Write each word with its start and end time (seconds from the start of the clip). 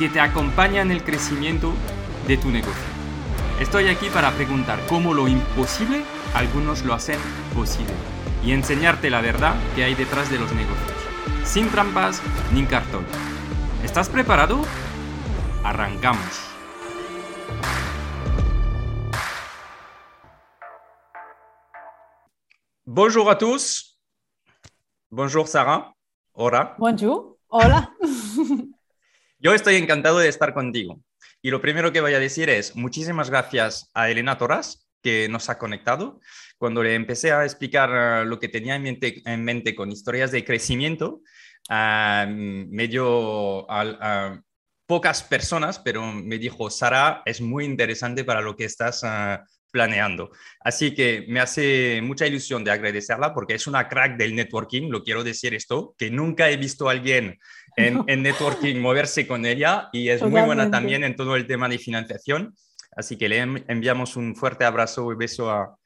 que 0.00 0.08
te 0.08 0.18
acompaña 0.18 0.80
en 0.80 0.90
el 0.90 1.04
crecimiento 1.04 1.74
de 2.26 2.38
tu 2.38 2.48
negocio. 2.48 2.72
Estoy 3.60 3.88
aquí 3.88 4.08
para 4.08 4.32
preguntar 4.32 4.80
cómo 4.88 5.12
lo 5.12 5.28
imposible 5.28 6.04
algunos 6.32 6.86
lo 6.86 6.94
hacen 6.94 7.18
posible 7.54 7.92
y 8.42 8.52
enseñarte 8.52 9.10
la 9.10 9.20
verdad 9.20 9.54
que 9.74 9.84
hay 9.84 9.94
detrás 9.94 10.30
de 10.30 10.38
los 10.38 10.50
negocios, 10.54 10.96
sin 11.44 11.68
trampas 11.68 12.22
ni 12.54 12.64
cartón. 12.64 13.04
¿Estás 13.84 14.08
preparado? 14.08 14.62
Arrancamos. 15.64 16.48
Bonjour 22.86 23.30
a 23.30 23.36
tous. 23.36 24.00
Bonjour 25.10 25.46
Sarah. 25.46 25.92
Hola. 26.32 26.74
Bonjour. 26.78 27.36
Hola. 27.48 27.92
Yo 29.42 29.54
estoy 29.54 29.76
encantado 29.76 30.18
de 30.18 30.28
estar 30.28 30.52
contigo. 30.52 31.02
Y 31.40 31.50
lo 31.50 31.62
primero 31.62 31.92
que 31.92 32.02
voy 32.02 32.12
a 32.12 32.18
decir 32.18 32.50
es 32.50 32.76
muchísimas 32.76 33.30
gracias 33.30 33.90
a 33.94 34.10
Elena 34.10 34.36
Torras, 34.36 34.86
que 35.02 35.30
nos 35.30 35.48
ha 35.48 35.56
conectado. 35.56 36.20
Cuando 36.58 36.82
le 36.82 36.94
empecé 36.94 37.32
a 37.32 37.46
explicar 37.46 37.90
eh, 37.90 38.26
lo 38.26 38.38
que 38.38 38.50
tenía 38.50 38.74
en 38.74 38.82
mente, 38.82 39.22
en 39.24 39.42
mente 39.42 39.74
con 39.74 39.90
historias 39.90 40.30
de 40.30 40.44
crecimiento, 40.44 41.22
uh, 41.70 42.26
me 42.28 42.86
dio 42.86 43.64
a, 43.70 44.38
pocas 44.84 45.22
personas, 45.22 45.78
pero 45.78 46.12
me 46.12 46.36
dijo, 46.36 46.68
Sara, 46.68 47.22
es 47.24 47.40
muy 47.40 47.64
interesante 47.64 48.24
para 48.24 48.42
lo 48.42 48.56
que 48.56 48.64
estás 48.64 49.04
ah, 49.04 49.42
planeando. 49.70 50.32
Así 50.60 50.94
que 50.94 51.24
me 51.28 51.40
hace 51.40 52.00
mucha 52.02 52.26
ilusión 52.26 52.64
de 52.64 52.72
agradecerla 52.72 53.32
porque 53.32 53.54
es 53.54 53.66
una 53.66 53.88
crack 53.88 54.16
del 54.18 54.34
networking, 54.34 54.90
lo 54.90 55.02
quiero 55.02 55.24
decir 55.24 55.54
esto, 55.54 55.94
que 55.96 56.10
nunca 56.10 56.50
he 56.50 56.56
visto 56.56 56.88
a 56.88 56.92
alguien 56.92 57.38
en, 57.86 58.22
networking 58.22 58.80
moverse 58.80 59.26
con 59.26 59.44
ella 59.46 59.88
y 59.92 60.08
es 60.08 60.22
muy 60.22 60.42
buena 60.42 60.70
también 60.70 61.04
en 61.04 61.16
todo 61.16 61.36
el 61.36 61.46
tema 61.46 61.68
de 61.68 61.78
financiación. 61.78 62.54
Así 62.96 63.16
que 63.16 63.28
le 63.28 63.38
enviamos 63.38 64.16
un 64.16 64.34
fuerte 64.34 64.64
abrazo 64.64 65.12
y 65.12 65.16
beso 65.16 65.50
a, 65.50 65.76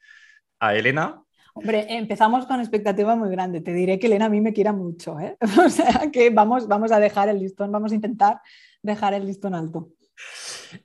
a 0.59 0.75
Elena. 0.75 1.21
Hombre, 1.53 1.85
empezamos 1.89 2.45
con 2.45 2.59
expectativa 2.59 3.15
muy 3.15 3.29
grande. 3.29 3.61
Te 3.61 3.73
diré 3.73 3.97
que 3.97 4.07
Elena 4.07 4.25
a 4.25 4.29
mí 4.29 4.41
me 4.41 4.51
quiera 4.51 4.73
mucho. 4.73 5.19
¿eh? 5.19 5.37
O 5.65 5.69
sea 5.69 6.09
que 6.11 6.29
vamos, 6.29 6.67
vamos 6.67 6.91
a 6.91 6.99
dejar 6.99 7.29
el 7.29 7.39
listón, 7.39 7.71
vamos 7.71 7.91
a 7.91 7.95
intentar 7.95 8.41
dejar 8.81 9.13
el 9.13 9.25
listón 9.25 9.55
alto. 9.55 9.89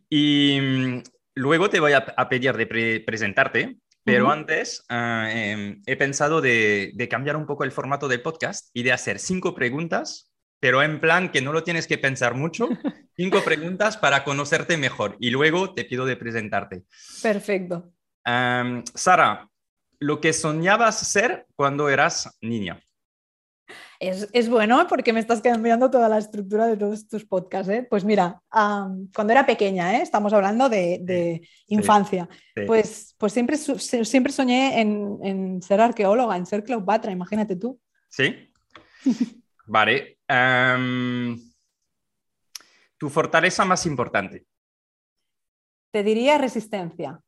Y 0.08 0.58
mm, 0.60 1.02
luego 1.34 1.70
te 1.70 1.80
voy 1.80 1.92
a, 1.92 2.28
pedir 2.28 2.54
de 2.54 3.02
presentarte, 3.04 3.78
pero 4.04 4.30
antes 4.30 4.84
ah, 4.88 5.28
em, 5.32 5.82
he 5.86 5.96
pensado 5.96 6.40
de, 6.40 6.92
de, 6.94 7.08
cambiar 7.08 7.36
un 7.36 7.46
poco 7.46 7.64
el 7.64 7.72
formato 7.72 8.06
del 8.06 8.22
podcast 8.22 8.70
y 8.72 8.82
de 8.84 8.92
hacer 8.92 9.18
cinco 9.18 9.54
preguntas 9.54 10.29
pero 10.60 10.82
en 10.82 11.00
plan 11.00 11.32
que 11.32 11.40
no 11.40 11.52
lo 11.52 11.64
tienes 11.64 11.86
que 11.86 11.98
pensar 11.98 12.34
mucho. 12.34 12.68
Cinco 13.16 13.42
preguntas 13.42 13.96
para 13.96 14.22
conocerte 14.24 14.76
mejor 14.76 15.16
y 15.18 15.30
luego 15.30 15.74
te 15.74 15.84
pido 15.84 16.06
de 16.06 16.16
presentarte. 16.16 16.84
Perfecto. 17.22 17.92
Sara, 18.94 19.48
lo 19.98 20.20
que 20.20 20.32
soñabas 20.32 20.98
ser 20.98 21.46
cuando 21.56 21.88
eras 21.88 22.36
niña. 22.40 22.80
Es, 23.98 24.48
bueno 24.48 24.86
porque 24.88 25.12
me 25.12 25.20
estás 25.20 25.42
cambiando 25.42 25.90
toda 25.90 26.08
la 26.08 26.16
estructura 26.16 26.66
de 26.66 26.76
todos 26.76 27.06
tus 27.06 27.26
podcasts. 27.26 27.70
¿eh? 27.70 27.86
Pues 27.88 28.02
mira, 28.02 28.40
cuando 28.50 29.32
era 29.32 29.44
pequeña, 29.44 29.98
¿eh? 29.98 30.02
estamos 30.02 30.32
hablando 30.32 30.70
de, 30.70 31.42
infancia, 31.66 32.28
Pues, 32.66 33.14
pues 33.18 33.32
siempre, 33.32 33.58
siempre 33.58 34.32
soñé 34.32 34.80
en, 34.80 35.18
en, 35.22 35.62
ser 35.62 35.82
arqueóloga, 35.82 36.36
en 36.36 36.46
ser 36.46 36.64
Cleopatra, 36.64 37.12
imagínate 37.12 37.56
tú. 37.56 37.78
Sí. 38.08 38.50
Vale. 39.66 40.19
Tu 42.98 43.08
fortaleza 43.08 43.64
más 43.64 43.86
importante. 43.86 44.46
Te 45.90 46.02
diría 46.02 46.38
resistencia. 46.38 47.20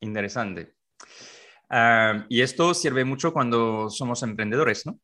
Interesante. 0.00 0.74
Y 2.28 2.40
esto 2.40 2.74
sirve 2.74 3.04
mucho 3.04 3.32
cuando 3.32 3.90
somos 3.90 4.22
emprendedores, 4.22 4.86
¿no? 4.86 4.98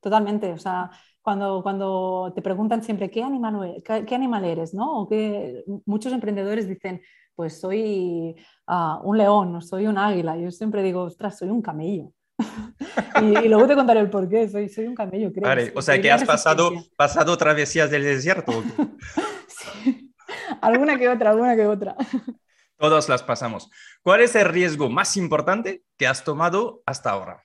Totalmente. 0.00 0.52
O 0.52 0.58
sea, 0.58 0.90
cuando, 1.20 1.62
cuando 1.62 2.32
te 2.34 2.40
preguntan 2.40 2.82
siempre 2.82 3.10
qué 3.10 3.22
animal, 3.22 3.76
e-, 3.76 3.82
qué, 3.82 4.14
animal 4.14 4.44
eres, 4.44 4.72
¿no? 4.72 5.00
O 5.00 5.08
que 5.08 5.64
muchos 5.84 6.12
emprendedores 6.12 6.68
dicen, 6.68 7.02
pues 7.34 7.60
soy 7.60 8.36
ah, 8.68 9.00
un 9.02 9.18
león 9.18 9.56
o 9.56 9.60
soy 9.60 9.86
un 9.86 9.98
águila. 9.98 10.36
Yo 10.36 10.50
siempre 10.50 10.82
digo, 10.82 11.02
ostras, 11.02 11.36
soy 11.36 11.50
un 11.50 11.60
camello. 11.60 12.12
y, 13.22 13.48
luego 13.48 13.66
te 13.66 13.74
contaré 13.74 14.00
el 14.00 14.10
por 14.10 14.28
qué. 14.28 14.48
Soy, 14.48 14.68
soy 14.68 14.86
un 14.86 14.94
camello, 14.94 15.32
creo. 15.32 15.44
Vale, 15.44 15.72
o 15.74 15.82
sea 15.82 16.00
que 16.00 16.10
has 16.10 16.24
pasado, 16.24 16.72
pasado 16.96 17.36
travesías 17.36 17.90
del 17.90 18.04
desierto. 18.04 18.52
sí, 19.48 20.14
alguna 20.60 20.98
que 20.98 21.08
otra, 21.08 21.30
alguna 21.30 21.56
que 21.56 21.66
otra. 21.66 21.96
Todas 22.78 23.08
las 23.08 23.22
pasamos. 23.22 23.70
¿Cuál 24.02 24.20
es 24.20 24.34
el 24.34 24.46
riesgo 24.46 24.90
más 24.90 25.16
importante 25.16 25.82
que 25.96 26.06
has 26.06 26.24
tomado 26.24 26.82
hasta 26.84 27.10
ahora? 27.10 27.44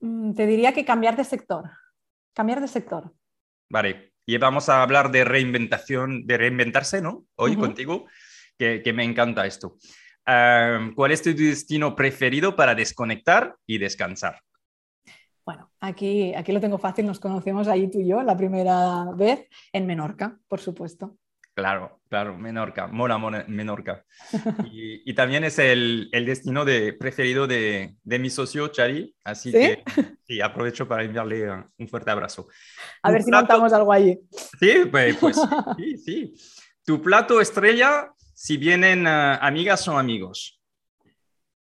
Mm, 0.00 0.34
te 0.34 0.46
diría 0.46 0.72
que 0.72 0.84
cambiar 0.84 1.16
de 1.16 1.24
sector. 1.24 1.70
Cambiar 2.32 2.60
de 2.60 2.68
sector. 2.68 3.12
Vale, 3.68 4.12
y 4.24 4.38
vamos 4.38 4.68
a 4.68 4.82
hablar 4.82 5.10
de 5.10 5.24
reinventación, 5.24 6.24
de 6.24 6.38
reinventarse, 6.38 7.02
¿no? 7.02 7.26
Hoy 7.34 7.56
contigo, 7.56 8.06
que, 8.56 8.80
que 8.82 8.92
me 8.92 9.02
encanta 9.02 9.46
esto. 9.46 9.76
¿Cuál 10.26 11.12
es 11.12 11.22
tu 11.22 11.34
destino 11.34 11.94
preferido 11.94 12.56
para 12.56 12.74
desconectar 12.74 13.56
y 13.66 13.78
descansar? 13.78 14.40
Bueno, 15.44 15.70
aquí, 15.80 16.34
aquí 16.34 16.50
lo 16.50 16.60
tengo 16.60 16.78
fácil, 16.78 17.06
nos 17.06 17.20
conocemos 17.20 17.68
ahí 17.68 17.88
tú 17.88 18.00
y 18.00 18.08
yo 18.08 18.22
la 18.22 18.36
primera 18.36 19.04
vez 19.14 19.48
en 19.72 19.86
Menorca, 19.86 20.36
por 20.48 20.60
supuesto. 20.60 21.16
Claro, 21.54 22.00
claro, 22.10 22.36
Menorca, 22.36 22.86
mola, 22.86 23.16
Menorca. 23.46 24.04
Y, 24.70 25.14
también 25.14 25.42
es 25.42 25.58
el, 25.58 26.10
el 26.12 26.26
destino 26.26 26.66
de, 26.66 26.92
preferido 26.92 27.46
de, 27.46 27.96
de, 28.02 28.18
mi 28.18 28.28
socio, 28.28 28.68
Chari, 28.68 29.14
así 29.24 29.52
que 29.52 29.82
sí, 30.26 30.42
aprovecho 30.42 30.86
para 30.86 31.04
enviarle 31.04 31.50
un 31.78 31.88
fuerte 31.88 32.10
abrazo. 32.10 32.48
A 33.02 33.10
ver 33.10 33.22
si 33.22 33.30
montamos 33.30 33.72
algo 33.72 33.90
allí. 33.90 34.20
Sí, 34.60 34.84
pues, 34.90 35.16
pues 35.16 35.40
sí, 35.78 35.96
sí. 35.96 36.34
Tu 36.84 37.02
plato 37.02 37.40
estrella 37.40 38.12
si 38.36 38.58
vienen 38.58 39.06
ah, 39.06 39.36
amigas 39.36 39.88
o 39.88 39.96
amigos. 39.96 40.60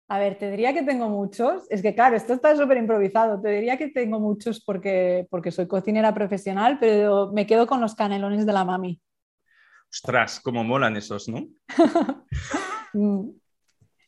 A 0.09 0.19
ver, 0.19 0.37
te 0.37 0.51
diría 0.51 0.75
que 0.75 0.83
tengo 0.83 1.09
muchos. 1.09 1.65
Es 1.71 1.81
que 1.81 1.95
claro, 1.95 2.17
esto 2.17 2.35
está 2.35 2.57
súper 2.57 2.77
improvisado. 2.77 3.41
Te 3.41 3.51
diría 3.51 3.77
que 3.77 3.89
tengo 3.89 4.19
muchos 4.19 4.63
porque, 4.65 5.27
porque 5.31 5.53
soy 5.53 5.69
cocinera 5.69 6.13
profesional, 6.13 6.79
pero 6.81 7.31
me 7.33 7.47
quedo 7.47 7.69
con 7.69 7.81
los 7.81 7.95
canelones 7.95 8.45
de 8.45 8.53
la 8.53 8.65
mami. 8.65 9.01
Ostras, 9.91 10.41
cómo 10.41 10.65
molan 10.65 10.97
esos, 10.97 11.29
¿no? 11.29 11.47
Mm. 12.93 13.29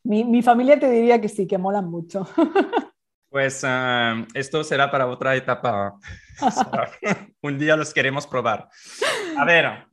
mi, 0.04 0.40
familia 0.40 0.80
te 0.80 0.90
diría 0.90 1.20
que 1.20 1.28
sí, 1.28 1.46
que 1.46 1.58
molan 1.58 1.90
mucho. 1.90 2.26
pues 3.28 3.62
ah, 3.62 4.24
esto 4.32 4.64
será 4.64 4.90
para 4.90 5.06
otra 5.06 5.36
etapa. 5.36 5.98
Un 7.42 7.58
día 7.58 7.76
los 7.76 7.92
queremos 7.92 8.26
probar. 8.26 8.70
A 9.36 9.44
ver, 9.44 9.87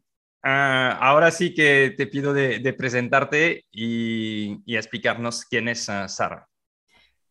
Ah, 0.48 1.00
ahora 1.02 1.32
sí 1.32 1.56
que 1.56 1.96
te 1.98 2.06
pido 2.06 2.32
de, 2.32 2.72
presentarte 2.78 3.66
y, 3.72 4.62
explicarnos 4.68 5.44
quién 5.44 5.68
es 5.68 5.90
ah, 5.90 6.08
Sara. 6.08 6.48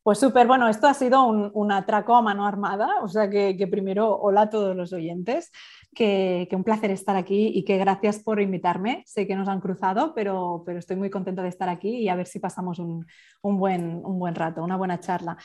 Pues 0.02 0.18
súper, 0.18 0.48
bueno, 0.48 0.68
esto 0.68 0.88
ha 0.88 0.94
sido 0.94 1.24
un, 1.24 1.70
atraco 1.72 2.16
a 2.16 2.22
mano 2.22 2.44
armada, 2.44 2.88
o 3.02 3.08
sea 3.08 3.30
que, 3.30 3.68
primero, 3.70 4.18
hola 4.18 4.42
a 4.42 4.50
todos 4.50 4.74
los 4.74 4.92
oyentes, 4.92 5.52
que, 5.94 6.48
un 6.50 6.64
placer 6.64 6.90
estar 6.90 7.14
aquí 7.14 7.52
y 7.54 7.64
que 7.64 7.78
gracias 7.78 8.18
por 8.18 8.40
invitarme. 8.40 9.04
Sé 9.06 9.28
que 9.28 9.36
nos 9.36 9.46
han 9.46 9.60
cruzado, 9.60 10.12
pero, 10.12 10.64
pero 10.66 10.80
estoy 10.80 10.96
muy 10.96 11.08
contenta 11.08 11.44
de 11.44 11.50
estar 11.50 11.68
aquí 11.68 11.98
y 11.98 12.08
a 12.08 12.16
ver 12.16 12.26
si 12.26 12.40
pasamos 12.40 12.80
un, 12.80 13.06
buen, 13.42 14.04
un 14.04 14.18
buen 14.18 14.34
rato, 14.34 14.64
una 14.64 14.76
buena 14.76 14.98
charla. 14.98 15.36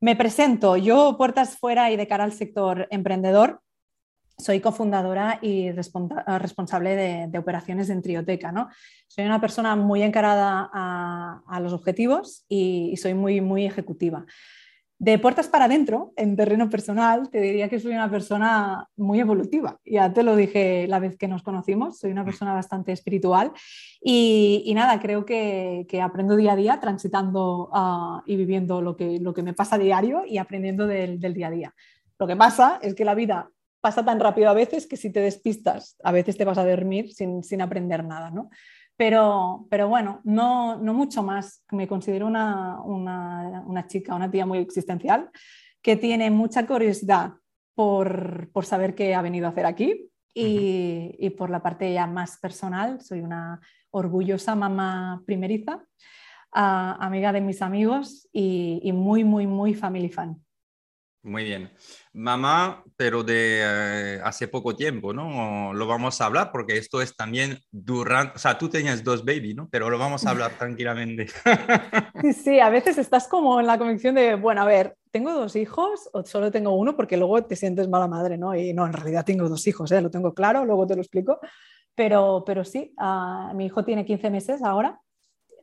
Me 0.00 0.14
presento, 0.14 0.76
yo 0.76 1.16
puertas 1.18 1.58
fuera 1.58 1.90
y 1.90 1.96
de 1.96 2.06
cara 2.06 2.22
al 2.22 2.32
sector 2.32 2.86
emprendedor, 2.92 3.60
soy 4.38 4.60
cofundadora 4.60 5.40
y 5.42 5.72
responsable 5.72 7.28
de, 7.28 7.38
operaciones 7.38 7.90
en 7.90 8.02
Trioteca. 8.02 8.52
¿no? 8.52 8.68
Soy 9.08 9.24
una 9.24 9.40
persona 9.40 9.74
muy 9.74 10.02
encarada 10.02 10.70
a, 10.72 11.60
los 11.60 11.72
objetivos 11.72 12.44
y, 12.48 12.96
soy 12.96 13.14
muy, 13.14 13.40
muy 13.40 13.66
ejecutiva. 13.66 14.24
De 15.00 15.18
puertas 15.18 15.46
para 15.46 15.66
adentro, 15.66 16.12
en 16.16 16.34
terreno 16.34 16.68
personal, 16.68 17.30
te 17.30 17.40
diría 17.40 17.68
que 17.68 17.78
soy 17.78 17.92
una 17.92 18.10
persona 18.10 18.88
muy 18.96 19.20
evolutiva. 19.20 19.78
Ya 19.84 20.12
te 20.12 20.24
lo 20.24 20.34
dije 20.34 20.88
la 20.88 20.98
vez 20.98 21.16
que 21.16 21.28
nos 21.28 21.44
conocimos, 21.44 21.98
soy 21.98 22.10
una 22.10 22.24
persona 22.24 22.52
bastante 22.52 22.90
espiritual 22.90 23.52
y, 24.00 24.72
nada, 24.74 24.98
creo 24.98 25.24
que, 25.24 25.86
aprendo 26.02 26.34
día 26.34 26.52
a 26.52 26.56
día 26.56 26.80
transitando 26.80 27.70
ah, 27.72 28.22
y 28.26 28.34
viviendo 28.34 28.82
lo 28.82 28.96
que, 28.96 29.20
lo 29.20 29.34
que 29.34 29.44
me 29.44 29.52
pasa 29.52 29.78
diario 29.78 30.24
y 30.26 30.38
aprendiendo 30.38 30.86
del, 30.86 31.20
del 31.20 31.34
día 31.34 31.46
a 31.46 31.52
día. 31.52 31.74
Lo 32.18 32.26
que 32.26 32.34
pasa 32.34 32.80
es 32.82 32.96
que 32.96 33.04
la 33.04 33.14
vida 33.14 33.50
pasa 33.80 34.04
tan 34.04 34.20
rápido 34.20 34.48
a 34.50 34.54
veces 34.54 34.86
que 34.86 34.96
si 34.96 35.10
te 35.10 35.20
despistas, 35.20 35.96
a 36.02 36.12
veces 36.12 36.36
te 36.36 36.44
vas 36.44 36.58
a 36.58 36.68
dormir 36.68 37.12
sin, 37.12 37.62
aprender 37.62 38.04
nada, 38.04 38.30
¿no? 38.30 38.50
Pero, 38.96 39.66
pero 39.70 39.88
bueno, 39.88 40.20
no, 40.24 40.76
no, 40.76 40.92
mucho 40.92 41.22
más. 41.22 41.62
Me 41.70 41.86
considero 41.86 42.26
una, 42.26 42.80
una, 42.82 43.86
chica, 43.86 44.14
una 44.14 44.30
tía 44.30 44.44
muy 44.44 44.58
existencial, 44.58 45.30
que 45.80 45.96
tiene 45.96 46.30
mucha 46.30 46.66
curiosidad 46.66 47.34
por, 47.74 48.50
por 48.50 48.66
saber 48.66 48.96
qué 48.96 49.14
ha 49.14 49.22
venido 49.22 49.46
a 49.46 49.50
hacer 49.50 49.66
aquí 49.66 50.10
y, 50.34 51.14
y, 51.18 51.30
por 51.30 51.50
la 51.50 51.62
parte 51.62 51.92
ya 51.92 52.08
más 52.08 52.38
personal, 52.38 53.00
soy 53.00 53.20
una 53.20 53.60
orgullosa 53.90 54.56
mamá 54.56 55.22
primeriza, 55.24 55.84
amiga 56.50 57.32
de 57.32 57.40
mis 57.40 57.62
amigos 57.62 58.28
y, 58.32 58.80
y 58.82 58.92
muy, 58.92 59.22
muy, 59.22 59.46
muy 59.46 59.74
family 59.74 60.08
fan. 60.08 60.42
Muy 61.28 61.44
bien. 61.44 61.70
Mamá, 62.14 62.82
pero 62.96 63.22
de 63.22 63.60
eh, 63.60 64.20
hace 64.24 64.48
poco 64.48 64.74
tiempo, 64.74 65.12
¿no? 65.12 65.74
Lo 65.74 65.86
vamos 65.86 66.20
a 66.20 66.24
hablar 66.24 66.50
porque 66.50 66.78
esto 66.78 67.02
es 67.02 67.14
también 67.14 67.58
durante, 67.70 68.36
o 68.36 68.38
sea, 68.38 68.56
tú 68.56 68.70
tenías 68.70 69.04
dos 69.04 69.26
baby, 69.26 69.52
¿no? 69.52 69.68
Pero 69.68 69.90
lo 69.90 69.98
vamos 69.98 70.26
a 70.26 70.30
hablar 70.30 70.52
tranquilamente. 70.58 71.26
Sí, 72.34 72.60
a 72.60 72.70
veces 72.70 72.96
estás 72.96 73.28
como 73.28 73.60
en 73.60 73.66
la 73.66 73.76
convicción 73.76 74.14
de, 74.14 74.36
bueno, 74.36 74.62
a 74.62 74.64
ver, 74.64 74.96
¿tengo 75.10 75.32
dos 75.32 75.54
hijos 75.54 76.08
o 76.14 76.24
solo 76.24 76.50
tengo 76.50 76.74
uno? 76.74 76.96
Porque 76.96 77.18
luego 77.18 77.44
te 77.44 77.56
sientes 77.56 77.88
mala 77.88 78.08
madre, 78.08 78.38
¿no? 78.38 78.54
Y 78.54 78.72
no, 78.72 78.86
en 78.86 78.94
realidad 78.94 79.26
tengo 79.26 79.48
dos 79.48 79.66
hijos, 79.66 79.92
¿eh? 79.92 80.00
Lo 80.00 80.10
tengo 80.10 80.32
claro, 80.32 80.64
luego 80.64 80.86
te 80.86 80.96
lo 80.96 81.02
explico. 81.02 81.40
Pero, 81.94 82.42
pero 82.46 82.64
sí, 82.64 82.94
ah, 82.96 83.52
mi 83.54 83.66
hijo 83.66 83.84
tiene 83.84 84.06
15 84.06 84.30
meses 84.30 84.62
ahora, 84.62 84.98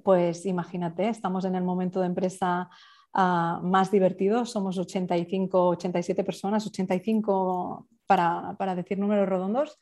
pues 0.03 0.45
imagínate, 0.45 1.09
estamos 1.09 1.43
en 1.45 1.55
el 1.55 1.63
momento 1.63 2.01
de 2.01 2.05
empresa 2.05 2.69
Ah, 3.17 3.61
más 3.63 3.91
divertido. 3.91 4.45
Somos 4.45 4.77
85, 4.77 5.69
87 5.69 6.25
personas, 6.25 6.67
85 6.67 7.87
para, 8.05 8.57
para 8.59 8.75
decir 8.75 8.99
números 8.99 9.29
redondos. 9.29 9.79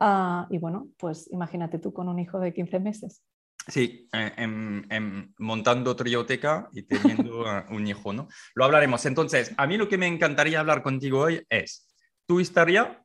Ah, 0.00 0.48
y 0.50 0.58
bueno, 0.58 0.88
pues 0.98 1.30
imagínate 1.30 1.78
tú 1.78 1.92
con 1.92 2.08
un 2.08 2.18
hijo 2.18 2.40
de 2.40 2.52
15 2.52 2.80
meses. 2.80 3.22
Sí, 3.68 4.08
en, 4.12 5.32
montando 5.38 5.94
trioteca 5.94 6.68
y 6.72 6.82
teniendo 6.82 7.44
un 7.70 7.86
hijo, 7.86 8.12
¿no? 8.12 8.26
Lo 8.56 8.64
hablaremos. 8.64 9.06
Entonces, 9.06 9.54
a 9.56 9.68
mí 9.68 9.76
lo 9.76 9.88
que 9.88 9.96
me 9.96 10.08
encantaría 10.08 10.58
hablar 10.58 10.82
contigo 10.82 11.20
hoy 11.20 11.46
es 11.48 11.88
tu 12.26 12.40
historia 12.40 13.03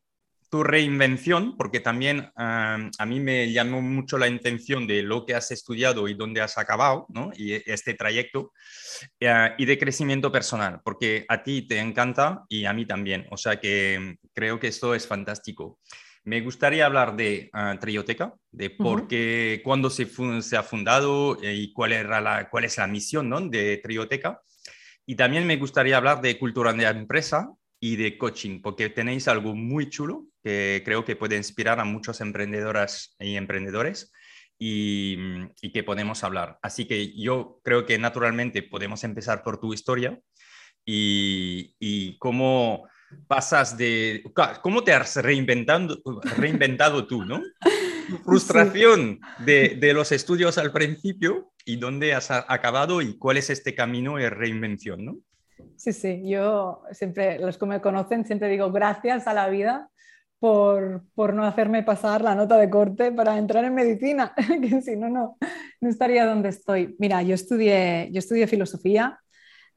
tu 0.49 0.63
reinvención, 0.63 1.55
porque 1.57 1.79
también 1.79 2.31
a 2.35 3.05
mí 3.05 3.19
me 3.19 3.51
llamó 3.51 3.81
mucho 3.81 4.17
la 4.17 4.27
intención 4.27 4.87
de 4.87 5.03
lo 5.03 5.25
que 5.25 5.35
has 5.35 5.51
estudiado 5.51 6.07
y 6.07 6.15
dónde 6.15 6.41
has 6.41 6.57
acabado, 6.57 7.05
¿no? 7.09 7.31
Y 7.35 7.53
este 7.53 7.93
trayecto, 7.93 8.51
eh, 9.19 9.51
y 9.57 9.65
de 9.65 9.77
crecimiento 9.77 10.31
personal, 10.31 10.81
porque 10.83 11.25
a 11.27 11.43
ti 11.43 11.63
te 11.67 11.79
encanta 11.79 12.43
y 12.49 12.65
a 12.65 12.73
mí 12.73 12.85
también. 12.85 13.27
O 13.29 13.37
sea 13.37 13.59
que 13.59 14.17
creo 14.33 14.59
que 14.59 14.67
esto 14.67 14.95
es 14.95 15.05
fantástico. 15.05 15.79
Me 16.23 16.41
gustaría 16.41 16.85
hablar 16.85 17.15
de 17.15 17.49
uh, 17.53 17.77
Trioteca, 17.79 18.33
de 18.51 18.69
por 18.69 19.07
qué, 19.07 19.61
cuándo 19.63 19.89
se, 19.89 20.07
se, 20.41 20.57
ha 20.57 20.63
fundado 20.63 21.41
eh, 21.41 21.53
y 21.53 21.73
cuál, 21.73 21.93
era 21.93 22.19
la, 22.19 22.49
cuál 22.49 22.65
es 22.65 22.77
la 22.77 22.87
misión 22.87 23.29
¿no? 23.29 23.39
de 23.41 23.77
Trioteca. 23.77 24.41
Y 25.05 25.15
también 25.15 25.47
me 25.47 25.57
gustaría 25.57 25.97
hablar 25.97 26.21
de 26.21 26.37
cultura 26.37 26.73
de 26.73 26.85
empresa 26.85 27.49
y 27.79 27.95
de 27.95 28.17
coaching, 28.17 28.61
porque 28.61 28.89
tenéis 28.89 29.27
algo 29.27 29.55
muy 29.55 29.89
chulo 29.89 30.25
que 30.43 30.81
creo 30.85 31.05
que 31.05 31.15
puede 31.15 31.37
inspirar 31.37 31.79
a 31.79 31.85
muchas 31.85 32.21
emprendedoras 32.21 33.15
y 33.19 33.35
emprendedores 33.35 34.11
y, 34.57 35.17
que 35.71 35.83
podemos 35.83 36.23
hablar. 36.23 36.59
Así 36.61 36.85
que 36.85 37.15
yo 37.17 37.61
creo 37.63 37.85
que 37.85 37.97
naturalmente 37.97 38.61
podemos 38.63 39.03
empezar 39.03 39.43
por 39.43 39.59
tu 39.59 39.73
historia 39.73 40.19
y, 40.85 42.17
cómo 42.19 42.87
pasas 43.27 43.77
de, 43.77 44.23
cómo 44.61 44.83
te 44.83 44.93
has 44.93 45.15
reinventando, 45.15 46.01
reinventado 46.37 47.07
tú, 47.07 47.25
¿no? 47.25 47.41
Tu 48.09 48.17
frustración 48.25 49.19
de, 49.39 49.77
de, 49.79 49.93
los 49.93 50.11
estudios 50.11 50.57
al 50.57 50.71
principio 50.71 51.51
y 51.65 51.77
dónde 51.77 52.13
has 52.13 52.31
acabado 52.31 53.01
y 53.01 53.17
cuál 53.17 53.37
es 53.37 53.49
este 53.49 53.75
camino 53.75 54.17
de 54.17 54.29
reinvención, 54.29 55.05
¿no? 55.05 55.17
Sí, 55.75 55.93
sí, 55.93 56.21
yo 56.25 56.83
siempre, 56.91 57.39
los 57.39 57.57
que 57.57 57.65
me 57.65 57.81
conocen, 57.81 58.25
siempre 58.25 58.49
digo 58.49 58.71
gracias 58.71 59.27
a 59.27 59.33
la 59.33 59.47
vida 59.49 59.89
por, 60.39 61.03
por 61.13 61.33
no 61.33 61.45
hacerme 61.45 61.83
pasar 61.83 62.21
la 62.21 62.35
nota 62.35 62.57
de 62.57 62.69
corte 62.69 63.11
para 63.11 63.37
entrar 63.37 63.65
en 63.65 63.73
medicina, 63.75 64.33
que 64.61 64.81
si 64.81 64.95
no, 64.95 65.09
no, 65.09 65.37
no 65.81 65.89
estaría 65.89 66.25
donde 66.25 66.49
estoy. 66.49 66.95
Mira, 66.99 67.21
yo 67.21 67.35
estudié, 67.35 68.09
yo 68.11 68.19
estudié 68.19 68.47
filosofía, 68.47 69.19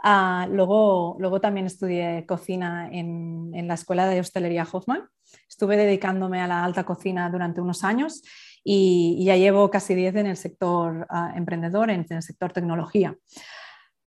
ah, 0.03 0.47
luego, 0.51 1.17
luego 1.19 1.41
también 1.41 1.67
estudié 1.67 2.25
cocina 2.27 2.89
en, 2.91 3.51
en 3.55 3.69
la 3.69 3.75
Escuela 3.75 4.07
de 4.07 4.21
Hostelería 4.21 4.67
Hoffman. 4.71 5.09
Estuve 5.49 5.77
dedicándome 5.77 6.41
a 6.41 6.47
la 6.47 6.65
alta 6.65 6.85
cocina 6.85 7.29
durante 7.31 7.61
unos 7.61 7.85
años 7.85 8.23
y, 8.65 9.25
ya 9.25 9.37
llevo 9.37 9.71
casi 9.71 9.95
10 9.95 10.17
en 10.17 10.27
el 10.27 10.37
sector 10.37 11.07
ah, 11.11 11.33
emprendedor, 11.37 11.91
en, 11.91 12.07
en 12.09 12.17
el 12.17 12.23
sector 12.23 12.53
tecnología. 12.53 13.17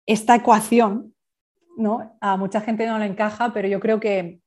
Esta 0.06 0.34
ecuación 0.34 1.14
¿no? 1.80 2.16
A 2.20 2.36
mucha 2.36 2.60
gente 2.60 2.86
no 2.86 2.98
le 2.98 3.06
encaja, 3.06 3.52
pero 3.52 3.66
yo 3.68 3.80
creo 3.80 3.98
que, 3.98 4.40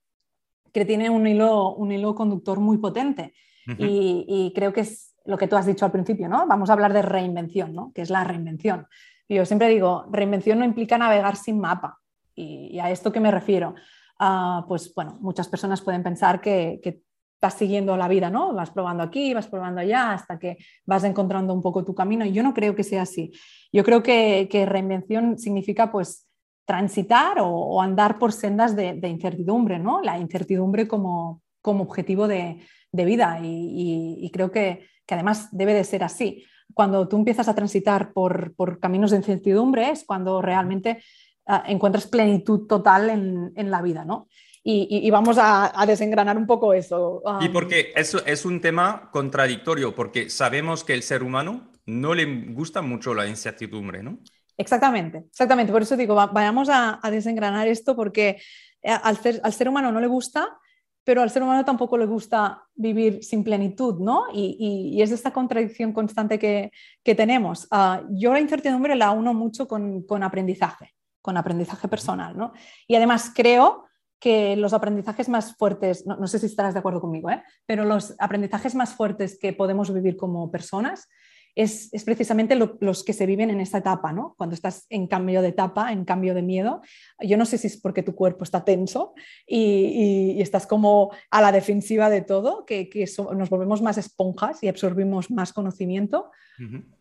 que 0.71 0.85
tiene 0.85 1.09
un 1.09 1.27
hilo, 1.27 1.73
un 1.75 1.91
hilo 1.91 2.15
conductor 2.15 2.59
muy 2.59 2.77
potente. 2.77 3.33
y, 3.77 4.51
creo 4.55 4.73
que 4.73 4.81
es 4.81 5.15
lo 5.25 5.37
que 5.37 5.47
tú 5.47 5.55
has 5.55 5.65
dicho 5.65 5.85
al 5.85 5.91
principio, 5.91 6.27
¿no? 6.27 6.45
Vamos 6.47 6.69
a 6.69 6.73
hablar 6.73 6.91
de 6.91 7.01
reinvención, 7.01 7.73
¿no? 7.73 7.91
Que 7.93 8.01
es 8.01 8.09
la 8.09 8.23
reinvención. 8.23 8.87
Yo 9.29 9.45
siempre 9.45 9.69
digo, 9.69 10.05
reinvención 10.11 10.59
no 10.59 10.65
implica 10.65 10.97
navegar 10.97 11.37
sin 11.37 11.59
mapa. 11.59 11.99
¿Y, 12.35 12.77
a 12.79 12.89
esto 12.89 13.11
qué 13.11 13.19
me 13.19 13.31
refiero? 13.31 13.75
Ah, 14.19 14.65
pues 14.67 14.93
bueno, 14.93 15.17
muchas 15.21 15.47
personas 15.47 15.81
pueden 15.81 16.03
pensar 16.03 16.41
que, 16.41 16.79
que 16.83 17.01
vas 17.41 17.53
siguiendo 17.53 17.95
la 17.97 18.07
vida, 18.07 18.29
¿no? 18.29 18.53
Vas 18.53 18.71
probando 18.71 19.03
aquí, 19.03 19.33
vas 19.33 19.47
probando 19.47 19.81
allá, 19.81 20.13
hasta 20.13 20.39
que 20.39 20.57
vas 20.85 21.03
encontrando 21.03 21.53
un 21.53 21.61
poco 21.61 21.83
tu 21.83 21.93
camino. 21.93 22.25
Y 22.25 22.31
yo 22.31 22.43
no 22.43 22.53
creo 22.53 22.75
que 22.75 22.83
sea 22.83 23.03
así. 23.03 23.31
Yo 23.71 23.83
creo 23.83 24.03
que, 24.03 24.47
que 24.49 24.65
reinvención 24.65 25.37
significa, 25.37 25.91
pues, 25.91 26.27
transitar 26.65 27.37
o, 27.41 27.81
andar 27.81 28.17
por 28.17 28.31
sendas 28.31 28.75
de, 28.75 28.99
incertidumbre, 29.07 29.79
¿no? 29.79 30.01
La 30.01 30.17
incertidumbre 30.17 30.87
como, 30.87 31.41
como 31.61 31.83
objetivo 31.83 32.27
de, 32.27 32.59
vida 32.91 33.39
y, 33.41 34.29
creo 34.31 34.51
que, 34.51 34.87
además 35.09 35.49
debe 35.51 35.73
de 35.73 35.83
ser 35.83 36.03
así. 36.03 36.45
Cuando 36.73 37.07
tú 37.07 37.17
empiezas 37.17 37.47
a 37.47 37.55
transitar 37.55 38.13
por, 38.13 38.55
caminos 38.79 39.11
de 39.11 39.17
incertidumbre 39.17 39.91
es 39.91 40.05
cuando 40.05 40.41
realmente 40.41 41.03
ah, 41.45 41.63
encuentras 41.67 42.07
plenitud 42.07 42.65
total 42.67 43.09
en, 43.09 43.71
la 43.71 43.81
vida, 43.81 44.05
¿no? 44.05 44.27
Y, 44.63 45.11
vamos 45.11 45.37
a, 45.39 45.73
desengranar 45.85 46.37
un 46.37 46.47
poco 46.47 46.73
eso. 46.73 47.21
Y 47.41 47.49
porque 47.49 47.91
eso 47.95 48.25
es 48.25 48.45
un 48.45 48.61
tema 48.61 49.09
contradictorio, 49.11 49.93
porque 49.93 50.29
sabemos 50.29 50.85
que 50.85 50.93
el 50.93 51.03
ser 51.03 51.21
humano 51.23 51.73
no 51.85 52.15
le 52.15 52.25
gusta 52.53 52.81
mucho 52.81 53.13
la 53.13 53.27
incertidumbre, 53.27 54.01
¿no? 54.01 54.19
Exactamente, 54.57 55.25
exactamente. 55.29 55.71
Por 55.71 55.81
eso 55.81 55.97
digo, 55.97 56.15
vayamos 56.15 56.69
a, 56.71 56.99
desengranar 57.09 57.67
esto 57.67 57.95
porque 57.95 58.41
eh, 58.81 58.91
al 58.91 59.17
ser, 59.17 59.41
al 59.43 59.53
ser, 59.53 59.69
humano 59.69 59.91
no 59.91 59.99
le 59.99 60.07
gusta, 60.07 60.57
pero 61.03 61.21
al 61.21 61.29
ser 61.29 61.43
humano 61.43 61.65
tampoco 61.65 61.97
le 61.97 62.05
gusta 62.05 62.63
vivir 62.75 63.23
sin 63.23 63.43
plenitud, 63.43 63.99
¿no? 63.99 64.25
Y, 64.33 65.01
es 65.01 65.11
esta 65.11 65.31
contradicción 65.31 65.91
constante 65.91 66.39
que, 66.39 66.71
tenemos. 67.03 67.67
Ah, 67.71 68.03
yo 68.11 68.31
la 68.31 68.39
incertidumbre 68.39 68.95
la 68.95 69.11
uno 69.11 69.33
mucho 69.33 69.67
con, 69.67 70.23
aprendizaje, 70.23 70.93
con 71.21 71.35
aprendizaje 71.35 71.87
personal, 71.87 72.37
¿no? 72.37 72.53
Y 72.87 72.95
además 72.95 73.31
creo 73.33 73.85
que 74.19 74.55
los 74.55 74.71
aprendizajes 74.71 75.27
más 75.27 75.57
fuertes, 75.57 76.05
no, 76.05 76.27
sé 76.27 76.39
si 76.39 76.45
estarás 76.45 76.73
de 76.73 76.79
acuerdo 76.79 77.01
conmigo, 77.01 77.29
¿eh? 77.29 77.43
pero 77.65 77.83
los 77.83 78.15
aprendizajes 78.19 78.73
más 78.73 78.93
fuertes 78.93 79.37
que 79.37 79.51
podemos 79.51 79.93
vivir 79.93 80.15
como 80.15 80.49
personas 80.49 81.09
es, 81.55 81.91
precisamente 82.03 82.55
los 82.55 83.03
que 83.03 83.13
se 83.13 83.25
viven 83.25 83.49
en 83.49 83.59
esta 83.59 83.77
etapa, 83.77 84.11
¿no? 84.11 84.33
Cuando 84.37 84.55
estás 84.55 84.87
en 84.89 85.07
cambio 85.07 85.41
de 85.41 85.49
etapa, 85.49 85.91
en 85.91 86.03
cambio 86.03 86.33
de 86.33 86.41
miedo. 86.41 86.81
Yo 87.19 87.37
no 87.37 87.45
sé 87.45 87.57
si 87.57 87.67
es 87.67 87.79
porque 87.79 88.01
tu 88.01 88.15
cuerpo 88.15 88.43
está 88.43 88.65
tenso 88.65 89.13
y, 89.45 90.41
estás 90.41 90.65
como 90.65 91.11
a 91.29 91.41
la 91.41 91.51
defensiva 91.51 92.09
de 92.09 92.21
todo, 92.21 92.65
que, 92.65 92.89
nos 93.35 93.49
volvemos 93.49 93.81
más 93.81 93.97
esponjas 93.97 94.63
y 94.63 94.67
absorbimos 94.67 95.29
más 95.29 95.53
conocimiento. 95.53 96.31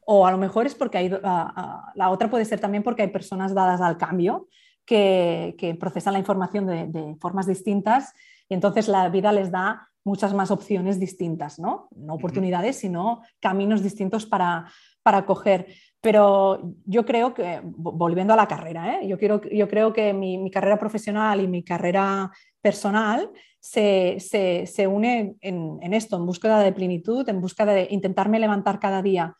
O 0.04 0.26
a 0.26 0.30
lo 0.30 0.38
mejor 0.38 0.66
es 0.66 0.74
porque 0.74 0.98
hay, 0.98 1.08
la 1.08 2.10
otra 2.10 2.28
puede 2.28 2.44
ser 2.44 2.60
también 2.60 2.82
porque 2.82 3.02
hay 3.02 3.08
personas 3.08 3.54
dadas 3.54 3.80
al 3.80 3.96
cambio 3.96 4.48
que, 4.84 5.76
procesan 5.80 6.12
la 6.12 6.18
información 6.18 6.66
de 6.66 7.16
formas 7.20 7.46
distintas 7.46 8.12
y 8.48 8.54
entonces 8.54 8.88
la 8.88 9.08
vida 9.08 9.32
les 9.32 9.50
da 9.50 9.88
muchas 10.04 10.34
más 10.34 10.50
opciones 10.50 10.98
distintas, 10.98 11.58
¿no? 11.58 11.88
No 11.94 12.14
oportunidades, 12.14 12.76
sino 12.76 13.22
caminos 13.40 13.82
distintos 13.82 14.26
para, 14.26 14.66
para 15.02 15.24
coger. 15.24 15.66
Pero 16.00 16.74
yo 16.84 17.04
creo 17.04 17.32
que, 17.34 17.60
volviendo 17.62 18.32
a 18.32 18.36
la 18.36 18.48
carrera, 18.48 18.96
¿eh? 18.96 19.08
yo, 19.08 19.18
quiero, 19.18 19.40
yo 19.42 19.68
creo 19.68 19.92
que 19.92 20.12
mi, 20.12 20.50
carrera 20.50 20.78
profesional 20.78 21.40
y 21.40 21.48
mi 21.48 21.62
carrera 21.62 22.30
personal 22.60 23.30
se, 23.60 24.16
se, 24.18 24.66
se 24.66 24.86
une 24.86 25.36
en, 25.40 25.78
en, 25.80 25.94
esto, 25.94 26.16
en 26.16 26.26
búsqueda 26.26 26.60
de 26.60 26.72
plenitud, 26.72 27.28
en 27.28 27.40
búsqueda 27.40 27.72
de 27.72 27.86
intentarme 27.90 28.40
levantar 28.40 28.80
cada 28.80 29.02
día 29.02 29.36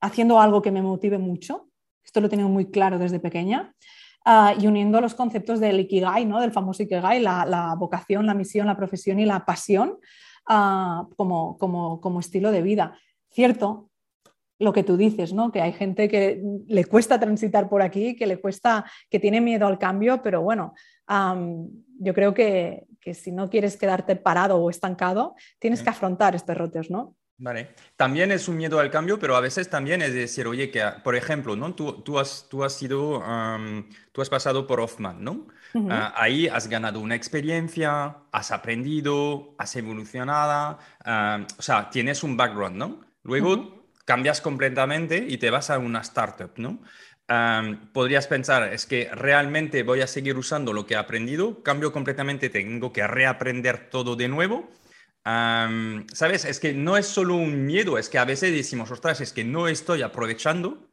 haciendo 0.00 0.40
algo 0.40 0.62
que 0.62 0.70
me 0.70 0.82
motive 0.82 1.18
mucho. 1.18 1.68
Esto 2.04 2.20
lo 2.20 2.26
he 2.26 2.30
tenido 2.30 2.48
muy 2.48 2.70
claro 2.70 2.98
desde 2.98 3.20
pequeña. 3.20 3.74
Ah, 4.26 4.54
y 4.58 4.66
uniendo 4.66 5.02
los 5.02 5.14
conceptos 5.14 5.60
del 5.60 5.80
Ikigai, 5.80 6.24
¿no? 6.24 6.40
del 6.40 6.50
famoso 6.50 6.82
Ikigai, 6.82 7.20
la, 7.20 7.74
vocación, 7.78 8.24
la 8.24 8.32
misión, 8.32 8.66
la 8.66 8.76
profesión 8.76 9.20
y 9.20 9.26
la 9.26 9.44
pasión 9.44 9.98
uh, 10.48 11.14
como, 11.14 11.58
como, 11.58 12.00
como, 12.00 12.20
estilo 12.20 12.50
de 12.50 12.62
vida. 12.62 12.98
Cierto, 13.30 13.90
lo 14.58 14.72
que 14.72 14.82
tú 14.82 14.96
dices, 14.96 15.34
¿no? 15.34 15.52
que 15.52 15.60
hay 15.60 15.72
gente 15.72 16.08
que 16.08 16.42
le 16.66 16.86
cuesta 16.86 17.20
transitar 17.20 17.68
por 17.68 17.82
aquí, 17.82 18.16
que 18.16 18.26
le 18.26 18.40
cuesta, 18.40 18.86
que 19.10 19.20
tiene 19.20 19.42
miedo 19.42 19.66
al 19.66 19.78
cambio, 19.78 20.22
pero 20.22 20.40
bueno, 20.40 20.72
yo 21.98 22.14
creo 22.14 22.32
que, 22.32 22.86
que, 23.02 23.12
si 23.12 23.30
no 23.30 23.50
quieres 23.50 23.76
quedarte 23.76 24.16
parado 24.16 24.56
o 24.56 24.70
estancado, 24.70 25.34
tienes 25.58 25.82
que 25.82 25.90
afrontar 25.90 26.34
estos 26.34 26.56
rotes, 26.56 26.90
¿no? 26.90 27.14
Vale. 27.36 27.74
También 27.96 28.30
es 28.30 28.46
un 28.46 28.56
miedo 28.56 28.78
al 28.78 28.90
cambio, 28.90 29.18
pero 29.18 29.34
a 29.34 29.40
veces 29.40 29.68
también 29.68 30.02
es 30.02 30.14
decir, 30.14 30.46
oye, 30.46 30.70
que, 30.70 30.84
por 31.02 31.16
ejemplo, 31.16 31.56
¿no? 31.56 31.74
tú, 31.74 32.02
tú, 32.02 32.18
has, 32.18 32.46
tú, 32.48 32.62
has, 32.62 32.74
sido, 32.74 33.22
tú 34.12 34.22
has 34.22 34.30
pasado 34.30 34.66
por 34.66 34.80
Hoffman, 34.80 35.22
¿no? 35.22 35.48
Ah, 35.90 36.14
ahí 36.16 36.46
has 36.46 36.68
ganado 36.68 37.00
una 37.00 37.16
experiencia, 37.16 38.18
has 38.30 38.52
aprendido, 38.52 39.56
has 39.58 39.74
evolucionado, 39.74 40.78
o 41.58 41.62
sea, 41.62 41.90
tienes 41.90 42.22
un 42.22 42.36
background, 42.36 42.76
¿no? 42.76 43.00
Luego 43.24 43.84
cambias 44.04 44.40
completamente 44.40 45.26
y 45.28 45.38
te 45.38 45.50
vas 45.50 45.70
a 45.70 45.78
una 45.78 46.00
startup, 46.00 46.52
¿no? 46.56 46.80
podrías 47.94 48.26
pensar, 48.26 48.74
es 48.74 48.84
que 48.84 49.08
realmente 49.10 49.82
voy 49.82 50.02
a 50.02 50.06
seguir 50.06 50.36
usando 50.36 50.74
lo 50.74 50.84
que 50.84 50.92
he 50.92 50.96
aprendido, 50.98 51.62
cambio 51.62 51.90
completamente, 51.90 52.50
tengo 52.50 52.92
que 52.92 53.06
reaprender 53.06 53.88
todo 53.88 54.14
de 54.14 54.28
nuevo 54.28 54.70
¿Sabes? 55.24 56.44
Es 56.44 56.60
que 56.60 56.74
no 56.74 56.96
es 56.96 57.06
solo 57.06 57.36
un 57.36 57.64
miedo, 57.64 57.96
es 57.96 58.08
que 58.08 58.18
a 58.18 58.26
veces 58.26 58.52
decimos, 58.52 58.90
ostras, 58.90 59.20
es 59.20 59.32
que 59.32 59.42
no 59.42 59.68
estoy 59.68 60.02
aprovechando 60.02 60.86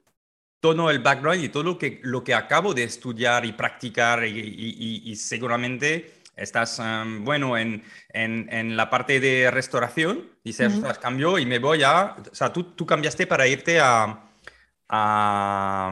todo 0.61 0.89
el 0.89 0.99
background 0.99 1.43
y 1.43 1.49
todo 1.49 1.63
lo 1.63 1.77
que, 1.77 1.99
lo 2.03 2.23
que 2.23 2.33
acabo 2.33 2.73
de 2.73 2.83
estudiar 2.83 3.45
y 3.45 3.51
practicar 3.51 4.23
y, 4.25 5.15
seguramente 5.15 6.21
estás, 6.35 6.81
bueno, 7.21 7.57
en, 7.57 7.83
en, 8.13 8.77
la 8.77 8.89
parte 8.89 9.19
de 9.19 9.51
restauración, 9.51 10.29
dices, 10.43 10.73
ostras, 10.75 10.99
cambio 10.99 11.37
y 11.37 11.45
me 11.45 11.59
voy 11.59 11.83
a... 11.83 12.15
O 12.31 12.35
sea, 12.35 12.53
tú, 12.53 12.63
tú 12.63 12.85
cambiaste 12.85 13.27
para 13.27 13.47
irte 13.47 13.79
a... 13.79 14.23
a 14.87 15.91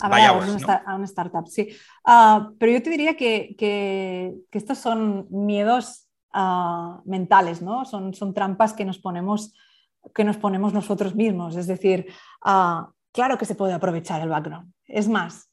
a, 0.00 0.32
una, 0.32 1.04
startup, 1.04 1.46
sí. 1.46 1.68
Ah, 2.04 2.50
pero 2.58 2.72
yo 2.72 2.82
te 2.82 2.90
diría 2.90 3.16
que, 3.16 3.54
que, 3.56 4.34
que, 4.50 4.58
estos 4.58 4.78
son 4.78 5.26
miedos 5.30 6.05
Ah, 6.38 7.00
mentales, 7.06 7.62
¿no? 7.62 7.86
Son, 7.86 8.12
son 8.12 8.34
trampas 8.34 8.74
que 8.74 8.84
nos, 8.84 8.98
ponemos, 8.98 9.54
que 10.14 10.22
nos 10.22 10.36
ponemos 10.36 10.74
nosotros 10.74 11.14
mismos. 11.14 11.56
Es 11.56 11.66
decir, 11.66 12.12
ah, 12.44 12.90
claro 13.10 13.38
que 13.38 13.46
se 13.46 13.54
puede 13.54 13.72
aprovechar 13.72 14.20
el 14.20 14.28
background. 14.28 14.70
Es 14.84 15.08
más, 15.08 15.50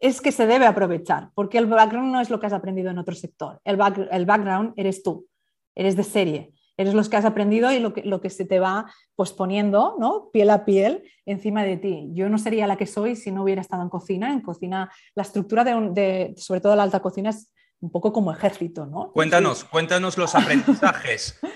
es 0.00 0.22
que 0.22 0.32
se 0.32 0.46
debe 0.46 0.64
aprovechar, 0.64 1.32
porque 1.34 1.58
el 1.58 1.66
background 1.66 2.10
no 2.10 2.22
es 2.22 2.30
lo 2.30 2.40
que 2.40 2.46
has 2.46 2.54
aprendido 2.54 2.90
en 2.90 2.96
otro 2.96 3.14
sector. 3.14 3.60
El, 3.62 3.76
background 3.76 4.72
eres 4.76 5.02
tú, 5.02 5.26
eres 5.74 5.96
de 5.96 6.04
serie, 6.04 6.54
eres 6.78 6.94
los 6.94 7.10
que 7.10 7.18
has 7.18 7.26
aprendido 7.26 7.70
y 7.72 7.78
lo 7.78 7.92
que, 7.92 8.02
lo 8.02 8.22
que 8.22 8.30
se 8.30 8.46
te 8.46 8.58
va 8.58 8.90
pues, 9.16 9.34
poniendo, 9.34 9.96
¿no? 9.98 10.30
piel 10.32 10.48
a 10.48 10.64
piel, 10.64 11.02
encima 11.26 11.62
de 11.62 11.76
ti. 11.76 12.08
Yo 12.14 12.30
no 12.30 12.38
sería 12.38 12.66
la 12.66 12.78
que 12.78 12.86
soy 12.86 13.16
si 13.16 13.30
no 13.32 13.42
hubiera 13.42 13.60
estado 13.60 13.82
en 13.82 13.90
cocina. 13.90 14.32
En 14.32 14.40
cocina, 14.40 14.90
la 15.14 15.24
estructura 15.24 15.62
de 15.62 16.32
sobre 16.38 16.62
todo 16.62 16.74
la 16.74 16.84
alta 16.84 17.00
cocina, 17.00 17.28
es 17.28 17.52
un 17.80 17.90
poco 17.90 18.12
como 18.12 18.32
ejército, 18.32 18.86
¿no? 18.86 19.10
Cuéntanos, 19.12 19.64
cuéntanos 19.64 20.18
los 20.18 20.34
aprendizajes. 20.34 21.38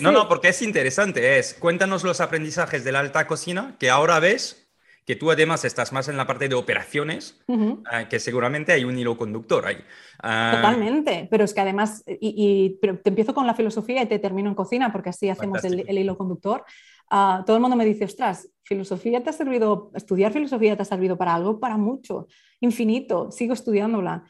No, 0.00 0.12
no, 0.12 0.28
porque 0.28 0.48
es 0.48 0.60
interesante, 0.60 1.38
es 1.38 1.54
cuéntanos 1.54 2.04
los 2.04 2.20
aprendizajes 2.20 2.84
de 2.84 2.92
la 2.92 3.00
alta 3.00 3.26
cocina 3.26 3.74
que 3.78 3.88
ahora 3.88 4.20
ves 4.20 4.62
que 5.04 5.16
tú 5.16 5.30
además 5.30 5.64
estás 5.64 5.92
más 5.92 6.08
en 6.08 6.16
la 6.16 6.26
parte 6.26 6.48
de 6.48 6.54
operaciones, 6.54 7.40
ah, 7.90 8.08
que 8.08 8.20
seguramente 8.20 8.72
hay 8.72 8.84
un 8.84 8.96
hilo 8.96 9.16
conductor 9.16 9.66
ahí. 9.66 9.78
Ah, 10.22 10.52
Totalmente, 10.56 11.26
pero 11.30 11.44
es 11.44 11.54
que 11.54 11.60
además, 11.60 12.04
y, 12.06 12.78
te 12.80 13.08
empiezo 13.08 13.34
con 13.34 13.46
la 13.46 13.54
filosofía 13.54 14.02
y 14.02 14.06
te 14.06 14.18
termino 14.18 14.48
en 14.48 14.54
cocina, 14.54 14.92
porque 14.92 15.08
así 15.08 15.28
hacemos 15.28 15.64
el, 15.64 15.98
hilo 15.98 16.16
conductor. 16.16 16.64
Ah, 17.10 17.42
todo 17.44 17.56
el 17.56 17.62
mundo 17.62 17.76
me 17.76 17.84
dice, 17.84 18.04
ostras, 18.04 18.48
filosofía 18.62 19.22
te 19.22 19.30
ha 19.30 19.32
servido, 19.32 19.90
estudiar 19.94 20.32
filosofía 20.32 20.76
te 20.76 20.82
ha 20.82 20.86
servido 20.86 21.16
para 21.16 21.34
algo, 21.34 21.58
para 21.58 21.76
mucho, 21.76 22.28
infinito, 22.60 23.30
sigo 23.32 23.54
estudiándola. 23.54 24.22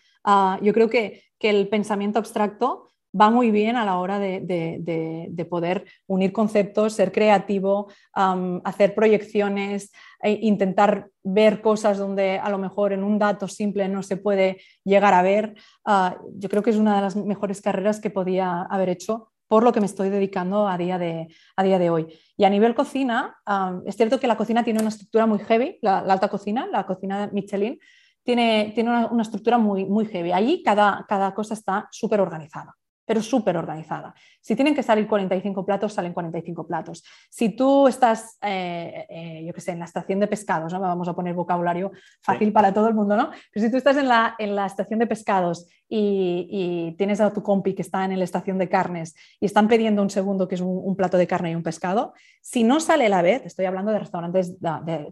yo 0.63 0.73
creo 0.73 0.89
que 0.89 1.32
que 1.43 1.51
el 1.51 1.69
pensamiento 1.69 2.21
abstracto 2.21 2.89
va 3.21 3.29
muy 3.29 3.51
bien 3.51 3.75
a 3.75 3.85
la 3.85 3.99
hora 3.99 4.21
de, 4.21 5.47
poder 5.51 5.85
unir 6.07 6.33
conceptos, 6.33 6.95
ser 6.95 7.11
creativo, 7.11 7.89
hacer 8.15 8.95
proyecciones, 8.95 9.93
e 10.23 10.39
intentar 10.43 11.09
ver 11.25 11.61
cosas 11.61 11.99
donde 11.99 12.39
a 12.39 12.49
lo 12.49 12.57
mejor 12.57 12.93
en 12.93 13.03
un 13.03 13.19
dato 13.19 13.49
simple 13.49 13.89
no 13.89 14.05
se 14.05 14.17
puede 14.17 14.61
llegar 14.85 15.15
a 15.15 15.23
ver. 15.23 15.55
Ah, 15.85 16.17
yo 16.37 16.49
creo 16.49 16.63
que 16.63 16.71
es 16.71 16.77
una 16.77 16.95
de 16.95 17.03
las 17.03 17.17
mejores 17.17 17.61
carreras 17.61 17.99
que 18.01 18.09
podía 18.09 18.63
haber 18.63 18.89
hecho 18.89 19.33
por 19.49 19.65
lo 19.65 19.73
que 19.73 19.81
me 19.81 19.87
estoy 19.87 20.09
dedicando 20.09 20.67
a 20.67 20.79
día 20.79 20.97
de, 20.97 21.29
a 21.57 21.63
día 21.63 21.79
de 21.79 21.91
hoy. 21.91 22.07
Y 22.39 22.45
a 22.45 22.51
nivel 22.51 22.75
cocina, 22.75 23.37
es 23.85 23.97
cierto 23.97 24.19
que 24.19 24.27
la 24.27 24.39
cocina 24.39 24.65
tiene 24.65 24.81
una 24.81 24.89
estructura 24.89 25.27
muy 25.27 25.41
heavy, 25.41 25.79
la, 25.83 25.99
alta 25.99 26.29
cocina, 26.29 26.67
la 26.69 26.87
cocina 26.87 27.29
Michelin, 27.31 27.79
tiene, 28.23 28.73
tiene 28.75 29.07
una, 29.11 29.23
estructura 29.23 29.59
muy, 29.59 29.85
muy 29.85 30.07
heavy. 30.07 30.33
Allí 30.33 30.63
cada, 30.63 31.05
cada 31.09 31.35
cosa 31.35 31.55
está 31.55 31.89
súper 31.91 32.21
organizada, 32.21 32.77
pero 33.05 33.21
súper 33.21 33.57
organizada. 33.57 34.15
Si 34.41 34.55
tienen 34.55 34.75
que 34.75 34.83
salir 34.83 35.09
45 35.09 35.65
platos, 35.67 35.93
salen 35.93 36.13
45 36.13 36.67
platos. 36.67 37.05
Si 37.31 37.51
tú 37.51 37.89
estás, 37.89 38.39
eh, 38.43 39.07
eh, 39.09 39.45
yo 39.45 39.53
qué 39.53 39.61
sé, 39.61 39.73
en 39.73 39.81
la 39.81 39.87
estación 39.87 40.21
de 40.21 40.29
pescados, 40.29 40.73
¿no? 40.73 40.81
vamos 40.81 41.09
a 41.09 41.15
poner 41.15 41.35
vocabulario 41.35 41.91
fácil 42.21 42.53
para 42.53 42.73
todo 42.73 42.89
el 42.89 42.95
mundo, 42.95 43.17
¿no? 43.17 43.31
Pero 43.53 43.67
si 43.67 43.71
tú 43.71 43.77
estás 43.77 43.97
en 43.97 44.09
la, 44.09 44.37
en 44.39 44.55
la 44.55 44.67
estación 44.67 45.01
de 45.01 45.07
pescados 45.07 45.69
y, 45.89 46.95
tienes 46.97 47.21
a 47.21 47.33
tu 47.33 47.43
compi 47.43 47.75
que 47.75 47.83
está 47.83 48.05
en 48.05 48.17
la 48.17 48.25
estación 48.25 48.59
de 48.59 48.69
carnes 48.69 49.15
y 49.41 49.47
están 49.47 49.69
pidiendo 49.69 50.03
un 50.03 50.11
segundo 50.11 50.47
que 50.47 50.55
es 50.55 50.61
un, 50.61 50.97
plato 50.97 51.17
de 51.17 51.27
carne 51.27 51.51
y 51.51 51.55
un 51.55 51.63
pescado, 51.63 52.13
si 52.41 52.65
no 52.65 52.81
sale 52.81 53.07
a 53.07 53.09
la 53.09 53.23
vez, 53.23 53.45
estoy 53.45 53.65
hablando 53.65 53.93
de 53.93 53.99
restaurantes 53.99 54.57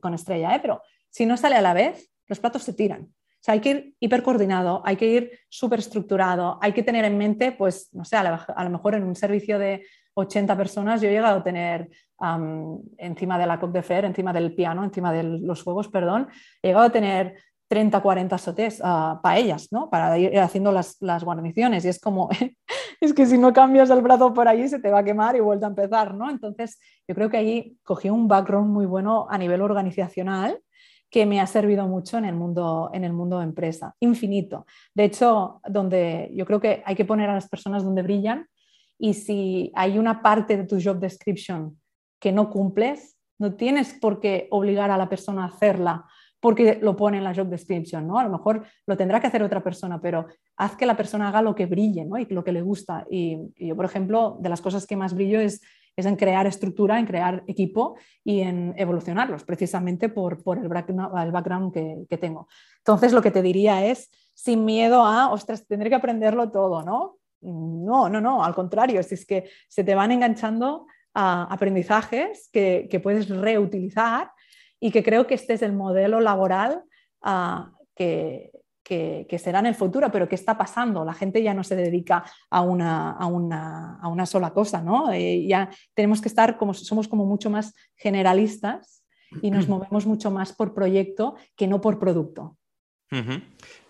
con 0.00 0.14
estrella, 0.14 0.55
¿eh? 0.55 0.59
pero 0.61 0.83
si 1.11 1.26
no 1.26 1.37
sale 1.37 1.57
a 1.57 1.62
la 1.62 1.75
vez, 1.75 2.10
los 2.30 2.40
platos 2.40 2.62
se 2.62 2.72
tiran. 2.72 3.02
O 3.02 3.42
sea, 3.42 3.54
hay 3.54 3.60
que 3.60 3.70
ir 3.70 3.94
hipercoordinado, 4.00 4.82
hay 4.84 4.96
que 4.96 5.06
ir 5.06 5.38
súper 5.49 5.80
estructurado, 5.80 6.58
hay 6.62 6.72
que 6.72 6.82
tener 6.82 7.04
en 7.04 7.18
mente, 7.18 7.52
pues, 7.52 7.88
no 7.92 8.04
sé, 8.04 8.16
a, 8.16 8.64
lo 8.64 8.70
mejor 8.70 8.94
en 8.94 9.02
un 9.02 9.16
servicio 9.16 9.58
de 9.58 9.84
80 10.14 10.56
personas 10.56 11.00
yo 11.00 11.08
he 11.08 11.12
llegado 11.12 11.38
a 11.38 11.42
tener 11.42 11.88
encima 12.99 13.38
de 13.38 13.46
la 13.46 13.58
Coque 13.58 13.78
de 13.78 13.82
Fer, 13.82 14.04
encima 14.04 14.32
del 14.32 14.54
piano, 14.54 14.84
encima 14.84 15.12
de 15.12 15.22
los 15.22 15.62
juegos, 15.62 15.88
perdón, 15.88 16.28
he 16.62 16.68
llegado 16.68 16.87
a 16.87 16.90
tener 16.90 17.34
30, 17.68 18.00
40 18.00 18.37
sotés 18.37 18.80
uh, 18.80 19.20
paellas, 19.22 19.68
¿no? 19.70 19.88
Para 19.88 20.18
ir 20.18 20.38
haciendo 20.38 20.70
las, 20.70 20.96
las, 21.00 21.25
guarniciones. 21.25 21.84
Y 21.84 21.88
es 21.88 22.00
como, 22.00 22.28
es 23.00 23.14
que 23.14 23.26
si 23.26 23.38
no 23.38 23.52
cambias 23.52 23.88
el 23.90 24.02
brazo 24.02 24.34
por 24.34 24.49
ahí 24.49 24.68
se 24.68 24.80
te 24.80 24.90
va 24.90 24.99
a 24.99 25.04
quemar 25.04 25.37
y 25.37 25.40
vuelve 25.40 25.64
a 25.64 25.68
empezar, 25.68 26.14
¿no? 26.14 26.28
Entonces, 26.28 26.78
yo 27.08 27.14
creo 27.14 27.30
que 27.30 27.38
ahí 27.38 27.76
cogí 27.84 28.10
un 28.10 28.28
background 28.28 28.70
muy 28.70 28.87
bueno 28.87 29.26
a 29.30 29.38
nivel 29.38 29.62
organizacional 29.62 30.60
que 31.11 31.26
me 31.26 31.40
ha 31.40 31.47
servido 31.47 31.87
mucho 31.88 32.19
en 32.19 32.25
el 32.25 32.35
mundo, 32.35 32.90
en 32.93 33.05
el 33.05 33.12
mundo 33.12 33.43
empresa, 33.43 33.95
infinito. 34.00 34.67
De 34.95 35.05
hecho, 35.05 35.61
donde 35.69 36.31
yo 36.35 36.47
creo 36.47 36.61
que 36.61 36.83
hay 36.87 36.95
que 36.95 37.05
poner 37.05 37.29
a 37.29 37.35
las 37.35 37.49
personas 37.49 37.85
donde 37.85 38.02
brillan 38.02 38.47
y 38.99 39.14
si 39.14 39.73
hay 39.75 39.99
una 39.99 40.23
parte 40.23 40.57
de 40.57 40.64
tu 40.64 40.79
job 40.81 40.99
description 41.00 41.79
que 42.21 42.33
no 42.33 42.50
cumples, 42.50 43.17
no 43.38 43.55
tienes 43.55 43.95
por 43.95 44.21
qué 44.21 44.47
obligar 44.50 44.90
a 44.90 44.99
la 44.99 45.09
persona 45.09 45.45
a 45.45 45.49
hacerla 45.49 46.07
porque 46.40 46.79
lo 46.81 46.97
pone 46.97 47.19
en 47.19 47.25
la 47.25 47.35
job 47.35 47.49
description, 47.49 48.07
¿no? 48.07 48.19
A 48.19 48.25
lo 48.25 48.31
mejor 48.31 48.64
lo 48.87 48.97
tendrá 48.97 49.21
que 49.21 49.26
hacer 49.26 49.43
otra 49.43 49.62
persona, 49.62 50.00
pero 50.00 50.26
haz 50.57 50.75
que 50.75 50.87
la 50.87 50.97
persona 50.97 51.29
haga 51.29 51.43
lo 51.43 51.55
que 51.55 51.67
brille, 51.67 52.05
¿no? 52.07 52.19
Y 52.19 52.25
lo 52.26 52.43
que 52.43 52.52
le 52.52 52.62
gusta. 52.62 53.07
Y, 53.11 53.38
yo, 53.57 53.76
por 53.76 53.85
ejemplo, 53.85 54.38
de 54.40 54.49
las 54.49 54.62
cosas 54.62 54.87
que 54.87 54.97
más 54.97 55.14
brillo 55.14 55.38
es 55.38 55.61
es 55.97 56.06
en 56.06 56.16
crear 56.16 56.47
estructura, 56.47 56.99
en 56.99 57.06
crear 57.06 57.42
equipo 57.47 57.97
y 58.25 58.40
en 58.40 58.75
evolucionarlos, 58.76 59.44
precisamente 59.44 60.09
por, 60.09 60.38
el, 60.62 60.68
background, 60.68 61.73
que, 61.73 62.18
tengo. 62.18 62.49
Entonces, 62.78 63.12
lo 63.12 63.23
que 63.23 63.30
te 63.30 63.42
diría 63.42 63.85
es, 63.87 64.11
sin 64.35 64.64
miedo 64.64 65.04
a, 65.04 65.30
ostras, 65.30 65.66
tendré 65.66 65.90
que 65.90 65.97
aprenderlo 65.97 66.50
todo, 66.50 66.82
¿no? 66.82 67.16
No, 67.42 68.09
no, 68.09 68.20
no, 68.20 68.44
al 68.44 68.54
contrario, 68.54 69.00
es 69.00 69.26
que 69.26 69.50
se 69.68 69.85
te 69.85 69.94
van 69.94 70.12
enganchando 70.12 70.87
aprendizajes 71.14 72.49
que, 72.52 72.87
que 72.90 73.00
puedes 73.00 73.28
reutilizar 73.28 74.30
y 74.78 74.90
que 74.90 75.02
creo 75.02 75.26
que 75.26 75.35
este 75.35 75.54
es 75.54 75.62
el 75.62 75.73
modelo 75.73 76.20
laboral 76.20 76.82
ah, 77.23 77.73
que, 77.94 78.52
que, 78.90 79.38
será 79.38 79.61
en 79.61 79.66
el 79.66 79.75
futuro, 79.76 80.11
pero 80.11 80.28
¿qué 80.28 80.35
está 80.35 80.59
pasando? 80.59 81.04
La 81.04 81.14
gente 81.14 81.40
ya 81.42 81.54
no 81.54 81.62
se 81.62 81.76
dedica 81.76 82.25
a 82.50 82.61
una, 82.62 83.12
a 83.12 83.26
una, 83.26 84.00
a 84.00 84.09
una 84.09 84.26
sola 84.26 84.50
cosa, 84.52 84.82
¿no? 84.82 85.12
Eh, 85.12 85.47
ya 85.47 85.70
tenemos 85.94 86.20
que 86.20 86.28
estar 86.28 86.56
como, 86.56 86.75
somos 86.75 87.06
como 87.06 87.25
mucho 87.25 87.50
más 87.50 87.73
generalistas 87.94 89.04
y 89.42 89.52
nos 89.52 89.68
movemos 89.68 90.06
mucho 90.06 90.32
más 90.32 90.52
por 90.52 90.75
proyecto 90.75 91.37
que 91.54 91.68
no 91.68 91.80
por 91.80 92.00
producto. 92.00 92.59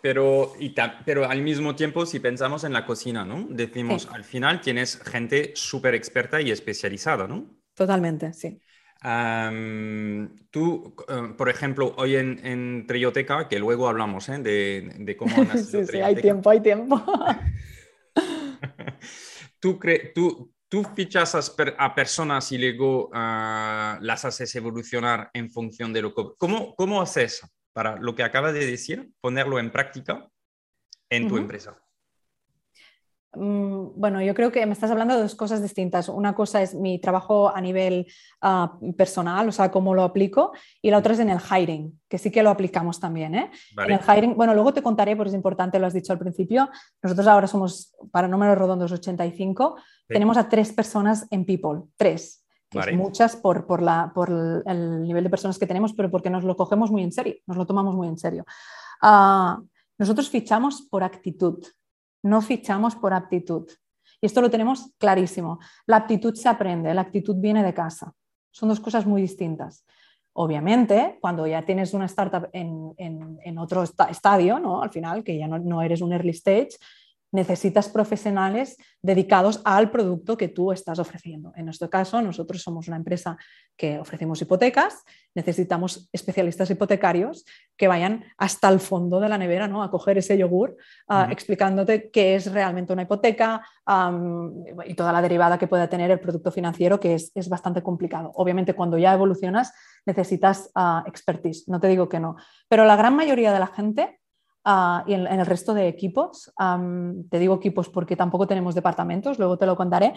pero, 0.02 0.52
y 0.60 0.74
pero 1.06 1.24
al 1.24 1.40
mismo 1.40 1.74
tiempo, 1.74 2.04
si 2.04 2.20
pensamos 2.20 2.64
en 2.64 2.74
la 2.74 2.84
cocina, 2.84 3.24
¿no? 3.24 3.46
Decimos, 3.48 4.06
al 4.12 4.24
final 4.24 4.60
tienes 4.60 5.00
gente 5.00 5.52
súper 5.54 5.94
experta 5.94 6.42
y 6.42 6.50
especializada, 6.50 7.26
¿no? 7.26 7.46
Totalmente, 7.74 8.34
sí 8.34 8.60
tú, 10.50 10.94
eh, 11.08 11.34
por 11.36 11.48
ejemplo, 11.48 11.94
hoy 11.96 12.16
en, 12.16 12.44
en 12.44 12.86
Trioteca, 12.86 13.48
que 13.48 13.58
luego 13.58 13.88
hablamos 13.88 14.28
¿eh? 14.28 14.38
de, 14.38 15.16
cómo 15.16 15.34
sí, 15.56 15.86
sí, 15.86 16.00
hay 16.00 16.16
tiempo, 16.16 16.50
hay 16.50 16.60
tiempo. 16.60 17.02
¿Tú, 19.58 19.78
tú, 20.14 20.52
tú, 20.68 20.84
fichas 20.94 21.34
a, 21.34 21.94
personas 21.94 22.52
y 22.52 22.58
luego 22.58 23.10
ah, 23.12 23.98
las 24.00 24.24
haces 24.24 24.54
evolucionar 24.54 25.30
en 25.34 25.50
función 25.50 25.92
de 25.92 26.02
lo 26.02 26.14
que... 26.14 26.22
¿Cómo, 26.38 26.74
cómo 26.74 27.02
haces 27.02 27.42
para 27.72 27.96
lo 27.96 28.14
que 28.14 28.22
acabas 28.22 28.54
de 28.54 28.66
decir, 28.66 29.10
ponerlo 29.20 29.58
en 29.58 29.70
práctica 29.70 30.28
en 31.10 31.28
tu 31.28 31.36
empresa? 31.36 31.78
Mm, 33.32 33.92
bueno, 33.94 34.20
yo 34.20 34.34
creo 34.34 34.50
que 34.50 34.66
me 34.66 34.72
estás 34.72 34.90
hablando 34.90 35.14
de 35.14 35.22
dos 35.22 35.34
cosas 35.34 35.62
distintas. 35.62 36.08
Una 36.08 36.34
cosa 36.34 36.62
es 36.62 36.74
mi 36.74 37.00
trabajo 37.00 37.54
a 37.54 37.60
nivel 37.60 38.06
ah, 38.40 38.76
personal, 38.96 39.48
o 39.48 39.52
sea, 39.52 39.70
cómo 39.70 39.94
lo 39.94 40.02
aplico, 40.02 40.52
y 40.82 40.90
la 40.90 40.98
otra 40.98 41.14
es 41.14 41.20
en 41.20 41.30
el 41.30 41.38
hiring, 41.38 42.00
que 42.08 42.18
sí 42.18 42.30
que 42.30 42.42
lo 42.42 42.50
aplicamos 42.50 42.98
también. 42.98 43.34
¿eh? 43.34 43.50
En 43.76 43.92
el 43.92 44.00
hiring, 44.00 44.34
bueno, 44.34 44.54
luego 44.54 44.74
te 44.74 44.82
contaré, 44.82 45.14
porque 45.14 45.28
es 45.28 45.34
importante, 45.34 45.78
lo 45.78 45.86
has 45.86 45.94
dicho 45.94 46.12
al 46.12 46.18
principio. 46.18 46.68
Nosotros 47.02 47.26
ahora 47.26 47.46
somos, 47.46 47.94
para 48.10 48.26
números 48.26 48.58
redondos, 48.58 48.90
85. 48.90 49.76
Tenemos 50.08 50.36
a 50.36 50.48
tres 50.48 50.72
personas 50.72 51.26
en 51.30 51.44
People, 51.44 51.82
tres. 51.96 52.44
Que 52.68 52.92
muchas 52.92 53.34
por, 53.34 53.66
por, 53.66 53.82
la, 53.82 54.12
por, 54.14 54.30
el 54.64 55.02
nivel 55.02 55.24
de 55.24 55.30
personas 55.30 55.58
que 55.58 55.66
tenemos, 55.66 55.92
pero 55.92 56.08
porque 56.08 56.30
nos 56.30 56.44
lo 56.44 56.56
cogemos 56.56 56.92
muy 56.92 57.02
en 57.02 57.10
serio, 57.10 57.34
nos 57.46 57.56
lo 57.56 57.66
tomamos 57.66 57.96
muy 57.96 58.06
en 58.06 58.16
serio. 58.16 58.44
Ah, 59.02 59.60
nosotros 59.98 60.30
fichamos 60.30 60.82
por 60.82 61.02
actitud, 61.02 61.64
no 62.22 62.40
fichamos 62.40 62.96
por 62.96 63.12
aptitud. 63.12 63.68
Y 64.20 64.26
esto 64.26 64.40
lo 64.40 64.50
tenemos 64.50 64.92
clarísimo. 64.98 65.58
La 65.86 65.96
aptitud 65.96 66.34
se 66.34 66.48
aprende, 66.48 66.92
la 66.92 67.00
actitud 67.02 67.36
viene 67.38 67.62
de 67.62 67.74
casa. 67.74 68.12
Son 68.50 68.68
dos 68.68 68.80
cosas 68.80 69.06
muy 69.06 69.22
distintas. 69.22 69.84
Obviamente, 70.32 71.18
cuando 71.20 71.46
ya 71.46 71.62
tienes 71.62 71.92
una 71.92 72.06
startup 72.06 72.48
en, 72.52 73.58
otro 73.58 73.82
estadio, 73.82 74.58
¿no? 74.58 74.82
al 74.82 74.90
final, 74.90 75.24
que 75.24 75.36
ya 75.36 75.48
no, 75.48 75.58
no, 75.58 75.82
eres 75.82 76.00
un 76.00 76.12
early 76.12 76.30
stage, 76.30 76.70
necesitas 77.32 77.88
profesionales 77.88 78.76
dedicados 79.02 79.60
al 79.64 79.90
producto 79.90 80.36
que 80.36 80.48
tú 80.48 80.72
estás 80.72 80.98
ofreciendo. 80.98 81.52
En 81.56 81.64
nuestro 81.64 81.88
caso, 81.88 82.20
nosotros 82.20 82.62
somos 82.62 82.88
una 82.88 82.96
empresa 82.96 83.36
que 83.76 83.98
ofrecemos 83.98 84.42
hipotecas, 84.42 85.04
necesitamos 85.34 86.08
especialistas 86.12 86.70
hipotecarios 86.70 87.44
que 87.76 87.88
vayan 87.88 88.24
hasta 88.36 88.68
el 88.68 88.80
fondo 88.80 89.20
de 89.20 89.28
la 89.28 89.38
nevera 89.38 89.68
¿no? 89.68 89.82
a 89.82 89.90
coger 89.90 90.18
ese 90.18 90.36
yogur, 90.36 90.76
ah, 91.08 91.28
explicándote 91.30 92.10
qué 92.10 92.34
es 92.34 92.52
realmente 92.52 92.92
una 92.92 93.02
hipoteca 93.02 93.62
y 94.86 94.94
toda 94.94 95.12
la 95.12 95.22
derivada 95.22 95.58
que 95.58 95.66
pueda 95.66 95.88
tener 95.88 96.10
el 96.10 96.20
producto 96.20 96.52
financiero, 96.52 97.00
que 97.00 97.14
es, 97.14 97.48
bastante 97.48 97.82
complicado. 97.82 98.30
Obviamente, 98.34 98.74
cuando 98.74 98.98
ya 98.98 99.12
evolucionas, 99.12 99.72
necesitas 100.06 100.70
uh, 100.76 101.06
expertise, 101.06 101.68
no 101.68 101.80
te 101.80 101.88
digo 101.88 102.08
que 102.08 102.20
no, 102.20 102.36
pero 102.68 102.84
la 102.84 102.96
gran 102.96 103.16
mayoría 103.16 103.52
de 103.52 103.58
la 103.58 103.66
gente 103.66 104.19
Ah, 104.64 105.04
y 105.06 105.14
en, 105.14 105.26
el 105.26 105.46
resto 105.46 105.72
de 105.72 105.88
equipos, 105.88 106.52
te 107.30 107.38
digo 107.38 107.54
equipos 107.54 107.88
porque 107.88 108.14
tampoco 108.14 108.46
tenemos 108.46 108.74
departamentos, 108.74 109.38
luego 109.38 109.56
te 109.56 109.64
lo 109.64 109.74
contaré, 109.74 110.12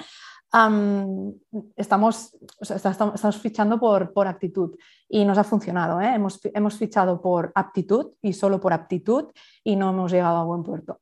estamos, 1.77 2.35
estamos, 2.59 3.37
fichando 3.41 3.79
por, 3.79 4.11
por, 4.11 4.27
actitud 4.27 4.77
y 5.07 5.23
nos 5.23 5.37
ha 5.37 5.45
funcionado. 5.45 6.01
¿eh? 6.01 6.13
Hemos, 6.13 6.41
hemos, 6.53 6.77
fichado 6.77 7.21
por 7.21 7.53
aptitud 7.55 8.13
y 8.21 8.33
solo 8.33 8.59
por 8.59 8.73
aptitud 8.73 9.31
y 9.63 9.77
no 9.77 9.91
hemos 9.91 10.11
llegado 10.11 10.37
a 10.37 10.43
buen 10.43 10.63
puerto. 10.63 10.99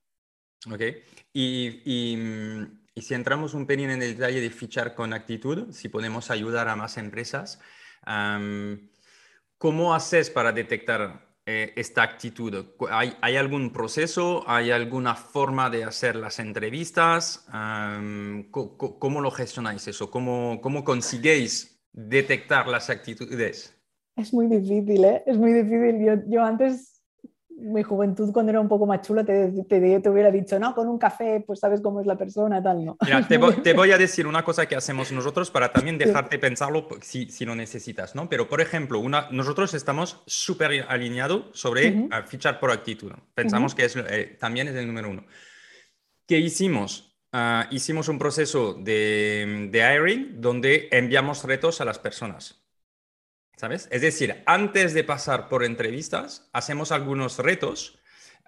Ok, 0.71 0.81
y, 1.33 1.81
y, 1.83 2.17
y 2.93 3.01
si 3.01 3.13
entramos 3.15 3.55
un 3.55 3.65
pelín 3.65 3.89
en 3.89 4.03
el 4.03 4.15
detalle 4.15 4.39
de 4.39 4.51
fichar 4.51 4.93
con 4.93 5.13
actitud, 5.13 5.71
si 5.71 5.89
podemos 5.89 6.29
ayudar 6.29 6.69
a 6.69 6.75
más 6.75 6.97
empresas, 6.97 7.59
¿cómo 9.57 9.93
haces 9.95 10.29
para 10.29 10.51
detectar 10.51 11.30
eh, 11.45 11.73
esta 11.75 12.03
actitud? 12.03 12.65
¿Hay, 12.89 13.13
¿Hay, 13.21 13.35
algún 13.35 13.71
proceso? 13.71 14.43
¿Hay 14.47 14.71
alguna 14.71 15.15
forma 15.15 15.69
de 15.69 15.83
hacer 15.83 16.15
las 16.15 16.39
entrevistas? 16.39 17.45
¿cómo, 18.51 19.21
lo 19.21 19.31
gestionáis 19.31 19.87
eso? 19.87 20.11
¿Cómo, 20.11 20.59
¿Cómo 20.61 20.83
consiguéis 20.83 21.81
detectar 21.91 22.67
las 22.67 22.89
actitudes? 22.89 23.75
Es 24.15 24.33
muy 24.33 24.47
difícil, 24.47 25.03
¿eh? 25.03 25.23
Es 25.25 25.37
muy 25.37 25.53
difícil. 25.53 26.05
Yo, 26.05 26.13
yo 26.27 26.43
antes 26.43 27.00
mi 27.61 27.83
juventud 27.83 28.31
cuando 28.33 28.51
era 28.51 28.59
un 28.59 28.67
poco 28.67 28.85
más 28.85 29.01
chula 29.01 29.23
te, 29.23 29.51
te, 29.67 30.09
hubiera 30.09 30.31
dicho, 30.31 30.59
no, 30.59 30.73
con 30.73 30.87
un 30.87 30.97
café, 30.97 31.43
pues 31.45 31.59
sabes 31.59 31.81
cómo 31.81 32.01
es 32.01 32.07
la 32.07 32.17
persona, 32.17 32.61
tal, 32.61 32.83
¿no? 32.83 32.97
Mira, 33.01 33.27
te, 33.27 33.37
voy, 33.37 33.91
a 33.91 33.97
decir 33.97 34.27
una 34.27 34.43
cosa 34.43 34.65
que 34.65 34.75
hacemos 34.75 35.11
nosotros 35.11 35.51
para 35.51 35.71
también 35.71 35.97
dejarte 35.97 36.39
pensarlo 36.39 36.87
si, 37.01 37.29
si, 37.29 37.45
lo 37.45 37.55
necesitas, 37.55 38.15
¿no? 38.15 38.29
Pero, 38.29 38.49
por 38.49 38.61
ejemplo, 38.61 38.99
una, 38.99 39.27
nosotros 39.31 39.73
estamos 39.73 40.23
súper 40.25 40.85
alineados 40.87 41.45
sobre 41.53 42.09
fichar 42.27 42.59
por 42.59 42.71
actitud. 42.71 43.11
Pensamos 43.33 43.75
que 43.75 43.85
es, 43.85 43.95
eh, 43.95 44.37
también 44.39 44.67
es 44.67 44.75
el 44.75 44.87
número 44.87 45.09
uno. 45.09 45.25
¿Qué 46.27 46.39
hicimos? 46.39 47.19
Ah, 47.33 47.67
hicimos 47.71 48.09
un 48.09 48.19
proceso 48.19 48.73
de, 48.73 49.69
de 49.71 49.79
hiring 49.79 50.41
donde 50.41 50.89
enviamos 50.91 51.43
retos 51.43 51.79
a 51.79 51.85
las 51.85 51.99
personas. 51.99 52.60
¿Sabes? 53.57 53.87
Es 53.91 54.01
decir, 54.01 54.43
antes 54.45 54.93
de 54.93 55.03
pasar 55.03 55.49
por 55.49 55.63
entrevistas, 55.63 56.49
hacemos 56.53 56.91
algunos 56.91 57.37
retos 57.37 57.99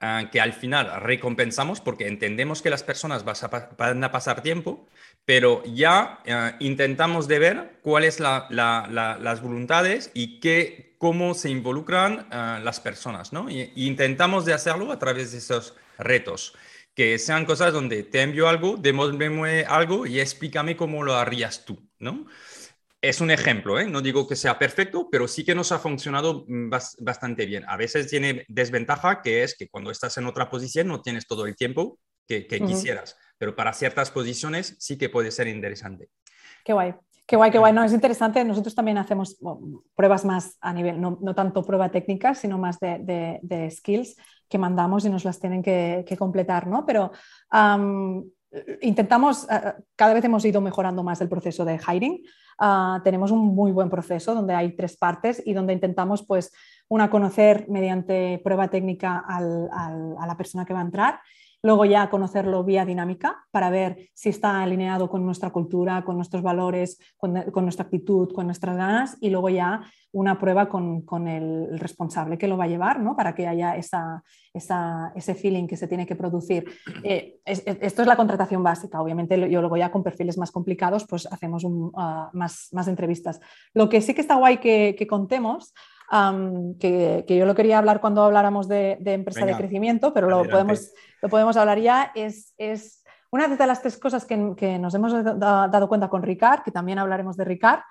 ah, 0.01 0.29
que 0.31 0.41
al 0.41 0.53
final 0.53 1.01
recompensamos 1.01 1.81
porque 1.81 2.07
entendemos 2.07 2.61
que 2.61 2.69
las 2.69 2.83
personas 2.83 3.23
van 3.23 4.03
a 4.03 4.11
pasar 4.11 4.41
tiempo, 4.41 4.87
pero 5.25 5.63
ya 5.65 6.19
ah, 6.27 6.55
intentamos 6.59 7.27
de 7.27 7.39
ver 7.39 7.79
cuáles 7.81 8.15
son 8.15 8.43
las 8.49 9.41
voluntades 9.41 10.11
y 10.13 10.39
qué, 10.39 10.95
cómo 10.97 11.33
se 11.33 11.49
involucran 11.49 12.27
ah, 12.31 12.59
las 12.63 12.79
personas, 12.79 13.33
¿no? 13.33 13.49
Y, 13.49 13.71
intentamos 13.75 14.45
de 14.45 14.53
hacerlo 14.53 14.91
a 14.91 14.99
través 14.99 15.31
de 15.31 15.39
esos 15.39 15.75
retos 15.97 16.53
que 16.95 17.17
sean 17.17 17.45
cosas 17.45 17.73
donde 17.73 18.03
te 18.03 18.21
envío 18.21 18.47
algo, 18.47 18.77
demuéstrame 18.77 19.65
algo 19.65 20.05
y 20.05 20.19
explícame 20.19 20.77
cómo 20.77 21.03
lo 21.03 21.15
harías 21.15 21.65
tú, 21.65 21.79
¿no? 21.99 22.25
Es 23.03 23.19
un 23.19 23.31
ejemplo, 23.31 23.77
¿eh? 23.77 23.85
no 23.85 23.99
digo 23.99 24.25
que 24.25 24.37
sea 24.37 24.57
perfecto, 24.57 25.09
pero 25.11 25.27
sí 25.27 25.43
que 25.43 25.53
nos 25.53 25.73
ha 25.73 25.79
funcionado 25.79 26.45
mm, 26.47 26.69
bastante 26.99 27.45
bien. 27.45 27.65
A 27.67 27.75
veces 27.75 28.07
tiene 28.07 28.45
desventaja, 28.47 29.21
que 29.21 29.43
es 29.43 29.57
que 29.57 29.67
cuando 29.67 29.91
estás 29.91 30.17
en 30.17 30.25
otra 30.25 30.49
posición 30.49 30.87
no 30.87 31.01
tienes 31.01 31.27
todo 31.27 31.45
el 31.45 31.57
tiempo 31.57 31.99
que, 32.25 32.47
quisieras, 32.47 33.17
pero 33.37 33.57
para 33.57 33.73
ciertas 33.73 34.09
posiciones 34.09 34.77
sí 34.79 34.97
que 34.97 35.09
puede 35.09 35.31
ser 35.31 35.49
interesante. 35.49 36.07
Qué 36.63 36.71
guay. 36.71 36.95
Qué 37.25 37.35
guay, 37.35 37.51
qué 37.51 37.57
guay. 37.57 37.73
No, 37.73 37.83
es 37.83 37.91
interesante. 37.91 38.45
Nosotros 38.45 38.73
también 38.73 38.97
hacemos 38.97 39.37
pruebas 39.95 40.23
más 40.23 40.57
a 40.61 40.71
nivel, 40.71 41.01
no, 41.01 41.35
tanto 41.35 41.61
prueba 41.61 41.91
técnica, 41.91 42.33
sino 42.35 42.57
más 42.57 42.79
de, 42.79 43.69
skills 43.69 44.15
que 44.47 44.57
mandamos 44.57 45.03
y 45.03 45.09
nos 45.09 45.25
las 45.25 45.41
tienen 45.41 45.61
que, 45.61 46.15
completar, 46.17 46.67
¿no? 46.67 46.85
Pero 46.85 47.11
intentamos, 48.81 49.47
cada 49.95 50.13
vez 50.13 50.23
hemos 50.23 50.45
ido 50.45 50.61
mejorando 50.61 51.03
más 51.03 51.21
el 51.21 51.29
proceso 51.29 51.65
de 51.65 51.79
hiring. 51.79 52.23
Ah, 52.59 53.01
tenemos 53.03 53.31
un 53.31 53.55
muy 53.55 53.71
buen 53.71 53.89
proceso 53.89 54.35
donde 54.35 54.53
hay 54.53 54.75
tres 54.75 54.95
partes 54.97 55.41
y 55.45 55.53
donde 55.53 55.73
intentamos, 55.73 56.25
pues, 56.25 56.51
una, 56.87 57.09
conocer 57.09 57.65
mediante 57.69 58.39
prueba 58.43 58.67
técnica 58.67 59.23
a 59.27 60.27
la 60.27 60.37
persona 60.37 60.65
que 60.65 60.73
va 60.73 60.79
a 60.79 60.83
entrar 60.83 61.19
luego 61.63 61.85
ya 61.85 62.09
conocerlo 62.09 62.63
vía 62.65 62.85
dinámica 62.85 63.45
para 63.49 63.69
ver 63.69 64.09
si 64.13 64.27
está 64.27 64.61
alineado 64.61 65.09
con 65.09 65.25
nuestra 65.25 65.49
cultura, 65.51 66.03
con 66.03 66.17
nuestros 66.17 66.43
valores, 66.43 66.99
con, 67.15 67.33
nuestra 67.63 67.85
actitud, 67.85 68.33
con 68.33 68.47
nuestras 68.47 68.75
ganas 68.75 69.17
y 69.21 69.29
luego 69.29 69.47
ya 69.47 69.81
una 70.11 70.37
prueba 70.37 70.67
con, 70.67 71.27
el 71.27 71.79
responsable 71.79 72.37
que 72.37 72.49
lo 72.49 72.57
va 72.57 72.65
a 72.65 72.67
llevar, 72.67 72.99
¿no? 72.99 73.15
para 73.15 73.33
que 73.33 73.47
haya 73.47 73.77
esa, 73.77 74.23
ese 74.53 75.35
feeling 75.35 75.65
que 75.65 75.77
se 75.77 75.87
tiene 75.87 76.05
que 76.05 76.17
producir. 76.17 76.65
Eh, 77.01 77.39
esto 77.45 78.01
es 78.01 78.07
la 78.07 78.17
contratación 78.17 78.61
básica, 78.61 79.01
obviamente 79.01 79.49
yo 79.49 79.61
luego 79.61 79.77
ya 79.77 79.89
con 79.89 80.03
perfiles 80.03 80.37
más 80.37 80.51
complicados 80.51 81.07
pues 81.07 81.25
hacemos 81.31 81.65
ah, 81.95 82.29
más, 82.33 82.67
más 82.73 82.89
entrevistas. 82.89 83.39
Lo 83.73 83.87
que 83.87 84.01
sí 84.01 84.13
que 84.13 84.21
está 84.21 84.35
guay 84.35 84.57
que 84.57 85.07
contemos 85.09 85.73
que, 86.79 87.25
yo 87.27 87.45
lo 87.45 87.55
quería 87.55 87.79
hablar 87.79 88.01
cuando 88.01 88.23
habláramos 88.23 88.67
de, 88.67 88.97
empresa 89.05 89.45
de 89.45 89.55
crecimiento, 89.55 90.13
pero 90.13 90.29
lo 90.29 90.43
podemos, 90.43 90.91
lo 91.21 91.29
podemos 91.29 91.57
hablar 91.57 91.79
ya, 91.79 92.11
es, 92.15 92.53
es 92.57 93.03
una 93.31 93.47
de 93.47 93.67
las 93.67 93.81
tres 93.81 93.97
cosas 93.97 94.25
que, 94.25 94.37
nos 94.37 94.93
hemos 94.93 95.11
dado 95.39 95.87
cuenta 95.87 96.07
con 96.07 96.21
Ricard, 96.21 96.61
que 96.63 96.71
también 96.71 96.99
hablaremos 96.99 97.35
de 97.35 97.45
Ricard. 97.45 97.81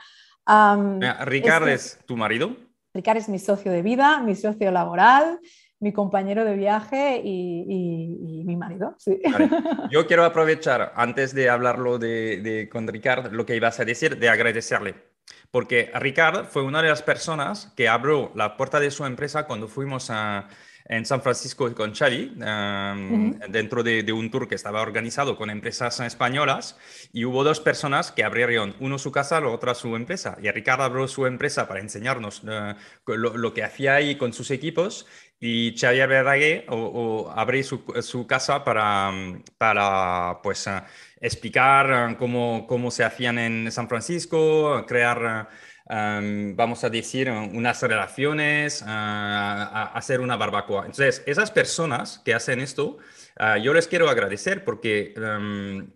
Ricard 1.27 1.69
es, 1.69 1.99
tu 2.07 2.17
marido. 2.17 2.57
Ricard 2.95 3.17
es 3.17 3.29
mi 3.29 3.41
socio 3.41 3.73
de 3.73 3.83
vida, 3.83 4.21
mi 4.21 4.37
socio 4.37 4.71
laboral, 4.71 5.41
mi 5.81 5.93
compañero 5.93 6.45
de 6.45 6.55
viaje 6.55 7.21
y, 7.25 8.45
mi 8.47 8.57
marido. 8.57 8.97
Yo 9.91 10.07
quiero 10.07 10.25
aprovechar, 10.25 10.93
antes 10.95 11.35
de 11.35 11.51
hablarlo 11.51 11.99
de, 11.99 12.69
con 12.71 12.87
Ricard, 12.87 13.33
lo 13.33 13.45
que 13.45 13.57
ibas 13.57 13.81
a 13.81 13.85
decir, 13.85 14.19
de 14.19 14.29
agradecerle 14.29 15.12
porque 15.53 15.93
Ricard 15.95 16.47
fue 16.47 16.63
una 16.63 16.83
de 16.83 16.89
las 16.89 17.03
personas 17.03 17.73
que 17.77 17.89
abrió 17.89 18.33
la 18.35 18.57
puerta 18.57 18.81
de 18.81 18.91
su 18.91 19.05
empresa 19.05 19.47
cuando 19.47 19.69
fuimos 19.69 20.11
a, 20.11 20.49
en 20.87 21.07
San 21.07 21.23
Francisco 21.23 21.73
con 21.75 21.95
Xavi, 21.95 22.37
um, 22.41 23.39
dentro 23.49 23.83
de, 23.83 24.13
un 24.13 24.31
tour 24.31 24.49
que 24.49 24.55
estaba 24.55 24.83
organizado 24.83 25.37
con 25.37 25.51
empresas 25.51 26.01
españolas, 26.01 26.77
y 27.13 27.25
hubo 27.25 27.45
dos 27.45 27.61
personas 27.61 28.13
que 28.13 28.25
abrieron, 28.25 28.75
uno 28.81 28.99
su 28.99 29.13
casa, 29.13 29.41
la 29.41 29.49
otra 29.49 29.75
su 29.75 29.95
empresa. 29.95 30.37
Y 30.43 30.51
Ricardo 30.51 30.85
abrió 30.85 31.07
su 31.07 31.27
empresa 31.27 31.69
para 31.69 31.81
enseñarnos 31.81 32.43
uh, 32.45 32.75
lo, 33.15 33.55
que 33.55 33.63
hacía 33.63 33.95
ahí 33.95 34.17
con 34.17 34.33
sus 34.33 34.51
equipos, 34.51 35.07
y 35.45 35.75
Xavier 35.77 36.09
Verdaguer 36.09 36.67
o, 36.69 37.29
abrió 37.35 37.65
su, 37.65 38.27
casa 38.29 38.63
para, 38.63 39.11
para 39.59 40.39
pues, 40.41 40.69
uh, 40.69 40.83
explicar 41.21 42.13
uh, 42.13 42.17
cómo, 42.17 42.65
cómo 42.69 42.93
se 42.93 43.03
hacían 43.03 43.41
en 43.41 43.73
San 43.73 43.89
Francisco, 43.89 44.87
crear 44.87 45.49
vamos 46.55 46.85
a 46.85 46.91
decir, 46.91 47.29
unas 47.29 47.83
relaciones, 47.83 48.83
hacer 48.87 50.21
una 50.21 50.37
barbacoa. 50.37 50.87
Entonces, 50.87 51.23
esas 51.27 51.51
personas 51.51 52.21
que 52.25 52.33
hacen 52.33 52.61
esto, 52.61 52.97
ah, 53.37 53.59
yo 53.59 53.75
les 53.75 53.89
quiero 53.89 54.09
agradecer 54.09 54.65
porque, 54.65 55.13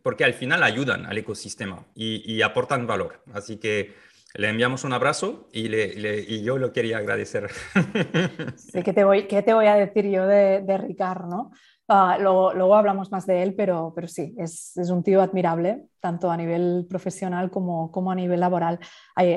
porque 0.02 0.24
al 0.24 0.34
final 0.34 0.62
ayudan 0.64 1.06
al 1.06 1.16
ecosistema 1.16 1.86
y, 1.94 2.42
aportan 2.42 2.86
valor. 2.86 3.22
Así 3.32 3.56
que 3.56 3.94
le 4.38 4.48
enviamos 4.48 4.84
un 4.84 4.92
abrazo 4.92 5.48
y, 5.52 5.68
le, 5.68 6.20
y 6.20 6.42
yo 6.42 6.58
lo 6.58 6.72
quería 6.72 6.98
agradecer. 6.98 7.50
Sí, 8.56 8.82
¿qué 8.82 8.92
te 8.92 9.04
voy, 9.04 9.26
qué 9.26 9.42
te 9.42 9.54
voy 9.54 9.66
a 9.66 9.74
decir 9.74 10.06
yo 10.06 10.26
de, 10.26 10.62
de 10.62 10.78
Ricard, 10.78 11.26
no? 11.26 11.50
Ah, 11.88 12.18
luego, 12.20 12.74
hablamos 12.74 13.12
más 13.12 13.26
de 13.26 13.42
él, 13.42 13.54
pero, 13.54 13.92
pero 13.94 14.08
sí, 14.08 14.34
es, 14.38 14.76
es, 14.76 14.90
un 14.90 15.04
tío 15.04 15.22
admirable, 15.22 15.84
tanto 16.00 16.30
a 16.30 16.36
nivel 16.36 16.86
profesional 16.88 17.48
como, 17.48 17.92
como 17.92 18.10
a 18.10 18.14
nivel 18.14 18.40
laboral, 18.40 18.80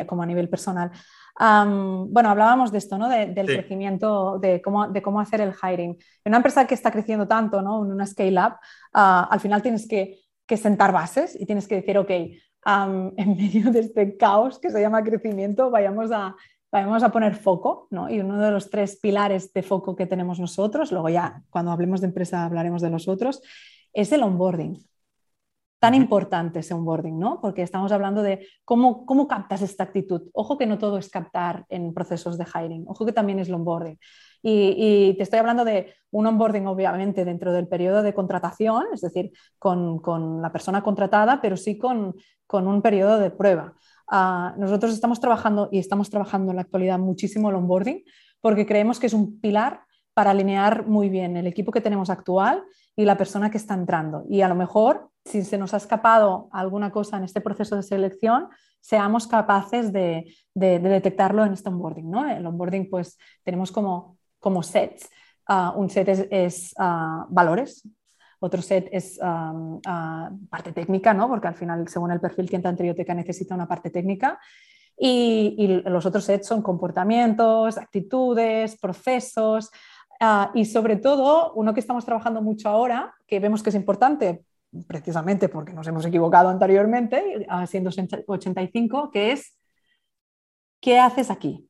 como 0.08 0.24
a 0.24 0.26
nivel 0.26 0.50
personal. 0.50 0.92
bueno, 1.38 2.30
hablábamos 2.30 2.72
de 2.72 2.80
esto, 2.80 2.98
¿no? 2.98 3.08
del 3.08 3.46
crecimiento, 3.46 4.40
de 4.40 4.62
cómo, 4.64 4.88
de 4.88 5.02
cómo 5.02 5.22
hacer 5.22 5.42
el 5.42 5.54
hiring. 5.54 5.92
En 5.92 6.32
una 6.32 6.38
empresa 6.38 6.66
que 6.66 6.74
está 6.74 6.92
creciendo 6.92 7.28
tanto, 7.28 7.62
¿no? 7.62 7.86
En 7.86 7.92
una 7.92 8.08
scale-up, 8.08 8.56
ah, 8.94 9.28
al 9.30 9.40
final 9.40 9.62
tienes 9.62 9.88
que, 9.88 10.18
que, 10.48 10.58
sentar 10.58 10.92
bases 10.92 11.40
y 11.40 11.46
tienes 11.46 11.68
que 11.68 11.76
decir, 11.76 12.00
ok, 12.00 12.12
en 12.65 13.38
medio 13.38 13.72
de 13.72 13.80
este 13.80 14.17
caos 14.17 14.60
que 14.60 14.69
se 14.69 14.82
llama 14.82 15.04
crecimiento, 15.04 15.72
vayamos 15.72 16.12
a, 16.12 16.36
vamos 16.72 17.04
a 17.04 17.12
poner 17.12 17.36
foco, 17.36 17.88
¿no? 17.89 18.10
Y 18.10 18.19
uno 18.19 18.39
de 18.39 18.52
los 18.52 18.69
tres 18.69 19.00
pilares 19.02 19.54
de 19.54 19.63
foco 19.63 19.95
que 19.95 20.06
tenemos 20.06 20.39
nosotros, 20.39 20.91
luego 20.91 21.10
ya 21.10 21.43
cuando 21.50 21.72
hablemos 21.72 22.02
de 22.02 22.08
empresa 22.08 22.45
hablaremos 22.45 22.82
de 22.82 22.89
los 22.89 23.08
otros, 23.08 23.41
es 23.93 24.12
el 24.12 24.24
onboarding. 24.24 24.78
Tan 25.80 25.95
importante 25.95 26.60
ese 26.60 26.74
onboarding, 26.74 27.17
¿no? 27.17 27.39
Porque 27.39 27.62
estamos 27.62 27.91
hablando 27.93 28.22
de 28.22 28.45
cómo, 28.65 29.06
cómo 29.06 29.28
captas 29.30 29.62
esta 29.62 29.86
actitud. 29.86 30.24
Ojo 30.34 30.58
que 30.58 30.65
no 30.65 30.78
todo 30.78 30.98
es 30.98 31.10
captar 31.10 31.65
en 31.69 31.93
procesos 31.93 32.38
de 32.38 32.45
hiring, 32.45 32.86
ojo 32.88 33.06
que 33.06 33.13
también 33.13 33.39
es 33.39 33.48
el 33.48 33.56
onboarding. 33.56 33.98
Y, 34.41 35.13
te 35.17 35.23
estoy 35.23 35.39
hablando 35.39 35.65
de 35.65 35.93
un 36.12 36.25
onboarding, 36.25 36.67
obviamente, 36.67 37.25
dentro 37.25 37.52
del 37.52 37.67
periodo 37.67 38.02
de 38.02 38.13
contratación, 38.13 38.86
es 38.93 39.02
decir, 39.02 39.32
con, 39.58 39.99
con 39.99 40.41
la 40.41 40.52
persona 40.52 40.82
contratada, 40.82 41.41
pero 41.41 41.58
sí 41.58 41.78
con, 41.78 42.15
con 42.47 42.67
un 42.67 42.82
periodo 42.82 43.19
de 43.19 43.32
prueba. 43.32 43.73
Ah, 44.08 44.56
nosotros 44.58 44.93
estamos 44.93 45.19
trabajando 45.19 45.69
y 45.71 45.80
estamos 45.80 46.10
trabajando 46.10 46.52
en 46.52 46.56
la 46.56 46.63
actualidad 46.63 46.97
muchísimo 46.97 47.49
el 47.49 47.56
onboarding 47.56 48.04
porque 48.41 48.65
creemos 48.65 48.99
que 48.99 49.08
es 49.08 49.13
un 49.13 49.39
pilar 49.39 49.82
para 50.13 50.32
alinear 50.32 50.86
muy 50.88 51.10
bien 51.10 51.38
el 51.38 51.47
equipo 51.47 51.71
que 51.71 51.82
tenemos 51.82 52.10
actual 52.10 52.63
y 52.95 53.06
la 53.06 53.17
persona 53.17 53.49
que 53.49 53.58
está 53.58 53.73
entrando. 53.73 54.25
Y 54.30 54.41
a 54.41 54.49
lo 54.49 54.56
mejor, 54.56 55.10
si 55.23 55.43
se 55.43 55.58
nos 55.58 55.73
ha 55.73 55.78
escapado 55.78 56.49
alguna 56.52 56.91
cosa 56.91 57.17
en 57.17 57.23
este 57.23 57.39
proceso 57.39 57.75
de 57.75 57.84
selección, 57.84 58.49
seamos 58.82 59.28
capaces 59.28 59.93
de, 59.93 60.25
detectarlo 60.54 61.45
en 61.45 61.54
este 61.54 61.69
onboarding. 61.69 62.10
¿no? 62.10 62.30
El 62.30 62.45
onboarding, 62.45 62.89
pues 62.89 63.17
tenemos 63.43 63.71
como, 63.71 64.17
como 64.39 64.63
sets. 64.63 65.10
Ah, 65.45 65.73
un 65.75 65.89
set 65.89 66.28
es, 66.30 66.73
ah, 66.78 67.25
valores, 67.30 67.88
otro 68.39 68.62
set 68.62 68.88
es 68.91 69.19
parte 70.49 70.71
técnica, 70.73 71.13
¿no? 71.13 71.28
porque 71.28 71.47
al 71.47 71.56
final, 71.56 71.88
según 71.88 72.12
el 72.12 72.21
perfil 72.21 72.49
que 72.49 72.56
entra 72.56 72.71
en 72.71 72.78
Trioteca, 72.78 73.13
necesita 73.13 73.56
una 73.56 73.67
parte 73.67 73.89
técnica. 73.89 74.39
Y, 74.97 75.82
los 75.86 76.06
otros 76.06 76.25
sets 76.25 76.47
son 76.47 76.62
comportamientos, 76.62 77.78
actitudes, 77.78 78.78
procesos. 78.80 79.71
Ah, 80.19 80.52
y 80.54 80.65
sobre 80.65 80.97
todo, 80.97 81.54
uno 81.54 81.73
que 81.73 81.80
estamos 81.80 82.06
trabajando 82.06 82.41
mucho 82.41 82.69
ahora, 82.69 83.13
que 83.25 83.39
vemos 83.39 83.63
que 83.63 83.69
es 83.69 83.75
importante 83.75 84.43
precisamente 84.88 85.49
porque 85.49 85.73
nos 85.73 85.88
hemos 85.88 86.06
equivocado 86.06 86.49
anteriormente, 86.49 87.47
siendo 87.67 87.89
85, 88.28 89.10
que 89.12 89.32
es, 89.32 89.58
¿qué 90.80 90.99
haces 90.99 91.32
aquí? 91.32 91.67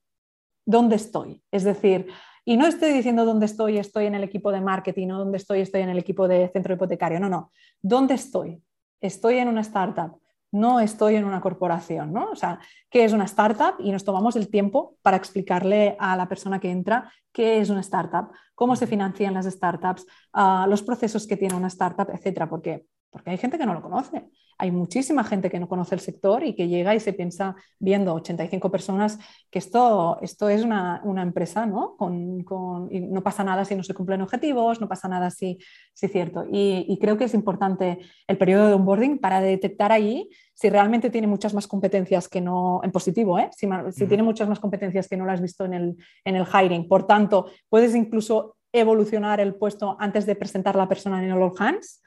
¿Dónde 0.65 0.97
estoy? 0.97 1.41
Es 1.51 1.63
decir, 1.63 2.07
y 2.49 2.57
no 2.57 2.65
estoy 2.65 2.93
diciendo 2.93 3.25
dónde 3.25 3.45
estoy, 3.45 3.77
estoy 3.77 4.07
en 4.07 4.15
el 4.15 4.23
equipo 4.23 4.51
de 4.51 4.59
marketing 4.59 5.09
o 5.09 5.19
dónde 5.19 5.37
estoy, 5.37 5.59
estoy 5.59 5.81
en 5.81 5.89
el 5.89 5.99
equipo 5.99 6.27
de 6.27 6.49
centro 6.51 6.73
hipotecario. 6.73 7.19
No, 7.19 7.29
no. 7.29 7.51
¿Dónde 7.79 8.15
estoy? 8.15 8.59
Estoy 8.99 9.37
en 9.37 9.49
una 9.49 9.61
startup, 9.61 10.19
no 10.51 10.79
estoy 10.79 11.15
en 11.17 11.25
una 11.25 11.41
corporación, 11.41 12.11
¿no? 12.11 12.31
O 12.31 12.35
sea, 12.35 12.59
¿qué 12.89 13.05
es 13.05 13.13
una 13.13 13.25
startup? 13.25 13.75
Y 13.77 13.91
nos 13.91 14.03
tomamos 14.03 14.35
el 14.35 14.49
tiempo 14.49 14.97
para 15.03 15.15
explicarle 15.15 15.95
a 15.99 16.17
la 16.17 16.27
persona 16.27 16.59
que 16.59 16.71
entra 16.71 17.13
qué 17.31 17.59
es 17.59 17.69
una 17.69 17.81
startup, 17.81 18.31
cómo 18.55 18.75
se 18.75 18.87
financian 18.87 19.35
las 19.35 19.45
startups, 19.45 20.07
ah, 20.33 20.65
los 20.67 20.81
procesos 20.81 21.27
que 21.27 21.37
tiene 21.37 21.53
una 21.53 21.67
startup, 21.67 22.09
etcétera, 22.11 22.49
porque 22.49 22.87
porque 23.09 23.31
hay 23.31 23.37
gente 23.37 23.57
que 23.57 23.65
no 23.65 23.73
lo 23.73 23.81
conoce. 23.81 24.29
Hay 24.61 24.71
muchísima 24.71 25.23
gente 25.23 25.49
que 25.49 25.57
no 25.57 25.69
conoce 25.69 25.95
el 25.95 26.01
sector 26.01 26.43
y 26.43 26.53
que 26.53 26.67
llega 26.67 26.93
y 26.93 26.99
se 26.99 27.13
piensa, 27.13 27.55
viendo 27.79 28.13
85 28.13 28.69
personas, 28.69 29.17
que 29.49 29.57
esto, 29.57 30.19
esto 30.21 30.49
es 30.49 30.63
una, 30.63 31.01
empresa, 31.23 31.65
¿no? 31.65 31.95
Con, 31.95 32.89
y 32.91 32.99
no 32.99 33.23
pasa 33.23 33.45
nada 33.45 33.63
si 33.63 33.73
no 33.73 33.83
se 33.83 33.93
cumplen 33.93 34.21
objetivos, 34.21 34.81
no 34.81 34.89
pasa 34.89 35.07
nada 35.07 35.29
si, 35.29 35.59
si 35.93 36.07
es 36.07 36.11
cierto. 36.11 36.45
Y, 36.51 36.97
creo 36.99 37.17
que 37.17 37.23
es 37.23 37.33
importante 37.33 37.99
el 38.27 38.37
periodo 38.37 38.67
de 38.67 38.73
onboarding 38.73 39.19
para 39.19 39.39
detectar 39.39 39.93
ahí 39.93 40.29
si 40.53 40.69
realmente 40.69 41.09
tiene 41.09 41.27
muchas 41.27 41.53
más 41.53 41.65
competencias 41.65 42.27
que 42.27 42.41
no, 42.41 42.81
en 42.83 42.91
positivo, 42.91 43.39
¿eh? 43.39 43.49
si, 43.55 43.65
si 43.91 44.07
tiene 44.07 44.23
muchas 44.23 44.49
más 44.49 44.59
competencias 44.59 45.07
que 45.07 45.15
no 45.15 45.25
las 45.25 45.35
has 45.35 45.41
visto 45.41 45.63
en 45.63 45.73
el, 45.73 45.95
en 46.25 46.35
el 46.35 46.45
hiring. 46.45 46.85
Por 46.89 47.07
tanto, 47.07 47.45
puedes 47.69 47.95
incluso 47.95 48.57
evolucionar 48.73 49.39
el 49.39 49.55
puesto 49.55 49.95
antes 49.99 50.25
de 50.25 50.35
presentar 50.35 50.75
la 50.75 50.89
persona 50.89 51.23
en 51.23 51.31
el 51.31 51.41
all 51.41 51.53
hands 51.57 52.01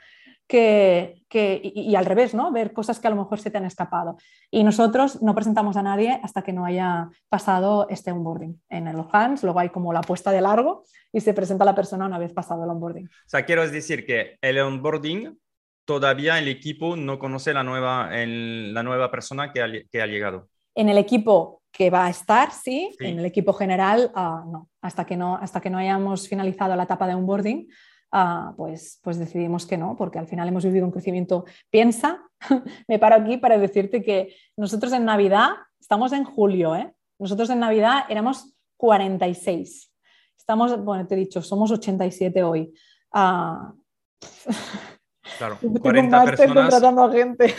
que, 0.47 1.25
y, 1.63 1.95
al 1.95 2.05
revés, 2.05 2.35
¿no? 2.35 2.53
Ver 2.53 2.73
cosas 2.73 3.01
que 3.01 3.07
a 3.07 3.11
lo 3.11 3.17
mejor 3.17 3.41
se 3.41 3.51
te 3.51 3.59
han 3.59 3.65
escapado. 3.65 4.17
Y 4.51 4.65
nosotros 4.65 5.23
no 5.23 5.35
presentamos 5.35 5.77
a 5.77 5.83
nadie 5.83 6.21
hasta 6.23 6.43
que 6.43 6.53
no 6.53 6.65
haya 6.65 7.09
pasado 7.29 7.87
este 7.89 8.13
onboarding. 8.13 8.61
En 8.69 8.87
el 8.87 9.05
fans 9.05 9.43
luego 9.43 9.61
hay 9.61 9.71
como 9.71 9.93
la 9.93 10.01
apuesta 10.01 10.31
de 10.31 10.41
largo 10.41 10.85
y 11.13 11.21
se 11.21 11.35
presenta 11.35 11.65
la 11.65 11.75
persona 11.75 12.07
una 12.07 12.19
vez 12.19 12.33
pasado 12.33 12.65
el 12.65 12.71
onboarding. 12.71 13.07
O 13.07 13.29
sea, 13.29 13.45
quiero 13.45 13.69
decir 13.69 14.05
que 14.05 14.37
el 14.41 14.59
onboarding 14.59 15.39
todavía 15.85 16.39
el 16.39 16.49
equipo 16.49 16.97
no 16.97 17.19
conoce 17.19 17.55
la 17.55 17.65
nueva, 17.65 18.11
la 18.13 18.83
nueva 18.83 19.11
persona 19.11 19.53
que 19.53 19.63
ha, 19.63 19.67
que 19.91 20.03
ha, 20.03 20.07
llegado. 20.07 20.49
En 20.75 20.89
el 20.89 20.99
equipo 20.99 21.63
que 21.73 21.91
va 21.91 22.07
a 22.07 22.11
estar, 22.11 22.53
sí. 22.53 22.95
En 23.01 23.19
el 23.19 23.25
equipo 23.25 23.53
general, 23.53 24.13
ah, 24.15 24.45
no. 24.47 24.69
Hasta 24.83 25.05
que 25.07 25.17
no, 25.17 25.37
hasta 25.37 25.61
que 25.61 25.71
no 25.71 25.79
hayamos 25.79 26.29
finalizado 26.29 26.77
la 26.77 26.83
etapa 26.83 27.07
de 27.07 27.15
onboarding, 27.15 27.69
Ah, 28.13 28.53
pues, 28.57 29.01
pues 29.03 29.19
decidimos 29.19 29.67
que 29.67 29.79
no, 29.79 29.97
porque 29.97 30.19
al 30.19 30.27
final 30.27 30.47
hemos 30.47 30.65
vivido 30.65 30.85
un 30.85 30.93
crecimiento. 30.93 31.47
Piensa, 31.71 32.23
me 32.89 32.99
paro 32.99 33.17
aquí 33.17 33.39
para 33.39 33.59
decirte 33.59 34.03
que 34.03 34.35
nosotros 34.57 34.93
en 34.93 35.05
Navidad, 35.05 35.51
estamos 35.81 36.13
en 36.13 36.25
julio, 36.25 36.77
¿eh? 36.77 36.93
nosotros 37.19 37.49
en 37.51 37.61
Navidad 37.61 38.05
éramos 38.09 38.55
46. 38.77 39.91
Estamos, 40.37 40.85
bueno, 40.85 41.07
te 41.07 41.15
he 41.15 41.19
dicho, 41.19 41.41
somos 41.41 41.71
87 41.71 42.43
hoy. 42.43 42.75
Ah, 43.13 43.73
Claro, 45.39 45.59
40 45.81 46.25
personas. 46.25 46.55
contratando 46.55 47.05
a 47.05 47.13
gente. 47.13 47.55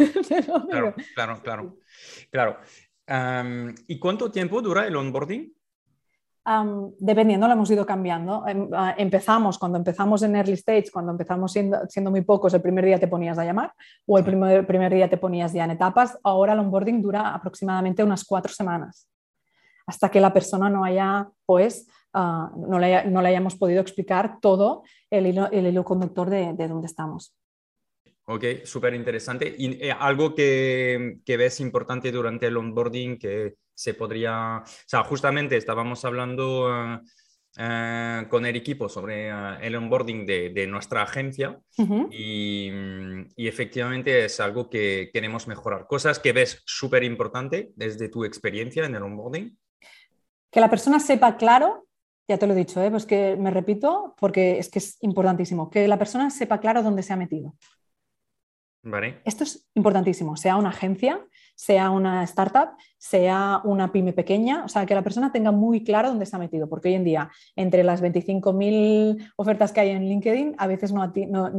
claro, 0.69 0.95
claro, 1.15 1.41
claro. 1.41 1.77
claro. 2.29 2.57
¿Y 3.87 3.99
cuánto 3.99 4.31
tiempo 4.31 4.61
dura 4.61 4.87
el 4.87 4.95
onboarding? 4.95 5.53
Dependiendo, 6.99 7.47
lo 7.47 7.53
hemos 7.53 7.71
ido 7.71 7.85
cambiando. 7.85 8.45
Em, 8.47 8.69
ah, 8.73 8.95
empezamos, 8.97 9.57
cuando 9.57 9.77
empezamos 9.77 10.23
en 10.23 10.35
early 10.35 10.53
stage, 10.53 10.91
cuando 10.91 11.11
empezamos 11.11 11.51
siendo, 11.51 11.79
siendo, 11.87 12.11
muy 12.11 12.21
pocos, 12.21 12.53
el 12.53 12.61
primer 12.61 12.85
día 12.85 12.99
te 12.99 13.07
ponías 13.07 13.37
a 13.37 13.45
llamar 13.45 13.73
o 14.05 14.17
el 14.17 14.25
primer, 14.25 14.67
primer 14.67 14.93
día 14.93 15.09
te 15.09 15.17
ponías 15.17 15.53
ya 15.53 15.63
en 15.63 15.71
etapas. 15.71 16.17
Ahora 16.23 16.53
el 16.53 16.59
onboarding 16.59 17.01
dura 17.01 17.33
aproximadamente 17.33 18.03
unas 18.03 18.25
cuatro 18.25 18.53
semanas 18.53 19.07
hasta 19.85 20.09
que 20.09 20.19
la 20.19 20.33
persona 20.33 20.69
no 20.69 20.83
haya, 20.83 21.29
pues, 21.45 21.87
ah, 22.13 22.51
no, 22.55 22.79
le, 22.79 23.05
no, 23.05 23.21
le, 23.21 23.29
hayamos 23.29 23.55
podido 23.55 23.81
explicar 23.81 24.39
todo 24.41 24.83
el 25.09 25.27
hilo, 25.27 25.49
el 25.51 25.67
hilo 25.67 25.83
conductor 25.83 26.29
de, 26.29 26.53
de 26.53 26.67
dónde 26.67 26.87
estamos. 26.87 27.35
Ok, 28.25 28.45
súper 28.63 28.93
interesante. 28.93 29.53
¿Y 29.57 29.85
eh, 29.85 29.91
algo 29.91 30.33
que, 30.33 31.17
que, 31.25 31.35
ves 31.37 31.59
importante 31.59 32.11
durante 32.11 32.47
el 32.47 32.55
onboarding 32.55 33.19
que 33.19 33.55
se 33.75 33.93
podría, 33.93 34.63
o 34.63 34.87
sea, 34.87 35.03
justamente 35.03 35.57
estábamos 35.57 36.05
hablando 36.05 36.67
ah, 36.69 37.01
ah, 37.57 38.25
con 38.29 38.45
el 38.45 38.55
equipo 38.55 38.87
sobre 38.87 39.29
el 39.65 39.75
onboarding 39.75 40.25
de, 40.25 40.51
de 40.51 40.67
nuestra 40.67 41.01
agencia 41.01 41.59
y, 42.11 42.71
y, 43.35 43.47
efectivamente 43.47 44.23
es 44.23 44.39
algo 44.39 44.69
que 44.69 45.09
queremos 45.11 45.47
mejorar. 45.47 45.85
Cosas 45.87 46.19
que 46.19 46.31
ves 46.31 46.61
súper 46.65 47.03
importante 47.03 47.73
desde 47.75 48.07
tu 48.07 48.23
experiencia 48.23 48.85
en 48.85 48.95
el 48.95 49.03
onboarding. 49.03 49.57
Que 50.49 50.61
la 50.61 50.69
persona 50.69 50.99
sepa 51.01 51.35
claro, 51.35 51.87
ya 52.27 52.37
te 52.37 52.47
lo 52.47 52.53
he 52.53 52.57
dicho, 52.57 52.81
¿eh? 52.81 52.89
pues 52.89 53.05
que 53.05 53.35
me 53.35 53.51
repito 53.51 54.15
porque 54.17 54.59
es 54.59 54.69
que 54.69 54.79
es 54.79 54.97
importantísimo, 55.01 55.69
que 55.69 55.87
la 55.89 55.97
persona 55.97 56.29
sepa 56.29 56.59
claro 56.59 56.83
dónde 56.83 57.03
se 57.03 57.11
ha 57.11 57.17
metido. 57.17 57.55
Esto 59.23 59.45
es 59.45 59.69
importantísimo, 59.75 60.35
sea 60.35 60.57
una 60.57 60.69
agencia, 60.69 61.25
sea 61.55 61.89
una 61.89 62.23
startup, 62.23 62.71
sea 62.97 63.61
una 63.63 63.91
pyme 63.93 64.11
pequeña, 64.11 64.65
o 64.65 64.67
sea, 64.67 64.85
que 64.85 64.93
la 64.93 65.03
persona 65.03 65.31
tenga 65.31 65.51
muy 65.51 65.83
claro 65.85 66.09
dónde 66.09 66.27
ha 66.29 66.37
metido, 66.37 66.67
porque 66.67 66.89
hoy 66.89 66.95
en 66.95 67.05
día, 67.05 67.31
entre 67.55 67.83
las 67.83 68.01
25.000 68.01 69.31
ofertas 69.37 69.71
que 69.71 69.79
hay 69.79 69.89
en 69.91 70.03
LinkedIn, 70.09 70.55
a 70.57 70.67
veces 70.67 70.91
no, 70.91 71.11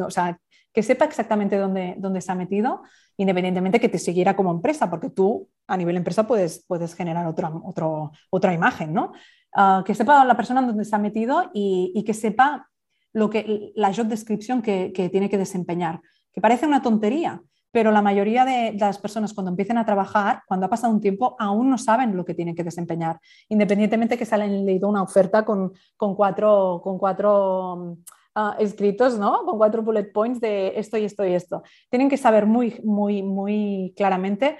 o 0.07 0.11
sea, 0.11 0.39
que 0.73 0.83
sepa 0.83 1.07
exactamente 1.07 1.57
dónde, 1.57 1.95
dónde 1.97 2.23
ha 2.27 2.35
metido, 2.35 2.83
independientemente 3.17 3.81
que 3.81 3.89
te 3.89 3.99
siguiera 3.99 4.37
como 4.37 4.51
empresa, 4.51 4.91
porque 4.91 5.09
tú 5.09 5.49
a 5.67 5.77
nivel 5.77 5.97
empresa 5.97 6.27
puedes, 6.27 6.65
puedes 6.67 6.95
generar 6.95 7.27
otra, 7.27 7.51
otro, 7.65 8.11
otra 8.29 8.53
imagen, 8.53 8.93
¿no? 8.93 9.13
Ah, 9.55 9.83
que 9.87 9.95
sepa 9.95 10.25
la 10.25 10.37
persona 10.37 10.61
dónde 10.61 10.87
ha 10.91 10.99
metido 10.99 11.51
y, 11.55 12.03
que 12.05 12.13
sepa 12.13 12.69
lo 13.13 13.31
que, 13.31 13.73
la 13.77 13.95
job 13.95 14.09
description 14.09 14.61
que, 14.61 14.93
que 14.93 15.09
tiene 15.09 15.31
que 15.31 15.39
desempeñar, 15.39 16.01
que 16.35 16.41
parece 16.41 16.67
una 16.67 16.83
tontería, 16.83 17.41
pero 17.71 17.91
la 17.91 18.03
mayoría 18.03 18.45
de 18.45 18.75
las 18.79 18.99
personas 18.99 19.33
cuando 19.33 19.51
empiecen 19.51 19.79
a 19.79 19.85
trabajar, 19.85 20.43
cuando 20.47 20.67
ha 20.67 20.71
pasado 20.71 20.93
un 20.93 21.01
tiempo, 21.01 21.37
aún 21.39 21.71
no 21.71 21.79
saben 21.79 22.17
lo 22.17 22.25
que 22.25 22.35
tienen 22.35 22.55
que 22.55 22.65
desempeñar, 22.65 23.21
independientemente 23.49 24.19
que 24.19 24.27
se 24.27 24.35
hayan 24.35 24.67
leído 24.67 24.89
una 24.89 25.03
oferta 25.03 25.45
con, 25.45 25.73
con 25.97 26.15
cuatro, 26.15 26.81
con 26.83 26.99
cuatro 26.99 27.97
Ah, 28.37 28.57
escritos, 28.59 29.17
¿no? 29.17 29.45
Con 29.45 29.59
cuatro 29.59 29.83
bullet 29.83 30.11
points 30.13 30.41
de 30.41 30.73
esto 30.77 30.97
y 30.97 31.05
esto 31.05 31.25
y 31.25 31.35
esto. 31.35 31.63
Tienen 31.89 32.09
que 32.09 32.17
saber 32.17 32.47
muy, 32.47 32.81
muy, 32.83 33.23
muy 33.23 33.95
claramente 33.97 34.59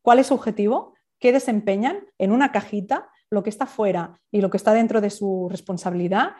cuál 0.00 0.20
es 0.20 0.28
su 0.28 0.34
objetivo, 0.34 0.94
qué 1.18 1.30
desempeñan 1.30 1.98
en 2.16 2.32
una 2.32 2.50
cajita, 2.50 3.10
lo 3.28 3.42
que 3.42 3.50
está 3.50 3.66
fuera 3.66 4.18
y 4.32 4.40
lo 4.40 4.48
que 4.48 4.56
está 4.56 4.72
dentro 4.72 5.02
de 5.02 5.10
su 5.10 5.48
responsabilidad 5.50 6.30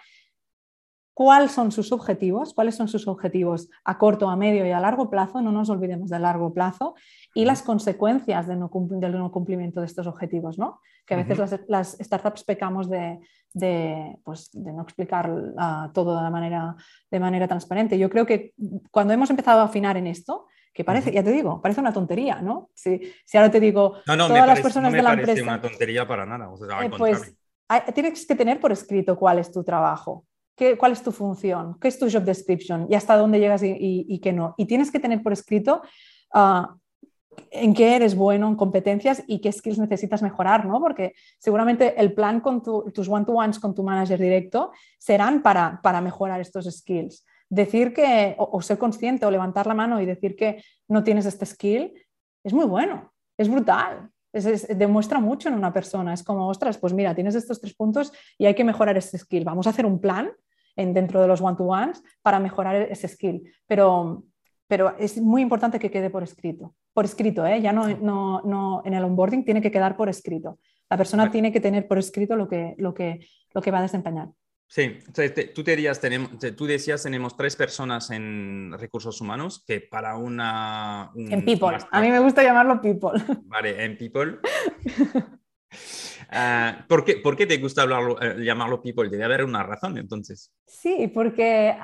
cuáles 1.21 1.53
son 1.53 1.71
sus 1.71 1.93
objetivos, 1.93 2.55
cuáles 2.55 2.77
son 2.77 2.89
sus 2.89 3.07
objetivos 3.07 3.69
a 3.85 3.99
corto, 3.99 4.31
a 4.31 4.37
medio 4.37 4.65
y 4.65 4.71
a 4.71 4.81
largo 4.81 5.11
plazo, 5.11 5.43
no 5.43 5.53
nos 5.53 5.69
olvidemos 5.69 6.09
de 6.09 6.19
largo 6.19 6.55
plazo, 6.55 6.95
y 7.35 7.45
las 7.45 7.61
consecuencias 7.61 8.47
del 8.47 8.59
no, 8.59 8.71
cumplimiento 8.71 9.81
de 9.81 9.87
estos 9.87 10.07
objetivos, 10.07 10.59
¿no? 10.59 10.81
Que 11.05 11.13
a 11.13 11.17
veces 11.19 11.61
las, 11.69 11.99
startups 12.01 12.43
pecamos 12.45 12.89
de, 12.89 13.19
pues, 14.25 14.49
de 14.55 14.73
no 14.73 14.81
explicar 14.81 15.31
ah, 15.59 15.91
todo 15.93 16.25
de 16.25 16.31
manera, 16.31 16.75
de 17.11 17.21
manera 17.21 17.47
transparente. 17.47 17.99
Yo 17.99 18.09
creo 18.09 18.25
que 18.25 18.55
cuando 18.91 19.13
hemos 19.13 19.29
empezado 19.29 19.61
a 19.61 19.65
afinar 19.65 19.99
en 19.99 20.07
esto, 20.07 20.47
que 20.73 20.85
parece, 20.85 21.13
ya 21.13 21.23
te 21.23 21.33
digo, 21.33 21.61
parece 21.61 21.83
una 21.83 21.93
tontería, 21.93 22.41
¿no? 22.41 22.71
Si, 22.73 22.99
si 23.27 23.37
ahora 23.37 23.51
te 23.51 23.61
digo, 23.61 23.97
no, 24.07 24.17
no, 24.17 24.27
todas 24.27 24.47
las 24.47 24.61
personas 24.63 24.91
de 24.91 25.03
la 25.03 25.13
empresa... 25.13 25.43
una 25.43 25.61
tontería 25.61 26.09
para 26.09 26.25
nada, 26.25 26.49
eh, 26.83 26.91
pues 26.97 27.37
tienes 27.95 28.27
que 28.27 28.35
tener 28.35 28.59
por 28.59 28.73
escrito 28.73 29.19
cuál 29.19 29.39
es 29.39 29.53
tu 29.53 29.63
trabajo, 29.63 30.25
cuál 30.79 30.93
es 30.93 31.03
tu 31.03 31.13
función, 31.13 31.77
qué 31.81 31.89
es 31.89 31.99
tu 31.99 32.11
job 32.11 32.23
description 32.23 32.87
y 32.89 32.95
hasta 32.95 33.17
dónde 33.17 33.39
llegas 33.39 33.63
y, 33.65 34.21
qué 34.23 34.33
no. 34.33 34.55
Y 34.57 34.67
tienes 34.67 34.91
que 34.91 35.01
tener 35.01 35.23
por 35.23 35.33
escrito 35.33 35.83
ah, 36.33 36.77
en 37.51 37.75
qué 37.75 37.97
eres 37.97 38.15
bueno, 38.15 38.49
en 38.49 38.57
competencias 38.57 39.23
y 39.27 39.41
qué 39.41 39.51
skills 39.53 39.79
necesitas 39.79 40.23
mejorar, 40.23 40.67
¿no? 40.67 40.81
Porque 40.81 41.15
seguramente 41.39 42.01
el 42.01 42.13
plan 42.13 42.41
con 42.41 42.63
tus 42.63 43.09
one-to-ones 43.09 43.59
con 43.59 43.75
tu 43.75 43.83
manager 43.83 44.19
directo 44.19 44.73
serán 44.99 45.43
para, 45.43 45.81
para 45.83 46.01
mejorar 46.01 46.41
estos 46.41 46.67
skills. 46.67 47.25
Decir 47.49 47.93
que, 47.93 48.37
o, 48.39 48.63
ser 48.63 48.79
consciente 48.79 49.27
o 49.27 49.31
levantar 49.31 49.67
la 49.67 49.75
mano 49.75 50.01
y 50.01 50.07
decir 50.07 50.37
que 50.37 50.63
no 50.89 51.03
tienes 51.03 51.27
este 51.27 51.47
skill 51.47 51.93
es 52.45 52.53
muy 52.53 52.65
bueno, 52.65 53.13
es 53.37 53.49
brutal. 53.49 54.11
demuestra 54.33 55.19
mucho 55.19 55.49
en 55.49 55.55
una 55.55 55.73
persona. 55.73 56.15
Es 56.15 56.23
como, 56.23 56.49
ostras, 56.49 56.79
pues 56.79 56.93
mira, 56.93 57.15
tienes 57.15 57.35
estos 57.35 57.61
tres 57.61 57.75
puntos 57.75 58.13
y 58.39 58.47
hay 58.47 58.55
que 58.55 58.65
mejorar 58.65 58.97
este 58.97 59.19
skill. 59.19 59.45
Vamos 59.45 59.67
a 59.67 59.71
hacer 59.71 59.85
un 59.85 60.01
plan 60.01 60.31
en, 60.77 60.95
dentro 60.95 61.21
de 61.21 61.29
los 61.29 61.41
one-to-ones 61.41 62.03
para 62.23 62.39
mejorar 62.39 62.77
ese 62.77 63.09
skill. 63.09 63.43
Pero, 63.67 64.25
pero 64.67 64.97
es 64.99 65.21
muy 65.21 65.43
importante 65.43 65.79
que 65.79 65.91
quede 65.91 66.11
por 66.11 66.23
escrito. 66.23 66.75
Por 66.93 67.05
escrito, 67.05 67.47
¿eh? 67.47 67.61
ya 67.61 67.73
no, 67.73 67.89
no, 67.89 68.43
no, 68.43 68.83
en 68.85 68.95
el 68.95 69.05
onboarding 69.05 69.45
tiene 69.45 69.63
que 69.63 69.71
quedar 69.71 69.97
por 69.97 70.09
escrito. 70.09 70.59
La 70.89 70.97
persona 70.97 71.31
tiene 71.31 71.53
que 71.53 71.61
tener 71.61 71.87
por 71.87 71.99
escrito 71.99 72.35
lo 72.35 72.49
que, 72.49 72.75
lo 72.79 72.93
que, 72.93 73.27
lo 73.55 73.63
que 73.63 73.71
va 73.71 73.79
a 73.79 73.83
desempeñar. 73.83 74.29
Sí, 74.67 75.01
tú, 75.53 75.65
te 75.65 75.71
dirías, 75.73 76.01
tenemos, 76.01 76.31
tú 76.57 76.65
decías, 76.65 77.03
tenemos 77.03 77.37
tres 77.37 77.57
personas 77.57 78.09
en 78.13 78.73
recursos 78.79 79.21
humanos 79.21 79.65
que 79.67 79.81
para 79.81 80.17
una... 80.17 81.11
en 81.17 81.45
people, 81.45 81.77
a 81.91 82.01
mí 82.01 82.09
me 82.09 82.21
gusta 82.21 82.45
llamarlo 82.45 82.81
people. 82.81 83.21
Vale, 83.47 83.85
en 83.85 83.99
people. 83.99 84.39
Ah, 86.31 86.85
¿por, 86.89 87.05
qué, 87.05 87.17
¿por, 87.17 87.37
qué, 87.37 87.47
te 87.47 87.59
gusta 87.59 87.83
hablarlo, 87.83 88.21
eh, 88.21 88.45
llamarlo 88.45 88.81
people? 88.81 89.09
Debe 89.09 89.25
haber 89.25 89.45
una 89.45 89.63
razón 89.63 89.99
entonces. 89.99 90.53
Sí, 90.67 91.11
porque 91.13 91.77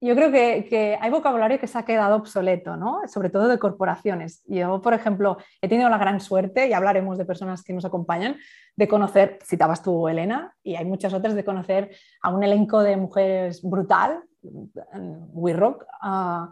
yo 0.00 0.14
creo 0.14 0.30
que, 0.30 0.98
hay 1.00 1.10
vocabulario 1.10 1.58
que 1.58 1.66
se 1.66 1.78
ha 1.78 1.84
quedado 1.84 2.16
obsoleto, 2.16 2.76
¿no? 2.76 3.00
sobre 3.08 3.30
todo 3.30 3.48
de 3.48 3.58
corporaciones. 3.58 4.42
Yo, 4.46 4.82
por 4.82 4.92
ejemplo, 4.92 5.38
he 5.62 5.68
tenido 5.68 5.88
la 5.88 5.98
gran 5.98 6.20
suerte, 6.20 6.68
y 6.68 6.74
hablaremos 6.74 7.16
de 7.16 7.24
personas 7.24 7.62
que 7.62 7.72
nos 7.72 7.84
acompañan, 7.84 8.36
de 8.76 8.88
conocer, 8.88 9.38
citabas 9.42 9.82
tú, 9.82 10.08
Elena, 10.08 10.54
y 10.62 10.76
hay 10.76 10.84
muchas 10.84 11.14
otras, 11.14 11.34
de 11.34 11.44
conocer 11.44 11.96
a 12.22 12.28
un 12.30 12.44
elenco 12.44 12.82
de 12.82 12.96
mujeres 12.96 13.62
brutal, 13.62 14.22
We 14.42 15.54
Rock, 15.54 15.84
uh, 16.02 16.46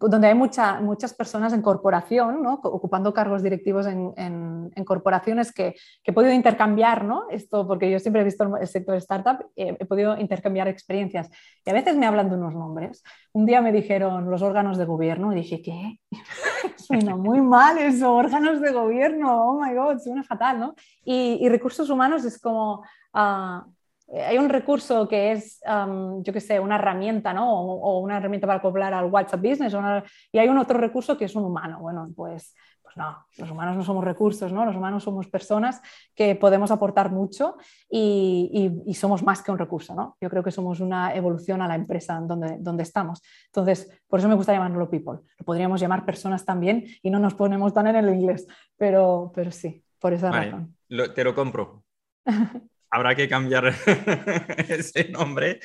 donde 0.00 0.28
hay 0.28 0.34
muchas 0.34 1.14
personas 1.14 1.52
en 1.52 1.62
corporación, 1.62 2.42
¿no? 2.42 2.54
ocupando 2.62 3.12
cargos 3.14 3.42
directivos 3.42 3.86
en, 3.86 4.12
en, 4.16 4.84
corporaciones 4.84 5.52
que, 5.52 5.74
que, 6.02 6.10
he 6.10 6.12
podido 6.12 6.32
intercambiar, 6.32 7.04
¿no? 7.04 7.28
esto 7.30 7.66
porque 7.66 7.90
yo 7.90 7.98
siempre 7.98 8.22
he 8.22 8.24
visto 8.24 8.56
el 8.56 8.66
sector 8.66 8.96
startup, 8.96 9.46
eh, 9.56 9.76
he 9.78 9.84
podido 9.86 10.18
intercambiar 10.18 10.68
experiencias 10.68 11.30
y 11.64 11.70
a 11.70 11.72
veces 11.72 11.96
me 11.96 12.06
hablan 12.06 12.28
de 12.28 12.36
unos 12.36 12.54
nombres. 12.54 13.02
Un 13.32 13.46
día 13.46 13.60
me 13.62 13.72
dijeron 13.72 14.30
los 14.30 14.42
órganos 14.42 14.78
de 14.78 14.84
gobierno 14.84 15.32
y 15.32 15.36
dije, 15.36 15.62
¿qué? 15.62 16.00
suena 16.76 17.16
muy 17.16 17.40
mal 17.40 17.78
eso, 17.78 18.14
órganos 18.14 18.60
de 18.60 18.72
gobierno, 18.72 19.44
oh 19.44 19.60
my 19.60 19.74
god, 19.74 19.98
suena 19.98 20.22
fatal, 20.22 20.58
¿no? 20.58 20.74
Y, 21.04 21.38
y 21.40 21.48
recursos 21.48 21.88
humanos 21.90 22.24
es 22.24 22.40
como... 22.40 22.84
Eh, 23.14 23.73
hay 24.12 24.38
un 24.38 24.48
recurso 24.48 25.08
que 25.08 25.32
es, 25.32 25.60
yo 25.64 26.32
qué 26.32 26.40
sé, 26.40 26.60
una 26.60 26.76
herramienta, 26.76 27.32
¿no? 27.32 27.50
O, 27.50 28.00
una 28.00 28.18
herramienta 28.18 28.46
para 28.46 28.58
acoplar 28.58 28.92
al 28.94 29.06
WhatsApp 29.06 29.40
Business, 29.40 29.74
y 30.32 30.38
hay 30.38 30.48
un 30.48 30.58
otro 30.58 30.78
recurso 30.78 31.16
que 31.16 31.24
es 31.24 31.34
un 31.34 31.44
humano. 31.44 31.80
Bueno, 31.80 32.10
pues, 32.14 32.54
pues 32.82 32.96
no, 32.96 33.26
los 33.38 33.50
humanos 33.50 33.76
no 33.76 33.82
somos 33.82 34.04
recursos, 34.04 34.52
¿no? 34.52 34.64
Los 34.64 34.76
humanos 34.76 35.02
somos 35.02 35.26
personas 35.28 35.80
que 36.14 36.36
podemos 36.36 36.70
aportar 36.70 37.10
mucho 37.10 37.56
y, 37.88 38.82
y, 38.86 38.94
somos 38.94 39.22
más 39.22 39.42
que 39.42 39.50
un 39.50 39.58
recurso, 39.58 39.94
¿no? 39.94 40.16
Yo 40.20 40.28
creo 40.28 40.42
que 40.42 40.50
somos 40.50 40.80
una 40.80 41.14
evolución 41.14 41.62
a 41.62 41.68
la 41.68 41.74
empresa 41.74 42.20
donde, 42.20 42.58
donde 42.60 42.82
estamos. 42.82 43.22
Entonces, 43.46 43.90
por 44.06 44.20
eso 44.20 44.28
me 44.28 44.34
gusta 44.34 44.52
llamarlo 44.52 44.90
people. 44.90 45.20
Lo 45.38 45.44
podríamos 45.44 45.80
llamar 45.80 46.04
personas 46.04 46.44
también 46.44 46.84
y 47.02 47.10
no 47.10 47.18
nos 47.18 47.34
ponemos 47.34 47.72
tan 47.72 47.86
en 47.86 47.96
el 47.96 48.14
inglés, 48.14 48.46
pero, 48.76 49.32
pero 49.34 49.50
sí, 49.50 49.82
por 49.98 50.12
esa 50.12 50.30
razón. 50.30 50.76
te 51.14 51.24
lo 51.24 51.34
compro. 51.34 51.82
habrá 52.94 53.14
que 53.16 53.28
cambiar 53.28 53.66
ese 54.68 55.08
nombre. 55.08 55.58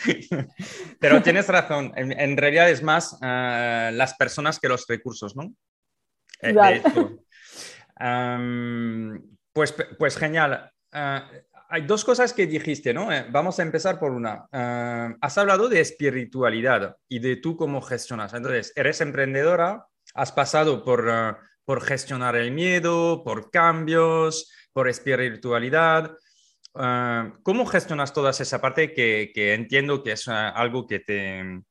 Pero 0.99 1.21
tienes 1.21 1.47
razón, 1.47 1.93
en, 1.95 2.35
realidad 2.35 2.71
es 2.71 2.81
más 2.81 3.17
eh, 3.21 3.91
las 3.93 4.15
personas 4.15 4.59
que 4.59 4.67
los 4.67 4.87
recursos, 4.87 5.35
¿no? 5.35 5.53
Eh, 6.41 6.81
pues, 9.53 9.75
pues 9.97 10.17
genial. 10.17 10.71
Eh, 10.91 11.21
hay 11.71 11.81
dos 11.83 12.03
cosas 12.03 12.33
que 12.33 12.47
dijiste, 12.47 12.95
¿no? 12.95 13.11
Eh, 13.13 13.27
vamos 13.29 13.59
a 13.59 13.63
empezar 13.63 13.99
por 13.99 14.11
una. 14.11 14.47
Has 14.51 15.37
hablado 15.37 15.69
de 15.69 15.81
espiritualidad 15.81 16.97
y 17.07 17.19
de 17.19 17.35
tú 17.35 17.55
cómo 17.55 17.79
gestionas. 17.81 18.33
Entonces, 18.33 18.73
eres 18.75 19.01
emprendedora, 19.01 19.85
has 20.15 20.31
pasado 20.31 20.83
por, 20.83 21.37
por 21.63 21.81
gestionar 21.83 22.35
el 22.35 22.51
miedo, 22.51 23.23
por 23.23 23.51
cambios, 23.51 24.51
por 24.73 24.89
espiritualidad. 24.89 26.15
¿Cómo 26.73 27.65
gestionas 27.65 28.13
toda 28.13 28.31
esa 28.31 28.61
parte 28.61 28.93
que, 28.93 29.31
que 29.33 29.53
entiendo 29.53 30.03
que 30.03 30.13
es 30.13 30.27
algo 30.27 30.87
que 30.87 30.99
te, 30.99 31.61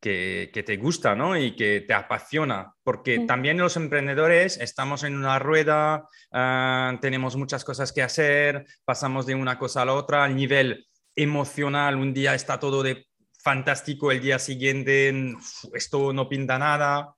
que, 0.00 0.62
te 0.64 0.76
gusta 0.76 1.14
¿no? 1.14 1.36
y 1.36 1.56
que 1.56 1.80
te 1.80 1.94
apasiona, 1.94 2.72
porque 2.82 3.20
también 3.20 3.58
los 3.58 3.76
emprendedores 3.76 4.58
estamos 4.58 5.02
en 5.02 5.16
una 5.16 5.38
rueda, 5.38 6.08
ah, 6.32 6.96
tenemos 7.00 7.36
muchas 7.36 7.64
cosas 7.64 7.92
que 7.92 8.02
hacer, 8.02 8.66
pasamos 8.84 9.26
de 9.26 9.34
una 9.34 9.58
cosa 9.58 9.82
a 9.82 9.84
la 9.84 9.94
otra, 9.94 10.24
a 10.24 10.28
nivel 10.28 10.86
emocional, 11.14 11.96
un 11.96 12.14
día 12.14 12.34
está 12.34 12.60
todo 12.60 12.82
de 12.82 13.06
fantástico, 13.42 14.12
el 14.12 14.20
día 14.20 14.38
siguiente 14.38 15.34
esto 15.72 16.12
no 16.12 16.28
pinta 16.28 16.58
nada. 16.58 17.14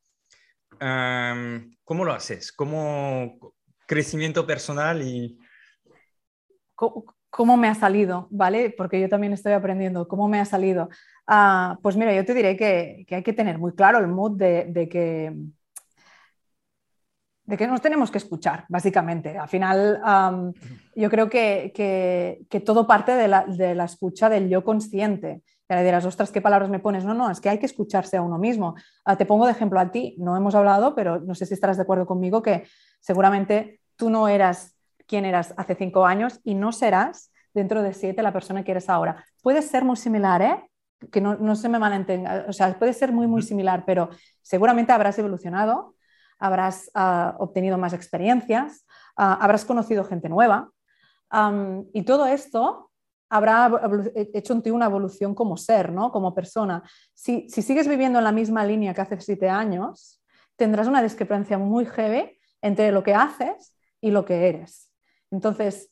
¿Cómo 1.85 2.05
lo 2.05 2.13
haces? 2.13 2.53
¿Cómo 2.53 3.55
crecimiento 3.87 4.47
personal 4.47 5.03
y... 5.03 5.39
¿Cómo 7.31 7.57
me 7.57 7.69
ha 7.69 7.75
salido? 7.75 8.29
¿Vale? 8.31 8.75
Porque 8.77 9.01
yo 9.01 9.09
también 9.09 9.33
estoy 9.33 9.53
aprendiendo. 9.53 10.07
¿Cómo 10.07 10.29
me 10.29 10.41
ha 10.41 10.45
salido? 10.45 10.89
Ah, 11.27 11.79
pues 11.83 11.97
mira, 11.97 12.15
yo 12.15 12.25
te 12.25 12.35
diré 12.35 12.57
que, 12.57 13.05
hay 13.11 13.23
que 13.23 13.33
tener 13.33 13.59
muy 13.59 13.75
claro 13.75 13.99
el 13.99 14.07
mood 14.07 14.39
de, 14.39 14.89
que, 14.89 15.35
nos 17.67 17.83
tenemos 17.83 18.11
que 18.11 18.19
escuchar, 18.19 18.65
básicamente. 18.69 19.37
Al 19.37 19.49
final, 19.49 20.55
yo 20.95 21.11
creo 21.11 21.29
que, 21.29 22.47
todo 22.65 22.87
parte 22.87 23.13
de 23.13 23.29
la, 23.29 23.85
escucha 23.85 24.29
del 24.31 24.49
yo 24.49 24.63
consciente. 24.65 25.43
Y 25.69 25.73
ahora 25.75 25.85
dirás, 25.85 26.07
ostras, 26.07 26.31
¿qué 26.31 26.41
palabras 26.41 26.71
me 26.71 26.79
pones? 26.79 27.05
No, 27.05 27.13
no, 27.13 27.31
es 27.31 27.41
que 27.41 27.51
hay 27.51 27.59
que 27.59 27.67
escucharse 27.67 28.17
a 28.17 28.23
uno 28.23 28.39
mismo. 28.39 28.75
Ah, 29.05 29.19
te 29.19 29.27
pongo 29.27 29.45
de 29.45 29.53
ejemplo 29.53 29.81
a 29.81 29.91
ti, 29.91 30.17
no 30.19 30.35
hemos 30.35 30.55
hablado, 30.55 30.95
pero 30.95 31.21
no 31.21 31.35
sé 31.35 31.45
si 31.45 31.55
estarás 31.55 31.77
de 31.77 31.83
acuerdo 31.83 32.07
conmigo 32.07 32.41
que 32.41 32.65
seguramente 33.01 33.81
tú 33.97 34.09
no 34.09 34.29
eras 34.29 34.78
quien 35.09 35.25
eras 35.25 35.55
hace 35.57 35.75
cinco 35.75 36.07
años 36.07 36.41
y 36.45 36.55
no 36.55 36.71
serás 36.71 37.33
dentro 37.55 37.83
de 37.83 37.95
siete 37.95 38.23
la 38.23 38.33
persona 38.33 38.63
que 38.63 38.71
eres 38.71 38.89
ahora. 38.89 39.25
Puede 39.43 39.63
ser 39.63 39.85
muy 39.85 39.97
similar, 39.97 40.43
¿eh? 40.43 40.71
que 41.11 41.21
no, 41.21 41.57
se 41.57 41.69
me 41.69 41.79
mantenga, 41.79 42.45
o 42.49 42.53
sea, 42.53 42.79
puede 42.79 42.93
ser 42.93 43.13
muy, 43.13 43.27
muy 43.27 43.43
similar, 43.43 43.85
pero 43.87 44.11
seguramente 44.43 44.93
habrás 44.93 45.19
evolucionado, 45.19 45.95
habrás 46.39 46.91
ah, 46.95 47.37
obtenido 47.39 47.79
más 47.79 47.93
experiencias, 47.93 48.85
ah, 49.17 49.39
habrás 49.41 49.65
conocido 49.65 50.05
gente 50.05 50.29
nueva 50.29 50.71
y 51.93 52.03
todo 52.05 52.27
esto 52.27 52.91
habrá 53.29 53.71
hecho 54.33 54.55
en 54.55 54.63
ti 54.63 54.71
una 54.71 54.87
evolución 54.87 55.35
como 55.35 55.59
ser, 55.59 55.93
¿no? 55.93 56.11
como 56.11 56.35
persona. 56.35 56.83
Si, 57.13 57.47
si, 57.51 57.61
sigues 57.61 57.87
viviendo 57.87 58.19
en 58.19 58.25
la 58.25 58.33
misma 58.33 58.65
línea 58.65 58.95
que 58.95 59.03
hace 59.03 59.21
siete 59.21 59.51
años, 59.51 60.23
tendrás 60.57 60.89
una 60.89 61.03
discrepancia 61.03 61.59
muy 61.59 61.85
heavy 61.85 62.39
entre 62.63 62.91
lo 62.91 63.03
que 63.03 63.15
haces 63.15 63.77
y 64.01 64.11
lo 64.11 64.25
que 64.25 64.49
eres. 64.49 64.88
Entonces, 65.31 65.91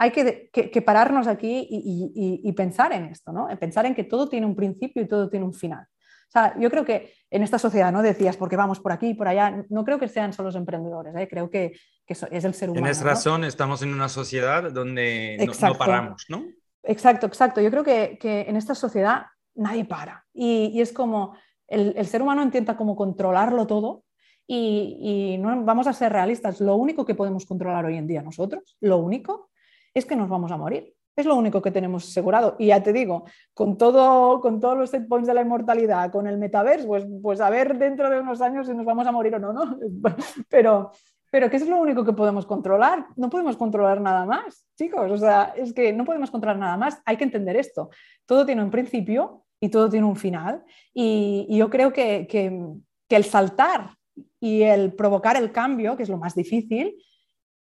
hay 0.00 0.12
que, 0.12 0.82
pararnos 0.82 1.26
aquí 1.26 1.66
y, 1.70 2.52
pensar 2.52 2.92
en 2.92 3.04
esto, 3.06 3.32
¿no? 3.32 3.48
Pensar 3.58 3.84
en 3.84 3.94
que 3.94 4.04
todo 4.04 4.28
tiene 4.30 4.46
un 4.46 4.56
principio 4.56 5.02
y 5.02 5.06
todo 5.06 5.28
tiene 5.28 5.44
un 5.44 5.52
final. 5.52 5.82
O 5.82 6.32
sea, 6.32 6.54
yo 6.58 6.70
creo 6.70 6.86
que 6.86 7.12
en 7.28 7.42
esta 7.42 7.58
sociedad, 7.58 7.92
¿no? 7.92 8.00
Decías, 8.00 8.36
porque 8.36 8.56
vamos 8.56 8.80
por 8.80 8.92
aquí 8.92 9.08
y 9.08 9.14
por 9.14 9.28
allá, 9.28 9.62
no 9.68 9.84
creo 9.84 9.98
que 9.98 10.08
sean 10.08 10.32
solo 10.32 10.48
los 10.48 10.56
emprendedores, 10.56 11.14
¿eh? 11.16 11.28
creo 11.28 11.50
que, 11.50 11.72
es 12.06 12.22
el 12.22 12.54
ser 12.54 12.70
humano. 12.70 12.86
Tienes 12.86 13.02
razón, 13.02 13.44
estamos 13.44 13.82
en 13.82 13.92
una 13.92 14.08
sociedad 14.08 14.72
donde 14.72 15.36
no, 15.60 15.74
paramos, 15.74 16.24
¿no? 16.28 16.44
Exacto, 16.82 17.26
exacto. 17.26 17.60
Yo 17.60 17.70
creo 17.70 17.84
que, 17.84 18.18
en 18.22 18.56
esta 18.56 18.74
sociedad 18.74 19.26
nadie 19.54 19.84
para. 19.84 20.24
Y, 20.32 20.80
es 20.80 20.92
como 20.94 21.36
el, 21.68 21.92
el, 21.96 22.06
ser 22.06 22.22
humano 22.22 22.42
intenta 22.42 22.74
como 22.76 22.96
controlarlo 22.96 23.66
todo 23.66 24.04
y, 24.52 24.96
y 25.00 25.38
no, 25.38 25.62
vamos 25.62 25.86
a 25.86 25.92
ser 25.92 26.12
realistas. 26.12 26.60
Lo 26.60 26.74
único 26.74 27.04
que 27.04 27.14
podemos 27.14 27.46
controlar 27.46 27.84
hoy 27.84 27.96
en 27.96 28.08
día 28.08 28.20
nosotros, 28.20 28.76
lo 28.80 28.98
único, 28.98 29.50
es 29.94 30.04
que 30.04 30.16
nos 30.16 30.28
vamos 30.28 30.50
a 30.50 30.56
morir. 30.56 30.92
Es 31.14 31.24
lo 31.24 31.36
único 31.36 31.62
que 31.62 31.70
tenemos 31.70 32.08
asegurado. 32.08 32.56
Y 32.58 32.66
ya 32.66 32.82
te 32.82 32.92
digo, 32.92 33.26
con, 33.54 33.78
todo, 33.78 34.40
con 34.40 34.58
todos 34.58 34.76
los 34.76 34.90
set 34.90 35.06
points 35.06 35.28
de 35.28 35.34
la 35.34 35.42
inmortalidad, 35.42 36.10
con 36.10 36.26
el 36.26 36.36
metaverso, 36.36 36.88
pues, 36.88 37.06
pues 37.22 37.40
a 37.40 37.48
ver 37.48 37.78
dentro 37.78 38.10
de 38.10 38.18
unos 38.18 38.40
años 38.40 38.66
si 38.66 38.74
nos 38.74 38.84
vamos 38.84 39.06
a 39.06 39.12
morir 39.12 39.36
o 39.36 39.38
no, 39.38 39.52
¿no? 39.52 39.78
Pero, 40.48 40.90
pero 41.30 41.48
¿qué 41.48 41.56
es 41.56 41.68
lo 41.68 41.78
único 41.78 42.04
que 42.04 42.12
podemos 42.12 42.44
controlar? 42.44 43.06
No 43.14 43.30
podemos 43.30 43.56
controlar 43.56 44.00
nada 44.00 44.26
más, 44.26 44.66
chicos. 44.76 45.12
O 45.12 45.16
sea, 45.16 45.52
es 45.56 45.72
que 45.72 45.92
no 45.92 46.04
podemos 46.04 46.28
controlar 46.28 46.58
nada 46.58 46.76
más. 46.76 47.00
Hay 47.04 47.16
que 47.16 47.22
entender 47.22 47.54
esto. 47.54 47.90
Todo 48.26 48.44
tiene 48.44 48.64
un 48.64 48.70
principio 48.72 49.44
y 49.60 49.68
todo 49.68 49.88
tiene 49.88 50.06
un 50.06 50.16
final. 50.16 50.64
Y, 50.92 51.46
yo 51.56 51.70
creo 51.70 51.92
que, 51.92 52.26
que 52.26 53.16
el 53.16 53.22
saltar 53.24 53.99
y 54.40 54.62
el 54.62 54.94
provocar 54.94 55.36
el 55.36 55.52
cambio, 55.52 55.96
que 55.96 56.02
es 56.02 56.08
lo 56.08 56.16
más 56.16 56.34
difícil, 56.34 56.96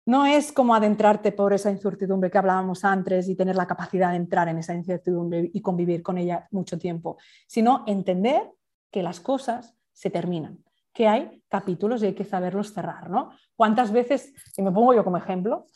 no 0.07 0.27
es 0.27 0.53
como 0.53 0.75
adentrarte 0.75 1.33
por 1.33 1.53
esa 1.53 1.70
incertidumbre 1.70 2.31
que 2.31 2.38
hablábamos 2.38 2.85
antes 2.85 3.29
y 3.29 3.37
tener 3.37 3.57
la 3.57 3.66
capacidad 3.66 4.11
de 4.11 4.16
entrar 4.16 4.49
en 4.49 4.59
esa 4.59 4.75
incertidumbre 4.75 5.51
y 5.53 5.61
convivir 5.61 6.03
con 6.03 6.18
ella 6.18 6.49
mucho 6.51 6.79
tiempo, 6.79 7.18
sino 7.46 7.85
entender 7.87 8.51
que 8.90 9.03
las 9.03 9.20
cosas 9.20 9.77
se 9.92 10.11
terminan, 10.11 10.59
que 10.92 11.07
hay 11.07 11.42
capítulos 11.49 12.03
y 12.03 12.07
hay 12.07 12.14
que 12.14 12.25
saberlos 12.25 12.73
cerrar, 12.73 13.11
¿no? 13.11 13.31
¿Cuántas 13.55 13.92
veces, 13.92 14.33
y 14.57 14.62
me 14.62 14.73
pongo 14.73 14.94
yo 14.94 15.05
como 15.05 15.16
ejemplo, 15.16 15.66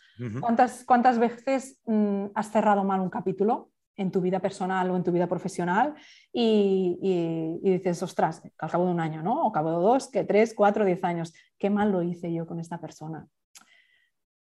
¿cuántas, 0.40 0.84
cuántas 0.84 1.18
veces 1.18 1.80
mm, 1.86 2.26
has 2.34 2.50
cerrado 2.50 2.82
mal 2.84 3.00
un 3.00 3.10
capítulo 3.10 3.70
en 3.96 4.10
tu 4.10 4.20
vida 4.20 4.40
personal 4.40 4.90
o 4.90 4.96
en 4.96 5.04
tu 5.04 5.12
vida 5.12 5.26
profesional 5.26 5.94
y, 6.32 7.60
dices, 7.62 8.02
ostras, 8.02 8.42
al 8.58 8.70
cabo 8.70 8.86
de 8.86 8.90
un 8.90 9.00
año, 9.00 9.22
¿no? 9.22 9.46
O 9.46 9.52
cabo 9.52 9.70
de 9.70 9.76
dos, 9.76 10.10
que 10.10 10.24
tres, 10.24 10.54
cuatro, 10.54 10.84
diez 10.84 11.02
años, 11.04 11.32
qué 11.58 11.70
mal 11.70 11.92
lo 11.92 12.02
hice 12.02 12.32
yo 12.32 12.46
con 12.46 12.58
esta 12.60 12.80
persona 12.80 13.28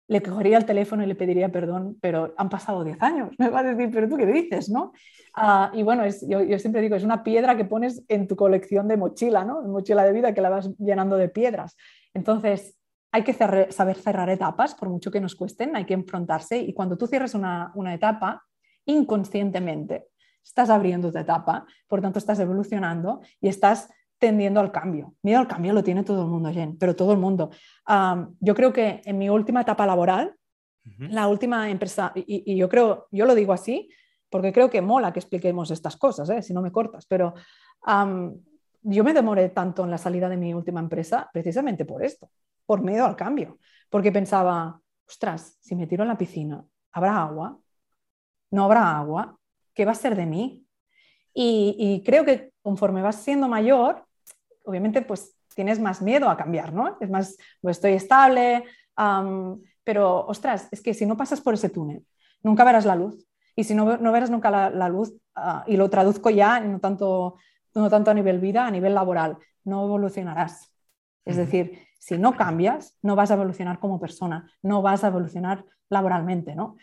le 0.09 0.23
cogería 0.23 0.59
el 0.59 0.65
teléfono 0.65 1.03
y 1.03 1.07
le 1.07 1.15
pediría 1.15 1.51
perdón, 1.51 1.97
pero 2.01 2.35
han 2.37 2.49
pasado 2.49 2.85
10 2.85 3.03
años. 3.03 3.31
Me 3.39 3.49
va 3.49 3.61
a 3.61 3.63
decir, 3.63 3.91
pero 3.93 4.09
tú 4.09 4.17
qué 4.17 4.27
dices, 4.27 4.69
¿no? 4.69 4.93
Ah, 5.35 5.71
y 5.75 5.83
bueno, 5.83 6.05
es, 6.05 6.27
yo, 6.29 6.41
siempre 6.59 6.81
digo, 6.81 6.97
es 6.97 7.05
una 7.05 7.23
piedra 7.23 7.57
que 7.57 7.65
pones 7.65 8.05
en 8.09 8.27
tu 8.27 8.37
colección 8.37 8.89
de 8.89 8.97
mochila, 8.97 9.45
¿no? 9.45 9.63
Mochila 9.63 10.05
de 10.05 10.13
vida 10.13 10.33
que 10.33 10.41
la 10.41 10.49
vas 10.49 10.71
llenando 10.79 11.17
de 11.17 11.29
piedras. 11.29 11.77
Entonces, 12.15 12.79
hay 13.13 13.23
que 13.23 13.33
saber 13.33 13.97
cerrar 13.97 14.29
etapas, 14.31 14.75
por 14.75 14.89
mucho 14.89 15.11
que 15.11 15.21
nos 15.21 15.35
cuesten, 15.35 15.75
hay 15.75 15.87
que 15.87 15.95
enfrentarse 15.95 16.59
y 16.59 16.75
cuando 16.75 16.97
tú 16.99 17.07
cierres 17.07 17.35
una, 17.35 17.73
una 17.75 17.95
etapa, 17.95 18.43
inconscientemente 18.87 20.09
estás 20.43 20.71
abriendo 20.71 21.13
tu 21.13 21.19
etapa, 21.19 21.67
por 21.89 22.01
tanto 22.01 22.19
estás 22.19 22.39
evolucionando 22.39 23.21
y 23.41 23.49
estás 23.49 23.91
tendiendo 24.19 24.61
al 24.61 24.73
cambio. 24.73 25.15
Miedo 25.23 25.41
al 25.41 25.49
cambio 25.49 25.73
lo 25.73 25.83
tiene 25.83 26.05
todo 26.05 26.23
el 26.23 26.29
mundo, 26.29 26.51
Jen, 26.51 26.79
pero 26.79 26.97
todo 26.97 27.13
el 27.13 27.19
mundo. 27.19 27.51
yo 28.41 28.55
creo 28.55 28.73
que 28.73 29.03
en 29.05 29.19
mi 29.19 29.29
última 29.29 29.63
etapa 29.63 29.87
laboral, 29.87 30.35
la 30.99 31.27
última 31.27 31.69
empresa, 31.69 32.13
y, 32.15 32.57
yo 32.57 32.69
creo, 32.69 33.09
yo 33.11 33.27
lo 33.27 33.35
digo 33.35 33.53
así, 33.53 33.89
porque 34.31 34.53
creo 34.53 34.71
que 34.71 34.81
mola 34.81 35.13
que 35.13 35.19
expliquemos 35.19 35.71
estas 35.73 35.97
cosas, 35.97 36.31
¿eh? 36.31 36.43
si 36.43 36.55
no 36.55 36.63
me 36.63 36.71
cortas, 36.71 37.07
pero 37.07 37.35
yo 38.83 39.05
me 39.05 39.13
demoré 39.13 39.49
tanto 39.49 39.83
en 39.83 39.91
la 39.91 39.99
salida 39.99 40.29
de 40.29 40.37
mi 40.37 40.55
última 40.55 40.81
empresa 40.81 41.29
precisamente 41.33 41.85
por 41.85 42.05
esto, 42.05 42.31
por 42.65 42.83
miedo 42.83 43.05
al 43.05 43.17
cambio, 43.17 43.59
porque 43.91 44.13
pensaba, 44.13 44.81
ostras, 45.09 45.59
si 45.61 45.75
me 45.75 45.89
tiro 45.89 46.05
en 46.05 46.09
la 46.09 46.19
piscina, 46.19 46.65
¿habrá 46.93 47.21
agua? 47.21 47.59
¿No 48.57 48.65
habrá 48.65 48.97
agua? 48.97 49.39
¿Qué 49.75 49.85
va 49.85 49.93
a 49.93 49.95
ser 49.95 50.17
de 50.17 50.27
mí? 50.27 50.63
y 51.39 52.03
creo 52.03 52.25
que 52.25 52.55
conforme 52.63 53.03
vas 53.03 53.17
siendo 53.17 53.47
mayor, 53.47 54.07
obviamente 54.65 55.03
pues 55.03 55.37
tienes 55.55 55.79
más 55.79 56.01
miedo 56.01 56.31
a 56.31 56.37
cambiar, 56.39 56.73
¿no? 56.73 56.97
Es 56.99 57.11
más, 57.11 57.37
pues 57.61 57.77
estoy 57.77 57.93
estable, 57.93 58.65
pero 59.85 60.27
ostras, 60.27 60.69
es 60.71 60.81
que 60.81 60.95
si 60.95 61.05
no 61.05 61.17
pasas 61.19 61.43
por 61.43 61.53
ese 61.53 61.69
túnel, 61.69 62.07
nunca 62.43 62.65
verás 62.65 62.87
la 62.87 62.97
luz. 62.97 63.27
Y 63.55 63.65
si 63.65 63.75
no, 63.75 63.99
no 63.99 64.13
verás 64.13 64.31
nunca 64.31 64.51
la, 64.51 64.89
luz, 64.89 65.15
ah, 65.35 65.63
y 65.67 65.77
lo 65.77 65.91
traduzco 65.91 66.31
ya, 66.31 66.59
no 66.61 66.81
tanto, 66.81 67.37
no 67.75 67.91
tanto 67.91 68.11
a 68.11 68.15
nivel 68.15 68.39
vida, 68.39 68.67
a 68.67 68.71
nivel 68.71 68.95
laboral, 68.95 69.37
no 69.65 69.85
evolucionarás. 69.85 70.73
Es 71.27 71.37
decir, 71.37 71.87
si 71.99 72.17
no 72.17 72.35
cambias, 72.35 72.97
no 73.03 73.15
vas 73.17 73.31
a 73.31 73.35
evolucionar 73.35 73.79
como 73.79 74.01
persona, 74.01 74.51
no 74.63 74.81
vas 74.81 75.05
a 75.05 75.09
evolucionar 75.09 75.67
laboralmente, 75.91 76.55
¿no? 76.55 76.77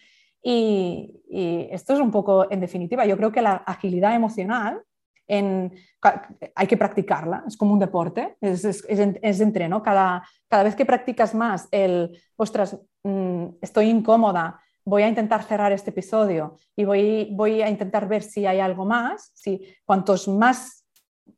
Y 0.43 1.69
esto 1.71 1.93
es 1.93 1.99
un 1.99 2.11
poco, 2.11 2.51
en 2.51 2.59
definitiva, 2.59 3.05
yo 3.05 3.17
creo 3.17 3.31
que 3.31 3.41
la 3.41 3.55
agilidad 3.55 4.15
emocional 4.15 4.83
hay 5.27 6.67
que 6.67 6.77
practicarla, 6.77 7.43
es 7.47 7.57
como 7.57 7.73
un 7.73 7.79
deporte, 7.79 8.37
es, 8.41 8.65
es, 8.65 9.39
entreno. 9.39 9.81
Cada, 9.81 10.23
cada, 10.47 10.63
vez 10.63 10.75
que 10.75 10.85
practicas 10.85 11.33
más 11.33 11.67
el, 11.71 12.19
ostras, 12.35 12.77
mm, 13.03 13.45
estoy 13.61 13.89
incómoda, 13.89 14.59
voy 14.85 15.03
a 15.03 15.07
intentar 15.07 15.43
cerrar 15.43 15.71
este 15.71 15.91
episodio 15.91 16.57
y 16.75 16.83
voy, 16.83 17.29
voy 17.31 17.61
a 17.61 17.69
intentar 17.69 18.07
ver 18.07 18.21
si 18.21 18.45
hay 18.45 18.59
algo 18.59 18.85
más, 18.85 19.31
si 19.33 19.61
cuantos 19.85 20.27
más 20.27 20.85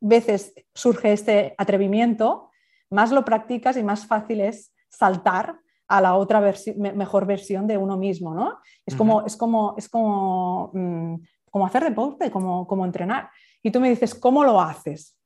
veces 0.00 0.52
surge 0.74 1.12
este 1.12 1.54
atrevimiento, 1.56 2.50
más 2.90 3.12
lo 3.12 3.24
practicas 3.24 3.76
y 3.76 3.82
más 3.82 4.06
fácil 4.06 4.40
es 4.40 4.72
saltar 4.88 5.60
a 5.88 6.00
la 6.00 6.14
otra 6.14 6.42
mejor 6.76 7.26
versión 7.26 7.66
de 7.66 7.76
uno 7.76 7.96
mismo, 7.96 8.34
¿no? 8.34 8.58
Es 8.84 8.96
como, 8.96 9.24
es 9.24 9.36
como, 9.36 9.74
es 9.78 9.88
como, 9.88 10.70
mm, 10.74 11.16
como 11.50 11.66
hacer 11.66 11.84
deporte, 11.84 12.30
como, 12.30 12.66
como 12.66 12.84
entrenar. 12.84 13.30
Y 13.62 13.70
tú 13.70 13.80
me 13.80 13.90
dices, 13.90 14.14
¿cómo 14.14 14.44
lo 14.44 14.60
haces? 14.60 15.16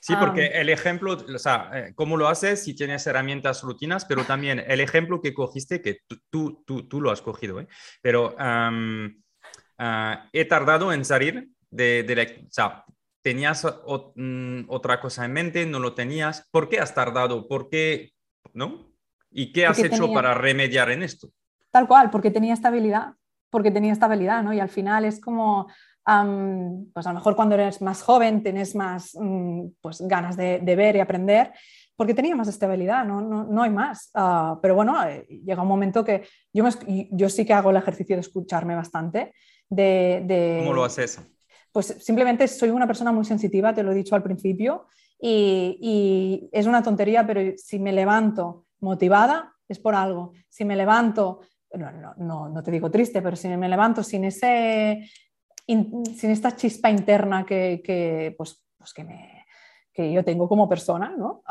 Sí, 0.00 0.14
porque 0.18 0.46
el 0.46 0.68
ejemplo, 0.70 1.12
o 1.12 1.38
sea, 1.38 1.70
eh, 1.74 1.92
cómo 1.94 2.16
lo 2.16 2.28
haces 2.28 2.64
si 2.64 2.74
tienes 2.74 3.06
herramientas 3.06 3.62
rutinas, 3.62 4.04
pero 4.04 4.24
también 4.24 4.62
el 4.66 4.80
ejemplo 4.80 5.20
que 5.20 5.34
cogiste, 5.34 5.82
que 5.82 5.98
tú, 6.30 6.62
tú, 6.64 6.88
tú 6.88 7.00
lo 7.00 7.10
has 7.10 7.20
cogido, 7.22 7.60
¿eh? 7.60 7.68
pero 8.02 8.34
ah, 8.38 8.70
he 10.32 10.44
tardado 10.44 10.92
en 10.92 11.04
salir 11.04 11.48
de, 11.70 12.02
de 12.02 12.16
la, 12.16 12.22
o 12.22 12.50
sea, 12.50 12.84
tenías 13.22 13.66
mm, 14.14 14.64
otra 14.68 15.00
cosa 15.00 15.24
en 15.24 15.32
mente, 15.32 15.66
no 15.66 15.78
lo 15.78 15.94
tenías, 15.94 16.48
¿por 16.50 16.68
qué 16.68 16.78
has 16.78 16.94
tardado? 16.94 17.48
¿Por 17.48 17.68
qué? 17.70 18.12
¿No? 18.52 18.93
¿Y 19.36 19.52
qué 19.52 19.66
has 19.66 19.80
hecho 19.80 20.12
para 20.12 20.32
remediar 20.32 20.90
en 20.90 21.02
esto? 21.02 21.28
Tal 21.72 21.88
cual, 21.88 22.08
porque 22.08 22.30
tenía 22.30 22.54
estabilidad, 22.54 23.14
porque 23.50 23.72
tenía 23.72 23.92
estabilidad, 23.92 24.44
¿no? 24.44 24.52
Y 24.52 24.60
al 24.60 24.68
final 24.68 25.04
es 25.04 25.20
como, 25.20 25.66
pues 26.04 27.06
a 27.06 27.12
lo 27.12 27.14
mejor 27.14 27.34
cuando 27.34 27.56
eres 27.56 27.82
más 27.82 28.00
joven 28.00 28.44
tienes 28.44 28.76
más 28.76 29.10
mm, 29.14 29.66
pues, 29.80 30.00
ganas 30.02 30.36
de, 30.36 30.60
ver 30.60 30.94
y 30.94 31.00
aprender, 31.00 31.52
porque 31.96 32.14
tenía 32.14 32.36
más 32.36 32.46
estabilidad, 32.46 33.04
no, 33.04 33.20
no, 33.20 33.62
hay 33.62 33.70
más. 33.70 34.10
Ah, 34.14 34.56
pero 34.62 34.76
bueno, 34.76 35.04
eh, 35.04 35.26
llega 35.44 35.62
un 35.62 35.68
momento 35.68 36.04
que 36.04 36.28
yo, 36.52 36.64
yo 37.10 37.28
sí 37.28 37.44
que 37.44 37.54
hago 37.54 37.70
el 37.70 37.76
ejercicio 37.76 38.14
de 38.14 38.20
escucharme 38.20 38.76
bastante. 38.76 39.34
De, 39.68 40.60
¿Cómo 40.60 40.74
lo 40.74 40.84
haces? 40.84 41.20
Pues 41.72 41.86
simplemente 41.98 42.46
soy 42.46 42.70
una 42.70 42.86
persona 42.86 43.10
muy 43.10 43.24
sensitiva, 43.24 43.74
te 43.74 43.82
lo 43.82 43.90
he 43.90 43.96
dicho 43.96 44.14
al 44.14 44.22
principio, 44.22 44.86
y, 45.20 45.76
y 45.80 46.48
es 46.52 46.66
una 46.66 46.84
tontería, 46.84 47.26
pero 47.26 47.40
si 47.56 47.80
me 47.80 47.92
levanto 47.92 48.63
motivada 48.84 49.52
es 49.68 49.78
por 49.78 49.94
algo. 49.94 50.32
Si 50.48 50.64
me 50.64 50.76
levanto, 50.76 51.40
no, 51.72 52.14
no, 52.16 52.48
no, 52.48 52.62
te 52.62 52.70
digo 52.70 52.90
triste, 52.90 53.22
pero 53.22 53.36
si 53.36 53.48
me 53.48 53.68
levanto 53.68 54.02
sin, 54.02 54.24
ese, 54.24 55.08
sin 55.66 56.30
esta 56.30 56.54
chispa 56.54 56.90
interna 56.90 57.44
que, 57.44 57.82
que 57.84 58.34
pues, 58.36 58.64
pues 58.78 58.92
que, 58.92 59.04
me, 59.04 59.44
que, 59.92 60.12
yo 60.12 60.24
tengo 60.24 60.48
como 60.48 60.68
persona, 60.68 61.14
¿no? 61.16 61.42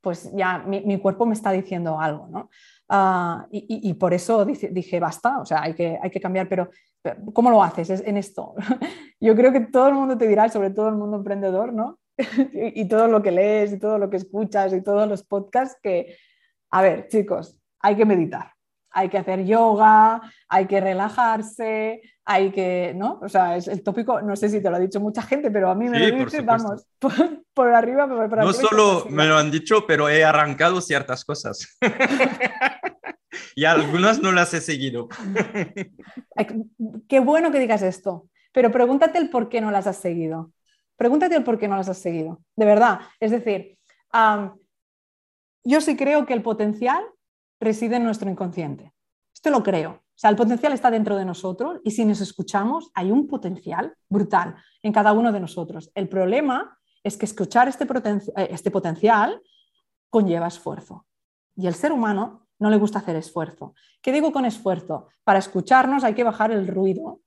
pues 0.00 0.30
ya 0.34 0.58
mi, 0.58 0.82
mi, 0.82 0.98
cuerpo 0.98 1.24
me 1.24 1.32
está 1.32 1.50
diciendo 1.50 1.98
algo. 1.98 2.28
¿no? 2.28 2.50
Ah, 2.88 3.46
y, 3.50 3.88
y, 3.88 3.94
por 3.94 4.12
eso 4.12 4.44
dije, 4.44 4.68
dije, 4.68 5.00
basta, 5.00 5.40
o 5.40 5.46
sea, 5.46 5.62
hay 5.62 5.74
que, 5.74 5.98
hay 6.00 6.10
que 6.10 6.20
cambiar, 6.20 6.48
pero 6.48 6.68
¿cómo 7.32 7.50
lo 7.50 7.62
haces 7.62 7.90
es 7.90 8.02
en 8.06 8.16
esto? 8.18 8.54
yo 9.20 9.34
creo 9.34 9.52
que 9.52 9.60
todo 9.60 9.88
el 9.88 9.94
mundo 9.94 10.18
te 10.18 10.28
dirá, 10.28 10.48
sobre 10.48 10.70
todo 10.70 10.88
el 10.88 10.94
mundo 10.94 11.16
emprendedor, 11.16 11.72
¿no? 11.72 11.98
y 12.52 12.86
todo 12.86 13.08
lo 13.08 13.22
que 13.22 13.30
lees 13.30 13.72
y 13.72 13.78
todo 13.78 13.98
lo 13.98 14.10
que 14.10 14.18
escuchas 14.18 14.72
y 14.72 14.82
todos 14.82 15.08
los 15.08 15.24
podcasts 15.24 15.78
que 15.82 16.16
a 16.74 16.82
ver, 16.82 17.06
chicos, 17.06 17.56
hay 17.78 17.94
que 17.94 18.04
meditar, 18.04 18.52
hay 18.90 19.08
que 19.08 19.16
hacer 19.16 19.44
yoga, 19.44 20.20
hay 20.48 20.66
que 20.66 20.80
relajarse, 20.80 22.02
hay 22.24 22.50
que, 22.50 22.92
¿no? 22.96 23.20
O 23.22 23.28
sea, 23.28 23.56
es 23.56 23.68
el 23.68 23.84
tópico, 23.84 24.20
no 24.20 24.34
sé 24.34 24.48
si 24.48 24.60
te 24.60 24.68
lo 24.68 24.74
ha 24.74 24.80
dicho 24.80 24.98
mucha 24.98 25.22
gente, 25.22 25.52
pero 25.52 25.70
a 25.70 25.76
mí 25.76 25.88
me 25.88 26.00
lo 26.00 26.24
dice, 26.24 26.40
vamos, 26.40 26.84
por, 27.54 27.72
arriba, 27.72 28.08
por, 28.08 28.38
No 28.38 28.52
solo 28.52 29.06
me 29.08 29.24
lo 29.24 29.36
han 29.36 29.52
dicho, 29.52 29.86
pero 29.86 30.08
he 30.08 30.24
arrancado 30.24 30.80
ciertas 30.80 31.24
cosas. 31.24 31.78
y 33.54 33.66
algunas 33.66 34.20
no 34.20 34.32
las 34.32 34.52
he 34.52 34.60
seguido. 34.60 35.08
Qué 37.08 37.20
bueno 37.20 37.52
que 37.52 37.60
digas 37.60 37.82
esto, 37.82 38.26
pero 38.50 38.72
pregúntate 38.72 39.18
el 39.18 39.30
por 39.30 39.48
qué 39.48 39.60
no 39.60 39.70
las 39.70 39.86
has 39.86 39.98
seguido. 39.98 40.50
Pregúntate 40.96 41.36
el 41.36 41.44
por 41.44 41.56
qué 41.56 41.68
no 41.68 41.76
las 41.76 41.88
has 41.88 41.98
seguido, 41.98 42.40
de 42.56 42.66
verdad. 42.66 42.98
Es 43.20 43.30
decir, 43.30 43.78
yo 45.64 45.80
sí 45.80 45.96
creo 45.96 46.26
que 46.26 46.34
el 46.34 46.42
potencial 46.42 47.02
reside 47.60 47.96
en 47.96 48.04
nuestro 48.04 48.30
inconsciente. 48.30 48.92
Esto 49.34 49.50
lo 49.50 49.62
creo. 49.62 49.90
O 49.90 50.16
sea, 50.16 50.30
el 50.30 50.36
potencial 50.36 50.72
está 50.72 50.90
dentro 50.90 51.16
de 51.16 51.24
nosotros 51.24 51.80
y 51.82 51.90
si 51.90 52.04
nos 52.04 52.20
escuchamos, 52.20 52.90
hay 52.94 53.10
un 53.10 53.26
potencial 53.26 53.96
brutal 54.08 54.54
en 54.82 54.92
cada 54.92 55.12
uno 55.12 55.32
de 55.32 55.40
nosotros. 55.40 55.90
El 55.94 56.08
problema 56.08 56.78
es 57.02 57.16
que 57.16 57.26
escuchar 57.26 57.66
este, 57.68 57.84
eh, 57.84 58.48
este 58.50 58.70
potencial 58.70 59.42
conlleva 60.08 60.46
esfuerzo. 60.46 61.06
Y 61.56 61.66
el 61.66 61.74
ser 61.74 61.92
humano 61.92 62.46
no 62.58 62.70
le 62.70 62.76
gusta 62.76 63.00
hacer 63.00 63.16
esfuerzo. 63.16 63.74
¿Qué 64.00 64.12
digo 64.12 64.32
con 64.32 64.44
esfuerzo? 64.44 65.08
Para 65.24 65.40
escucharnos 65.40 66.04
hay 66.04 66.14
que 66.14 66.24
bajar 66.24 66.52
el 66.52 66.68
ruido 66.68 67.20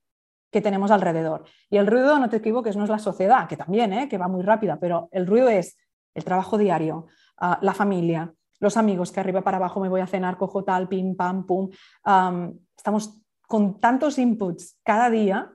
que 0.51 0.61
tenemos 0.61 0.91
alrededor. 0.91 1.43
Y 1.69 1.77
el 1.77 1.88
ruido, 1.88 2.17
no 2.19 2.29
te 2.29 2.38
equivoques, 2.38 2.77
no 2.77 2.85
es 2.85 2.89
la 2.89 2.99
sociedad, 2.99 3.47
que 3.47 3.57
también, 3.57 3.91
¿eh? 3.91 4.07
que 4.07 4.17
va 4.17 4.29
muy 4.29 4.43
rápida, 4.43 4.79
pero 4.79 5.09
el 5.11 5.27
ruido 5.27 5.49
es 5.49 5.77
el 6.15 6.23
trabajo 6.23 6.57
diario, 6.57 7.07
la 7.61 7.73
familia, 7.73 8.33
los 8.59 8.77
amigos, 8.77 9.11
que 9.11 9.19
arriba 9.19 9.41
para 9.41 9.57
abajo 9.57 9.79
me 9.79 9.89
voy 9.89 10.01
a 10.01 10.07
cenar, 10.07 10.38
cojo 10.38 10.63
tal, 10.63 10.88
pim, 10.88 11.15
pam, 11.15 11.45
pum. 11.45 11.69
estamos 12.75 13.21
con 13.47 13.79
tantos 13.79 14.17
inputs 14.17 14.79
cada 14.83 15.09
día 15.09 15.53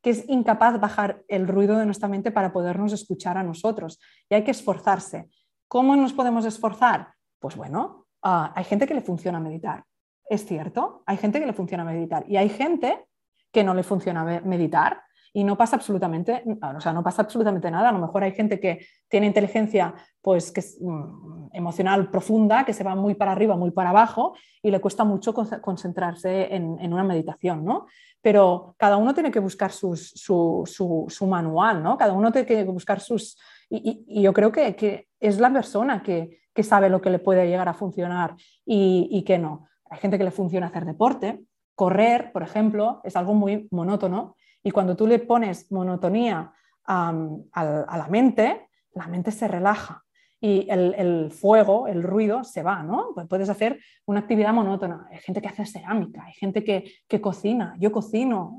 que 0.00 0.10
es 0.10 0.28
incapaz 0.28 0.74
de 0.74 0.78
bajar 0.78 1.22
el 1.28 1.48
ruido 1.48 1.78
de 1.78 1.86
nuestra 1.86 2.08
mente 2.08 2.30
para 2.30 2.52
podernos 2.52 2.92
escuchar 2.92 3.38
a 3.38 3.42
nosotros. 3.42 3.98
Y 4.28 4.34
hay 4.34 4.44
que 4.44 4.50
esforzarse. 4.50 5.30
¿Cómo 5.66 5.96
nos 5.96 6.12
podemos 6.12 6.44
esforzar? 6.44 7.14
Pues 7.38 7.56
bueno, 7.56 8.06
ah, 8.22 8.52
hay 8.54 8.64
gente 8.64 8.86
que 8.86 8.92
le 8.92 9.00
funciona 9.00 9.40
meditar. 9.40 9.84
Es 10.28 10.44
cierto, 10.44 11.02
hay 11.06 11.16
gente 11.16 11.40
que 11.40 11.46
le 11.46 11.54
funciona 11.54 11.84
meditar 11.84 12.24
y 12.28 12.36
hay 12.36 12.50
gente 12.50 13.06
que 13.50 13.64
no 13.64 13.72
le 13.72 13.82
funciona 13.82 14.42
meditar 14.44 15.03
y 15.36 15.42
no 15.42 15.58
pasa 15.58 15.74
absolutamente, 15.74 16.44
o 16.76 16.80
sea, 16.80 16.92
no 16.92 17.02
pasa 17.02 17.22
absolutamente 17.22 17.68
nada. 17.68 17.88
A 17.88 17.92
lo 17.92 17.98
mejor 17.98 18.22
hay 18.22 18.30
gente 18.30 18.60
que 18.60 18.86
tiene 19.08 19.26
inteligencia 19.26 19.92
pues, 20.22 20.52
que 20.52 20.60
es, 20.60 20.78
mm, 20.80 21.48
emocional 21.52 22.08
profunda, 22.08 22.64
que 22.64 22.72
se 22.72 22.84
va 22.84 22.94
muy 22.94 23.16
para 23.16 23.32
arriba, 23.32 23.56
muy 23.56 23.72
para 23.72 23.90
abajo 23.90 24.36
y 24.62 24.70
le 24.70 24.80
cuesta 24.80 25.02
mucho 25.02 25.34
concentrarse 25.34 26.54
en, 26.54 26.92
una 26.92 27.02
meditación, 27.02 27.64
¿no? 27.64 27.86
Pero 28.22 28.76
cada 28.78 28.96
uno 28.96 29.12
tiene 29.12 29.32
que 29.32 29.40
buscar 29.40 29.72
su, 29.72 29.96
su, 29.96 31.26
manual, 31.26 31.82
¿no? 31.82 31.98
Cada 31.98 32.12
uno 32.12 32.30
tiene 32.30 32.46
que 32.46 32.62
buscar 32.62 33.00
sus... 33.00 33.36
Y, 33.68 34.22
yo 34.22 34.32
creo 34.32 34.52
que, 34.52 34.76
que, 34.76 35.08
es 35.18 35.40
la 35.40 35.52
persona 35.52 36.00
que, 36.00 36.42
que, 36.54 36.62
sabe 36.62 36.88
lo 36.88 37.00
que 37.00 37.10
le 37.10 37.18
puede 37.18 37.48
llegar 37.48 37.68
a 37.68 37.74
funcionar 37.74 38.36
y, 38.64 39.08
y 39.10 39.24
que 39.24 39.38
no. 39.38 39.66
Hay 39.90 39.98
gente 39.98 40.16
que 40.16 40.24
le 40.24 40.30
funciona 40.30 40.68
hacer 40.68 40.84
deporte, 40.84 41.40
correr, 41.74 42.30
por 42.30 42.44
ejemplo, 42.44 43.00
es 43.02 43.16
algo 43.16 43.34
muy 43.34 43.66
monótono 43.72 44.36
y 44.64 44.70
cuando 44.70 44.96
tú 44.96 45.06
le 45.06 45.18
pones 45.18 45.70
monotonía 45.70 46.52
a, 46.86 47.12
la 47.54 48.08
mente, 48.10 48.68
la 48.94 49.06
mente 49.06 49.30
se 49.30 49.46
relaja 49.46 50.02
y 50.40 50.66
el, 50.70 51.30
fuego, 51.30 51.86
el 51.86 52.02
ruido 52.02 52.44
se 52.44 52.62
va, 52.62 52.82
¿no? 52.82 53.12
Pues 53.14 53.26
puedes 53.28 53.48
hacer 53.48 53.78
una 54.06 54.20
actividad 54.20 54.52
monótona. 54.52 55.06
Hay 55.10 55.18
gente 55.18 55.40
que 55.40 55.48
hace 55.48 55.64
cerámica, 55.64 56.24
hay 56.24 56.32
gente 56.34 56.64
que, 56.64 57.20
cocina, 57.20 57.74
yo 57.78 57.92
cocino. 57.92 58.58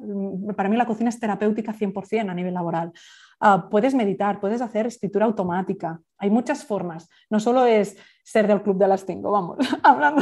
Para 0.55 0.69
mí 0.69 0.77
la 0.77 0.85
cocina 0.85 1.09
es 1.09 1.19
terapéutica 1.19 1.73
100% 1.73 2.29
a 2.29 2.33
nivel 2.33 2.53
laboral. 2.53 2.91
Ah, 3.39 3.67
puedes 3.69 3.93
meditar, 3.93 4.39
puedes 4.39 4.61
hacer 4.61 4.87
escritura 4.87 5.25
automática. 5.25 5.99
Hay 6.17 6.29
muchas 6.29 6.65
formas. 6.65 7.09
No 7.29 7.39
solo 7.39 7.65
es 7.65 7.97
ser 8.23 8.47
del 8.47 8.61
club 8.61 8.77
de 8.77 8.87
las 8.87 9.05
cinco, 9.05 9.31
vamos, 9.31 9.57
hablando, 9.83 10.21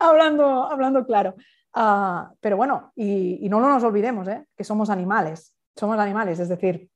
hablando, 0.00 0.64
hablando 0.64 1.06
claro. 1.06 1.34
Ah, 1.74 2.32
pero 2.40 2.56
bueno, 2.56 2.92
y, 2.94 3.48
no 3.48 3.58
nos 3.60 3.82
olvidemos 3.82 4.28
¿eh? 4.28 4.46
que 4.56 4.62
somos 4.62 4.90
animales, 4.90 5.56
somos 5.74 5.98
animales, 5.98 6.38
es 6.38 6.48
decir, 6.48 6.88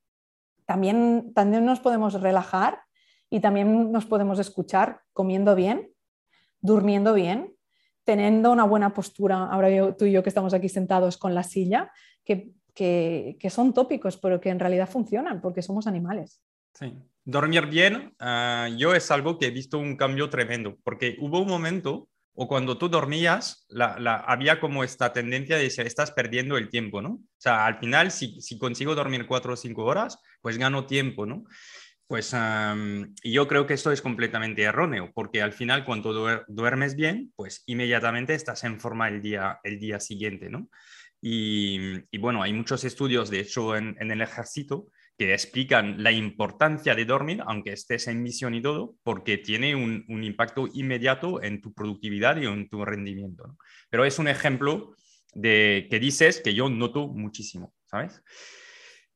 también, 0.67 1.33
también 1.35 1.65
nos 1.65 1.81
podemos 1.81 2.21
relajar 2.21 2.83
y 3.29 3.41
también 3.41 3.91
nos 3.91 4.07
podemos 4.07 4.39
escuchar 4.39 5.01
comiendo 5.13 5.57
bien, 5.57 5.91
durmiendo 6.61 7.13
bien, 7.13 7.57
teniendo 8.05 8.53
una 8.53 8.65
buena 8.65 8.95
postura, 8.95 9.49
ahora 9.51 9.97
tú 9.97 10.05
y 10.05 10.13
yo 10.13 10.23
que 10.23 10.29
estamos 10.29 10.55
aquí 10.55 10.69
sentados 10.69 11.19
con 11.19 11.35
la 11.35 11.43
silla, 11.43 11.91
que, 12.25 12.53
son 13.51 13.75
tópicos, 13.75 14.17
pero 14.17 14.41
que 14.41 14.51
en 14.51 14.61
realidad 14.61 14.89
funcionan 14.89 15.41
porque 15.41 15.61
somos 15.61 15.89
animales. 15.89 16.41
Sí, 16.75 16.95
dormir 17.25 17.67
bien, 17.67 18.15
ah, 18.21 18.69
yo 18.77 18.95
es 18.95 19.11
algo 19.11 19.39
que 19.39 19.47
he 19.47 19.51
visto 19.51 19.79
un 19.79 19.97
cambio 19.97 20.31
tremendo, 20.31 20.77
porque 20.85 21.17
hubo 21.21 21.41
un 21.41 21.49
momento 21.49 22.09
o 22.41 22.47
cuando 22.47 22.79
tú 22.79 22.89
dormías, 22.89 23.67
había 24.05 24.61
como 24.61 24.85
esta 24.85 25.13
tendencia 25.13 25.57
de 25.57 25.65
decir, 25.65 25.85
estás 25.89 26.13
perdiendo 26.13 26.57
el 26.57 26.69
tiempo, 26.69 27.03
¿no? 27.03 27.15
O 27.15 27.37
sea, 27.37 27.67
al 27.67 27.81
final, 27.81 28.13
si, 28.13 28.39
consigo 28.61 28.95
dormir 28.95 29.27
cuatro 29.27 29.55
o 29.55 29.57
cinco 29.57 29.85
horas, 29.85 30.21
pues 30.41 30.57
gano 30.57 30.87
tiempo, 30.87 31.27
¿no? 31.27 31.43
Pues 32.07 32.33
y 33.25 33.33
yo 33.33 33.49
creo 33.49 33.67
que 33.67 33.75
esto 33.75 33.91
es 33.91 34.01
completamente 34.01 34.63
erróneo, 34.63 35.11
porque 35.17 35.43
al 35.43 35.53
final 35.53 35.85
cuando 35.85 36.45
duermes 36.47 36.95
bien, 36.95 37.33
pues 37.35 37.65
inmediatamente 37.67 38.35
estás 38.35 38.63
en 38.63 38.79
forma 38.79 39.09
el 39.09 39.21
día, 39.21 39.59
el 39.65 39.81
día 39.81 39.99
siguiente, 39.99 40.49
¿no? 40.49 40.69
Y, 41.21 42.19
bueno, 42.19 42.41
hay 42.41 42.53
muchos 42.53 42.85
estudios, 42.85 43.31
de 43.31 43.41
hecho, 43.41 43.75
en 43.77 43.97
el 44.13 44.21
ejército, 44.21 44.87
que 45.19 45.33
explican 45.33 46.01
la 46.05 46.13
importancia 46.13 46.95
de 46.95 47.05
dormir, 47.05 47.43
aunque 47.45 47.73
estés 47.73 48.07
en 48.07 48.23
misión 48.23 48.55
y 48.55 48.63
todo, 48.63 48.95
porque 49.03 49.37
tiene 49.37 49.75
un, 49.75 50.05
impacto 50.23 50.69
inmediato 50.73 51.43
en 51.43 51.61
tu 51.61 51.75
productividad 51.75 52.37
y 52.37 52.47
en 52.47 52.69
tu 52.69 52.85
rendimiento. 52.85 53.57
Pero 53.91 54.05
es 54.05 54.21
un 54.21 54.29
ejemplo 54.29 54.95
de 55.35 55.89
que 55.91 55.99
dices 55.99 56.41
que 56.41 56.55
yo 56.55 56.71
noto 56.71 57.09
muchísimo, 57.09 57.75
¿sabes? 57.87 58.23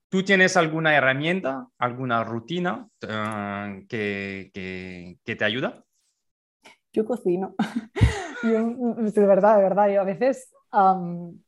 ¿Tú 0.08 0.24
tienes 0.24 0.56
alguna 0.56 0.96
herramienta, 0.96 1.68
alguna 1.78 2.24
rutina 2.24 2.88
eh, 3.08 3.86
que, 3.88 4.50
que, 5.24 5.36
te 5.36 5.44
ayuda? 5.44 5.84
Yo 6.92 7.04
cocino. 7.04 7.54
de 8.42 9.26
verdad, 9.26 9.56
de 9.56 9.62
verdad, 9.62 9.98
a 9.98 10.04
veces, 10.04 10.52
um, 10.72 11.38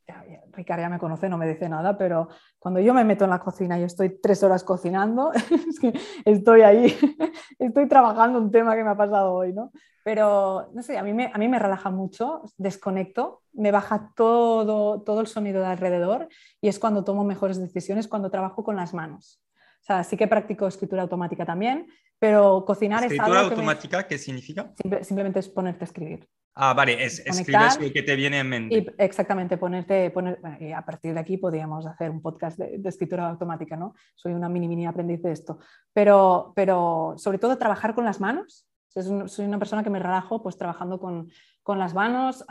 Ricardo 0.52 0.82
ya 0.82 0.88
me 0.88 0.98
conoce, 0.98 1.28
no 1.28 1.38
me 1.38 1.48
dice 1.48 1.68
nada, 1.68 1.96
pero 1.96 2.28
cuando 2.58 2.80
yo 2.80 2.94
me 2.94 3.04
meto 3.04 3.24
en 3.24 3.30
la 3.30 3.40
cocina 3.40 3.78
y 3.78 3.82
estoy 3.82 4.20
tres 4.20 4.42
horas 4.42 4.64
cocinando, 4.64 5.32
estoy 6.24 6.62
ahí, 6.62 6.96
estoy 7.58 7.88
trabajando 7.88 8.38
un 8.38 8.50
tema 8.50 8.74
que 8.76 8.84
me 8.84 8.90
ha 8.90 8.96
pasado 8.96 9.34
hoy, 9.34 9.52
¿no? 9.52 9.72
Pero, 10.04 10.68
no 10.74 10.82
sé, 10.82 10.98
a 10.98 11.02
mí 11.02 11.14
me, 11.14 11.30
a 11.32 11.38
mí 11.38 11.48
me 11.48 11.58
relaja 11.58 11.90
mucho, 11.90 12.42
desconecto, 12.58 13.42
me 13.52 13.70
baja 13.70 14.12
todo, 14.14 15.02
todo 15.02 15.20
el 15.20 15.26
sonido 15.26 15.62
de 15.62 15.68
alrededor 15.68 16.28
y 16.60 16.68
es 16.68 16.78
cuando 16.78 17.04
tomo 17.04 17.24
mejores 17.24 17.58
decisiones, 17.58 18.06
cuando 18.06 18.30
trabajo 18.30 18.64
con 18.64 18.76
las 18.76 18.92
manos. 18.92 19.40
O 19.84 19.86
sea, 19.86 20.02
sí 20.02 20.16
que 20.16 20.26
practico 20.26 20.66
escritura 20.66 21.02
automática 21.02 21.44
también, 21.44 21.86
pero 22.18 22.64
cocinar 22.64 23.04
es 23.04 23.10
algo. 23.10 23.14
¿Escritura 23.16 23.40
automática 23.40 24.06
qué 24.06 24.16
significa? 24.16 24.72
simplemente 25.02 25.40
es 25.40 25.48
ponerte 25.50 25.84
a 25.84 25.86
escribir. 25.86 26.26
Ah, 26.54 26.72
vale, 26.72 27.04
es, 27.04 27.18
escribes 27.18 27.78
lo 27.78 27.92
que 27.92 28.02
te 28.02 28.16
viene 28.16 28.38
en 28.38 28.48
mente. 28.48 28.78
Y 28.78 28.86
exactamente, 28.96 29.58
ponerte, 29.58 30.10
poner, 30.10 30.38
y 30.58 30.72
a 30.72 30.80
partir 30.80 31.12
de 31.12 31.20
aquí 31.20 31.36
podríamos 31.36 31.84
hacer 31.84 32.08
un 32.10 32.22
podcast 32.22 32.58
de, 32.58 32.88
escritura 32.88 33.28
automática, 33.28 33.76
¿no? 33.76 33.94
Soy 34.14 34.32
una 34.32 34.48
mini, 34.48 34.68
mini 34.68 34.86
aprendiz 34.86 35.20
de 35.20 35.32
esto. 35.32 35.58
Pero, 35.92 36.54
pero 36.56 37.12
sobre 37.18 37.36
todo 37.36 37.58
trabajar 37.58 37.94
con 37.94 38.06
las 38.06 38.20
manos. 38.20 38.66
Soy 38.88 39.44
una 39.44 39.58
persona 39.58 39.82
que 39.82 39.90
me 39.90 39.98
relajo 39.98 40.42
pues 40.42 40.56
trabajando 40.56 40.98
con, 40.98 41.28
con 41.62 41.78
las 41.78 41.92
manos, 41.92 42.42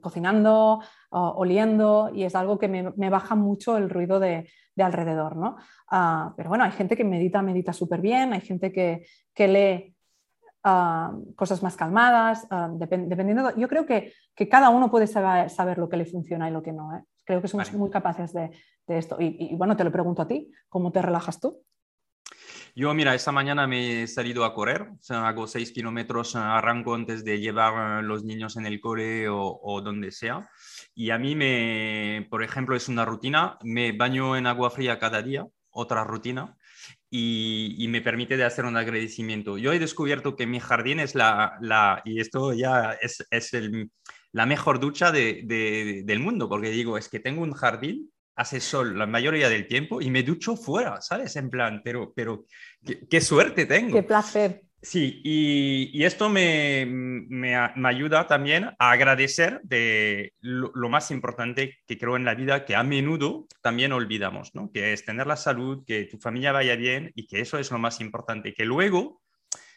cocinando, 0.00 0.80
oliendo, 1.10 2.10
y 2.12 2.24
es 2.24 2.34
algo 2.34 2.58
que 2.58 2.66
me, 2.66 2.90
me 2.96 3.10
baja 3.10 3.36
mucho 3.36 3.76
el 3.76 3.88
ruido 3.88 4.18
de, 4.18 4.48
de 4.74 4.82
alrededor, 4.82 5.36
¿no? 5.36 5.56
Ah, 5.90 6.32
pero 6.36 6.48
bueno, 6.48 6.64
hay 6.64 6.72
gente 6.72 6.96
que 6.96 7.04
medita, 7.04 7.42
medita 7.42 7.72
súper 7.72 8.00
bien, 8.00 8.32
hay 8.32 8.40
gente 8.40 8.72
que, 8.72 9.06
que 9.34 9.48
lee 9.48 9.96
ah, 10.64 11.12
cosas 11.36 11.62
más 11.62 11.76
calmadas, 11.76 12.46
ah, 12.50 12.70
dependiendo, 12.72 13.54
yo 13.56 13.68
creo 13.68 13.86
que, 13.86 14.12
que, 14.34 14.48
cada 14.48 14.70
uno 14.70 14.90
puede 14.90 15.06
saber, 15.06 15.50
saber, 15.50 15.78
lo 15.78 15.88
que 15.88 15.96
le 15.96 16.06
funciona 16.06 16.48
y 16.48 16.52
lo 16.52 16.62
que 16.62 16.72
no. 16.72 16.96
¿eh? 16.96 17.02
Creo 17.24 17.42
que 17.42 17.48
somos 17.48 17.72
muy 17.72 17.90
capaces 17.90 18.32
de, 18.32 18.50
de 18.86 18.98
esto. 18.98 19.16
Y, 19.20 19.36
y, 19.38 19.56
bueno, 19.56 19.76
te 19.76 19.84
lo 19.84 19.92
pregunto 19.92 20.22
a 20.22 20.28
ti, 20.28 20.50
¿cómo 20.68 20.90
te 20.90 21.02
relajas 21.02 21.38
tú? 21.38 21.62
Yo, 22.74 22.94
mira, 22.94 23.14
esta 23.14 23.32
mañana 23.32 23.66
me 23.66 24.02
he 24.02 24.06
salido 24.06 24.46
a 24.46 24.54
correr, 24.54 24.82
o 24.82 25.02
sea, 25.02 25.28
hago 25.28 25.46
seis 25.46 25.72
kilómetros, 25.72 26.36
arranco 26.36 26.94
antes 26.94 27.22
de 27.22 27.38
llevar 27.38 27.74
a 27.74 28.02
los 28.02 28.24
niños 28.24 28.56
en 28.56 28.64
el 28.64 28.80
cole 28.80 29.28
o, 29.28 29.82
donde 29.84 30.10
sea. 30.10 30.48
Y 30.94 31.10
a 31.10 31.18
mí, 31.18 31.36
me, 31.36 32.26
por 32.30 32.42
ejemplo, 32.42 32.74
es 32.74 32.88
una 32.88 33.04
rutina, 33.04 33.58
me 33.62 33.92
baño 33.92 34.36
en 34.38 34.46
agua 34.46 34.70
fría 34.70 34.98
cada 34.98 35.20
día, 35.20 35.44
otra 35.70 36.04
rutina, 36.04 36.56
y, 37.10 37.86
me 37.90 38.00
permite 38.00 38.38
de 38.38 38.44
hacer 38.44 38.64
un 38.64 38.78
agradecimiento. 38.78 39.58
Yo 39.58 39.72
he 39.74 39.78
descubierto 39.78 40.34
que 40.34 40.46
mi 40.46 40.58
jardín 40.58 41.00
es 41.00 41.14
la, 41.14 41.58
la 41.60 42.00
y 42.06 42.20
esto 42.20 42.54
ya 42.54 42.92
es, 43.02 43.26
es 43.30 43.52
el, 43.52 43.90
la 44.32 44.46
mejor 44.46 44.80
ducha 44.80 45.12
de, 45.12 45.42
de, 45.44 46.04
del 46.06 46.20
mundo, 46.20 46.48
porque 46.48 46.70
digo, 46.70 46.96
es 46.96 47.10
que 47.10 47.20
tengo 47.20 47.42
un 47.42 47.52
jardín 47.52 48.11
hace 48.36 48.60
sol 48.60 48.98
la 48.98 49.06
mayoría 49.06 49.48
del 49.48 49.66
tiempo 49.66 50.00
y 50.00 50.10
me 50.10 50.22
ducho 50.22 50.56
fuera, 50.56 51.00
¿sabes? 51.00 51.36
En 51.36 51.50
plan, 51.50 51.82
pero, 51.84 52.12
pero 52.14 52.46
qué, 53.08 53.20
suerte 53.20 53.66
tengo. 53.66 53.94
Qué 53.94 54.02
placer. 54.02 54.62
Sí, 54.84 55.20
y, 55.22 56.02
esto 56.02 56.28
me, 56.28 56.84
me, 56.86 57.54
ayuda 57.54 58.26
también 58.26 58.70
a 58.80 58.90
agradecer 58.90 59.60
de 59.62 60.32
lo, 60.40 60.72
lo, 60.74 60.88
más 60.88 61.12
importante 61.12 61.78
que 61.86 61.96
creo 61.96 62.16
en 62.16 62.24
la 62.24 62.34
vida, 62.34 62.64
que 62.64 62.74
a 62.74 62.82
menudo 62.82 63.46
también 63.60 63.92
olvidamos, 63.92 64.56
¿no? 64.56 64.72
Que 64.72 64.92
es 64.92 65.04
tener 65.04 65.28
la 65.28 65.36
salud, 65.36 65.84
que 65.86 66.06
tu 66.06 66.18
familia 66.18 66.50
vaya 66.50 66.74
bien 66.74 67.12
y 67.14 67.28
que 67.28 67.40
eso 67.40 67.58
es 67.58 67.70
lo 67.70 67.78
más 67.78 68.00
importante. 68.00 68.54
Que 68.54 68.64
luego 68.64 69.21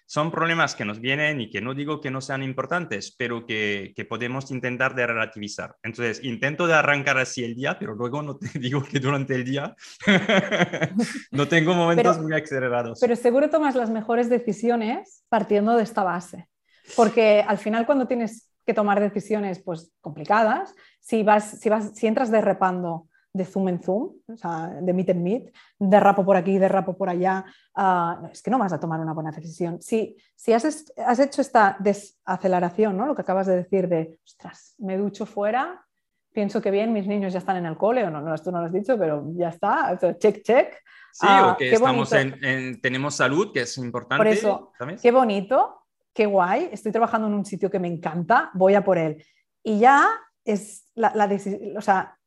son 0.05 0.31
problemas 0.31 0.75
que 0.75 0.85
nos 0.85 0.99
vienen 0.99 1.41
y 1.41 1.49
que 1.49 1.61
no 1.61 1.73
digo 1.73 1.99
que 1.99 2.11
no 2.11 2.21
sean 2.21 2.43
importantes, 2.43 3.15
pero 3.17 3.45
que, 3.45 3.93
podemos 4.07 4.51
intentar 4.51 4.93
de 4.93 5.07
relativizar. 5.07 5.75
Entonces, 5.81 6.23
intento 6.23 6.67
de 6.67 6.75
arrancar 6.75 7.17
así 7.17 7.43
el 7.43 7.55
día, 7.55 7.77
pero 7.79 7.95
luego 7.95 8.21
no 8.21 8.37
te 8.37 8.47
digo 8.59 8.83
que 8.83 8.99
durante 8.99 9.35
el 9.35 9.43
día 9.43 9.75
no 11.31 11.47
tengo 11.47 11.73
momentos 11.73 12.19
muy 12.21 12.33
acelerados. 12.33 12.99
Pero 12.99 13.15
seguro 13.15 13.49
tomas 13.49 13.75
las 13.75 13.89
mejores 13.89 14.29
decisiones 14.29 15.23
partiendo 15.29 15.75
de 15.75 15.83
esta 15.83 16.03
base, 16.03 16.47
porque 16.95 17.43
al 17.47 17.57
final 17.57 17.85
cuando 17.85 18.07
tienes 18.07 18.51
que 18.65 18.73
tomar 18.73 18.99
decisiones 18.99 19.59
pues 19.59 19.91
complicadas, 20.01 20.73
si 20.99 21.23
vas 21.23 21.59
si 21.59 21.69
vas 21.69 21.91
si 21.95 22.07
entras 22.07 22.31
derrapando 22.31 23.07
de 23.35 23.43
zoom 23.43 23.67
en 23.67 23.79
zoom, 23.81 24.13
o 24.27 24.37
sea, 24.37 24.79
de 24.81 24.93
meet 24.93 25.09
en 25.09 25.21
meet, 25.21 25.53
derrapo 25.77 26.23
por 26.23 26.37
aquí, 26.37 26.57
derrapo 26.57 26.95
por 26.95 27.09
allá, 27.09 27.43
uh, 27.75 28.27
es 28.31 28.41
que 28.41 28.49
no 28.49 28.57
vas 28.57 28.71
a 28.71 28.79
tomar 28.79 29.01
una 29.01 29.13
buena 29.13 29.31
decisión. 29.31 29.81
Si, 29.81 30.15
si 30.33 30.53
has, 30.53 30.63
has, 30.95 31.19
hecho 31.19 31.41
esta 31.41 31.75
desaceleración, 31.79 32.95
¿no? 32.95 33.05
lo 33.05 33.13
que 33.13 33.23
acabas 33.23 33.47
de 33.47 33.57
decir 33.57 33.89
de, 33.89 34.19
ostras, 34.23 34.75
me 34.77 34.97
ducho 34.97 35.25
fuera, 35.25 35.85
pienso 36.31 36.61
que 36.61 36.71
bien, 36.71 36.93
mis 36.93 37.07
niños 37.07 37.33
ya 37.33 37.39
están 37.39 37.57
en 37.57 37.65
el 37.65 37.75
cole, 37.75 38.05
o 38.05 38.09
no, 38.09 38.21
no 38.21 38.33
esto 38.33 38.51
no 38.51 38.61
lo 38.61 38.67
has 38.67 38.73
dicho, 38.73 38.97
pero 38.97 39.25
ya 39.33 39.49
está, 39.49 39.99
check, 40.17 40.41
check. 40.41 40.73
Sí, 41.11 41.27
uh, 41.27 41.49
o 41.49 41.57
que 41.57 41.73
estamos 41.73 42.13
en, 42.13 42.79
tenemos 42.79 43.15
salud, 43.15 43.51
que 43.51 43.61
es 43.61 43.77
importante. 43.77 44.17
Por 44.17 44.27
eso, 44.27 44.71
qué 45.01 45.11
bonito, 45.11 45.81
qué 46.13 46.25
guay, 46.25 46.69
estoy 46.71 46.93
trabajando 46.93 47.27
en 47.27 47.33
un 47.33 47.45
sitio 47.45 47.69
que 47.69 47.79
me 47.79 47.89
encanta, 47.89 48.49
voy 48.53 48.75
a 48.75 48.83
por 48.85 48.97
él. 48.97 49.21
Y 49.61 49.79
ya 49.79 50.07
es 50.45 50.85
la, 50.95 51.11
la 51.13 51.27
decisión, 51.27 51.75
o 51.75 51.81
sea, 51.81 52.17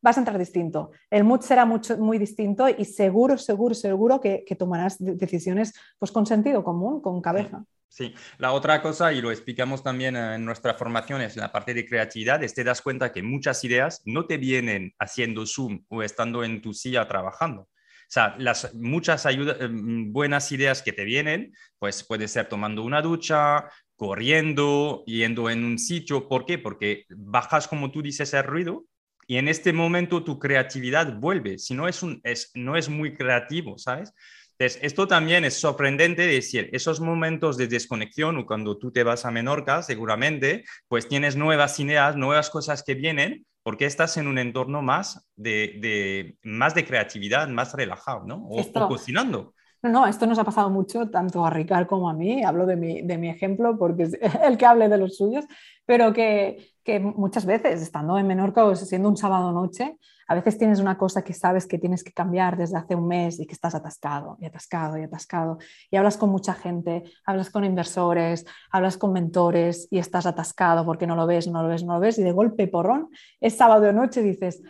vas 0.00 0.16
a 0.16 0.20
entrar 0.20 0.38
distinto. 0.38 0.90
El 1.10 1.24
mood 1.24 1.40
será 1.40 1.64
mucho, 1.64 1.96
muy 1.96 2.18
distinto 2.18 2.68
y 2.68 2.84
seguro, 2.84 3.38
seguro, 3.38 3.74
seguro 3.74 4.20
que, 4.20 4.44
tomarás 4.58 4.96
decisiones 4.98 5.72
pues, 5.98 6.12
con 6.12 6.26
sentido 6.26 6.62
común, 6.62 7.00
con 7.00 7.22
cabeza. 7.22 7.64
Sí, 7.88 8.14
la 8.38 8.52
otra 8.52 8.80
cosa, 8.80 9.12
y 9.12 9.20
lo 9.20 9.30
explicamos 9.30 9.82
también 9.82 10.16
en 10.16 10.44
nuestra 10.46 10.74
formación, 10.74 11.20
es 11.20 11.36
la 11.36 11.52
parte 11.52 11.74
de 11.74 11.86
creatividad, 11.86 12.42
es 12.42 12.54
te 12.54 12.64
das 12.64 12.80
cuenta 12.80 13.12
que 13.12 13.22
muchas 13.22 13.62
ideas 13.64 14.00
no 14.06 14.26
te 14.26 14.38
vienen 14.38 14.94
haciendo 14.98 15.44
Zoom 15.46 15.84
o 15.88 16.02
estando 16.02 16.42
en 16.42 16.62
tu 16.62 16.72
silla 16.72 17.06
trabajando. 17.06 17.62
O 17.62 18.14
sea, 18.14 18.34
las 18.38 18.74
muchas 18.74 19.26
ayudas, 19.26 19.58
eh, 19.60 19.68
buenas 19.70 20.50
ideas 20.52 20.82
que 20.82 20.92
te 20.92 21.04
vienen, 21.04 21.54
pues 21.78 22.02
puede 22.02 22.28
ser 22.28 22.48
tomando 22.48 22.82
una 22.82 23.02
ducha, 23.02 23.70
corriendo, 23.96 25.04
yendo 25.06 25.48
en 25.50 25.64
un 25.64 25.78
sitio. 25.78 26.28
¿Por 26.28 26.44
qué? 26.44 26.58
Porque 26.58 27.04
bajas, 27.10 27.68
como 27.68 27.90
tú 27.90 28.02
dices, 28.02 28.32
el 28.34 28.44
ruido 28.44 28.84
y 29.26 29.36
en 29.36 29.48
este 29.48 29.72
momento 29.72 30.24
tu 30.24 30.38
creatividad 30.38 31.14
vuelve, 31.14 31.58
si 31.58 31.74
no 31.74 31.88
es, 31.88 32.02
un, 32.02 32.20
es, 32.24 32.50
no 32.54 32.76
es 32.76 32.88
muy 32.88 33.14
creativo, 33.14 33.78
¿sabes? 33.78 34.12
Entonces, 34.58 34.78
esto 34.82 35.08
también 35.08 35.44
es 35.44 35.54
sorprendente 35.54 36.26
decir, 36.26 36.68
esos 36.72 37.00
momentos 37.00 37.56
de 37.56 37.66
desconexión 37.66 38.36
o 38.38 38.46
cuando 38.46 38.78
tú 38.78 38.92
te 38.92 39.02
vas 39.02 39.24
a 39.24 39.30
Menorca, 39.30 39.82
seguramente, 39.82 40.64
pues 40.88 41.08
tienes 41.08 41.36
nuevas 41.36 41.80
ideas, 41.80 42.16
nuevas 42.16 42.48
cosas 42.50 42.84
que 42.84 42.94
vienen, 42.94 43.44
porque 43.62 43.86
estás 43.86 44.16
en 44.18 44.26
un 44.26 44.38
entorno 44.38 44.82
más 44.82 45.26
de, 45.36 45.78
de 45.80 46.36
más 46.42 46.74
de 46.74 46.84
creatividad, 46.84 47.48
más 47.48 47.72
relajado, 47.74 48.24
¿no? 48.24 48.36
O, 48.46 48.60
o 48.60 48.88
cocinando. 48.88 49.54
No, 49.82 50.06
esto 50.06 50.26
nos 50.26 50.38
ha 50.38 50.44
pasado 50.44 50.70
mucho, 50.70 51.10
tanto 51.10 51.44
a 51.44 51.50
Ricard 51.50 51.88
como 51.88 52.08
a 52.08 52.14
mí, 52.14 52.44
hablo 52.44 52.66
de 52.66 52.76
mi, 52.76 53.28
ejemplo 53.28 53.76
porque 53.76 54.04
es 54.04 54.18
el 54.44 54.56
que 54.56 54.66
hable 54.66 54.88
de 54.88 54.96
los 54.96 55.16
suyos, 55.16 55.44
pero 55.84 56.12
que, 56.12 56.74
que 56.84 57.00
muchas 57.00 57.46
veces, 57.46 57.82
estando 57.82 58.16
en 58.16 58.26
Menorca 58.28 58.64
o 58.64 58.76
siendo 58.76 59.08
un 59.08 59.16
sábado 59.16 59.50
noche, 59.50 59.98
a 60.28 60.34
veces 60.34 60.56
tienes 60.56 60.78
una 60.78 60.96
cosa 60.96 61.22
que 61.22 61.34
sabes 61.34 61.66
que 61.66 61.78
tienes 61.78 62.04
que 62.04 62.12
cambiar 62.12 62.56
desde 62.56 62.78
hace 62.78 62.94
un 62.94 63.08
mes 63.08 63.40
y 63.40 63.46
que 63.46 63.52
estás 63.52 63.74
atascado 63.74 64.38
y 64.40 64.46
atascado 64.46 64.96
y 64.96 65.02
atascado. 65.02 65.58
Y 65.90 65.96
hablas 65.96 66.16
con 66.16 66.30
mucha 66.30 66.54
gente, 66.54 67.02
hablas 67.26 67.50
con 67.50 67.64
inversores, 67.64 68.46
hablas 68.70 68.96
con 68.96 69.12
mentores 69.12 69.88
y 69.90 69.98
estás 69.98 70.26
atascado 70.26 70.86
porque 70.86 71.06
no 71.06 71.16
lo 71.16 71.26
ves, 71.26 71.48
no 71.48 71.62
lo 71.62 71.68
ves, 71.68 71.84
no 71.84 71.94
lo 71.94 72.00
ves. 72.00 72.18
Y 72.18 72.22
de 72.22 72.32
golpe, 72.32 72.68
porrón, 72.68 73.10
es 73.40 73.56
sábado 73.56 73.82
de 73.82 73.92
noche 73.92 74.20
y 74.20 74.30
dices, 74.30 74.62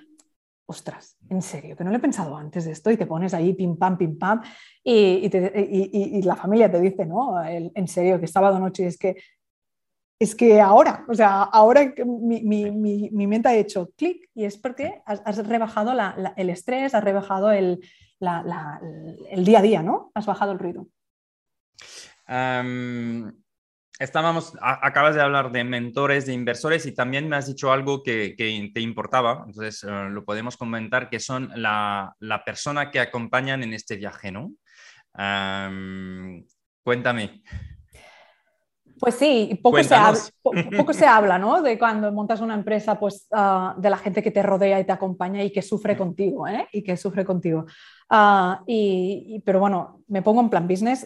ostras, 0.67 1.17
en 1.29 1.43
serio, 1.43 1.77
que 1.77 1.85
no 1.85 1.91
lo 1.91 1.97
he 1.97 2.01
pensado 2.01 2.37
antes 2.37 2.65
de 2.65 2.73
esto 2.73 2.91
y 2.91 2.97
te 2.97 3.07
pones 3.07 3.35
ahí 3.35 3.53
pim 3.53 3.77
pam, 3.77 3.99
pim 3.99 4.19
pam 4.19 4.41
y, 4.83 5.29
y, 5.29 6.23
la 6.23 6.37
familia 6.37 6.71
te 6.71 6.81
dice, 6.81 7.05
no, 7.05 7.35
en 7.45 7.89
serio, 7.89 8.21
que 8.21 8.27
sábado 8.27 8.59
noche 8.59 8.87
es 8.87 8.97
que 8.97 9.17
es 10.23 10.37
que 10.37 10.61
ahora, 10.61 11.05
o 11.09 11.15
sea, 11.15 11.43
ahora 11.43 11.93
mi, 12.07 12.43
mi, 12.43 12.71
mi, 12.71 13.27
mente 13.27 13.49
ha 13.49 13.57
hecho 13.57 13.91
clic 13.97 14.31
y 14.35 14.45
es 14.45 14.57
porque 14.57 15.03
has, 15.05 15.45
rebajado 15.49 15.93
el 16.37 16.49
estrés, 16.49 16.95
has 16.95 17.03
rebajado 17.03 17.51
el, 17.51 17.81
el, 18.21 19.45
día 19.45 19.59
a 19.59 19.63
día, 19.63 19.83
¿no? 19.83 20.13
Has 20.15 20.27
bajado 20.27 20.53
el 20.53 20.61
ruido. 20.61 20.87
Estábamos, 23.99 24.55
acabas 24.61 25.15
de 25.15 25.21
hablar 25.21 25.53
de 25.53 25.65
mentores, 25.65 26.27
de 26.27 26.33
inversores 26.33 26.87
y 26.87 26.93
también 26.93 27.29
me 27.29 27.37
has 27.37 27.47
dicho 27.47 27.73
algo 27.73 28.03
que, 28.03 28.35
que 28.37 28.71
te 28.73 28.81
importaba, 28.81 29.45
entonces 29.47 29.85
eh, 29.85 30.09
lo 30.11 30.25
podemos 30.25 30.57
comentar, 30.57 31.09
que 31.09 31.21
son 31.21 31.51
la, 31.55 32.15
la, 32.19 32.45
persona 32.45 32.91
que 32.91 33.01
acompañan 33.01 33.63
en 33.63 33.73
este 33.75 33.97
viaje, 33.97 34.33
¿no? 34.33 34.53
cuéntame. 36.83 37.43
Pues 38.99 39.17
sí, 39.17 39.59
poco 39.61 39.83
se, 39.83 39.97
habla, 39.97 40.21
poco 40.77 40.93
se, 40.93 41.05
habla, 41.05 41.37
¿no? 41.37 41.61
De 41.61 41.77
cuando 41.77 42.13
montas 42.13 42.41
una 42.41 42.55
empresa, 42.55 43.01
pues 43.01 43.27
ah, 43.33 43.75
de 43.77 43.91
la 43.91 43.97
gente 43.99 44.23
que 44.23 44.31
te 44.31 44.45
rodea 44.45 44.79
y 44.79 44.85
te 44.85 44.93
acompaña 44.93 45.43
y 45.43 45.51
que 45.51 45.61
sufre 45.61 45.97
contigo, 45.97 46.47
¿eh? 46.47 46.69
Y 46.71 46.85
que 46.85 46.97
sufre 46.97 47.25
contigo. 47.25 47.67
Ah, 48.09 48.63
y, 48.65 49.43
pero 49.45 49.59
bueno, 49.59 50.05
me 50.07 50.23
pongo 50.23 50.41
en 50.41 50.51
plan 50.51 50.69
business. 50.69 51.05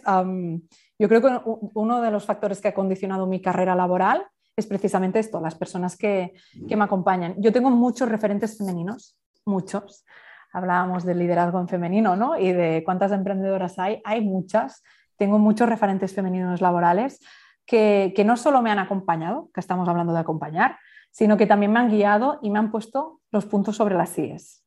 Yo 0.99 1.09
creo 1.09 1.21
que 1.21 1.41
uno 1.75 2.01
de 2.01 2.11
los 2.11 2.25
factores 2.25 2.61
que 2.61 2.69
ha 2.69 2.75
condicionado 2.75 3.27
mi 3.27 3.41
carrera 3.41 3.75
laboral 3.75 4.27
es 4.57 4.67
precisamente 4.67 5.19
esto, 5.19 5.41
las 5.41 5.55
personas 5.55 5.97
que, 5.97 6.33
me 6.55 6.83
acompañan. 6.83 7.35
Yo 7.39 7.53
tengo 7.53 7.71
muchos 7.71 8.09
referentes 8.09 8.57
femeninos, 8.57 9.19
muchos. 9.45 10.07
Hablábamos 10.53 11.05
del 11.05 11.19
liderazgo 11.19 11.61
en 11.61 11.69
femenino, 11.69 12.17
¿no? 12.17 12.39
Y 12.39 12.53
de 12.53 12.83
cuántas 12.83 13.13
emprendedoras 13.13 13.79
hay. 13.79 14.01
Hay 14.05 14.23
muchas. 14.23 14.83
Tengo 15.17 15.39
muchos 15.39 15.69
referentes 15.69 16.15
femeninos 16.15 16.63
laborales 16.63 17.21
que, 17.67 18.15
no 18.25 18.39
solo 18.39 18.63
me 18.63 18.71
han 18.71 18.79
acompañado, 18.79 19.51
que 19.53 19.61
estamos 19.61 19.87
hablando 19.89 20.15
de 20.15 20.21
acompañar, 20.21 20.79
sino 21.11 21.37
que 21.37 21.47
también 21.47 21.73
me 21.73 21.81
han 21.81 21.91
guiado 21.91 22.39
y 22.41 22.51
me 22.51 22.59
han 22.59 22.71
puesto 22.71 23.21
los 23.31 23.45
puntos 23.45 23.77
sobre 23.77 23.95
las 23.95 24.11
sillas. 24.11 24.65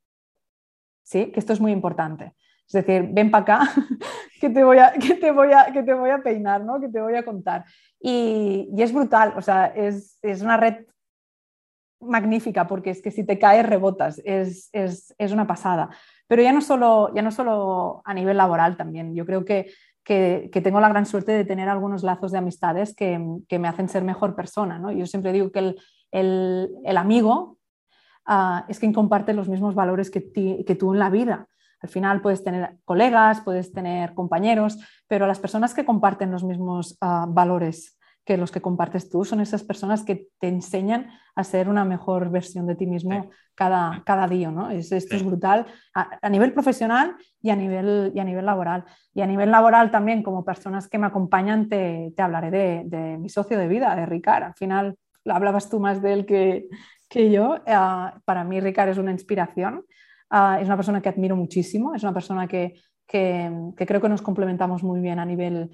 ¿Sí? 1.02 1.32
Que 1.32 1.40
esto 1.40 1.54
es 1.54 1.60
muy 1.60 1.72
importante. 1.72 2.36
Es 2.70 2.86
decir, 2.86 3.10
ven 3.12 3.32
para 3.32 3.42
acá, 3.42 3.60
que 4.40 4.50
te, 4.52 4.64
voy 4.64 4.78
a, 4.78 4.94
que, 4.94 5.16
te 5.16 5.32
voy 5.32 5.52
a, 5.52 5.74
que 5.74 5.82
te 5.82 5.94
voy 5.96 6.12
a 6.12 6.22
peinar, 6.22 6.64
¿no? 6.64 6.80
que 6.80 6.88
te 6.88 7.02
voy 7.02 7.16
a 7.16 7.26
contar. 7.26 7.66
Y, 8.00 8.70
es 8.78 8.94
brutal, 8.94 9.34
o 9.36 9.42
sea, 9.42 9.66
es, 9.66 10.20
una 10.42 10.56
red 10.56 10.86
magnífica 12.00 12.68
porque 12.68 12.92
es 12.92 13.02
que 13.02 13.10
si 13.10 13.26
te 13.26 13.40
caes 13.40 13.66
rebotas, 13.66 14.22
es, 14.24 14.70
una 15.32 15.48
pasada. 15.48 15.90
Pero 16.28 16.44
ya 16.44 16.54
no, 16.54 16.62
solo, 16.62 17.12
ya 17.16 17.24
no 17.24 17.32
solo 17.32 18.04
a 18.06 18.14
nivel 18.14 18.38
laboral 18.38 18.78
también, 18.78 19.16
yo 19.16 19.26
creo 19.26 19.44
que, 19.44 19.74
tengo 20.04 20.80
la 20.80 20.90
gran 20.90 21.08
suerte 21.08 21.32
de 21.32 21.46
tener 21.46 21.70
algunos 21.70 22.04
lazos 22.04 22.32
de 22.32 22.38
amistades 22.38 22.96
que, 22.96 23.18
me 23.18 23.68
hacen 23.68 23.90
ser 23.90 24.04
mejor 24.04 24.36
persona. 24.36 24.78
¿no? 24.78 24.92
Yo 24.92 25.08
siempre 25.08 25.34
digo 25.34 25.52
que 25.52 25.76
el, 26.12 26.98
amigo 26.98 27.58
ah, 28.28 28.66
es 28.70 28.78
quien 28.78 28.94
comparte 28.94 29.34
los 29.34 29.50
mismos 29.50 29.74
valores 29.74 30.12
que, 30.12 30.32
que 30.32 30.76
tú 30.76 30.94
en 30.94 31.00
la 31.00 31.10
vida. 31.10 31.48
Al 31.82 31.90
final 31.90 32.22
puedes 32.22 32.44
tener 32.44 32.78
colegas, 32.86 33.42
puedes 33.42 33.72
tener 33.72 34.14
compañeros, 34.14 34.78
pero 35.08 35.28
las 35.28 35.40
personas 35.40 35.74
que 35.74 35.86
comparten 35.86 36.32
los 36.32 36.44
mismos 36.44 36.98
ah, 37.02 37.26
valores 37.28 38.00
que 38.30 38.38
los 38.38 38.52
que 38.52 38.62
compartes 38.62 39.10
tú 39.10 39.26
son 39.26 39.42
esas 39.42 39.64
personas 39.64 40.04
que 40.04 40.28
te 40.40 40.48
enseñan 40.50 41.08
a 41.34 41.44
ser 41.44 41.68
una 41.68 41.84
mejor 41.84 42.30
versión 42.30 42.68
de 42.68 42.76
ti 42.76 42.86
mismo 42.86 43.32
cada, 43.56 44.04
cada, 44.06 44.28
día. 44.28 44.52
¿no? 44.52 44.70
esto 44.70 44.96
es 44.96 45.26
brutal 45.26 45.66
a, 45.96 46.30
nivel 46.30 46.54
profesional 46.54 47.16
y 47.42 47.50
a 47.50 47.56
nivel, 47.56 48.12
y 48.14 48.20
a 48.20 48.24
nivel 48.24 48.46
laboral. 48.46 48.86
Y 49.16 49.22
a 49.22 49.26
nivel 49.26 49.50
laboral 49.50 49.90
también, 49.90 50.22
como 50.22 50.46
personas 50.46 50.88
que 50.88 51.00
me 51.00 51.08
acompañan, 51.08 51.70
te, 51.70 52.14
hablaré 52.20 52.84
de, 52.86 53.18
mi 53.18 53.30
socio 53.30 53.58
de 53.58 53.68
vida, 53.68 53.96
de 53.96 54.06
Ricard. 54.06 54.44
Al 54.44 54.54
final 54.54 54.96
hablabas 55.26 55.68
tú 55.68 55.80
más 55.80 56.00
de 56.00 56.14
él 56.14 56.26
que, 56.28 56.68
que 57.10 57.32
yo. 57.32 57.56
Ah, 57.66 58.20
para 58.26 58.44
mí 58.44 58.60
Ricard 58.60 58.90
es 58.90 59.00
una 59.00 59.12
inspiración. 59.12 59.86
Ah, 60.30 60.60
es 60.62 60.68
una 60.68 60.76
persona 60.76 61.02
que 61.02 61.10
admiro 61.10 61.36
muchísimo, 61.36 61.96
es 61.96 62.04
una 62.04 62.14
persona 62.14 62.48
que, 62.48 62.76
creo 63.08 64.02
que 64.02 64.10
nos 64.10 64.22
complementamos 64.22 64.84
muy 64.84 65.00
bien 65.00 65.20
a 65.20 65.26
nivel 65.26 65.72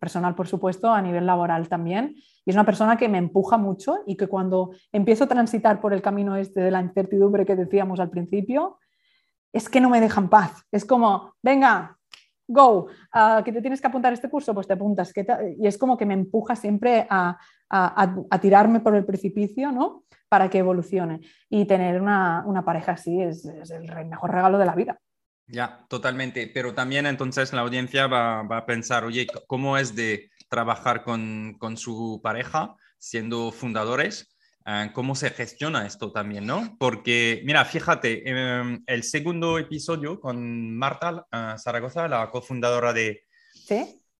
personal, 0.00 0.34
por 0.34 0.48
supuesto, 0.48 0.92
a 0.92 1.02
nivel 1.02 1.26
laboral 1.26 1.68
también. 1.68 2.14
Y 2.44 2.50
es 2.50 2.56
una 2.56 2.64
persona 2.64 2.96
que 2.96 3.08
me 3.08 3.18
empuja 3.18 3.56
mucho 3.56 3.98
y 4.06 4.16
que 4.16 4.26
cuando 4.26 4.70
empiezo 4.92 5.24
a 5.24 5.28
transitar 5.28 5.80
por 5.80 5.92
el 5.92 6.02
camino 6.02 6.36
este 6.36 6.60
de 6.60 6.70
la 6.70 6.80
incertidumbre 6.80 7.46
que 7.46 7.56
decíamos 7.56 8.00
al 8.00 8.10
principio, 8.10 8.78
es 9.52 9.68
que 9.68 9.80
no 9.80 9.88
me 9.88 10.00
dejan 10.00 10.28
paz. 10.28 10.64
Es 10.72 10.84
como, 10.84 11.34
venga, 11.42 11.96
go, 12.46 12.88
ah, 13.12 13.42
que 13.44 13.52
te 13.52 13.60
tienes 13.60 13.80
que 13.80 13.86
apuntar 13.86 14.12
a 14.12 14.14
este 14.14 14.30
curso, 14.30 14.54
pues 14.54 14.66
te 14.66 14.72
apuntas. 14.72 15.12
y 15.58 15.66
es 15.66 15.78
como 15.78 15.96
que 15.96 16.06
me 16.06 16.14
empuja 16.14 16.56
siempre 16.56 17.06
a, 17.10 17.38
a, 17.70 18.40
tirarme 18.40 18.80
por 18.80 18.94
el 18.94 19.04
precipicio, 19.04 19.72
¿no? 19.72 20.04
Para 20.28 20.48
que 20.48 20.58
evolucione. 20.58 21.20
Y 21.48 21.64
tener 21.64 22.00
una, 22.00 22.62
pareja 22.64 22.92
así 22.92 23.20
es, 23.20 23.44
el 23.44 24.06
mejor 24.06 24.32
regalo 24.32 24.58
de 24.58 24.66
la 24.66 24.74
vida. 24.74 24.98
Ya, 25.46 25.84
totalmente. 25.88 26.50
Pero 26.52 26.74
también 26.74 27.06
entonces 27.06 27.52
la 27.52 27.62
audiencia 27.62 28.06
va, 28.06 28.40
a 28.40 28.66
pensar, 28.66 29.04
oye, 29.04 29.26
¿cómo 29.46 29.76
es 29.76 29.94
de 29.94 30.30
trabajar 30.48 31.02
con, 31.02 31.58
su 31.76 32.20
pareja 32.22 32.76
siendo 32.98 33.52
fundadores? 33.52 34.33
Ah, 34.66 34.90
¿Cómo 34.94 35.14
se 35.14 35.28
gestiona 35.28 35.86
esto 35.86 36.10
también, 36.10 36.46
no? 36.46 36.76
Porque, 36.78 37.42
mira, 37.44 37.66
fíjate, 37.66 38.28
em, 38.28 38.82
el 38.86 39.02
segundo 39.02 39.58
episodio 39.58 40.18
con 40.18 40.74
Marta 40.74 41.26
ah, 41.30 41.56
Zaragoza, 41.58 42.08
la 42.08 42.30
cofundadora 42.30 42.94
de, 42.94 43.24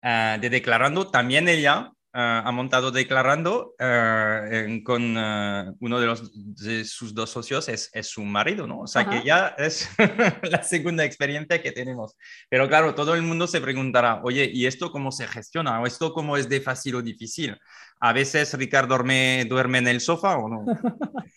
ah, 0.03 0.37
de 0.39 0.51
Declarando, 0.51 1.11
también 1.11 1.49
ella 1.49 1.93
ha 2.17 2.53
montado 2.53 2.93
declarando 2.93 3.75
ah, 3.81 4.43
con 4.85 5.17
ah, 5.19 5.75
uno 5.81 5.99
de, 5.99 6.07
los, 6.07 6.31
de 6.55 6.85
sus 6.85 7.13
dos 7.13 7.31
socios, 7.31 7.69
es, 7.69 7.91
es 7.93 8.07
su 8.07 8.23
marido, 8.23 8.69
¿no? 8.69 8.81
O 8.81 8.87
sea 8.87 9.09
que 9.09 9.25
ya 9.25 9.49
es 9.59 9.89
la 10.43 10.63
segunda 10.63 11.05
experiencia 11.05 11.61
que 11.61 11.73
tenemos. 11.73 12.17
Pero 12.49 12.69
claro, 12.69 12.95
todo 12.95 13.15
el 13.15 13.23
mundo 13.23 13.49
se 13.49 13.61
preguntará, 13.61 14.21
oye, 14.23 14.49
¿y 14.53 14.67
esto 14.67 14.93
cómo 14.93 15.11
se 15.11 15.27
gestiona? 15.27 15.81
¿O 15.81 15.87
esto 15.87 16.13
cómo 16.13 16.37
es 16.37 16.49
de 16.49 16.61
fácil 16.61 16.95
o 16.95 17.03
difícil? 17.03 17.59
¿A 17.99 18.13
veces 18.13 18.55
Ricardo 18.55 18.95
duerme, 18.95 19.45
duerme 19.49 19.79
en 19.79 19.89
el 19.89 20.01
sofá 20.01 20.39
o 20.39 20.49
no? 20.49 20.65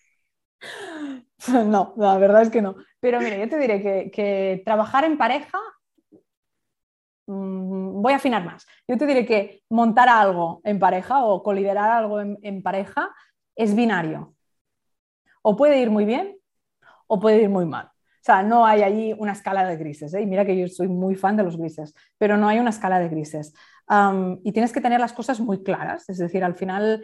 No, 1.48 1.94
la 1.98 2.18
verdad 2.18 2.42
es 2.42 2.50
que 2.50 2.64
no. 2.64 2.76
Pero 3.00 3.22
mira, 3.22 3.38
yo 3.38 3.48
te 3.48 3.60
diré 3.60 3.82
que, 3.82 4.10
que 4.12 4.64
trabajar 4.66 5.06
en 5.06 5.20
pareja 5.20 5.60
Mm, 7.28 7.87
voy 8.08 8.14
a 8.14 8.18
afinar 8.18 8.46
más. 8.46 8.66
Yo 8.88 8.98
te 8.98 9.06
diré 9.06 9.26
que 9.26 9.64
montar 9.70 10.08
algo 10.08 10.62
en 10.64 10.80
pareja 10.80 11.26
o 11.26 11.44
coliderar 11.44 11.92
algo 11.92 12.22
en, 12.22 12.64
pareja 12.64 13.10
es 13.54 13.76
binario. 13.76 14.34
O 15.42 15.58
puede 15.58 15.82
ir 15.82 15.90
muy 15.90 16.06
bien 16.06 16.38
o 17.08 17.20
puede 17.20 17.42
ir 17.42 17.50
muy 17.50 17.66
mal. 17.66 17.88
O 17.88 18.24
sea, 18.28 18.44
no 18.44 18.66
hay 18.66 18.84
allí 18.84 19.14
una 19.20 19.34
escala 19.34 19.66
de 19.66 19.76
grises. 19.76 20.14
¿eh? 20.14 20.22
Y 20.22 20.26
mira 20.26 20.46
que 20.46 20.58
yo 20.58 20.70
soy 20.70 20.88
muy 20.88 21.16
fan 21.16 21.36
de 21.36 21.44
los 21.44 21.58
grises, 21.58 21.94
pero 22.18 22.38
no 22.38 22.48
hay 22.48 22.60
una 22.60 22.70
escala 22.70 22.98
de 23.00 23.10
grises. 23.10 23.54
y 24.44 24.52
tienes 24.54 24.72
que 24.72 24.82
tener 24.82 25.02
las 25.02 25.12
cosas 25.12 25.42
muy 25.42 25.62
claras. 25.62 26.08
Es 26.08 26.18
decir, 26.18 26.46
al 26.46 26.56
final, 26.56 27.04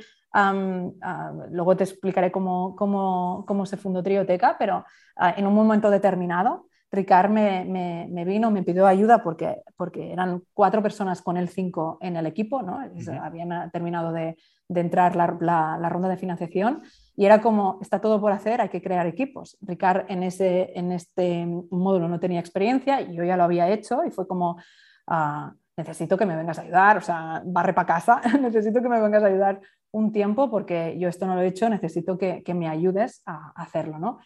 luego 1.51 1.75
te 1.75 1.83
explicaré 1.83 2.31
cómo, 2.31 2.77
cómo, 2.77 3.65
se 3.65 3.75
fundó 3.75 4.01
Trioteca, 4.01 4.55
pero 4.57 4.85
ah, 5.17 5.33
en 5.35 5.47
un 5.47 5.53
momento 5.53 5.89
determinado 5.89 6.67
Ricard 6.93 7.31
me, 7.31 8.23
vino, 8.23 8.51
me 8.51 8.61
pidió 8.61 8.85
ayuda 8.85 9.23
porque, 9.23 9.63
porque 9.75 10.13
eran 10.13 10.43
cuatro 10.53 10.83
personas 10.83 11.23
con 11.23 11.37
el 11.37 11.49
cinco 11.49 11.97
en 12.01 12.15
el 12.17 12.27
equipo, 12.27 12.61
¿no? 12.61 12.79
habían 13.19 13.71
terminado 13.71 14.11
de, 14.11 14.37
entrar 14.69 15.15
la, 15.15 15.89
ronda 15.89 16.07
de 16.07 16.17
financiación 16.17 16.83
y 17.15 17.25
era 17.25 17.41
como, 17.41 17.79
está 17.81 17.99
todo 17.99 18.21
por 18.21 18.31
hacer, 18.31 18.61
hay 18.61 18.69
que 18.69 18.81
crear 18.81 19.07
equipos. 19.07 19.57
Ricard 19.61 20.05
en, 20.07 20.21
ese, 20.21 20.71
en 20.75 20.91
este 20.91 21.47
módulo 21.71 22.07
no 22.07 22.19
tenía 22.19 22.39
experiencia 22.39 23.01
y 23.01 23.15
yo 23.15 23.23
ya 23.23 23.37
lo 23.37 23.43
había 23.43 23.69
hecho 23.69 24.05
y 24.05 24.11
fue 24.11 24.27
como, 24.27 24.57
ah, 25.07 25.51
necesito 25.75 26.15
que 26.15 26.27
me 26.27 26.35
vengas 26.35 26.59
a 26.59 26.61
ayudar, 26.61 26.97
o 26.97 27.01
sea, 27.01 27.41
barre 27.43 27.73
para 27.73 27.87
casa, 27.87 28.21
necesito 28.39 28.83
que 28.83 28.89
me 28.89 29.01
vengas 29.01 29.23
a 29.23 29.27
ayudar 29.27 29.61
un 29.89 30.11
tiempo 30.11 30.51
porque 30.51 30.95
yo 30.99 31.09
esto 31.09 31.25
no 31.25 31.33
lo 31.33 31.41
he 31.41 31.47
hecho, 31.47 31.69
necesito 31.69 32.19
que, 32.19 32.43
que 32.43 32.53
me 32.53 32.67
ayudes 32.67 33.23
a 33.25 33.51
hacerlo, 33.55 33.97
¿no? 33.97 34.19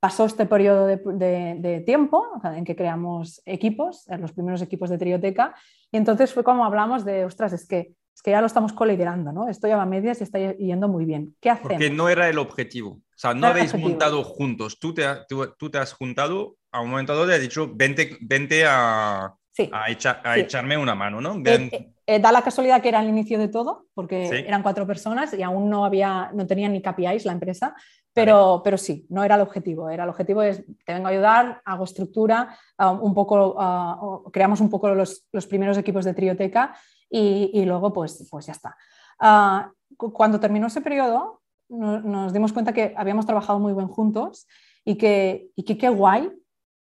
Pasó 0.00 0.26
este 0.26 0.46
periodo 0.46 0.86
de, 0.86 1.82
tiempo 1.84 2.26
en 2.44 2.64
que 2.64 2.76
creamos 2.76 3.42
equipos, 3.44 4.06
los 4.18 4.32
primeros 4.32 4.62
equipos 4.62 4.90
de 4.90 4.98
Trioteca, 4.98 5.54
y 5.90 5.96
entonces 5.96 6.32
fue 6.32 6.44
como 6.44 6.64
hablamos 6.64 7.04
de, 7.04 7.24
ostras, 7.24 7.52
es 7.52 7.66
que, 7.66 7.92
es 8.14 8.22
que 8.22 8.30
ya 8.30 8.40
lo 8.40 8.46
estamos 8.46 8.72
coliderando, 8.72 9.32
¿no? 9.32 9.48
Esto 9.48 9.66
ya 9.68 9.76
va 9.76 9.82
a 9.82 9.86
medias 9.86 10.20
y 10.20 10.24
está 10.24 10.38
yendo 10.38 10.88
muy 10.88 11.04
bien. 11.04 11.36
¿Qué 11.40 11.50
hacemos? 11.50 11.72
Porque 11.72 11.90
no 11.90 12.08
era 12.08 12.28
el 12.28 12.38
objetivo. 12.38 12.90
O 12.90 13.20
sea, 13.20 13.34
no, 13.34 13.48
habéis 13.48 13.76
montado 13.76 14.22
juntos. 14.22 14.78
Tú 14.78 14.94
te, 14.94 15.04
tú, 15.28 15.70
te, 15.70 15.78
has 15.78 15.92
juntado 15.92 16.56
a 16.70 16.80
un 16.80 16.90
momento 16.90 17.14
dado 17.14 17.30
y 17.30 17.34
has 17.34 17.40
dicho, 17.40 17.70
vente, 17.74 18.16
vente 18.20 18.64
a, 18.66 19.34
a, 19.72 20.38
echarme 20.38 20.76
una 20.76 20.94
mano, 20.94 21.20
¿no? 21.20 21.36
Eh, 21.44 21.68
eh, 21.72 21.92
eh, 22.06 22.20
da 22.20 22.30
la 22.32 22.42
casualidad 22.42 22.80
que 22.80 22.88
era 22.88 23.00
el 23.00 23.08
inicio 23.08 23.38
de 23.38 23.48
todo, 23.48 23.86
porque 23.94 24.44
eran 24.46 24.62
cuatro 24.62 24.86
personas 24.86 25.34
y 25.34 25.42
aún 25.42 25.68
no 25.68 25.84
había, 25.84 26.30
no 26.32 26.46
tenían 26.46 26.72
ni 26.72 26.82
KPIs 26.82 27.24
la 27.24 27.32
empresa, 27.32 27.74
pero, 28.18 28.62
pero 28.64 28.76
sí, 28.76 29.06
no 29.10 29.22
era 29.22 29.36
el 29.36 29.42
objetivo. 29.42 29.88
Era 29.88 30.02
el 30.02 30.10
objetivo 30.10 30.42
es, 30.42 30.64
te 30.84 30.92
vengo 30.92 31.06
a 31.06 31.10
ayudar, 31.10 31.62
hago 31.64 31.84
estructura, 31.84 32.58
ah, 32.76 32.90
un 32.90 33.14
poco, 33.14 33.54
ah, 33.58 34.20
creamos 34.32 34.60
un 34.60 34.68
poco 34.68 34.92
los, 34.92 35.24
los, 35.30 35.46
primeros 35.46 35.78
equipos 35.78 36.04
de 36.04 36.14
trioteca 36.14 36.74
y, 37.08 37.52
y, 37.54 37.64
luego 37.64 37.92
pues, 37.92 38.26
pues 38.28 38.46
ya 38.46 38.52
está. 38.52 38.76
Ah, 39.20 39.70
cuando 39.96 40.40
terminó 40.40 40.66
ese 40.66 40.80
periodo, 40.80 41.42
nos 41.68 42.32
dimos 42.32 42.52
cuenta 42.52 42.72
que 42.72 42.92
habíamos 42.96 43.24
trabajado 43.24 43.60
muy 43.60 43.72
bien 43.72 43.86
juntos 43.86 44.48
y 44.84 44.96
que, 44.96 45.50
y 45.54 45.62
que 45.62 45.78
qué 45.78 45.88
guay 45.88 46.32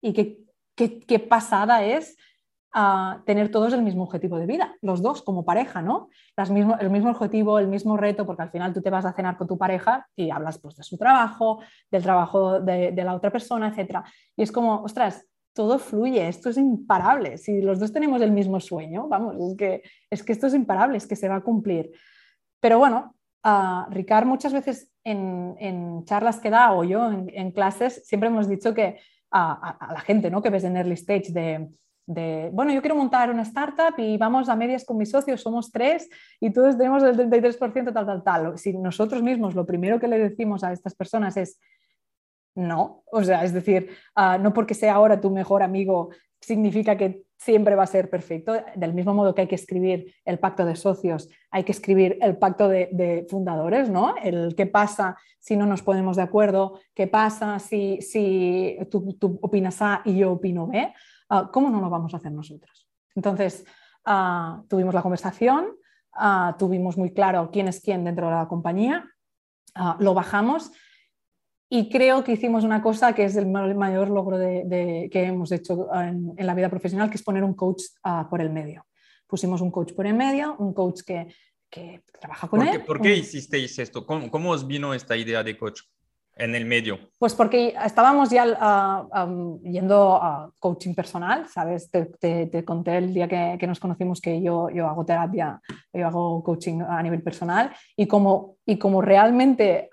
y 0.02 0.14
que 0.14 0.40
qué 0.76 1.20
pasada 1.20 1.84
es 1.84 2.16
a 2.78 3.24
tener 3.26 3.50
todos 3.52 3.72
el 3.72 3.82
mismo 3.82 4.04
objetivo 4.04 4.38
de 4.38 4.46
vida, 4.46 4.76
los 4.82 5.02
dos 5.02 5.22
como 5.22 5.46
pareja, 5.46 5.82
¿no? 5.82 6.10
El 6.36 6.90
mismo 6.90 7.10
objetivo, 7.10 7.58
el 7.58 7.70
mismo 7.70 7.96
reto, 7.96 8.26
porque 8.26 8.42
al 8.42 8.52
final 8.52 8.74
tú 8.74 8.82
te 8.82 8.90
vas 8.90 9.06
a 9.06 9.14
cenar 9.14 9.38
con 9.38 9.48
tu 9.48 9.58
pareja 9.58 10.06
y 10.14 10.30
hablas 10.30 10.60
pues, 10.60 10.76
de 10.76 10.84
su 10.84 10.98
trabajo, 10.98 11.62
del 11.90 12.04
trabajo 12.04 12.60
de, 12.60 12.92
la 12.92 13.16
otra 13.16 13.32
persona, 13.32 13.70
etc. 13.74 14.00
Y 14.36 14.44
es 14.44 14.52
como, 14.52 14.84
ostras, 14.84 15.26
todo 15.54 15.80
fluye, 15.80 16.28
esto 16.28 16.50
es 16.50 16.58
imparable. 16.58 17.38
Si 17.38 17.62
los 17.62 17.80
dos 17.80 17.94
tenemos 17.94 18.22
el 18.22 18.34
mismo 18.34 18.60
sueño, 18.60 19.08
vamos, 19.08 19.38
es 19.38 19.58
que, 19.58 19.82
es 20.10 20.22
que 20.22 20.34
esto 20.34 20.48
es 20.48 20.54
imparable, 20.54 20.98
es 20.98 21.08
que 21.08 21.16
se 21.16 21.30
va 21.30 21.38
a 21.38 21.44
cumplir. 21.44 21.92
Pero 22.60 22.78
bueno, 22.78 23.16
uh, 23.46 23.90
Ricard 23.90 24.26
muchas 24.26 24.52
veces 24.52 24.92
en, 25.06 26.04
charlas 26.04 26.42
que 26.42 26.50
da 26.50 26.74
o 26.74 26.84
yo 26.84 27.10
en, 27.10 27.52
clases 27.52 28.06
siempre 28.06 28.28
hemos 28.28 28.50
dicho 28.50 28.74
que 28.74 29.00
a, 29.32 29.78
a, 29.80 29.94
la 29.94 30.02
gente 30.02 30.30
¿no? 30.30 30.42
que 30.42 30.50
ves 30.50 30.66
en 30.66 30.76
early 30.76 30.96
stage 30.96 31.32
de 31.32 31.70
de, 32.08 32.50
bueno, 32.54 32.72
yo 32.72 32.82
quiero 32.82 32.96
montar 32.96 33.30
una 33.32 33.42
startup 33.42 33.96
y 33.98 34.18
vamos 34.18 34.48
a 34.50 34.56
medias 34.56 34.86
con 34.86 34.98
mis 34.98 35.10
socios, 35.10 35.42
somos 35.42 35.72
tres 35.72 36.08
y 36.40 36.52
todos 36.52 36.78
tenemos 36.78 37.04
el 37.04 37.18
33% 37.18 37.94
tal, 37.94 38.06
tal, 38.06 38.24
tal. 38.24 38.58
Si 38.58 38.78
nosotros 38.78 39.24
mismos 39.24 39.56
lo 39.56 39.66
primero 39.66 40.00
que 40.00 40.08
le 40.08 40.20
decimos 40.20 40.64
a 40.64 40.72
estas 40.72 40.94
personas 40.96 41.36
es, 41.38 41.60
no, 42.56 43.04
o 43.12 43.24
sea, 43.24 43.44
es 43.44 43.54
decir, 43.54 43.90
ah, 44.16 44.38
no 44.38 44.54
porque 44.54 44.74
sea 44.74 44.94
ahora 44.94 45.20
tu 45.20 45.30
mejor 45.30 45.64
amigo 45.64 46.10
significa 46.40 46.96
que 46.96 47.24
siempre 47.38 47.76
va 47.76 47.84
a 47.84 47.88
ser 47.88 48.10
perfecto. 48.10 48.54
Del 48.76 48.94
mismo 48.94 49.14
modo 49.14 49.34
que 49.34 49.42
hay 49.42 49.48
que 49.48 49.56
escribir 49.56 50.14
el 50.26 50.40
pacto 50.40 50.66
de 50.66 50.76
socios, 50.76 51.30
hay 51.52 51.64
que 51.64 51.72
escribir 51.72 52.18
el 52.22 52.38
pacto 52.38 52.68
de, 52.70 53.26
fundadores, 53.30 53.90
¿no? 53.90 54.16
El 54.24 54.56
qué 54.56 54.66
pasa 54.66 55.18
si 55.40 55.56
no 55.56 55.66
nos 55.66 55.82
ponemos 55.82 56.18
de 56.18 56.24
acuerdo, 56.24 56.80
qué 56.94 57.08
pasa 57.08 57.60
si, 57.60 58.02
si 58.02 58.78
tú, 58.90 59.40
opinas 59.42 59.82
A 59.82 60.02
y 60.06 60.18
yo 60.18 60.34
opino 60.34 60.68
B, 60.68 60.94
ah, 61.30 61.50
¿cómo 61.52 61.70
no 61.70 61.82
lo 61.82 61.90
vamos 61.90 62.14
a 62.14 62.18
hacer 62.18 62.32
nosotros? 62.32 62.88
Entonces, 63.16 63.66
ah, 64.06 64.64
tuvimos 64.70 64.94
la 64.94 65.02
conversación, 65.02 65.68
tuvimos 66.58 66.98
muy 66.98 67.14
claro 67.14 67.50
quién 67.52 67.68
es 67.68 67.82
quién 67.82 68.06
dentro 68.06 68.28
de 68.28 68.36
la 68.36 68.48
compañía, 68.48 69.06
lo 70.00 70.14
bajamos 70.14 70.72
y 71.70 71.90
creo 71.90 72.24
que 72.24 72.34
hicimos 72.34 72.64
una 72.64 72.82
cosa 72.82 73.14
que 73.14 73.26
es 73.26 73.36
el 73.36 73.48
mayor 73.48 74.10
logro 74.10 74.38
de, 74.38 75.10
que 75.12 75.24
hemos 75.24 75.52
hecho 75.52 75.88
en, 75.94 76.34
la 76.38 76.54
vida 76.54 76.70
profesional, 76.70 77.10
que 77.10 77.18
es 77.18 77.24
poner 77.24 77.44
un 77.44 77.54
coach 77.54 77.84
ah, 78.04 78.28
por 78.30 78.40
el 78.42 78.52
medio. 78.52 78.86
Pusimos 79.28 79.62
un 79.62 79.72
coach 79.72 79.94
por 79.94 80.06
el 80.06 80.14
medio, 80.14 80.56
un 80.60 80.74
coach 80.74 81.02
que, 81.06 81.28
que 81.70 82.04
trabaja 82.20 82.48
con 82.48 82.66
él. 82.66 82.84
¿Por 82.84 83.02
qué 83.02 83.16
hicisteis 83.16 83.80
esto? 83.80 84.06
¿Cómo, 84.06 84.30
¿Cómo, 84.30 84.52
os 84.52 84.68
vino 84.68 84.94
esta 84.94 85.18
idea 85.18 85.44
de 85.44 85.58
coach 85.58 85.82
en 86.36 86.56
el 86.56 86.66
medio? 86.66 87.00
Pues 87.18 87.34
porque 87.34 87.74
estábamos 87.86 88.30
ya 88.30 88.46
uh, 88.46 89.62
yendo 89.64 90.16
a 90.16 90.52
coaching 90.60 90.94
personal, 90.94 91.48
¿sabes? 91.48 91.90
Te, 91.90 92.06
te, 92.48 92.66
conté 92.66 92.98
el 92.98 93.14
día 93.14 93.28
que, 93.28 93.58
que, 93.60 93.68
nos 93.68 93.80
conocimos 93.80 94.20
que 94.20 94.42
yo, 94.42 94.70
yo 94.70 94.88
hago 94.88 95.06
terapia, 95.06 95.62
yo 95.94 96.08
hago 96.08 96.44
coaching 96.44 96.82
a 96.82 97.02
nivel 97.02 97.24
personal 97.24 97.72
y 97.96 98.06
como, 98.08 98.58
y 98.66 98.78
como 98.78 99.02
realmente 99.02 99.90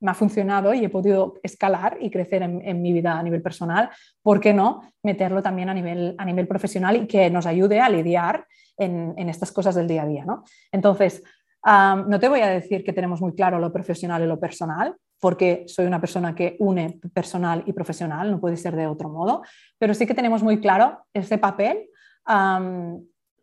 me 0.00 0.10
ha 0.10 0.14
funcionado 0.14 0.74
y 0.74 0.84
he 0.84 0.88
podido 0.88 1.34
escalar 1.42 1.98
y 2.00 2.10
crecer 2.10 2.42
en, 2.42 2.82
mi 2.82 2.92
vida 2.92 3.18
a 3.18 3.22
nivel 3.22 3.42
personal, 3.42 3.90
¿por 4.22 4.40
qué 4.40 4.52
no 4.54 4.82
meterlo 5.02 5.42
también 5.42 5.68
a 5.68 5.74
nivel, 5.74 6.14
a 6.18 6.24
nivel 6.24 6.48
profesional 6.48 6.96
y 6.96 7.06
que 7.06 7.30
nos 7.30 7.46
ayude 7.46 7.80
a 7.80 7.88
lidiar 7.88 8.46
en, 8.78 9.14
estas 9.28 9.52
cosas 9.52 9.74
del 9.74 9.86
día 9.86 10.02
a 10.02 10.06
día? 10.06 10.24
¿no? 10.24 10.44
Entonces, 10.72 11.22
no 11.64 12.18
te 12.18 12.28
voy 12.28 12.40
a 12.40 12.48
decir 12.48 12.82
que 12.82 12.94
tenemos 12.94 13.20
muy 13.20 13.34
claro 13.34 13.58
lo 13.58 13.72
profesional 13.72 14.22
y 14.22 14.26
lo 14.26 14.40
personal, 14.40 14.96
porque 15.20 15.64
soy 15.68 15.86
una 15.86 16.00
persona 16.00 16.34
que 16.34 16.56
une 16.58 16.98
personal 17.12 17.62
y 17.66 17.72
profesional, 17.72 18.30
no 18.30 18.40
puede 18.40 18.56
ser 18.56 18.74
de 18.74 18.86
otro 18.86 19.08
modo, 19.08 19.42
pero 19.78 19.94
sí 19.94 20.06
que 20.06 20.14
tenemos 20.14 20.42
muy 20.42 20.60
claro 20.60 21.06
ese 21.12 21.38
papel 21.38 21.88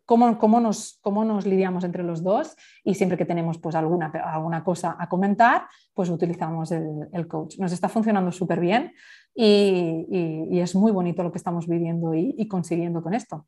cómo, 0.08 0.60
nos, 0.60 0.98
cómo 1.02 1.24
nos 1.24 1.46
lidiamos 1.46 1.84
entre 1.84 2.02
los 2.02 2.22
dos 2.22 2.56
y 2.82 2.94
siempre 2.94 3.18
que 3.18 3.26
tenemos 3.26 3.58
pues, 3.58 3.74
alguna, 3.74 4.06
alguna 4.06 4.64
cosa 4.64 4.96
a 4.98 5.06
comentar, 5.08 5.68
pues 5.92 6.08
utilizamos 6.08 6.72
el, 6.72 7.28
coach. 7.28 7.58
Nos 7.58 7.72
está 7.72 7.90
funcionando 7.90 8.32
súper 8.32 8.58
bien 8.58 8.94
y, 9.34 10.58
es 10.58 10.74
muy 10.74 10.92
bonito 10.92 11.22
lo 11.22 11.30
que 11.30 11.38
estamos 11.38 11.68
viviendo 11.68 12.14
y, 12.14 12.48
consiguiendo 12.48 13.02
con 13.02 13.12
esto. 13.12 13.46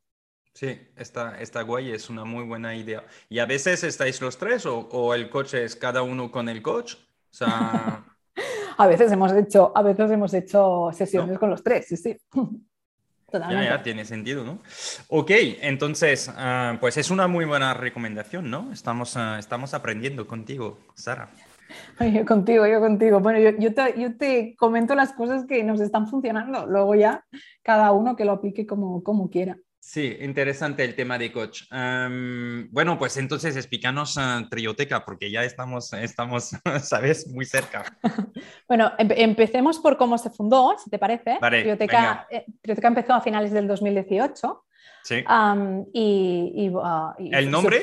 Sí, 0.53 0.79
está, 0.95 1.39
está 1.39 1.63
guay, 1.63 1.91
es 1.91 2.09
una 2.09 2.25
muy 2.25 2.43
buena 2.45 2.75
idea. 2.75 3.05
¿Y 3.27 3.39
a 3.39 3.45
veces 3.45 3.83
estáis 3.83 4.21
los 4.21 4.37
tres 4.37 4.65
o, 4.67 5.15
el 5.15 5.29
coach 5.31 5.55
es 5.55 5.75
cada 5.75 6.03
uno 6.03 6.29
con 6.29 6.47
el 6.47 6.61
coach? 6.61 6.95
A 8.81 8.87
veces 8.87 9.11
hemos 9.11 9.31
hecho, 9.33 9.71
a 9.75 9.81
veces 9.83 10.09
hemos 10.09 10.33
hecho 10.33 10.89
sesiones 10.91 11.37
con 11.37 11.49
los 11.49 11.63
tres, 11.63 11.85
sí, 11.87 11.97
sí. 11.97 12.17
Ya, 13.33 13.63
ya, 13.63 13.81
tiene 13.81 14.03
sentido, 14.03 14.43
¿no? 14.43 14.59
Ok, 15.07 15.31
entonces, 15.61 16.29
ah, 16.35 16.75
pues 16.81 16.97
es 16.97 17.09
una 17.11 17.29
muy 17.29 17.45
buena 17.45 17.73
recomendación, 17.73 18.51
¿no? 18.51 18.73
Estamos, 18.73 19.15
ah, 19.15 19.37
estamos 19.39 19.73
aprendiendo 19.73 20.27
contigo, 20.27 20.79
Sara. 20.95 21.29
Yo 22.01 22.25
contigo, 22.25 22.67
yo 22.67 22.81
contigo. 22.81 23.21
Bueno, 23.21 23.39
yo, 23.39 23.51
yo, 23.57 23.73
te, 23.73 23.97
yo, 23.97 24.17
te, 24.17 24.53
comento 24.57 24.95
las 24.95 25.13
cosas 25.13 25.45
que 25.45 25.63
nos 25.63 25.79
están 25.79 26.07
funcionando, 26.07 26.65
luego 26.65 26.93
ya 26.93 27.23
cada 27.63 27.93
uno 27.93 28.17
que 28.17 28.25
lo 28.25 28.33
aplique 28.33 28.65
como, 28.65 29.01
como 29.01 29.29
quiera. 29.29 29.57
Sí, 29.83 30.15
interesante 30.21 30.83
el 30.83 30.95
tema 30.95 31.17
de 31.17 31.31
coach. 31.31 31.63
bueno, 31.71 32.99
pues 32.99 33.17
entonces 33.17 33.55
explícanos 33.55 34.15
uh, 34.15 34.47
Trioteca, 34.47 35.03
porque 35.03 35.31
ya 35.31 35.43
estamos, 35.43 35.91
estamos, 35.93 36.51
sabes, 36.83 37.27
muy 37.27 37.45
cerca. 37.45 37.97
bueno, 38.67 38.91
empecemos 38.99 39.79
por 39.79 39.97
cómo 39.97 40.19
se 40.19 40.29
fundó, 40.29 40.77
si 40.77 40.91
te 40.91 40.99
parece. 40.99 41.39
Trioteca, 41.41 42.27
eh, 42.29 42.45
Trioteca, 42.61 42.87
empezó 42.89 43.13
a 43.15 43.21
finales 43.21 43.51
del 43.51 43.67
2018. 43.67 44.65
Sí. 45.03 45.23
y, 45.93 46.69
uh, 46.69 47.13
¿El 47.17 47.49
nombre? 47.49 47.81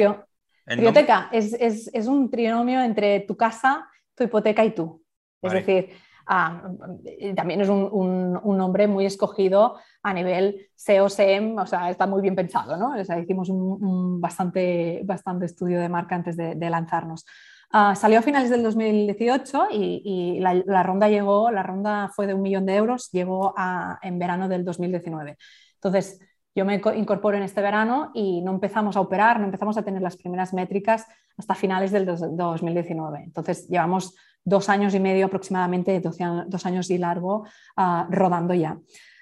Trioteca 0.67 1.29
Es, 1.33 1.53
es, 1.55 1.91
es, 1.93 2.07
un 2.07 2.31
trinomio 2.31 2.81
entre 2.81 3.21
tu 3.21 3.37
casa, 3.37 3.89
tu 4.15 4.23
hipoteca 4.23 4.65
y 4.65 4.71
tú. 4.71 5.03
Es 5.43 5.53
decir, 5.53 5.91
También 6.29 7.61
es 7.63 7.69
un, 7.69 8.41
nombre 8.45 8.87
muy 8.87 9.07
escogido 9.07 9.77
a 10.03 10.13
nivel 10.13 10.69
SEO-SEM, 10.75 11.57
o 11.59 11.67
sea, 11.67 11.91
está 11.91 12.07
muy 12.07 12.21
bien 12.21 12.37
pensado, 12.37 12.77
¿no? 12.77 12.93
Hicimos 13.01 13.49
un, 13.49 14.21
bastante, 14.21 15.01
bastante 15.05 15.47
estudio 15.47 15.81
de 15.81 15.89
marca 15.89 16.15
antes 16.17 16.37
de, 16.37 16.71
lanzarnos. 16.71 17.25
Ah, 17.71 17.95
salió 17.95 18.19
a 18.19 18.23
finales 18.23 18.51
del 18.51 18.63
2018 18.63 19.69
y, 19.73 20.39
la, 20.41 20.83
ronda 20.83 21.09
llegó, 21.09 21.51
la 21.51 21.63
ronda 21.63 22.11
fue 22.15 22.27
de 22.27 22.35
un 22.35 22.43
millón 22.43 22.67
de 22.67 22.77
euros, 22.77 23.11
llegó 23.11 23.55
en 24.03 24.19
verano 24.19 24.49
del 24.49 24.65
2019. 24.65 25.39
Entonces, 25.75 26.21
yo 26.59 26.65
me 26.65 26.75
incorporo 26.75 27.37
en 27.37 27.45
este 27.45 27.63
verano 27.63 28.11
y 28.15 28.41
no 28.43 28.51
empezamos 28.51 28.97
a 28.97 29.01
operar, 29.01 29.39
no 29.39 29.45
empezamos 29.45 29.79
a 29.79 29.85
tener 29.85 30.03
las 30.03 30.17
primeras 30.17 30.53
métricas 30.53 31.07
hasta 31.37 31.55
finales 31.55 31.93
del 31.93 32.05
2019. 32.05 33.23
Entonces, 33.23 33.69
llevamos 33.69 34.17
dos 34.45 34.69
años 34.69 34.93
y 34.93 34.99
medio 34.99 35.27
aproximadamente, 35.27 36.01
dos, 36.01 36.67
años 36.67 36.91
y 36.91 36.99
largo, 36.99 37.47
ah, 37.77 38.09
rodando 38.11 38.55
ya. 38.55 38.77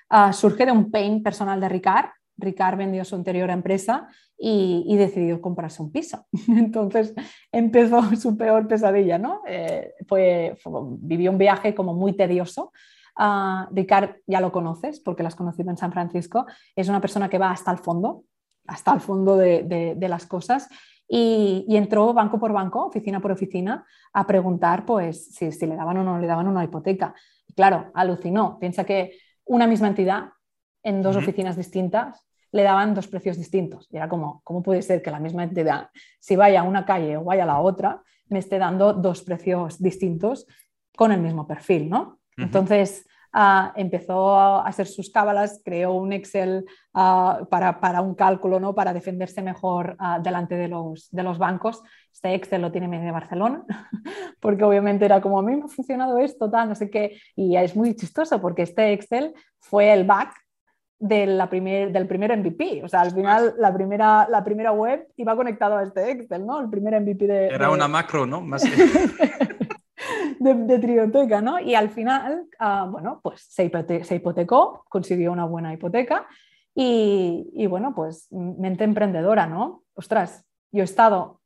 Ah, 0.09 0.33
surge 0.33 0.65
de 0.65 0.73
un 0.73 0.91
pain 0.91 1.23
personal 1.23 1.61
de 1.61 1.69
Ricard. 1.69 2.07
Ricard 2.39 2.79
vendió 2.79 3.05
su 3.05 3.17
anterior 3.17 3.51
empresa 3.51 4.09
y, 4.39 4.97
decidió 4.97 5.39
comprarse 5.43 5.83
un 5.83 5.93
piso. 5.93 6.25
Entonces 6.49 7.13
empezó 7.53 8.03
su 8.17 8.35
peor 8.39 8.67
pesadilla, 8.67 9.19
¿no? 9.19 9.43
Eh, 9.47 9.93
vivió 11.01 11.31
un 11.33 11.39
viaje 11.39 11.75
como 11.75 11.93
muy 11.93 12.15
tedioso. 12.15 12.73
Uh, 13.19 13.73
Ricard 13.75 14.17
ya 14.27 14.41
lo 14.41 14.53
conoces 14.53 15.01
porque 15.01 15.23
las 15.23 15.33
has 15.33 15.39
conocido 15.39 15.71
en 15.71 15.77
San 15.77 15.93
Francisco. 15.93 16.47
Es 16.75 16.89
una 16.89 17.01
persona 17.01 17.29
que 17.29 17.39
va 17.39 17.51
hasta 17.51 17.71
el 17.71 17.79
fondo, 17.79 18.25
hasta 18.67 18.93
el 18.93 19.01
fondo 19.01 19.37
de, 19.37 19.95
de 19.97 20.09
las 20.09 20.27
cosas 20.27 20.69
y, 21.09 21.65
entró 21.77 22.13
banco 22.13 22.39
por 22.39 22.53
banco, 22.53 22.87
oficina 22.87 23.21
por 23.21 23.33
oficina, 23.33 23.87
a 24.13 24.27
preguntar 24.27 24.85
pues, 24.85 25.35
si, 25.35 25.49
le 25.67 25.77
daban 25.77 25.99
o 25.99 26.05
no 26.05 26.19
le 26.19 26.27
daban 26.27 26.49
una 26.49 26.65
hipoteca. 26.65 27.15
Y 27.47 27.55
claro, 27.55 27.91
alucinó. 27.95 28.59
Piensa 28.59 28.85
que 28.85 29.19
una 29.45 29.67
misma 29.67 29.89
entidad 29.89 30.31
en 30.83 31.03
dos 31.03 31.17
oficinas 31.17 31.57
distintas 31.57 32.27
le 32.53 32.63
daban 32.63 32.95
dos 32.95 33.07
precios 33.07 33.37
distintos. 33.37 33.89
Y 33.91 33.97
era 33.97 34.09
como, 34.09 34.41
¿cómo 34.45 34.63
puede 34.63 34.83
ser 34.83 35.03
que 35.03 35.11
la 35.11 35.21
misma 35.21 35.45
entidad, 35.45 35.91
si 36.21 36.37
vaya 36.37 36.61
a 36.61 36.65
una 36.65 36.85
calle 36.85 37.17
o 37.17 37.25
vaya 37.25 37.45
a 37.45 37.47
la 37.47 37.61
otra, 37.61 38.03
me 38.29 38.39
esté 38.39 38.59
dando 38.59 38.93
dos 38.93 39.23
precios 39.23 39.81
distintos 39.81 40.47
con 40.97 41.13
el 41.13 41.21
mismo 41.21 41.47
perfil? 41.47 41.89
¿no? 41.91 42.19
Entonces, 42.37 43.07
empezó 43.75 44.35
a 44.37 44.67
hacer 44.67 44.87
sus 44.87 45.11
cábalas, 45.11 45.61
creó 45.65 45.93
un 45.93 46.13
Excel 46.13 46.65
para, 46.93 48.01
un 48.01 48.15
cálculo, 48.15 48.61
¿no? 48.61 48.75
para 48.75 48.95
defenderse 48.95 49.43
mejor 49.43 49.97
delante 50.23 50.57
de 50.57 50.69
los, 50.69 51.11
de 51.11 51.23
los 51.23 51.39
bancos. 51.39 51.83
Este 52.13 52.35
Excel 52.35 52.63
lo 52.63 52.73
tiene 52.73 52.89
medio 52.89 53.13
Barcelona, 53.13 53.65
porque 54.41 54.65
obviamente 54.65 55.05
era 55.05 55.21
como 55.21 55.39
a 55.39 55.43
mí 55.43 55.55
me 55.55 55.65
ha 55.65 55.69
funcionado 55.69 56.19
esto, 56.19 56.51
tal, 56.51 56.69
no 56.69 56.75
sé 56.75 56.89
qué. 56.89 57.19
Y 57.35 57.57
es 57.57 57.77
muy 57.77 57.95
chistoso 57.95 58.41
porque 58.41 58.63
este 58.63 58.93
Excel 58.93 59.35
fue 59.61 59.93
el 59.93 60.05
back 60.05 60.35
de 60.99 61.27
la 61.27 61.51
primer, 61.51 61.93
del 61.93 62.07
primer 62.07 62.35
MVP. 62.35 62.83
O 62.83 62.89
sea, 62.89 63.03
al 63.03 63.11
final 63.13 63.55
la 63.59 63.75
primera, 63.75 64.27
la 64.31 64.43
primera 64.43 64.73
web 64.73 65.07
iba 65.17 65.37
conectado 65.37 65.77
a 65.77 65.83
este 65.83 66.11
Excel, 66.11 66.47
¿no? 66.47 66.59
El 66.61 66.71
primer 66.71 66.99
MVP 66.99 67.27
de... 67.27 67.47
Era 67.49 67.71
una 67.71 67.87
macro, 67.87 68.25
¿no? 68.25 68.41
Más 68.41 68.65
de, 70.39 70.79
trioteca, 70.79 71.41
¿no? 71.41 71.61
Y 71.61 71.75
al 71.75 71.91
final, 71.91 72.47
ah, 72.59 72.89
bueno, 72.91 73.21
pues 73.23 73.43
se, 73.49 73.65
hipotecó, 73.65 74.85
consiguió 74.89 75.33
una 75.33 75.45
buena 75.45 75.73
hipoteca 75.73 76.27
y, 76.75 77.67
bueno, 77.69 77.95
pues 77.95 78.29
mente 78.31 78.85
emprendedora, 78.85 79.47
¿no? 79.47 79.83
Ostras, 79.95 80.45
yo 80.73 80.83
he 80.83 80.85
estado 80.85 81.41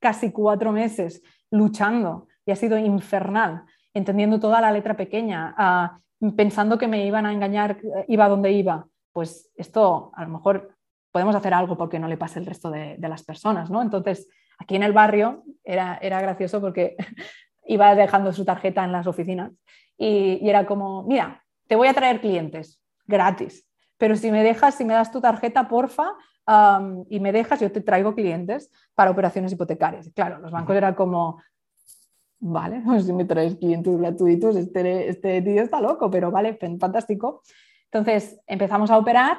casi 0.00 0.30
cuatro 0.30 0.70
meses 0.70 1.22
luchando 1.50 2.28
y 2.46 2.52
ha 2.52 2.56
sido 2.56 2.78
infernal, 2.78 3.64
entendiendo 3.92 4.38
toda 4.38 4.60
la 4.60 4.70
letra 4.70 4.96
pequeña, 4.96 5.54
ah, 5.56 5.98
pensando 6.36 6.78
que 6.78 6.88
me 6.88 7.06
iban 7.06 7.26
a 7.26 7.32
engañar, 7.32 7.78
iba 8.08 8.28
donde 8.28 8.52
iba. 8.52 8.86
Pues 9.12 9.50
esto 9.56 10.12
a 10.14 10.24
lo 10.24 10.30
mejor 10.30 10.74
podemos 11.14 11.36
hacer 11.36 11.54
algo 11.54 11.76
porque 11.76 11.98
no 11.98 12.08
le 12.08 12.16
pase 12.16 12.40
el 12.40 12.46
resto 12.46 12.70
de, 12.70 12.96
las 12.98 13.22
personas, 13.22 13.70
¿no? 13.70 13.82
Entonces, 13.82 14.28
aquí 14.58 14.76
en 14.76 14.82
el 14.82 14.92
barrio 14.92 15.44
era, 15.62 15.96
era 16.02 16.20
gracioso 16.20 16.60
porque 16.60 16.96
iba 17.66 17.94
dejando 17.94 18.32
su 18.32 18.44
tarjeta 18.44 18.84
en 18.84 18.92
las 18.92 19.06
oficinas 19.06 19.52
y, 19.96 20.48
era 20.48 20.66
como, 20.66 21.02
mira, 21.04 21.42
te 21.66 21.76
voy 21.76 21.88
a 21.88 21.94
traer 21.94 22.20
clientes 22.20 22.80
gratis. 23.06 23.66
pero 23.96 24.16
si 24.16 24.30
me 24.30 24.42
dejas, 24.42 24.74
si 24.74 24.84
me 24.84 24.94
das 24.94 25.12
tu 25.12 25.20
tarjeta, 25.20 25.68
porfa, 25.68 26.14
y 27.08 27.20
me 27.20 27.32
dejas, 27.32 27.60
yo 27.60 27.72
te 27.72 27.80
traigo 27.80 28.14
clientes 28.14 28.70
para 28.94 29.10
operaciones 29.10 29.52
hipotecarias. 29.52 30.10
Claro, 30.14 30.38
los 30.40 30.50
bancos 30.50 30.76
eran 30.76 30.94
como, 30.94 31.40
vale, 32.38 32.82
pues 32.84 33.06
si 33.06 33.12
me 33.12 33.24
traes 33.24 33.56
clientes 33.56 33.96
gratuitos, 33.96 34.56
este, 34.56 35.08
este 35.08 35.40
tío 35.40 35.62
está 35.62 35.80
loco, 35.80 36.10
pero 36.10 36.30
vale, 36.30 36.58
fantástico. 36.78 37.42
Entonces 37.90 38.40
empezamos 38.46 38.90
a 38.90 38.98
operar, 38.98 39.38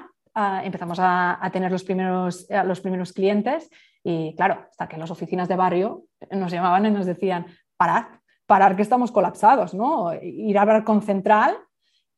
empezamos 0.63 0.97
a, 0.99 1.39
tener 1.53 1.71
los 1.71 1.83
primeros, 1.83 2.47
los 2.65 2.81
primeros 2.81 3.13
clientes 3.13 3.69
y 4.03 4.35
claro, 4.35 4.65
hasta 4.69 4.87
que 4.87 4.97
las 4.97 5.11
oficinas 5.11 5.47
de 5.47 5.55
barrio 5.55 6.05
nos 6.31 6.51
llamaban 6.51 6.85
y 6.85 6.91
nos 6.91 7.05
decían, 7.05 7.45
parad, 7.77 8.05
parar 8.45 8.75
que 8.75 8.81
estamos 8.81 9.11
colapsados, 9.11 9.73
¿no? 9.73 10.13
Ir 10.21 10.57
a 10.57 10.61
hablar 10.61 10.83
con 10.83 11.01
Central 11.01 11.57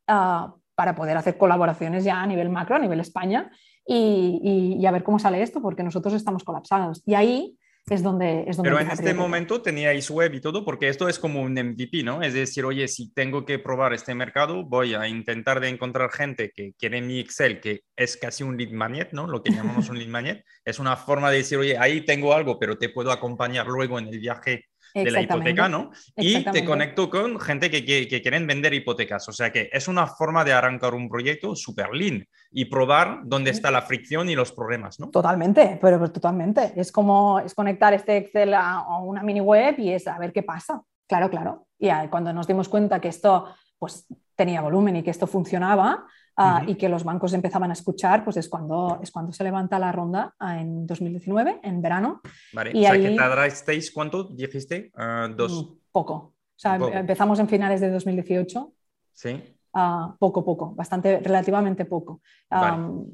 ah, 0.07 0.53
para 0.75 0.95
poder 0.95 1.17
hacer 1.17 1.37
colaboraciones 1.37 2.03
ya 2.03 2.21
a 2.21 2.27
nivel 2.27 2.49
macro, 2.49 2.75
a 2.75 2.79
nivel 2.79 2.99
España 2.99 3.51
y, 3.87 4.85
a 4.85 4.91
ver 4.91 5.03
cómo 5.03 5.17
sale 5.19 5.41
esto, 5.41 5.61
porque 5.61 5.83
nosotros 5.83 6.13
estamos 6.13 6.43
colapsados. 6.43 7.01
Y 7.05 7.15
ahí 7.15 7.57
es 7.89 8.03
donde... 8.03 8.43
Es 8.45 8.57
donde 8.57 8.69
Pero 8.69 8.81
en 8.81 8.91
este 8.91 9.13
momento 9.13 9.61
teníais 9.61 10.09
web 10.11 10.33
y 10.33 10.41
todo, 10.41 10.65
porque 10.65 10.89
esto 10.89 11.07
es 11.07 11.17
como 11.19 11.41
un 11.41 11.53
MVP, 11.53 12.03
¿no? 12.03 12.21
Es 12.21 12.33
decir, 12.33 12.65
oye, 12.65 12.87
si 12.89 13.13
tengo 13.13 13.45
que 13.45 13.59
probar 13.59 13.93
este 13.93 14.13
mercado, 14.13 14.65
voy 14.65 14.93
a 14.93 15.07
intentar 15.07 15.61
de 15.61 15.69
encontrar 15.69 16.11
gente 16.11 16.51
que 16.53 16.73
quiere 16.77 17.01
mi 17.01 17.19
Excel, 17.19 17.61
que 17.61 17.83
es 17.95 18.17
casi 18.17 18.43
un 18.43 18.57
lead 18.57 18.71
magnet, 18.71 19.13
¿no? 19.13 19.25
Lo 19.25 19.41
que 19.41 19.53
llamamos 19.53 19.89
un 19.89 19.97
lead 19.97 20.09
magnet. 20.09 20.43
Es 20.65 20.79
una 20.79 20.97
forma 20.97 21.31
de 21.31 21.37
decir, 21.37 21.57
oye, 21.57 21.77
ahí 21.77 22.01
tengo 22.01 22.33
algo, 22.33 22.59
pero 22.59 22.77
te 22.77 22.89
puedo 22.89 23.11
acompañar 23.11 23.67
luego 23.67 23.97
en 23.99 24.07
el 24.07 24.19
viaje 24.19 24.65
de 25.03 25.11
la 25.11 25.21
hipoteca, 25.21 25.69
¿no? 25.69 25.91
Y 26.15 26.43
te 26.43 26.65
conecto 26.65 27.09
con 27.09 27.39
gente 27.39 27.69
que, 27.69 27.85
que, 27.85 28.21
quieren 28.21 28.47
vender 28.47 28.73
hipotecas. 28.73 29.27
O 29.29 29.31
sea 29.31 29.51
que 29.51 29.69
es 29.71 29.87
una 29.87 30.07
forma 30.07 30.43
de 30.43 30.53
arrancar 30.53 30.93
un 30.93 31.09
proyecto 31.09 31.55
súper 31.55 31.89
lean 31.93 32.27
y 32.51 32.65
probar 32.65 33.21
dónde 33.23 33.51
está 33.51 33.71
la 33.71 33.81
fricción 33.81 34.29
y 34.29 34.35
los 34.35 34.51
problemas, 34.51 34.99
¿no? 34.99 35.09
Totalmente, 35.09 35.77
pero 35.81 36.11
totalmente. 36.11 36.73
Es 36.75 36.91
como 36.91 37.39
es 37.39 37.53
conectar 37.53 37.93
este 37.93 38.17
Excel 38.17 38.53
a, 38.53 38.83
una 38.99 39.23
mini 39.23 39.41
web 39.41 39.75
y 39.77 39.91
es 39.91 40.07
a 40.07 40.17
ver 40.17 40.33
qué 40.33 40.43
pasa. 40.43 40.81
Claro, 41.07 41.29
claro. 41.29 41.67
Y 41.79 41.89
cuando 42.09 42.33
nos 42.33 42.47
dimos 42.47 42.69
cuenta 42.69 42.99
que 42.99 43.07
esto 43.07 43.47
pues, 43.77 44.07
tenía 44.35 44.61
volumen 44.61 44.97
y 44.97 45.03
que 45.03 45.11
esto 45.11 45.27
funcionaba, 45.27 46.05
Ah, 46.39 46.63
y 46.67 46.75
que 46.75 46.87
los 46.87 47.03
bancos 47.03 47.33
empezaban 47.33 47.71
a 47.71 47.73
escuchar, 47.73 48.23
pues 48.23 48.37
es 48.37 48.47
cuando, 48.47 48.99
es 49.01 49.09
cuando 49.09 49.31
se 49.31 49.43
levanta 49.43 49.79
la 49.79 49.91
ronda 49.91 50.35
ah, 50.37 50.61
en 50.61 50.85
2019, 50.85 51.61
en 51.63 51.81
verano. 51.81 52.21
Vale, 52.53 52.71
y 52.75 52.79
o 52.79 52.81
sea, 52.81 52.91
ahí... 52.91 53.01
que 53.01 53.15
tardasteis, 53.15 53.91
¿cuánto 53.91 54.23
dijiste? 54.25 54.91
Uh, 54.95 55.33
dos... 55.33 55.51
Mm, 55.51 55.77
poco. 55.91 56.13
O 56.13 56.59
sea, 56.59 56.75
empezamos 56.75 57.39
en 57.39 57.49
finales 57.49 57.81
de 57.81 57.89
2018. 57.89 58.71
Sí. 59.13 59.57
Uh, 59.73 60.15
poco, 60.19 60.45
poco, 60.45 60.75
bastante, 60.75 61.19
relativamente 61.21 61.85
poco. 61.85 62.21
Vale. 62.49 63.07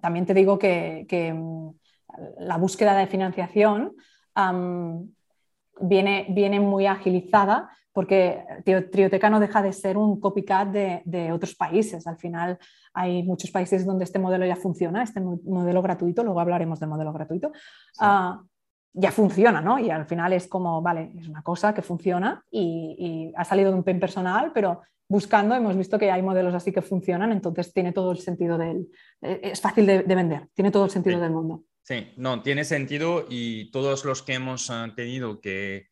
También 0.00 0.26
te 0.26 0.34
digo 0.34 0.58
que, 0.58 1.06
que, 1.08 1.32
mm, 1.32 1.70
la 2.40 2.56
búsqueda 2.56 2.96
de 2.96 3.06
financiación 3.06 3.94
um, 4.36 5.08
viene, 5.80 6.26
viene 6.30 6.58
muy 6.58 6.86
agilizada 6.86 7.70
porque 7.98 8.44
Trioteca 8.92 9.28
no 9.28 9.40
deja 9.40 9.60
de 9.60 9.72
ser 9.72 9.96
un 9.96 10.20
copycat 10.20 10.68
de, 10.68 11.32
otros 11.32 11.56
países. 11.56 12.06
Al 12.06 12.16
final 12.16 12.56
hay 12.94 13.24
muchos 13.24 13.50
países 13.50 13.84
donde 13.84 14.04
este 14.04 14.20
modelo 14.20 14.46
ya 14.46 14.54
funciona, 14.54 15.02
este 15.02 15.20
modelo 15.20 15.82
gratuito, 15.82 16.22
luego 16.22 16.38
hablaremos 16.38 16.78
del 16.78 16.90
modelo 16.90 17.12
gratuito, 17.12 17.50
ah, 17.98 18.40
ya 18.92 19.10
funciona, 19.10 19.60
¿no? 19.60 19.80
Y 19.80 19.90
al 19.90 20.06
final 20.06 20.32
es 20.32 20.46
como, 20.46 20.80
vale, 20.80 21.10
es 21.18 21.26
una 21.26 21.42
cosa 21.42 21.74
que 21.74 21.82
funciona 21.82 22.40
y, 22.52 23.32
ha 23.36 23.44
salido 23.44 23.72
de 23.72 23.78
un 23.78 23.82
pen 23.82 23.98
personal, 23.98 24.52
pero 24.54 24.82
buscando 25.08 25.56
hemos 25.56 25.76
visto 25.76 25.98
que 25.98 26.12
hay 26.12 26.22
modelos 26.22 26.54
así 26.54 26.70
que 26.70 26.82
funcionan, 26.82 27.32
entonces 27.32 27.72
tiene 27.72 27.90
todo 27.90 28.12
el 28.12 28.18
sentido 28.18 28.56
del... 28.58 28.86
Eh, 29.22 29.40
es 29.42 29.60
fácil 29.60 29.86
de, 29.86 30.02
vender, 30.02 30.46
tiene 30.54 30.70
todo 30.70 30.84
el 30.84 30.90
sentido 30.92 31.18
del 31.18 31.32
mundo. 31.32 31.64
Sí, 31.82 32.12
no, 32.16 32.42
tiene 32.42 32.62
sentido 32.62 33.24
y 33.28 33.72
todos 33.72 34.04
los 34.04 34.22
que 34.22 34.34
hemos 34.34 34.70
ah, 34.70 34.86
tenido 34.94 35.40
que 35.40 35.88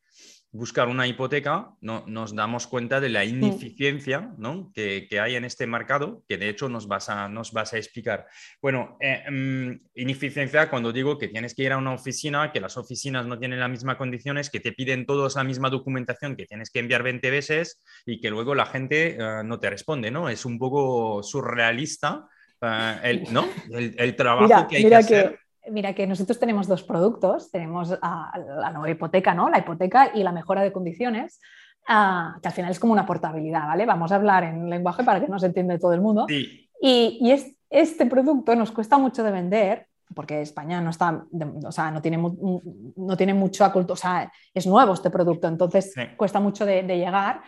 buscar 0.53 0.89
una 0.89 1.07
hipoteca, 1.07 1.71
no, 1.81 2.05
nos 2.07 2.35
damos 2.35 2.67
cuenta 2.67 3.01
de 3.01 3.09
la 3.09 3.25
ineficiencia 3.25 4.33
¿no? 4.39 4.73
que, 4.75 5.07
hay 5.21 5.37
en 5.37 5.45
este 5.45 5.67
mercado, 5.67 6.23
que 6.29 6.39
de 6.39 6.49
hecho 6.49 6.69
nos 6.69 6.89
vas 6.89 7.09
a, 7.09 7.29
nos 7.29 7.53
vas 7.53 7.73
a 7.75 7.79
explicar. 7.79 8.27
Bueno, 8.61 8.97
eh, 9.01 9.23
mm, 9.31 10.01
ineficiencia 10.01 10.71
cuando 10.71 10.93
digo 10.93 11.19
que 11.19 11.29
tienes 11.29 11.55
que 11.55 11.65
ir 11.65 11.73
a 11.73 11.79
una 11.79 11.93
oficina, 11.93 12.53
que 12.53 12.61
las 12.61 12.77
oficinas 12.77 13.27
no 13.27 13.39
tienen 13.39 13.61
las 13.61 13.71
mismas 13.71 13.97
condiciones, 13.97 14.51
que 14.51 14.61
te 14.61 14.73
piden 14.73 15.07
todos 15.07 15.37
la 15.37 15.45
misma 15.45 15.71
documentación, 15.71 16.37
que 16.37 16.47
tienes 16.47 16.71
que 16.71 16.79
enviar 16.79 17.03
20 17.03 17.31
veces 17.31 17.83
y 18.07 18.21
que 18.21 18.31
luego 18.31 18.55
la 18.55 18.67
gente 18.67 19.17
eh, 19.19 19.43
no 19.45 19.59
te 19.61 19.71
responde, 19.71 20.11
¿no? 20.11 20.29
Es 20.29 20.45
un 20.45 20.59
poco 20.59 21.23
surrealista 21.23 22.27
eh, 22.63 22.99
el, 23.03 23.33
¿no? 23.33 23.47
el, 23.71 24.17
trabajo 24.17 24.69
que 24.69 24.77
hay 24.79 24.89
que 24.89 24.95
hacer 24.95 25.46
mira 25.71 25.95
que 25.95 26.07
nosotros 26.07 26.39
tenemos 26.39 26.67
dos 26.67 26.83
productos, 26.83 27.51
tenemos 27.51 27.91
la 27.91 28.71
nueva 28.73 28.91
hipoteca, 28.91 29.35
¿no? 29.35 29.49
La 29.49 29.59
hipoteca 29.59 30.13
y 30.15 30.23
la 30.23 30.33
mejora 30.33 30.63
de 30.63 30.73
condiciones, 30.73 31.41
ah, 31.89 32.39
que 32.43 32.49
al 32.49 32.55
final 32.55 32.71
es 32.71 32.81
como 32.81 32.93
una 32.93 33.07
portabilidad, 33.07 33.67
¿vale? 33.67 33.87
Vamos 33.87 34.13
a 34.13 34.17
hablar 34.17 34.45
en 34.45 34.69
lenguaje 34.71 35.05
para 35.05 35.21
que 35.21 35.29
nos 35.29 35.43
entienda 35.43 35.79
todo 35.79 35.93
el 35.93 36.01
mundo. 36.01 36.27
Y, 36.29 37.19
y 37.21 37.57
este 37.71 38.07
producto 38.07 38.55
nos 38.55 38.73
cuesta 38.73 38.99
mucho 38.99 39.23
de 39.23 39.31
vender 39.31 39.87
porque 40.15 40.41
España 40.41 40.81
no 40.81 40.91
está, 40.91 41.27
o 41.65 41.73
sea, 41.73 41.91
no 41.91 42.01
tiene, 42.01 42.17
no 42.19 43.17
tiene 43.17 43.35
mucho 43.35 43.65
aculto, 43.65 43.95
o 43.95 43.97
sea, 43.97 44.31
es 44.55 44.67
nuevo 44.67 44.95
este 44.95 45.11
producto, 45.11 45.49
entonces 45.49 45.93
cuesta 46.17 46.39
mucho 46.39 46.65
de, 46.65 46.85
de 46.85 46.99
llegar, 46.99 47.43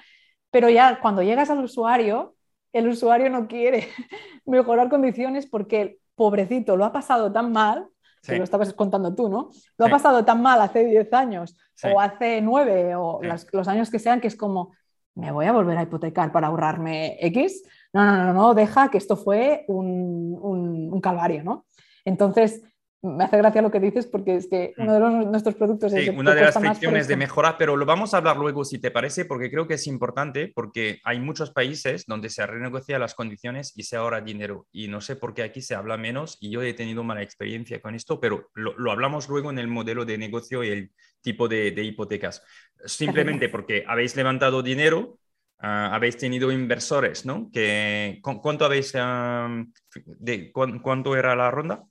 pero 0.51 0.69
ya 0.69 1.01
cuando 1.01 1.23
llegas 1.23 1.51
al 1.51 1.63
usuario, 1.63 2.35
el 2.73 2.89
usuario 2.89 3.31
no 3.31 3.47
quiere 3.47 3.89
mejorar 4.45 4.89
condiciones 4.89 5.47
porque 5.47 5.99
pobrecito 6.15 6.77
lo 6.77 6.85
ha 6.85 6.93
pasado 6.93 7.33
tan 7.33 7.53
mal 7.53 7.89
lo 8.27 8.45
estabas 8.45 8.73
contando 8.73 9.15
tú, 9.15 9.29
¿no? 9.29 9.51
Lo 9.77 9.87
ha 9.87 9.89
pasado 9.89 10.25
tan 10.25 10.43
mal 10.43 10.61
hace 10.61 10.85
10 10.85 11.13
años 11.13 11.57
o 11.85 12.01
hace 12.01 12.41
9 12.41 12.95
o 12.97 13.21
los 13.53 13.69
años 13.69 13.91
que 13.91 13.99
sean 13.99 14.21
que 14.21 14.29
es 14.29 14.37
como, 14.37 14.73
me 15.15 15.33
voy 15.33 15.47
a 15.47 15.53
volver 15.53 15.77
a 15.79 15.83
hipotecar 15.83 16.33
para 16.33 16.49
ahorrarme 16.49 17.17
X. 17.21 17.63
No, 17.93 18.05
no, 18.05 18.25
no, 18.25 18.33
no, 18.33 18.55
deja 18.55 18.91
que 18.91 18.99
esto 18.99 19.17
fue 19.17 19.65
un, 19.69 20.39
un, 20.41 20.93
un 20.93 21.01
calvario, 21.01 21.43
¿no? 21.43 21.67
Entonces, 22.05 22.63
me 23.03 23.25
hace 23.25 23.37
gracia 23.37 23.63
lo 23.63 23.71
que 23.71 23.79
dices 23.79 24.07
porque 24.07 24.37
es 24.37 24.49
que 24.49 24.75
uno 24.77 24.95
de 24.95 25.27
nuestros 25.27 25.55
productos 25.55 25.93
sí, 25.93 25.99
es 26.01 26.09
una 26.09 26.35
de 26.35 26.43
las 26.43 26.59
fricciones 26.59 27.07
de 27.07 27.17
mejora, 27.17 27.57
pero 27.57 27.77
lo 27.77 27.87
vamos 27.87 28.13
a 28.13 28.17
hablar 28.17 28.37
luego 28.37 28.65
si 28.65 28.79
te 28.79 28.91
parece, 28.91 29.25
porque 29.25 29.51
creo 29.51 29.69
que 29.69 29.75
es 29.75 29.87
importante, 29.87 30.51
porque 30.53 30.99
hay 31.05 31.21
muchos 31.21 31.53
países 31.53 32.07
donde 32.07 32.29
se 32.29 32.45
renegocian 32.45 33.01
las 33.01 33.15
condiciones 33.15 33.73
y 33.77 33.85
se 33.85 33.97
ahorra 33.97 34.21
dinero. 34.21 34.67
Y 34.73 34.89
no 34.89 35.01
sé 35.01 35.15
por 35.15 35.33
qué 35.33 35.43
aquí 35.43 35.63
se 35.63 35.77
habla 35.77 35.97
menos 35.97 36.39
y 36.41 36.51
yo 36.51 36.63
he 36.63 36.75
tenido 36.75 37.05
mala 37.05 37.23
experiencia 37.23 37.81
con 37.81 37.95
esto, 37.95 38.19
pero 38.21 38.51
lo, 38.55 38.91
hablamos 38.91 39.29
luego 39.29 39.51
en 39.51 39.59
el 39.59 39.69
modelo 39.69 40.05
de 40.05 40.19
negocio 40.19 40.65
y 40.65 40.69
el 40.69 40.91
tipo 41.21 41.47
de, 41.47 41.69
hipotecas. 41.69 42.43
Simplemente 42.85 43.49
porque 43.49 43.85
habéis 43.87 44.17
levantado 44.17 44.63
dinero, 44.63 45.19
ah, 45.61 45.95
habéis 45.95 46.17
tenido 46.17 46.51
inversores, 46.51 47.25
¿no? 47.25 47.49
Que, 47.53 48.21
¿Cuánto 48.23 48.65
habéis, 48.65 48.93
ah, 48.97 49.65
de, 50.05 50.51
cuánto 50.51 51.17
era 51.17 51.37
la 51.37 51.51
ronda? 51.53 51.85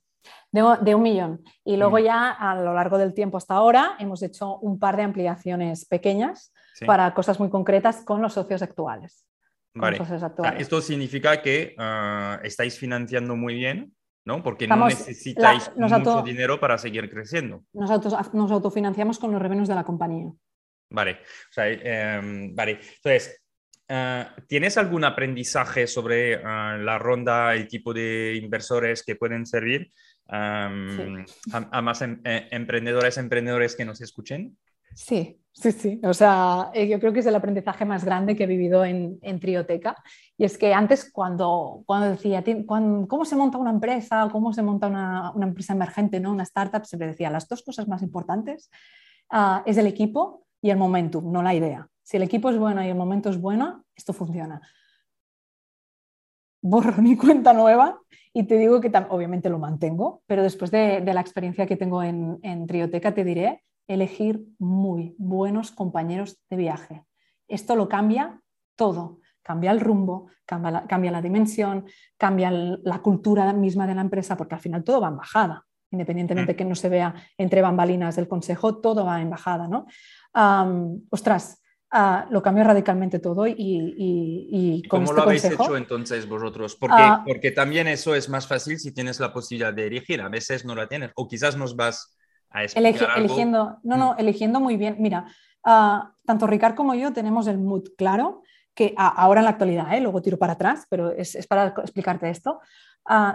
De, 0.50 0.94
un 0.94 1.02
millón. 1.02 1.42
Y 1.64 1.76
luego 1.76 1.98
ya 1.98 2.30
a 2.30 2.54
lo 2.56 2.74
largo 2.74 2.98
del 2.98 3.14
tiempo 3.14 3.36
hasta 3.36 3.54
ahora 3.54 3.96
hemos 3.98 4.22
hecho 4.22 4.58
un 4.58 4.78
par 4.78 4.96
de 4.96 5.02
ampliaciones 5.02 5.84
pequeñas 5.86 6.52
para 6.86 7.12
cosas 7.14 7.38
muy 7.40 7.50
concretas 7.50 8.02
con 8.04 8.22
los 8.22 8.32
socios 8.32 8.62
actuales. 8.62 9.24
Vale. 9.74 9.98
esto 10.58 10.80
significa 10.80 11.40
que 11.40 11.74
ah, 11.78 12.40
estáis 12.42 12.78
financiando 12.78 13.36
muy 13.36 13.54
bien, 13.54 13.94
¿no? 14.24 14.42
Porque 14.42 14.66
no 14.66 14.86
necesitáis 14.86 15.70
mucho 15.76 16.22
dinero 16.22 16.58
para 16.58 16.78
seguir 16.78 17.08
creciendo. 17.10 17.64
Nos 17.72 17.90
autofinanciamos 18.50 19.18
con 19.18 19.32
los 19.32 19.40
revenues 19.40 19.68
de 19.68 19.74
la 19.74 19.84
compañía. 19.84 20.32
Vale, 20.90 21.18
em, 21.56 22.54
vale. 22.54 22.80
Entonces, 22.96 23.42
ah, 23.88 24.34
¿tienes 24.46 24.78
algún 24.78 25.04
aprendizaje 25.04 25.86
sobre 25.86 26.36
ah, 26.42 26.76
la 26.78 26.98
ronda, 26.98 27.54
el 27.54 27.68
tipo 27.68 27.92
de 27.92 28.38
inversores 28.42 29.02
que 29.04 29.16
pueden 29.16 29.46
servir? 29.46 29.92
A, 30.28 30.68
más 31.82 32.02
em, 32.02 32.20
eh, 32.24 32.48
emprendedores, 32.50 33.18
emprendedores 33.18 33.74
que 33.76 33.84
nos 33.84 34.00
escuchen? 34.00 34.56
Sí, 34.94 35.40
sí, 35.52 35.72
sí. 35.72 36.00
O 36.02 36.12
sea, 36.12 36.70
eh, 36.74 36.88
yo 36.88 36.98
creo 36.98 37.12
que 37.12 37.20
es 37.20 37.26
el 37.26 37.34
aprendizaje 37.34 37.84
más 37.84 38.04
grande 38.04 38.36
que 38.36 38.44
he 38.44 38.46
vivido 38.46 38.84
en, 38.84 39.18
en 39.22 39.40
Trioteca. 39.40 39.96
Y 40.36 40.44
es 40.44 40.58
que 40.58 40.74
antes 40.74 41.10
cuando, 41.12 41.82
cuando 41.86 42.10
decía, 42.10 42.42
¿cómo 42.66 43.24
se 43.24 43.36
monta 43.36 43.58
una 43.58 43.70
empresa? 43.70 44.28
¿Cómo 44.30 44.52
se 44.52 44.62
monta 44.62 44.88
una, 44.88 45.30
una 45.32 45.46
empresa 45.46 45.72
emergente, 45.72 46.20
¿no? 46.20 46.32
una 46.32 46.42
startup? 46.42 46.84
Siempre 46.84 47.08
decía, 47.08 47.30
las 47.30 47.48
dos 47.48 47.62
cosas 47.62 47.86
más 47.88 48.02
importantes 48.02 48.70
uh, 49.32 49.62
es 49.66 49.76
el 49.76 49.86
equipo 49.86 50.46
y 50.60 50.70
el 50.70 50.76
momentum, 50.76 51.30
no 51.30 51.42
la 51.42 51.54
idea. 51.54 51.88
Si 52.02 52.16
el 52.16 52.22
equipo 52.22 52.50
es 52.50 52.58
bueno 52.58 52.82
y 52.82 52.88
el 52.88 52.96
momento 52.96 53.30
es 53.30 53.40
bueno, 53.40 53.84
esto 53.94 54.12
funciona. 54.12 54.60
Borro 56.60 57.00
mi 57.02 57.16
cuenta 57.16 57.52
nueva 57.52 58.00
y 58.32 58.44
te 58.44 58.56
digo 58.56 58.80
que 58.80 58.92
obviamente 59.08 59.48
lo 59.48 59.58
mantengo, 59.58 60.22
pero 60.26 60.42
después 60.42 60.70
de, 60.70 61.00
la 61.00 61.20
experiencia 61.20 61.66
que 61.66 61.76
tengo 61.76 62.02
en, 62.02 62.66
Trioteca, 62.66 63.14
te 63.14 63.24
diré 63.24 63.64
elegir 63.86 64.44
muy 64.58 65.14
buenos 65.18 65.70
compañeros 65.70 66.38
de 66.50 66.56
viaje. 66.56 67.04
Esto 67.48 67.74
lo 67.74 67.88
cambia 67.88 68.40
todo. 68.76 69.20
cambia 69.42 69.70
el 69.70 69.80
rumbo, 69.80 70.26
cambia 70.44 70.70
la, 70.70 70.86
cambia 70.86 71.10
la 71.10 71.22
dimensión, 71.22 71.86
cambia 72.18 72.50
la 72.50 72.98
cultura 73.00 73.50
misma 73.54 73.86
de 73.86 73.94
la 73.94 74.02
empresa, 74.02 74.36
porque 74.36 74.54
al 74.54 74.60
final 74.60 74.84
todo 74.84 75.00
va 75.00 75.08
en 75.08 75.16
bajada, 75.16 75.64
independientemente 75.90 76.52
mm. 76.52 76.56
que 76.56 76.64
no 76.66 76.74
se 76.74 76.90
vea 76.90 77.14
entre 77.38 77.62
bambalinas 77.62 78.16
del 78.16 78.28
consejo, 78.28 78.76
todo 78.76 79.06
va 79.06 79.22
en 79.22 79.30
bajada, 79.30 79.66
¿no? 79.68 79.86
ostras, 81.10 81.62
ah, 81.90 82.26
lo 82.30 82.42
cambió 82.42 82.64
radicalmente 82.64 83.18
todo 83.18 83.46
y, 83.46 83.54
y, 83.58 84.82
¿Cómo 84.88 85.04
este 85.04 85.16
lo 85.16 85.22
habéis 85.22 85.44
hecho 85.44 85.76
entonces 85.76 86.28
vosotros? 86.28 86.76
Porque, 86.76 86.96
ah. 86.98 87.22
porque 87.26 87.50
también 87.50 87.88
eso 87.88 88.14
es 88.14 88.28
más 88.28 88.46
fácil 88.46 88.78
si 88.78 88.92
tienes 88.92 89.20
la 89.20 89.32
posibilidad 89.32 89.72
de 89.72 89.86
elegir, 89.86 90.20
a 90.20 90.28
veces 90.28 90.64
no 90.64 90.74
la 90.74 90.88
tienes, 90.88 91.10
o 91.14 91.28
quizás 91.28 91.56
nos 91.56 91.76
vas 91.76 92.16
a 92.50 92.64
explicar 92.64 93.18
Eligiendo, 93.18 93.78
no, 93.82 93.96
no, 93.96 94.12
mm. 94.12 94.20
eligiendo 94.20 94.60
muy 94.60 94.76
bien. 94.76 94.96
Mira, 94.98 95.26
ah, 95.64 96.12
tanto 96.24 96.46
Ricard 96.46 96.74
como 96.74 96.94
yo 96.94 97.12
tenemos 97.12 97.46
el 97.46 97.58
mood 97.58 97.88
claro, 97.96 98.42
que 98.74 98.94
ahora 98.96 99.40
en 99.40 99.44
la 99.44 99.50
actualidad, 99.50 99.92
¿eh? 99.92 100.00
luego 100.00 100.22
tiro 100.22 100.38
para 100.38 100.52
atrás, 100.52 100.86
pero 100.88 101.10
es, 101.10 101.34
es 101.34 101.48
para 101.48 101.74
explicarte 101.78 102.30
esto. 102.30 102.60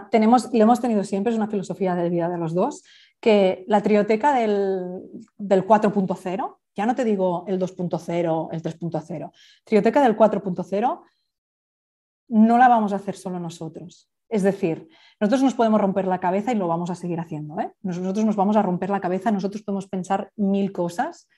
tenemos, 0.10 0.50
lo 0.54 0.64
hemos 0.64 0.80
tenido 0.80 1.04
siempre, 1.04 1.34
es 1.34 1.38
una 1.38 1.50
filosofía 1.50 1.96
de 1.96 2.10
vida 2.10 2.30
de 2.30 2.38
los 2.38 2.54
dos, 2.54 2.84
que 3.20 3.66
la 3.68 3.82
trioteca 3.82 4.34
del, 4.34 5.02
del 5.38 5.68
4.0, 5.68 6.58
ya 6.76 6.86
no 6.86 6.96
te 6.96 7.04
digo 7.04 7.46
el 7.48 7.60
2.0, 7.60 8.50
el 8.52 8.62
3.0, 8.62 9.32
trioteca 9.64 10.02
del 10.02 10.18
4.0 10.18 11.02
no 12.30 12.58
la 12.58 12.68
vamos 12.68 12.94
a 12.94 12.98
hacer 12.98 13.16
solo 13.16 13.40
nosotros. 13.40 14.10
Es 14.30 14.42
decir, 14.42 14.90
nosotros 15.20 15.44
nos 15.44 15.54
podemos 15.54 15.80
romper 15.80 16.08
la 16.08 16.20
cabeza 16.20 16.52
y 16.52 16.56
lo 16.56 16.68
vamos 16.68 16.90
a 16.90 16.96
seguir 16.96 17.20
haciendo. 17.20 17.60
¿eh? 17.60 17.72
Nosotros 17.84 18.26
nos 18.26 18.36
vamos 18.36 18.56
a 18.56 18.64
romper 18.64 18.90
la 18.90 19.00
cabeza, 19.00 19.32
nosotros 19.32 19.62
podemos 19.62 19.88
pensar 19.88 20.32
mil 20.36 20.72
cosas, 20.72 21.30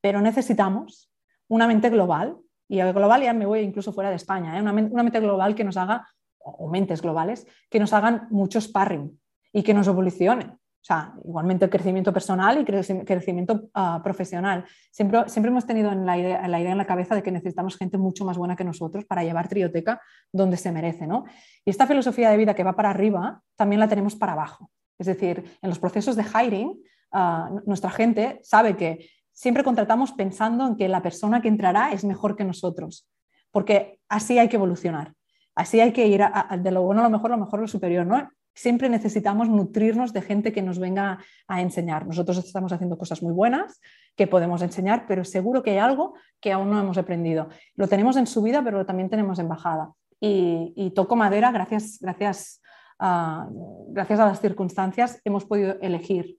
pero 0.00 0.20
necesitamos 0.20 1.10
una 1.48 1.66
mente 1.66 1.90
global, 1.90 2.38
y 2.68 2.80
a 2.80 2.92
global 2.92 3.22
ya 3.22 3.32
me 3.32 3.46
voy 3.46 3.60
incluso 3.60 3.92
fuera 3.92 4.10
de 4.10 4.16
España, 4.16 4.56
¿eh? 4.56 4.60
una, 4.60 4.72
mente 4.72 5.20
global 5.20 5.54
que 5.54 5.64
nos 5.64 5.76
haga, 5.76 6.06
o 6.38 6.68
mentes 6.68 7.02
globales, 7.02 7.46
que 7.68 7.80
nos 7.80 7.92
hagan 7.92 8.28
mucho 8.30 8.60
sparring 8.60 9.18
y 9.52 9.62
que 9.62 9.74
nos 9.74 9.88
evolucionen. 9.88 10.58
O 10.86 10.92
sea, 10.94 11.12
igualmente 11.24 11.68
crecimiento 11.68 12.12
personal 12.12 12.60
y 12.60 12.64
crecimiento 12.64 13.70
ah, 13.74 14.00
profesional. 14.04 14.64
Siempre, 14.92 15.28
siempre 15.28 15.50
hemos 15.50 15.66
tenido 15.66 15.90
en 15.90 16.06
la, 16.06 16.16
idea, 16.16 16.46
la, 16.46 16.60
idea, 16.60 16.70
en 16.70 16.78
la 16.78 16.86
cabeza 16.86 17.16
de 17.16 17.24
que 17.24 17.32
necesitamos 17.32 17.76
gente 17.76 17.98
mucho 17.98 18.24
más 18.24 18.38
buena 18.38 18.54
que 18.54 18.62
nosotros 18.62 19.04
para 19.04 19.24
llevar 19.24 19.48
Trioteca 19.48 20.00
donde 20.30 20.56
se 20.56 20.70
merece. 20.70 21.08
¿no? 21.08 21.24
Y 21.64 21.70
esta 21.70 21.88
filosofía 21.88 22.30
de 22.30 22.36
vida 22.36 22.54
que 22.54 22.62
va 22.62 22.76
para 22.76 22.90
arriba 22.90 23.42
también 23.56 23.80
la 23.80 23.88
tenemos 23.88 24.14
para 24.14 24.34
abajo. 24.34 24.70
Es 24.96 25.08
decir, 25.08 25.58
en 25.60 25.68
los 25.68 25.80
procesos 25.80 26.14
de 26.14 26.22
hiring, 26.22 26.80
ah, 27.10 27.50
nuestra 27.66 27.90
gente 27.90 28.38
sabe 28.44 28.76
que 28.76 29.10
siempre 29.32 29.64
contratamos 29.64 30.12
pensando 30.12 30.68
en 30.68 30.76
que 30.76 30.86
la 30.86 31.02
persona 31.02 31.42
que 31.42 31.48
entrará 31.48 31.90
es 31.90 32.04
mejor 32.04 32.36
que 32.36 32.44
nosotros, 32.44 33.10
porque 33.50 33.98
así 34.08 34.38
hay 34.38 34.48
que 34.48 34.54
evolucionar. 34.54 35.14
Así 35.56 35.80
hay 35.80 35.92
que 35.92 36.06
ir 36.06 36.22
de 36.60 36.70
lo 36.70 36.82
bueno 36.82 37.00
a 37.00 37.04
lo 37.04 37.10
mejor, 37.10 37.30
lo 37.30 37.38
mejor 37.38 37.58
a 37.58 37.62
lo 37.62 37.68
superior, 37.68 38.06
¿no? 38.06 38.30
Siempre 38.56 38.88
necesitamos 38.88 39.48
nutrirnos 39.48 40.12
de 40.12 40.22
gente 40.22 40.52
que 40.52 40.62
nos 40.62 40.78
venga 40.78 41.18
a 41.46 41.60
enseñar. 41.60 42.06
Nosotros 42.06 42.38
estamos 42.38 42.72
haciendo 42.72 42.96
cosas 42.96 43.22
muy 43.22 43.32
buenas 43.32 43.80
que 44.16 44.26
podemos 44.26 44.62
enseñar, 44.62 45.04
pero 45.06 45.24
seguro 45.24 45.62
que 45.62 45.72
hay 45.72 45.78
algo 45.78 46.14
que 46.40 46.52
aún 46.52 46.70
no 46.70 46.80
hemos 46.80 46.96
aprendido. 46.96 47.48
Lo 47.74 47.86
tenemos 47.86 48.16
en 48.16 48.26
subida, 48.26 48.64
pero 48.64 48.84
también 48.86 49.10
tenemos 49.10 49.38
en 49.38 49.48
bajada. 49.48 49.92
Y, 50.18 50.90
toco 50.94 51.14
madera, 51.14 51.52
gracias, 51.52 51.98
gracias, 52.00 52.62
gracias 52.98 54.18
a 54.18 54.26
las 54.26 54.40
circunstancias, 54.40 55.20
hemos 55.24 55.44
podido 55.44 55.76
elegir 55.82 56.38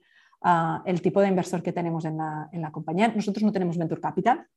el 0.85 1.01
tipo 1.01 1.21
de 1.21 1.27
inversor 1.27 1.61
que 1.61 1.71
tenemos 1.71 2.03
en 2.05 2.17
la, 2.17 2.49
en 2.51 2.61
la 2.63 2.71
compañía. 2.71 3.09
Nosotros 3.09 3.43
no 3.43 3.51
tenemos 3.51 3.77
Venture 3.77 4.01
Capital, 4.01 4.47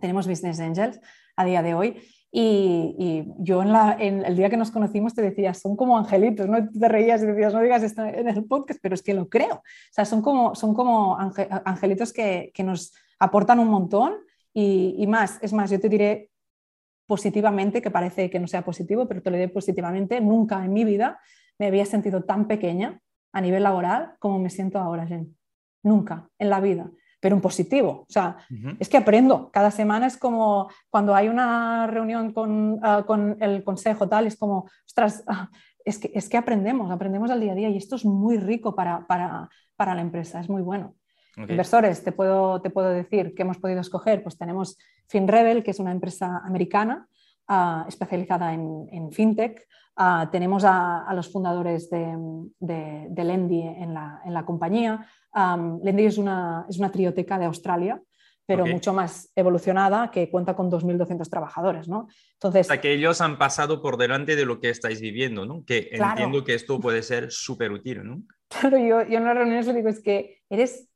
tenemos 0.00 0.26
Business 0.26 0.60
Angels 0.60 0.98
a 1.36 1.44
día 1.44 1.62
de 1.62 1.74
hoy 1.74 2.02
y, 2.32 3.24
yo 3.38 3.62
en, 3.62 4.24
el 4.24 4.36
día 4.36 4.50
que 4.50 4.56
nos 4.56 4.70
conocimos 4.70 5.14
te 5.14 5.22
decía, 5.22 5.54
son 5.54 5.76
como 5.76 5.96
angelitos, 5.96 6.46
¿no? 6.48 6.68
Te 6.68 6.88
reías 6.88 7.22
y 7.22 7.26
decías, 7.26 7.54
no 7.54 7.62
digas 7.62 7.82
esto 7.82 8.04
en 8.04 8.28
el 8.28 8.44
podcast, 8.44 8.80
pero 8.82 8.94
es 8.94 9.02
que 9.02 9.14
lo 9.14 9.28
creo. 9.28 9.54
O 9.54 9.62
sea, 9.92 10.04
son 10.04 10.22
como, 10.22 10.54
son 10.54 10.74
como 10.74 11.16
angelitos 11.18 12.12
que, 12.12 12.50
que, 12.54 12.62
nos 12.62 12.92
aportan 13.18 13.58
un 13.58 13.68
montón 13.68 14.14
y, 14.52 14.96
y, 14.98 15.06
más. 15.06 15.38
Es 15.42 15.52
más, 15.52 15.70
yo 15.70 15.80
te 15.80 15.88
diré 15.88 16.30
positivamente, 17.06 17.80
que 17.80 17.90
parece 17.90 18.28
que 18.28 18.40
no 18.40 18.48
sea 18.48 18.64
positivo, 18.64 19.06
pero 19.06 19.22
te 19.22 19.30
lo 19.30 19.36
diré 19.36 19.48
positivamente, 19.48 20.20
nunca 20.20 20.64
en 20.64 20.72
mi 20.72 20.84
vida 20.84 21.20
me 21.58 21.68
había 21.68 21.86
sentido 21.86 22.24
tan 22.24 22.48
pequeña 22.48 23.00
a 23.32 23.40
nivel 23.40 23.62
laboral 23.62 24.16
como 24.18 24.38
me 24.38 24.50
siento 24.50 24.78
ahora, 24.78 25.06
Jen. 25.06 25.36
Nunca 25.82 26.28
en 26.38 26.50
la 26.50 26.60
vida 26.60 26.90
pero 27.20 27.34
un 27.34 27.42
positivo. 27.42 28.04
O 28.08 28.12
sea, 28.12 28.36
es 28.78 28.88
que 28.88 28.96
aprendo. 28.96 29.50
Cada 29.50 29.70
semana 29.70 30.06
es 30.06 30.16
como 30.16 30.68
cuando 30.90 31.14
hay 31.14 31.28
una 31.28 31.86
reunión 31.86 32.32
con, 32.32 32.78
ah, 32.82 33.04
con 33.06 33.36
el 33.40 33.64
consejo, 33.64 34.08
tal, 34.08 34.26
es 34.26 34.36
como, 34.36 34.68
ostras, 34.86 35.24
ah, 35.26 35.50
es, 35.84 35.98
que, 35.98 36.10
es 36.14 36.28
que 36.28 36.36
aprendemos, 36.36 36.90
aprendemos 36.90 37.30
al 37.30 37.40
día 37.40 37.52
a 37.52 37.54
día 37.54 37.68
y 37.68 37.76
esto 37.76 37.96
es 37.96 38.04
muy 38.04 38.38
rico 38.38 38.74
para, 38.74 39.06
para, 39.06 39.48
para 39.76 39.94
la 39.94 40.02
empresa, 40.02 40.40
es 40.40 40.48
muy 40.48 40.62
bueno. 40.62 40.94
Inversores, 41.36 42.02
te 42.02 42.12
puedo, 42.12 42.62
te 42.62 42.70
puedo 42.70 42.88
decir 42.88 43.34
que 43.34 43.42
hemos 43.42 43.58
podido 43.58 43.80
escoger, 43.80 44.22
pues 44.22 44.38
tenemos 44.38 44.78
FinRebel, 45.08 45.62
que 45.62 45.70
es 45.72 45.78
una 45.78 45.92
empresa 45.92 46.40
americana 46.44 47.08
ah, 47.46 47.84
especializada 47.88 48.54
en, 48.54 48.86
en 48.90 49.12
fintech. 49.12 49.66
tenemos 50.32 50.64
a, 50.64 51.06
a, 51.06 51.12
los 51.12 51.30
fundadores 51.30 51.90
de, 51.90 52.16
de, 52.58 53.06
de 53.10 53.24
Lendi 53.24 53.60
en 53.60 53.92
la, 53.92 54.22
en 54.24 54.32
la 54.32 54.46
compañía. 54.46 55.06
Um, 55.36 55.82
Lendy 55.84 56.06
es 56.06 56.16
una, 56.16 56.64
es 56.66 56.78
una 56.78 56.90
trioteca 56.90 57.38
de 57.38 57.44
Australia, 57.44 58.00
pero 58.46 58.64
mucho 58.64 58.94
más 58.94 59.30
evolucionada, 59.34 60.10
que 60.10 60.30
cuenta 60.30 60.54
con 60.54 60.70
2.200 60.70 61.28
trabajadores, 61.28 61.88
¿no? 61.88 62.08
Entonces... 62.34 62.70
O 62.70 62.80
que 62.80 62.92
ellos 62.92 63.20
han 63.20 63.36
pasado 63.36 63.82
por 63.82 63.98
delante 63.98 64.34
de 64.34 64.46
lo 64.46 64.60
que 64.60 64.70
estáis 64.70 65.00
viviendo, 65.00 65.44
¿no? 65.44 65.64
Que 65.64 65.90
entiendo 65.92 66.44
que 66.44 66.54
esto 66.54 66.80
puede 66.80 67.02
ser 67.02 67.30
súper 67.30 67.72
útil, 67.72 68.04
¿no? 68.04 68.22
Claro, 68.48 68.78
yo, 68.78 69.02
yo 69.02 69.18
en 69.18 69.24
las 69.24 69.34
reuniones 69.34 69.66
le 69.66 69.74
digo, 69.74 69.88
es 69.88 70.00
que 70.00 70.40
eres, 70.48 70.88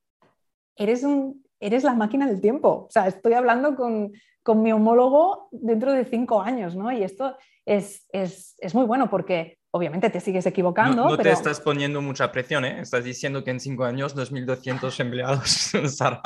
eres, 0.77 1.03
un, 1.03 1.45
eres 1.59 1.83
la 1.83 1.95
máquina 1.95 2.29
del 2.29 2.41
tiempo. 2.41 2.87
O 2.87 2.91
sea, 2.91 3.09
estoy 3.09 3.33
hablando 3.33 3.75
con, 3.75 4.13
con 4.45 4.63
mi 4.63 4.73
homólogo 4.73 5.49
dentro 5.51 5.93
de 5.93 6.05
cinco 6.05 6.41
años, 6.41 6.77
¿no? 6.77 6.93
Y 6.93 7.03
esto 7.03 7.37
es, 7.67 8.07
es, 8.13 8.55
es 8.59 8.75
muy 8.75 8.87
bueno 8.87 9.11
porque 9.11 9.59
obviamente 9.73 10.11
te 10.11 10.21
sigues 10.21 10.47
equivocando. 10.47 11.09
No, 11.09 11.17
te 11.17 11.31
estás 11.31 11.61
poniendo 11.61 12.01
mucha 12.01 12.31
presión, 12.33 12.65
¿eh? 12.65 12.81
Estás 12.81 13.05
diciendo 13.05 13.45
que 13.45 13.51
en 13.51 13.61
cinco 13.61 13.85
años 13.85 14.17
2.200 14.17 15.01
empleados 15.01 15.75
estarán. 15.75 16.21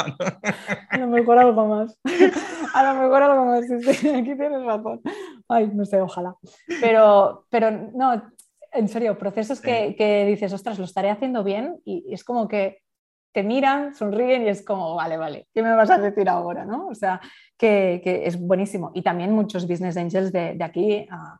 A 0.90 0.98
lo 0.98 1.06
mejor 1.08 1.38
algo 1.38 1.66
más. 1.66 1.98
A 2.74 2.92
lo 2.92 3.00
mejor 3.02 3.22
algo 3.22 3.44
más. 3.44 3.64
aquí 3.64 4.36
tienes 4.36 4.64
razón. 4.64 5.00
Ay, 5.48 5.70
no 5.72 5.84
sé, 5.84 6.00
ojalá. 6.00 6.34
Pero, 6.80 7.46
pero 7.50 7.70
no, 7.70 8.30
en 8.72 8.88
serio, 8.88 9.18
procesos 9.18 9.60
que, 9.60 9.94
que, 9.96 10.24
dices, 10.24 10.52
ostras, 10.52 10.78
lo 10.78 10.84
estaré 10.84 11.10
haciendo 11.10 11.44
bien 11.44 11.80
y 11.84 12.12
es 12.12 12.24
como 12.24 12.48
que 12.48 12.78
te 13.32 13.42
miran, 13.42 13.94
sonríen 13.94 14.42
y 14.42 14.48
es 14.48 14.64
como, 14.64 14.94
vale, 14.94 15.16
vale, 15.16 15.48
¿qué 15.52 15.60
me 15.60 15.74
vas 15.74 15.90
a 15.90 15.98
decir 15.98 16.28
ahora? 16.28 16.64
¿no? 16.64 16.86
O 16.86 16.94
sea, 16.94 17.20
que, 17.58 18.00
que 18.02 18.26
es 18.26 18.38
buenísimo. 18.38 18.92
Y 18.94 19.02
también 19.02 19.32
muchos 19.32 19.66
business 19.66 19.96
angels 19.96 20.32
de, 20.32 20.54
de 20.54 20.64
aquí. 20.64 21.06
Uh, 21.10 21.36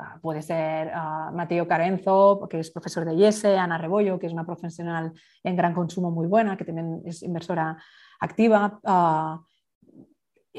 Ah, 0.00 0.18
puede 0.22 0.42
ser 0.42 0.88
uh, 0.88 1.34
Mateo 1.34 1.66
Carenzo, 1.66 2.46
que 2.48 2.60
es 2.60 2.70
profesor 2.70 3.04
de 3.04 3.14
IESE, 3.14 3.58
Ana 3.58 3.78
Rebollo, 3.78 4.18
que 4.18 4.26
es 4.26 4.32
una 4.32 4.46
profesional 4.46 5.12
en 5.42 5.56
gran 5.56 5.74
consumo 5.74 6.10
muy 6.10 6.26
buena, 6.26 6.56
que 6.56 6.64
también 6.64 7.02
es 7.04 7.22
inversora 7.22 7.76
activa. 8.20 8.78
Uh, 8.84 9.44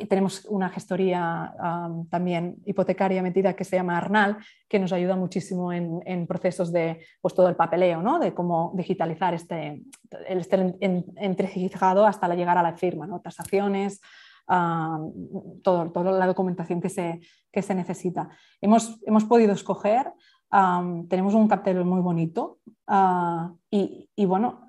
tenemos 0.07 0.45
una 0.45 0.69
gestoría 0.69 1.53
también 2.09 2.57
hipotecaria 2.65 3.21
metida 3.21 3.53
que 3.53 3.65
se 3.65 3.75
llama 3.75 3.97
Arnal, 3.97 4.37
que 4.67 4.79
nos 4.79 4.93
ayuda 4.93 5.15
muchísimo 5.15 5.73
en, 5.73 5.99
en 6.05 6.27
procesos 6.27 6.71
de 6.71 7.03
pues, 7.21 7.33
todo 7.33 7.49
el 7.49 7.55
papeleo, 7.55 8.01
¿no? 8.01 8.19
de 8.19 8.33
cómo 8.33 8.71
digitalizar 8.75 9.33
este, 9.33 9.83
este 10.27 10.77
entregado 10.79 12.05
hasta 12.05 12.33
llegar 12.33 12.57
a 12.57 12.63
la 12.63 12.77
firma, 12.77 13.07
¿no? 13.07 13.19
tasaciones, 13.19 13.99
todo, 14.50 15.91
toda 15.91 16.12
la 16.12 16.28
documentación 16.28 16.82
que 16.82 16.89
se, 16.89 17.22
que 17.52 17.62
se 17.62 17.76
necesita. 17.76 18.30
Hemos, 18.62 19.00
hemos 19.06 19.26
podido 19.26 19.54
escoger, 19.54 20.12
tenemos 21.08 21.34
un 21.36 21.47
cartel 21.47 21.86
muy 21.86 22.02
bonito 22.02 22.60
ah, 22.88 23.54
y, 23.70 24.10
y, 24.16 24.26
bueno, 24.26 24.68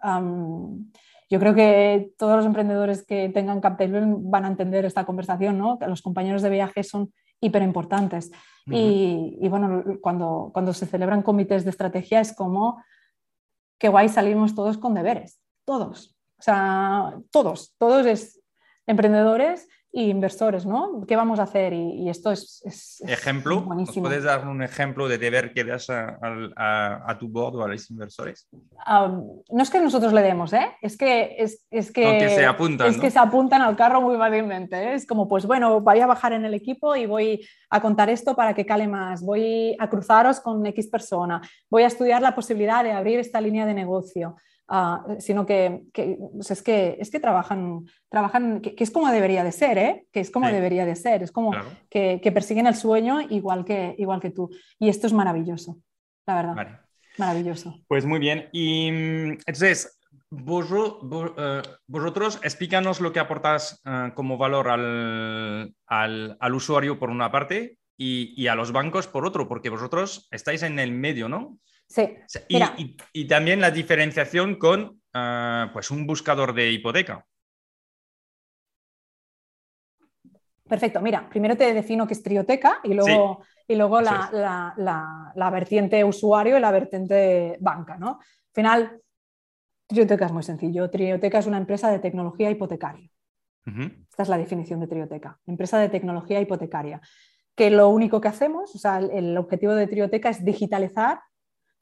yo 1.31 1.39
creo 1.39 1.55
que 1.55 2.13
todos 2.19 2.37
los 2.37 2.47
emprendedores 2.47 3.07
que 3.07 3.31
tengan 3.31 3.61
Captable 3.61 4.03
van 4.19 4.45
a 4.45 4.49
entender 4.49 4.85
esta 4.85 5.07
conversación, 5.07 5.57
¿no? 5.57 5.79
que 5.79 5.87
los 5.87 6.03
compañeros 6.03 6.43
de 6.43 6.51
viaje 6.51 6.83
son 6.83 7.13
hiper 7.41 7.63
importantes. 7.63 8.31
y, 8.67 9.39
y, 9.41 9.49
bueno, 9.49 9.83
cuando, 10.03 10.51
cuando 10.53 10.75
se 10.75 10.87
celebran 10.87 11.23
comités 11.23 11.65
de 11.65 11.71
estrategia 11.71 12.21
es 12.21 12.35
como 12.35 12.83
que 13.79 13.89
guay 13.89 14.11
salimos 14.11 14.55
todos 14.55 14.77
con 14.77 14.93
deberes, 14.93 15.41
todos. 15.65 16.15
O 16.39 16.43
sea, 16.43 17.15
todos, 17.31 17.75
todos 17.79 18.07
es 18.07 18.40
emprendedores 18.91 19.69
y 19.93 20.09
inversores, 20.09 20.67
¿no? 20.67 21.05
¿Qué 21.07 21.17
vamos 21.17 21.41
a 21.41 21.45
hacer? 21.45 21.73
Y, 21.73 22.09
esto 22.09 22.31
es, 22.31 22.63
es, 22.65 23.03
ejemplo. 23.09 23.67
¿Puedes 23.97 24.23
dar 24.23 24.47
un 24.47 24.63
ejemplo 24.63 25.09
de 25.09 25.19
deber 25.19 25.53
que 25.53 25.65
das 25.65 25.89
a, 25.91 27.17
tu 27.19 27.29
board 27.29 27.57
o 27.57 27.65
a 27.65 27.69
los 27.69 27.91
inversores? 27.91 28.49
no 28.87 29.63
es 29.63 29.71
que 29.71 29.81
nosotros 29.81 30.13
le 30.13 30.23
demos, 30.23 30.53
¿eh? 30.53 30.71
Es 30.81 30.97
que, 30.97 31.35
es, 31.39 31.67
es 31.71 31.91
que, 31.91 32.29
se 32.29 32.47
apuntan. 32.47 32.89
Es 32.89 32.99
que 32.99 33.11
se 33.11 33.19
apuntan 33.19 33.63
al 33.63 33.75
carro 33.75 34.01
muy 34.01 34.17
fácilmente. 34.17 34.77
¿eh? 34.77 34.95
Es 34.95 35.07
como, 35.07 35.27
pues 35.27 35.45
bueno, 35.45 35.81
voy 35.81 35.99
a 35.99 36.07
bajar 36.07 36.35
en 36.35 36.45
el 36.45 36.55
equipo 36.55 36.95
y 36.95 37.07
voy 37.07 37.45
a 37.69 37.81
contar 37.81 38.11
esto 38.11 38.37
para 38.37 38.55
que 38.55 38.65
cale 38.65 38.87
más. 38.87 39.23
Voy 39.23 39.77
a 39.81 39.91
cruzaros 39.91 40.39
con 40.39 40.65
X 40.67 40.87
persona. 40.87 41.41
Voy 41.69 41.83
a 41.83 41.89
estudiar 41.89 42.23
la 42.23 42.37
posibilidad 42.37 42.85
de 42.85 42.93
abrir 42.93 43.19
esta 43.19 43.41
línea 43.41 43.67
de 43.67 43.75
negocio. 43.75 44.37
Ah, 44.73 45.05
sino 45.19 45.45
que, 45.47 45.83
pues 45.93 46.53
es 46.53 46.63
que 46.63 46.97
es 47.01 47.11
que 47.11 47.19
trabajan, 47.19 47.87
trabajan 48.09 48.61
que, 48.61 48.77
es 48.79 48.93
como 48.93 49.11
debería 49.11 49.43
de 49.43 49.51
ser, 49.51 49.79
¿eh? 49.79 50.07
que 50.13 50.21
es 50.21 50.31
como 50.31 50.47
debería 50.47 50.87
de 50.87 50.95
ser, 50.95 51.25
es 51.25 51.33
como 51.33 51.51
que, 51.91 52.31
persiguen 52.33 52.69
el 52.69 52.77
sueño 52.77 53.21
igual 53.21 53.65
que, 53.65 53.97
igual 53.99 54.21
que 54.21 54.31
tú. 54.31 54.49
Y 54.79 54.89
esto 54.89 55.09
es 55.09 55.13
maravilloso, 55.13 55.79
la 56.25 56.37
verdad. 56.37 56.81
Maravilloso. 57.19 57.81
Pues 57.89 58.07
muy 58.07 58.21
bien. 58.21 58.49
Y 58.53 58.93
mm, 58.93 59.31
entonces, 59.45 59.99
eh, 60.31 61.63
vosotros, 61.89 62.39
explícanos 62.45 63.01
lo 63.01 63.13
que 63.13 63.19
aportas 63.19 63.83
eh, 63.85 64.13
como 64.15 64.39
valor 64.39 64.69
al, 64.69 65.75
al, 65.89 66.55
usuario 66.55 66.97
por 66.97 67.11
una 67.11 67.33
parte 67.33 67.77
y, 67.97 68.41
y, 68.41 68.47
a 68.47 68.55
los 68.55 68.71
bancos 68.71 69.09
por 69.09 69.27
otro, 69.27 69.49
porque 69.49 69.69
vosotros 69.69 70.29
estáis 70.31 70.63
en 70.63 70.79
el 70.79 70.93
medio, 70.93 71.29
¿no? 71.29 71.59
Sí. 71.91 72.09
Y, 73.13 73.27
también 73.27 73.61
la 73.61 73.73
diferenciación 73.73 74.55
con 74.55 75.03
ah, 75.13 75.71
pues 75.73 75.91
un 75.91 76.07
buscador 76.07 76.55
de 76.55 76.71
hipoteca. 76.71 77.27
Perfecto, 80.69 81.01
mira, 81.01 81.29
primero 81.29 81.57
te 81.57 81.75
defino 81.75 82.07
qué 82.07 82.15
es 82.15 82.23
trioteca 82.23 82.79
y 82.85 82.95
luego, 82.95 83.43
y 83.67 83.75
luego 83.75 84.01
la, 84.01 85.51
vertiente 85.53 86.05
usuario 86.05 86.57
y 86.57 86.61
la 86.61 86.71
vertiente 86.71 87.57
banca. 87.61 87.97
¿no? 87.97 88.21
Al 88.21 88.55
final, 88.55 89.01
trioteca 89.89 90.27
es 90.27 90.33
muy 90.33 90.45
sencillo. 90.45 90.89
Trioteca 90.89 91.41
es 91.41 91.47
una 91.47 91.59
empresa 91.59 91.91
de 91.91 91.99
tecnología 91.99 92.51
hipotecaria. 92.51 93.11
Esta 93.67 94.23
es 94.23 94.29
la 94.29 94.39
definición 94.39 94.79
de 94.79 94.87
trioteca, 94.87 95.41
empresa 95.45 95.79
de 95.81 95.89
tecnología 95.89 96.41
hipotecaria. 96.41 97.01
Que 97.57 97.71
lo 97.71 97.89
único 97.89 98.21
que 98.21 98.29
hacemos, 98.29 98.73
o 98.77 98.79
sea, 98.79 98.99
el 98.99 99.37
objetivo 99.37 99.75
de 99.75 99.89
trioteca 99.89 100.31
es 100.31 100.45
digitalizar 100.45 101.21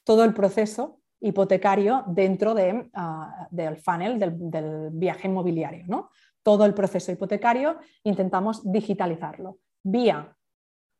todo 0.03 0.23
el 0.23 0.33
proceso 0.33 0.99
hipotecario 1.21 2.03
dentro 2.07 2.53
de, 2.53 2.89
ah, 2.93 3.47
del 3.51 3.77
funnel 3.77 4.19
del, 4.19 4.89
viaje 4.91 5.27
inmobiliario. 5.27 5.85
¿no? 5.87 6.09
Todo 6.43 6.65
el 6.65 6.73
proceso 6.73 7.11
hipotecario 7.11 7.77
intentamos 8.03 8.69
digitalizarlo 8.71 9.57
vía 9.83 10.35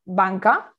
banca, 0.06 0.74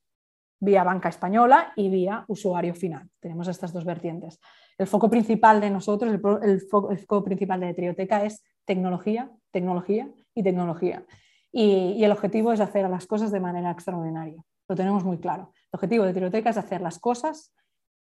vía 0.59 0.85
banca 0.85 1.09
española 1.09 1.73
y 1.77 1.89
vía 1.89 2.25
usuario 2.29 2.75
final. 2.75 3.09
Tenemos 3.21 3.49
estas 3.49 3.73
dos 3.73 3.85
vertientes. 3.85 4.41
El 4.77 4.87
foco 4.87 5.11
principal 5.11 5.61
de 5.61 5.71
nosotros, 5.71 6.12
el, 6.43 6.61
foco, 6.61 7.25
principal 7.25 7.61
de 7.61 7.75
Trioteca 7.75 8.25
es 8.25 8.43
tecnología, 8.64 9.31
tecnología 9.51 10.11
y 10.35 10.43
tecnología. 10.43 11.05
Y, 11.53 11.95
y, 11.99 12.05
el 12.05 12.12
objetivo 12.12 12.53
es 12.53 12.61
hacer 12.61 12.89
las 12.89 13.07
cosas 13.07 13.31
de 13.33 13.41
manera 13.41 13.71
extraordinaria. 13.71 14.43
Lo 14.68 14.77
tenemos 14.77 15.05
muy 15.05 15.18
claro. 15.18 15.53
El 15.73 15.79
objetivo 15.79 16.05
de 16.05 16.14
Trioteca 16.14 16.51
es 16.51 16.57
hacer 16.57 16.81
las 16.81 16.99
cosas 16.99 17.53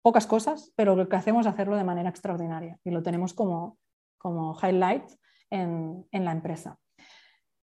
pocas 0.03 0.27
cosas, 0.27 0.73
pero 0.77 0.97
lo 0.97 1.09
que 1.09 1.17
hacemos 1.17 1.47
es 1.47 1.53
hacerlo 1.53 1.77
de 1.77 1.85
manera 1.85 2.09
extraordinaria 2.09 2.79
y 2.85 2.91
lo 2.91 3.03
tenemos 3.03 3.35
como, 3.35 3.79
como 4.17 4.57
highlight 4.61 5.05
en, 5.51 6.07
la 6.13 6.33
empresa. 6.33 6.77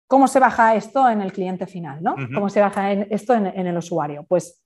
¿Cómo 0.07 0.27
se 0.27 0.39
baja 0.39 0.75
esto 0.75 1.09
en 1.09 1.21
el 1.21 1.31
cliente 1.31 1.67
final? 1.67 2.03
¿no? 2.03 2.15
¿Cómo 2.33 2.49
se 2.49 2.59
baja 2.59 2.91
esto 2.91 3.33
en, 3.33 3.45
el 3.47 3.77
usuario? 3.77 4.25
Pues 4.27 4.61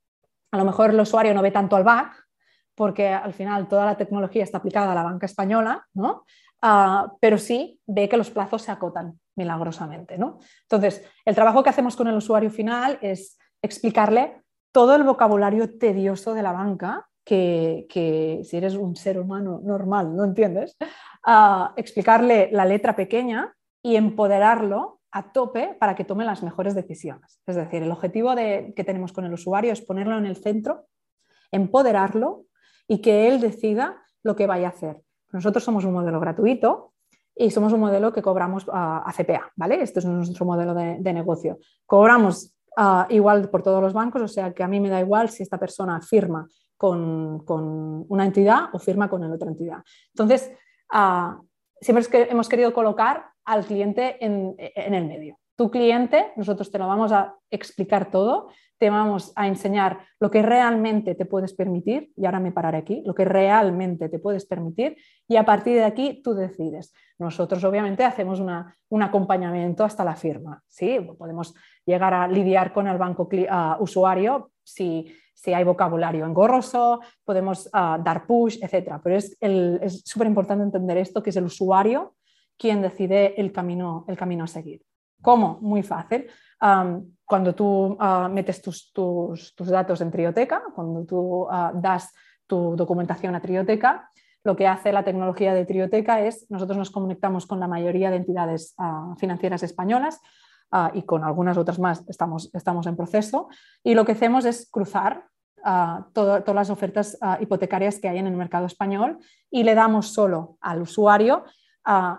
a 0.52 0.58
lo 0.58 0.66
mejor 0.66 0.90
el 0.90 1.00
usuario 1.00 1.34
no 1.34 1.42
ve 1.42 1.52
tanto 1.52 1.76
al 1.76 1.84
back, 1.84 2.26
porque 2.74 3.10
al 3.10 3.34
final 3.34 3.68
toda 3.68 3.86
la 3.86 3.96
tecnología 3.96 4.44
está 4.44 4.58
aplicada 4.58 4.92
a 4.92 4.96
la 4.96 5.04
banca 5.04 5.28
española, 5.28 5.86
¿no? 5.94 6.26
Ah, 6.62 7.14
pero 7.22 7.38
sí 7.38 7.80
ve 7.86 8.10
que 8.10 8.18
los 8.18 8.32
plazos 8.32 8.64
se 8.64 8.72
acotan 8.72 9.20
milagrosamente. 9.36 10.18
¿no? 10.18 10.40
Entonces, 10.64 11.06
el 11.26 11.36
trabajo 11.36 11.64
que 11.64 11.70
hacemos 11.70 11.96
con 11.96 12.08
el 12.08 12.16
usuario 12.16 12.50
final 12.50 12.98
es 13.02 13.38
explicarle 13.62 14.44
todo 14.72 14.96
el 14.96 15.04
vocabulario 15.04 15.78
tedioso 15.78 16.34
de 16.34 16.44
la 16.44 16.52
banca 16.52 17.08
que, 17.26 18.42
si 18.44 18.58
eres 18.58 18.76
un 18.76 18.96
ser 18.96 19.20
humano 19.20 19.60
normal, 19.64 20.16
¿no 20.16 20.24
entiendes? 20.24 20.78
explicarle 21.76 22.50
la 22.52 22.66
letra 22.66 22.96
pequeña 22.96 23.52
y 23.82 23.96
empoderarlo 23.96 25.00
a 25.12 25.32
tope 25.32 25.76
para 25.80 25.96
que 25.96 26.04
tome 26.04 26.24
las 26.24 26.44
mejores 26.44 26.76
decisiones. 26.76 27.42
Es 27.48 27.56
decir, 27.56 27.82
el 27.82 27.92
objetivo 27.92 28.36
de, 28.36 28.74
que 28.76 28.84
tenemos 28.84 29.12
con 29.12 29.26
el 29.26 29.34
usuario 29.34 29.74
es 29.74 29.82
ponerlo 29.82 30.20
en 30.20 30.28
el 30.28 30.36
centro, 30.36 30.86
empoderarlo 31.52 32.44
y 32.88 33.02
que 33.02 33.28
él 33.28 33.42
decida 33.42 34.04
lo 34.22 34.36
que 34.36 34.46
vaya 34.46 34.68
a 34.68 34.70
hacer. 34.70 35.02
Nosotros 35.32 35.64
somos 35.64 35.84
un 35.84 35.94
modelo 35.94 36.20
gratuito 36.20 36.94
y 37.36 37.50
somos 37.50 37.74
un 37.74 37.80
modelo 37.80 38.14
que 38.14 38.22
cobramos 38.22 38.68
a 38.72 39.12
CPA, 39.18 39.52
¿vale? 39.56 39.82
Este 39.82 40.00
es 40.00 40.06
nuestro 40.06 40.46
modelo 40.46 40.76
de, 40.76 41.14
negocio. 41.14 41.58
Cobramos 41.88 42.54
igual 43.10 43.50
por 43.50 43.64
todos 43.64 43.82
los 43.82 43.94
bancos, 43.94 44.22
o 44.22 44.28
sea 44.28 44.54
que 44.54 44.64
a 44.64 44.68
mí 44.68 44.80
me 44.80 44.90
da 44.90 45.00
igual 45.00 45.30
si 45.30 45.42
esta 45.42 45.58
persona 45.58 46.00
firma 46.02 46.48
con, 46.78 47.44
una 48.10 48.26
entidad 48.26 48.70
o 48.74 48.80
firma 48.80 49.10
con 49.10 49.24
otra 49.24 49.50
entidad. 49.50 49.80
Entonces, 50.14 50.52
ah, 50.92 51.40
siempre 51.80 52.02
es 52.02 52.08
que 52.08 52.24
hemos 52.24 52.50
querido 52.50 52.74
colocar 52.74 53.28
al 53.46 53.66
cliente 53.66 54.18
en, 54.24 54.56
el 54.58 55.06
medio. 55.06 55.38
Tu 55.56 55.70
cliente, 55.72 56.34
nosotros 56.36 56.70
te 56.70 56.78
lo 56.78 56.88
vamos 56.88 57.12
a 57.12 57.36
explicar 57.50 58.12
todo, 58.12 58.50
te 58.78 58.90
vamos 58.90 59.32
a 59.36 59.48
enseñar 59.48 60.00
lo 60.20 60.30
que 60.30 60.42
realmente 60.42 61.16
te 61.16 61.26
puedes 61.26 61.54
permitir, 61.54 62.12
y 62.18 62.26
ahora 62.26 62.42
me 62.42 62.52
pararé 62.52 62.80
aquí, 62.80 63.04
lo 63.06 63.16
que 63.16 63.24
realmente 63.24 64.10
te 64.10 64.20
puedes 64.20 64.46
permitir, 64.46 64.98
y 65.28 65.38
a 65.38 65.46
partir 65.46 65.76
de 65.76 65.86
aquí 65.86 66.22
tú 66.22 66.34
decides. 66.34 66.94
Nosotros 67.18 67.64
obviamente 67.64 68.04
hacemos 68.04 68.42
un 68.42 69.02
acompañamiento 69.02 69.86
hasta 69.86 70.04
la 70.04 70.16
firma, 70.16 70.62
¿sí? 70.68 71.00
Podemos 71.18 71.54
llegar 71.86 72.14
a 72.14 72.28
lidiar 72.28 72.74
con 72.74 72.88
el 72.88 72.98
banco 72.98 73.30
ah, 73.50 73.78
usuario 73.80 74.52
si 74.62 75.16
si 75.36 75.54
hay 75.54 75.64
vocabulario 75.64 76.26
engorroso, 76.26 77.02
podemos 77.24 77.70
ah, 77.74 78.00
dar 78.04 78.26
push, 78.26 78.58
etc. 78.64 79.00
Pero 79.04 79.16
es 79.16 80.02
súper 80.04 80.28
importante 80.28 80.64
entender 80.64 80.98
esto, 80.98 81.22
que 81.22 81.30
es 81.30 81.36
el 81.36 81.46
usuario 81.46 82.16
quien 82.58 82.82
decide 82.82 83.40
el 83.40 83.52
camino, 83.52 84.06
el 84.08 84.18
camino 84.18 84.46
a 84.46 84.48
seguir. 84.48 84.82
¿Cómo? 85.22 85.60
Muy 85.62 85.84
fácil. 85.84 86.28
cuando 87.26 87.56
tú 87.56 87.98
ah, 88.00 88.30
metes 88.32 88.62
tus, 88.62 89.54
datos 89.58 90.02
en 90.02 90.12
Trioteca, 90.12 90.64
cuando 90.74 91.06
tú 91.06 91.48
ah, 91.50 91.72
das 91.76 92.14
tu 92.48 92.76
documentación 92.76 93.36
a 93.36 93.42
Trioteca, 93.42 94.10
lo 94.44 94.56
que 94.56 94.68
hace 94.68 94.92
la 94.92 95.04
tecnología 95.04 95.54
de 95.54 95.66
Trioteca 95.66 96.22
es, 96.22 96.46
nosotros 96.50 96.78
nos 96.78 96.92
conectamos 96.92 97.48
con 97.48 97.60
la 97.60 97.68
mayoría 97.68 98.12
de 98.12 98.18
entidades 98.18 98.76
financieras 99.18 99.64
españolas 99.64 100.22
y 100.94 101.04
con 101.04 101.24
algunas 101.24 101.58
otras 101.58 101.80
más 101.80 102.04
estamos, 102.08 102.50
estamos 102.54 102.88
en 102.88 102.96
proceso, 102.96 103.48
y 103.84 103.94
lo 103.94 104.06
que 104.06 104.14
hacemos 104.14 104.46
es 104.46 104.70
cruzar 104.70 105.26
todas 106.14 106.56
las 106.56 106.70
ofertas 106.70 107.18
hipotecarias 107.40 108.00
que 108.00 108.08
hay 108.08 108.20
en 108.20 108.28
el 108.28 108.36
mercado 108.36 108.68
español 108.68 109.18
y 109.50 109.64
le 109.64 109.74
damos 109.74 110.14
solo 110.14 110.58
al 110.62 110.82
usuario 110.82 111.44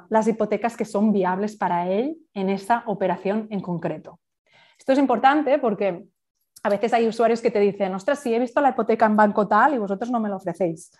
las 0.08 0.26
hipotecas 0.26 0.76
que 0.76 0.84
son 0.84 1.12
viables 1.12 1.56
para 1.56 1.88
él 1.88 2.16
en 2.34 2.48
esa 2.50 2.82
operación 2.86 3.46
en 3.50 3.60
concreto. 3.60 4.18
Esto 4.78 4.92
es 4.92 4.98
importante 4.98 5.58
porque 5.58 6.06
a 6.62 6.68
veces 6.68 6.92
hay 6.92 7.06
usuarios 7.06 7.40
que 7.40 7.52
te 7.52 7.60
dicen, 7.60 7.94
ostras, 7.94 8.18
si 8.18 8.34
he 8.34 8.38
visto 8.40 8.60
la 8.60 8.70
hipoteca 8.70 9.06
en 9.06 9.16
banco 9.16 9.46
tal 9.46 9.74
y 9.74 9.78
vosotros 9.78 10.10
no 10.10 10.18
me 10.18 10.28
lo 10.28 10.36
ofrecéis. 10.36 10.90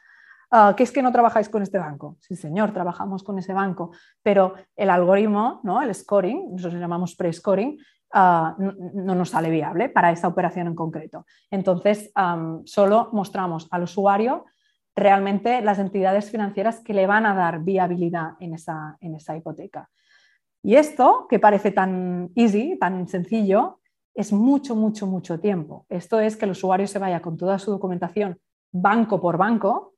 ¿Qué 0.76 0.82
es 0.82 0.92
que 0.92 1.02
no 1.02 1.12
trabajáis 1.12 1.48
con 1.48 1.62
este 1.62 1.78
banco? 1.78 2.16
Sí, 2.20 2.36
señor, 2.36 2.72
trabajamos 2.72 3.22
con 3.22 3.38
ese 3.38 3.52
banco, 3.52 3.90
pero 4.22 4.54
el 4.74 4.90
algoritmo, 4.90 5.60
¿no? 5.64 5.82
el 5.82 5.94
scoring, 5.94 6.52
nosotros 6.52 6.80
llamamos 6.80 7.14
pre-scoring, 7.16 7.78
Ah, 8.12 8.56
no, 8.58 9.14
nos 9.14 9.30
sale 9.30 9.50
viable 9.50 9.88
para 9.88 10.10
esa 10.10 10.28
operación 10.28 10.68
en 10.68 10.74
concreto. 10.74 11.26
Entonces, 11.50 12.12
solo 12.64 13.10
mostramos 13.12 13.68
al 13.70 13.82
usuario 13.82 14.46
realmente 14.94 15.60
las 15.60 15.78
entidades 15.78 16.30
financieras 16.30 16.80
que 16.80 16.94
le 16.94 17.06
van 17.06 17.26
a 17.26 17.34
dar 17.34 17.62
viabilidad 17.62 18.30
en 18.40 18.54
esa, 18.54 18.96
en 19.00 19.16
esa 19.16 19.36
hipoteca. 19.36 19.90
Y 20.62 20.76
esto, 20.76 21.26
que 21.28 21.38
parece 21.38 21.72
tan 21.72 22.30
easy, 22.34 22.78
tan 22.78 23.06
sencillo, 23.06 23.80
es 24.14 24.32
mucho, 24.32 24.74
mucho, 24.74 25.06
mucho 25.06 25.38
tiempo. 25.38 25.84
Esto 25.90 26.18
es 26.18 26.36
que 26.36 26.46
el 26.46 26.52
usuario 26.52 26.86
se 26.86 26.98
vaya 26.98 27.20
con 27.20 27.36
toda 27.36 27.58
su 27.58 27.70
documentación 27.70 28.40
banco 28.72 29.20
por 29.20 29.36
banco, 29.36 29.94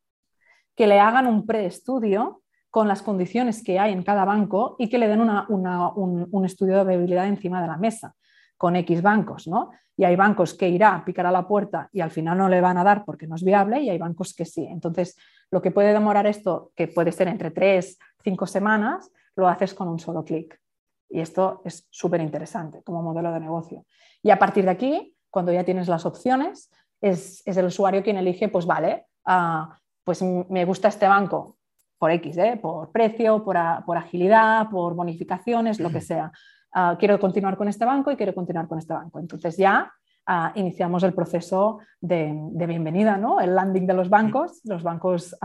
que 0.79 0.87
le 0.87 1.01
hagan 1.01 1.27
un 1.27 1.45
preestudio 1.45 2.43
con 2.71 2.87
las 2.87 3.03
condiciones 3.03 3.65
que 3.65 3.81
hay 3.81 3.93
en 3.93 4.05
cada 4.05 4.25
banco 4.25 4.77
y 4.79 4.89
que 4.89 4.97
le 4.97 5.09
den 5.09 5.21
un, 5.21 6.45
estudio 6.45 6.77
de 6.77 6.85
viabilidad 6.85 7.27
encima 7.27 7.61
de 7.61 7.67
la 7.67 7.77
mesa 7.77 8.15
con 8.57 8.77
X 8.77 9.03
bancos, 9.03 9.49
¿no? 9.49 9.73
Y 9.97 10.05
hay 10.05 10.15
bancos 10.15 10.55
que 10.55 10.69
irá, 10.69 11.03
picar 11.05 11.27
a 11.27 11.33
la 11.33 11.49
puerta 11.49 11.89
y 11.93 12.01
al 12.01 12.13
final 12.13 12.39
no 12.39 12.49
le 12.49 12.61
van 12.61 12.79
a 12.79 12.85
dar 12.85 13.05
porque 13.05 13.27
no 13.27 13.35
es 13.35 13.43
viable 13.43 13.81
y 13.81 13.91
hay 13.91 13.99
bancos 13.99 14.33
que 14.35 14.45
sí. 14.45 14.67
Entonces, 14.71 15.17
lo 15.51 15.61
que 15.61 15.73
puede 15.73 15.93
demorar 15.93 16.29
esto, 16.29 16.71
que 16.77 16.87
puede 16.87 17.11
ser 17.11 17.27
entre 17.27 17.51
tres, 17.51 17.99
cinco 18.23 18.47
semanas, 18.47 19.11
lo 19.35 19.49
haces 19.49 19.75
con 19.75 19.89
un 19.89 19.99
solo 19.99 20.25
clic. 20.25 20.61
Y 21.09 21.19
esto 21.19 21.61
es 21.65 21.89
súper 21.91 22.21
interesante 22.21 22.85
como 22.85 23.03
modelo 23.03 23.33
de 23.33 23.41
negocio. 23.41 23.85
Y 24.23 24.31
a 24.31 24.39
partir 24.39 24.65
de 24.65 24.71
aquí, 24.71 25.17
cuando 25.29 25.53
ya 25.53 25.65
tienes 25.65 25.89
las 25.89 26.07
opciones, 26.07 26.71
es, 27.01 27.45
el 27.45 27.67
usuario 27.67 28.05
quien 28.05 28.17
elige, 28.17 28.49
pues 28.49 28.65
vale, 28.65 29.07
ah, 29.25 29.77
pues 30.09 30.23
me 30.23 30.65
gusta 30.65 30.89
este 30.89 31.07
banco 31.07 31.59
por 31.99 32.11
X, 32.13 32.39
¿eh? 32.39 32.59
por 32.63 32.91
precio, 32.91 33.45
por, 33.45 33.59
agilidad, 33.59 34.71
por 34.71 34.95
bonificaciones, 34.95 35.81
lo 35.81 35.91
que 35.91 36.01
sea. 36.01 36.33
Ah, 36.73 36.97
quiero 36.99 37.21
continuar 37.21 37.59
con 37.59 37.69
este 37.69 37.85
banco 37.85 38.11
y 38.11 38.17
quiero 38.17 38.35
continuar 38.35 38.69
con 38.69 38.79
este 38.79 38.95
banco. 38.95 39.19
Entonces 39.19 39.59
ya 39.59 39.93
ah, 40.25 40.53
iniciamos 40.55 41.03
el 41.03 41.13
proceso 41.13 41.81
de, 42.01 42.33
bienvenida, 42.55 43.19
¿no? 43.19 43.39
el 43.39 43.55
landing 43.55 43.87
de 43.87 43.93
los 43.93 44.09
bancos, 44.09 44.63
los 44.65 44.83
bancos 44.83 45.37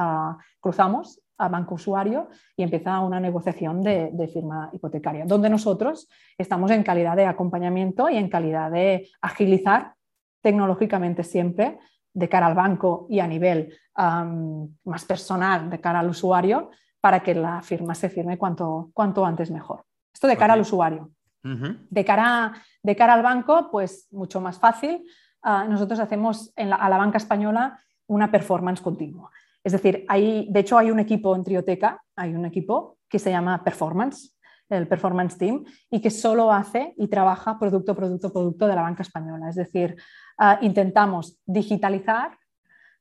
cruzamos 0.61 1.21
a 1.39 1.49
banco 1.49 1.75
usuario 1.75 2.29
y 2.55 2.63
empieza 2.63 3.01
una 3.01 3.19
negociación 3.19 3.81
de, 3.81 4.29
firma 4.31 4.69
hipotecaria, 4.71 5.25
donde 5.25 5.49
nosotros 5.49 6.07
estamos 6.37 6.71
en 6.71 6.83
calidad 6.83 7.17
de 7.17 7.25
acompañamiento 7.25 8.09
y 8.09 8.15
en 8.15 8.29
calidad 8.29 8.71
de 8.71 9.09
agilizar 9.21 9.95
tecnológicamente 10.41 11.25
siempre 11.25 11.79
de 12.13 12.29
cara 12.29 12.47
al 12.47 12.55
banco 12.55 13.07
y 13.09 13.19
a 13.19 13.27
nivel 13.27 13.75
más 13.95 15.05
personal 15.05 15.69
de 15.69 15.79
cara 15.79 15.99
al 15.99 16.09
usuario 16.09 16.69
para 17.01 17.21
que 17.21 17.35
la 17.35 17.61
firma 17.61 17.95
se 17.95 18.09
firme 18.09 18.37
cuanto, 18.37 18.91
cuanto 18.93 19.25
antes 19.25 19.51
mejor. 19.51 19.85
Esto 20.13 20.27
de 20.27 20.37
cara 20.37 20.53
al 20.53 20.61
usuario. 20.61 21.11
de, 21.43 22.05
cara, 22.05 22.53
de 22.81 22.95
cara 22.95 23.13
al 23.13 23.23
banco, 23.23 23.69
pues 23.69 24.07
mucho 24.11 24.39
más 24.39 24.57
fácil. 24.57 25.03
Ah, 25.41 25.65
nosotros 25.67 25.99
hacemos 25.99 26.53
a 26.55 26.89
la 26.89 26.97
banca 26.97 27.17
española 27.17 27.77
una 28.07 28.31
performance 28.31 28.81
continua. 28.81 29.29
Es 29.63 29.73
decir, 29.73 30.05
hay, 30.07 30.47
de 30.49 30.59
hecho 30.59 30.77
hay 30.77 30.91
un 30.91 30.99
equipo 30.99 31.35
en 31.35 31.43
Trioteca, 31.43 32.01
hay 32.15 32.33
un 32.33 32.45
equipo 32.45 32.97
que 33.09 33.19
se 33.19 33.31
llama 33.31 33.63
Performance, 33.63 34.37
el 34.69 34.87
Performance 34.87 35.37
Team, 35.37 35.63
y 35.89 36.01
que 36.01 36.09
solo 36.09 36.51
hace 36.51 36.93
y 36.97 37.07
trabaja 37.07 37.59
producto, 37.59 37.95
producto, 37.95 38.31
producto 38.31 38.67
de 38.67 38.75
la 38.75 38.81
banca 38.81 39.03
española. 39.03 39.49
Es 39.49 39.55
decir, 39.55 39.95
ah, 40.37 40.59
intentamos 40.61 41.39
digitalizar 41.45 42.37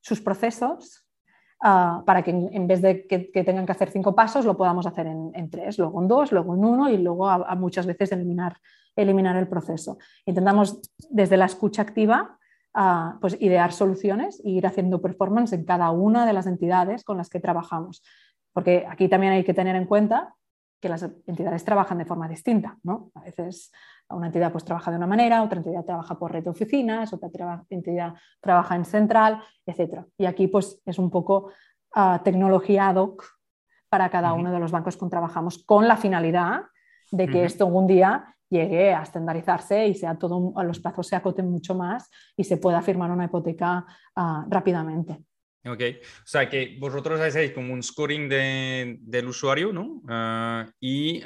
sus 0.01 0.21
procesos 0.21 1.05
ah, 1.63 2.03
para 2.07 2.23
que 2.23 2.31
en, 2.31 2.67
vez 2.67 2.83
de 2.83 3.07
que, 3.07 3.45
tengan 3.45 3.67
que 3.67 3.73
hacer 3.73 3.91
cinco 3.91 4.15
pasos, 4.15 4.45
lo 4.45 4.57
podamos 4.57 4.87
hacer 4.87 5.07
en, 5.07 5.51
tres, 5.51 5.79
luego 5.79 6.03
en 6.03 6.09
dos, 6.09 6.33
luego 6.33 6.55
en 6.55 6.65
uno 6.65 6.89
y 6.89 6.99
luego 6.99 7.29
a, 7.29 7.55
muchas 7.55 7.87
veces 7.87 8.13
eliminar, 8.13 8.57
eliminar 8.97 9.37
el 9.37 9.49
proceso. 9.49 9.99
Intentamos 10.27 10.81
desde 11.11 11.37
la 11.37 11.47
escucha 11.47 11.83
activa 11.83 12.39
pues, 13.21 13.37
idear 13.41 13.73
soluciones 13.73 14.41
e 14.45 14.51
ir 14.51 14.67
haciendo 14.67 15.01
performance 15.01 15.53
en 15.53 15.65
cada 15.65 15.91
una 15.91 16.27
de 16.27 16.33
las 16.33 16.47
entidades 16.47 17.05
con 17.05 17.17
las 17.17 17.29
que 17.29 17.41
trabajamos. 17.41 18.03
Porque 18.53 18.87
aquí 18.89 19.09
también 19.09 19.33
hay 19.33 19.45
que 19.45 19.55
tener 19.55 19.77
en 19.77 19.87
cuenta 19.87 20.35
que 20.83 20.89
las 20.89 21.03
entidades 21.27 21.65
trabajan 21.65 21.99
de 21.99 22.05
forma 22.05 22.29
distinta. 22.29 22.77
¿no? 22.83 23.13
A 23.15 23.21
veces 23.21 23.73
una 24.13 24.27
entidad 24.27 24.53
pues, 24.53 24.65
trabaja 24.65 24.91
de 24.91 24.97
una 24.97 25.07
manera, 25.07 25.43
otra 25.43 25.59
entidad 25.59 25.85
trabaja 25.85 26.19
por 26.19 26.33
red 26.33 26.45
de 26.45 26.51
oficinas, 26.51 27.13
otra 27.13 27.31
entidad 27.71 28.15
trabaja 28.41 28.77
en 28.77 28.85
central, 28.85 29.43
etc. 29.67 30.05
Y 30.19 30.27
aquí 30.27 30.49
pues, 30.49 30.81
es 30.85 30.99
un 30.99 31.11
poco 31.11 31.53
ah, 31.95 32.21
tecnología 32.25 32.89
ad 32.89 32.97
hoc 32.97 33.25
para 33.89 34.11
cada 34.11 34.33
uno 34.33 34.53
de 34.53 34.59
los 34.59 34.71
bancos 34.71 34.97
con 34.97 35.11
trabajamos, 35.11 35.65
con 35.65 35.87
la 35.87 35.97
finalidad 35.97 36.63
de 37.11 37.29
que 37.29 37.45
esto 37.45 37.67
algún 37.67 37.87
día 37.87 38.35
llegue 38.49 38.93
a 38.93 39.03
estandarizarse 39.03 39.87
y 39.87 39.95
sea 39.95 40.19
todo, 40.19 40.55
los 40.63 40.81
plazos 40.81 41.09
se 41.09 41.17
acoten 41.17 41.51
mucho 41.51 41.75
más 41.75 42.11
y 42.37 42.45
se 42.45 42.57
pueda 42.57 42.81
firmar 42.83 43.11
una 43.11 43.27
hipoteca 43.27 43.85
ah, 44.17 44.47
rápidamente. 44.49 45.19
Ok, 45.65 45.81
o 46.01 46.27
sea 46.27 46.49
que 46.49 46.77
vosotros 46.81 47.21
hacéis 47.21 47.53
como 47.53 47.73
un 47.73 47.83
scoring 47.85 48.29
del 48.29 49.29
usuario, 49.29 49.73
¿no? 49.73 50.03
Ah, 50.09 50.67
y 50.81 51.23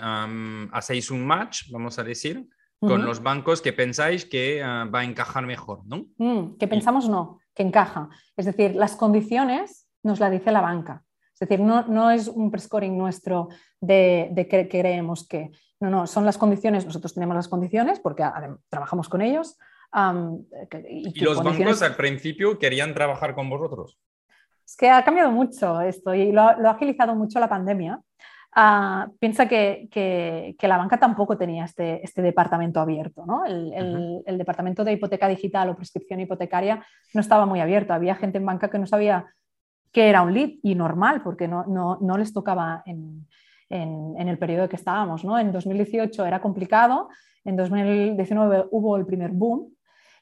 hacéis 0.72 1.10
un 1.10 1.26
match, 1.26 1.70
vamos 1.70 1.98
a 1.98 2.04
decir, 2.04 2.46
con 2.80 3.04
los 3.04 3.22
bancos 3.22 3.62
que 3.62 3.72
pensáis 3.72 4.24
que 4.24 4.62
ah, 4.62 4.88
va 4.92 5.00
a 5.00 5.04
encajar 5.04 5.46
mejor, 5.46 5.80
¿no? 5.86 6.06
Mm, 6.18 6.56
que 6.58 6.68
pensamos 6.68 7.08
no, 7.08 7.40
que 7.54 7.62
encaja. 7.62 8.08
Es 8.36 8.46
decir, 8.46 8.74
las 8.74 8.96
condiciones 8.96 9.88
nos 10.02 10.20
la 10.20 10.30
dice 10.30 10.52
la 10.52 10.60
banca. 10.60 11.02
Es 11.32 11.40
decir, 11.40 11.60
no, 11.60 11.86
no 11.86 12.10
es 12.10 12.28
un 12.28 12.50
prescoring 12.50 12.96
nuestro 12.96 13.48
de, 13.80 14.28
de 14.32 14.48
que 14.48 14.68
creemos 14.68 15.28
que, 15.28 15.50
no, 15.80 15.90
no, 15.90 16.06
son 16.06 16.24
las 16.24 16.38
condiciones, 16.38 16.86
nosotros 16.86 17.12
tenemos 17.12 17.36
las 17.36 17.48
condiciones 17.48 18.00
porque 18.00 18.24
trabajamos 18.68 19.08
con 19.08 19.20
ellos. 19.20 19.58
y, 20.88 21.20
los 21.20 21.42
bancos 21.42 21.82
al 21.82 21.96
principio 21.96 22.58
querían 22.58 22.94
trabajar 22.94 23.34
con 23.34 23.50
vosotros. 23.50 23.98
Es 24.66 24.76
que 24.76 24.90
ha 24.90 25.04
cambiado 25.04 25.30
mucho 25.30 25.80
esto 25.80 26.14
y 26.14 26.32
lo, 26.32 26.42
ha 26.42 26.70
agilizado 26.70 27.14
mucho 27.14 27.38
la 27.38 27.48
pandemia. 27.48 28.00
Ah, 28.58 29.08
piensa 29.20 29.46
que, 29.46 29.86
que, 29.92 30.56
la 30.66 30.78
banca 30.78 30.98
tampoco 30.98 31.36
tenía 31.36 31.66
este, 31.66 32.02
este 32.02 32.22
departamento 32.22 32.80
abierto. 32.80 33.26
¿no? 33.26 33.44
El, 33.44 34.22
el, 34.24 34.38
departamento 34.38 34.82
de 34.82 34.94
hipoteca 34.94 35.28
digital 35.28 35.68
o 35.68 35.76
prescripción 35.76 36.20
hipotecaria 36.20 36.82
no 37.12 37.20
estaba 37.20 37.44
muy 37.44 37.60
abierto. 37.60 37.92
Había 37.92 38.14
gente 38.14 38.38
en 38.38 38.46
banca 38.46 38.70
que 38.70 38.78
no 38.78 38.86
sabía 38.86 39.26
qué 39.92 40.08
era 40.08 40.22
un 40.22 40.32
lead 40.32 40.52
y 40.62 40.74
normal 40.74 41.20
porque 41.22 41.48
no, 41.48 41.66
no, 41.66 41.98
no 42.00 42.16
les 42.16 42.32
tocaba 42.32 42.82
en, 42.86 43.26
en, 43.68 44.26
el 44.26 44.38
periodo 44.38 44.70
que 44.70 44.76
estábamos. 44.76 45.22
¿no? 45.22 45.38
En 45.38 45.52
2018 45.52 46.24
era 46.24 46.40
complicado, 46.40 47.10
en 47.44 47.56
2019 47.56 48.68
hubo 48.70 48.96
el 48.96 49.04
primer 49.04 49.32
boom 49.32 49.75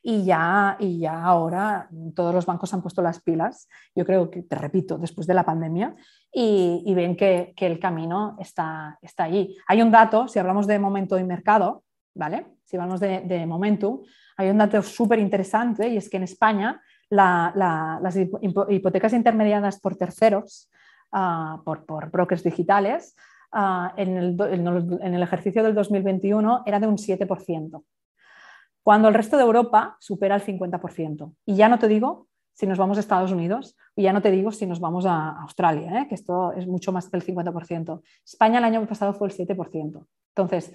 y 0.06 0.24
ya, 0.24 0.76
y 0.78 0.98
ya 1.00 1.24
ahora 1.24 1.88
todos 2.14 2.34
los 2.34 2.44
bancos 2.44 2.72
han 2.74 2.82
puesto 2.82 3.00
las 3.00 3.20
pilas, 3.22 3.68
yo 3.94 4.04
creo 4.04 4.30
que, 4.30 4.42
te 4.42 4.54
repito, 4.54 4.98
después 4.98 5.26
de 5.26 5.34
la 5.34 5.44
pandemia, 5.44 5.96
y, 6.30 6.92
ven 6.94 7.16
que, 7.16 7.54
el 7.56 7.78
camino 7.78 8.36
está, 8.38 8.98
está 9.00 9.24
allí. 9.24 9.56
Hay 9.66 9.80
un 9.80 9.90
dato, 9.90 10.28
si 10.28 10.38
hablamos 10.38 10.66
de 10.66 10.78
momento 10.78 11.18
y 11.18 11.24
mercado, 11.24 11.84
¿vale? 12.14 12.46
Si 12.64 12.76
hablamos 12.76 13.00
de, 13.00 13.46
momentum, 13.46 14.02
hay 14.36 14.50
un 14.50 14.58
dato 14.58 14.82
súper 14.82 15.18
interesante 15.18 15.88
y 15.88 15.96
es 15.96 16.10
que 16.10 16.18
en 16.18 16.24
España 16.24 16.80
las 17.08 18.16
hipotecas 18.16 19.14
intermediadas 19.14 19.80
por 19.80 19.96
terceros, 19.96 20.70
ah, 21.12 21.62
por, 21.64 21.86
por, 21.86 22.10
brokers 22.10 22.42
digitales, 22.44 23.16
Ah, 23.56 23.94
en, 23.96 24.16
el, 24.18 25.22
ejercicio 25.22 25.62
del 25.62 25.76
2021 25.76 26.64
era 26.66 26.80
de 26.80 26.88
un 26.88 26.96
7%, 26.96 27.84
cuando 28.84 29.08
el 29.08 29.14
resto 29.14 29.36
de 29.36 29.42
Europa 29.42 29.96
supera 29.98 30.36
el 30.36 30.42
50%. 30.42 31.34
Y 31.46 31.56
ya 31.56 31.68
no 31.68 31.78
te 31.78 31.88
digo 31.88 32.28
si 32.52 32.66
nos 32.66 32.78
vamos 32.78 32.98
a 32.98 33.00
Estados 33.00 33.32
Unidos, 33.32 33.76
y 33.96 34.04
ya 34.04 34.12
no 34.12 34.22
te 34.22 34.30
digo 34.30 34.52
si 34.52 34.64
nos 34.64 34.78
vamos 34.78 35.06
a 35.06 35.30
Australia, 35.40 36.02
¿eh? 36.02 36.06
que 36.08 36.14
esto 36.14 36.52
es 36.52 36.68
mucho 36.68 36.92
más 36.92 37.08
que 37.08 37.16
el 37.16 37.24
50%. 37.24 38.00
España 38.24 38.58
el 38.58 38.64
año 38.64 38.86
pasado 38.86 39.12
fue 39.12 39.26
el 39.26 39.34
7%. 39.34 40.06
Entonces, 40.36 40.72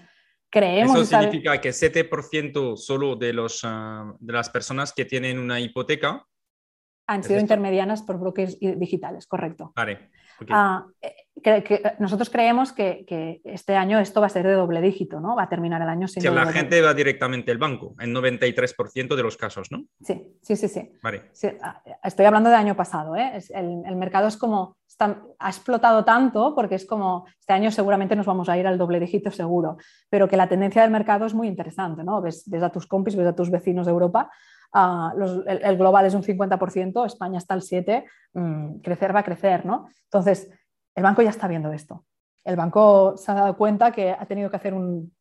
creemos... 0.50 0.96
Eso 0.96 1.06
significa 1.06 1.62
que 1.62 1.70
7% 1.70 2.76
solo 2.76 3.16
de, 3.16 3.32
los, 3.32 3.62
ah, 3.64 4.14
de 4.20 4.34
las 4.34 4.50
personas 4.50 4.92
que 4.92 5.06
tienen 5.06 5.40
una 5.40 5.62
hipoteca 5.62 6.26
han 7.08 7.24
sido 7.24 7.40
intermedianas 7.40 8.04
por 8.04 8.20
brokers 8.20 8.60
digitales, 8.60 9.26
correcto. 9.26 9.72
Vale. 9.76 10.12
Ah, 10.50 10.86
eh, 11.02 11.16
que, 11.42 11.82
nosotros 12.00 12.30
creemos 12.30 12.74
que, 12.74 13.42
este 13.44 13.76
año 13.76 14.00
esto 14.00 14.22
va 14.22 14.28
a 14.28 14.30
ser 14.30 14.46
de 14.46 14.54
doble 14.54 14.82
dígito, 14.82 15.20
¿no? 15.20 15.36
Va 15.36 15.44
a 15.44 15.50
terminar 15.50 15.82
el 15.82 15.90
año 15.90 16.08
sin. 16.08 16.22
Si 16.22 16.30
la 16.30 16.52
gente 16.52 16.82
va 16.82 16.94
directamente 16.94 17.52
al 17.52 17.58
banco, 17.58 17.96
en 18.00 18.14
93% 18.14 19.16
de 19.16 19.24
los 19.24 19.38
casos, 19.38 19.72
¿no? 19.72 19.86
Sí, 20.02 20.38
sí, 20.42 20.56
sí, 20.56 20.68
sí. 20.68 20.92
Vale. 21.02 21.32
Ah, 21.62 21.82
estoy 22.04 22.26
hablando 22.26 22.50
del 22.50 22.60
año 22.60 22.76
pasado, 22.76 23.16
¿eh? 23.16 23.40
el, 23.50 23.96
mercado 23.96 24.28
es 24.28 24.38
como. 24.38 24.78
ha 25.00 25.50
explotado 25.50 26.04
tanto 26.06 26.54
porque 26.56 26.76
es 26.76 26.86
como. 26.86 27.26
Este 27.40 27.54
año 27.54 27.72
seguramente 27.72 28.16
nos 28.16 28.26
vamos 28.26 28.50
a 28.50 28.58
ir 28.58 28.68
al 28.68 28.78
doble 28.78 29.00
dígito 29.00 29.32
seguro, 29.32 29.78
pero 30.10 30.28
que 30.28 30.38
la 30.38 30.48
tendencia 30.48 30.82
del 30.82 30.92
mercado 30.92 31.26
es 31.26 31.34
muy 31.34 31.48
interesante, 31.48 32.04
¿no? 32.04 32.22
Ves, 32.22 32.44
ves 32.48 32.64
a 32.64 32.70
tus 32.70 32.86
compis, 32.86 33.16
ves 33.16 33.28
a 33.28 33.36
tus 33.36 33.50
vecinos 33.50 33.86
de 33.86 33.92
Europa 33.92 34.30
Ah, 34.72 35.14
el, 35.48 35.78
global 35.78 36.06
es 36.06 36.14
un 36.14 36.24
50%, 36.24 37.06
España 37.06 37.40
está 37.40 37.56
al 37.56 37.62
7%, 37.62 38.04
mm, 38.34 38.80
crecer 38.82 39.16
va 39.16 39.22
a 39.22 39.24
crecer, 39.24 39.66
¿no? 39.66 39.88
Entonces, 40.04 40.50
el 41.00 41.04
banco 41.04 41.22
ya 41.22 41.30
está 41.30 41.48
viendo 41.48 41.72
esto. 41.72 42.06
El 42.44 42.56
banco 42.56 43.16
se 43.18 43.32
ha 43.32 43.36
dado 43.36 43.58
cuenta 43.58 43.92
que 43.92 44.12
ha 44.12 44.26
tenido 44.26 44.50
que 44.50 44.58
hacer 44.58 44.74
un, 44.74 45.12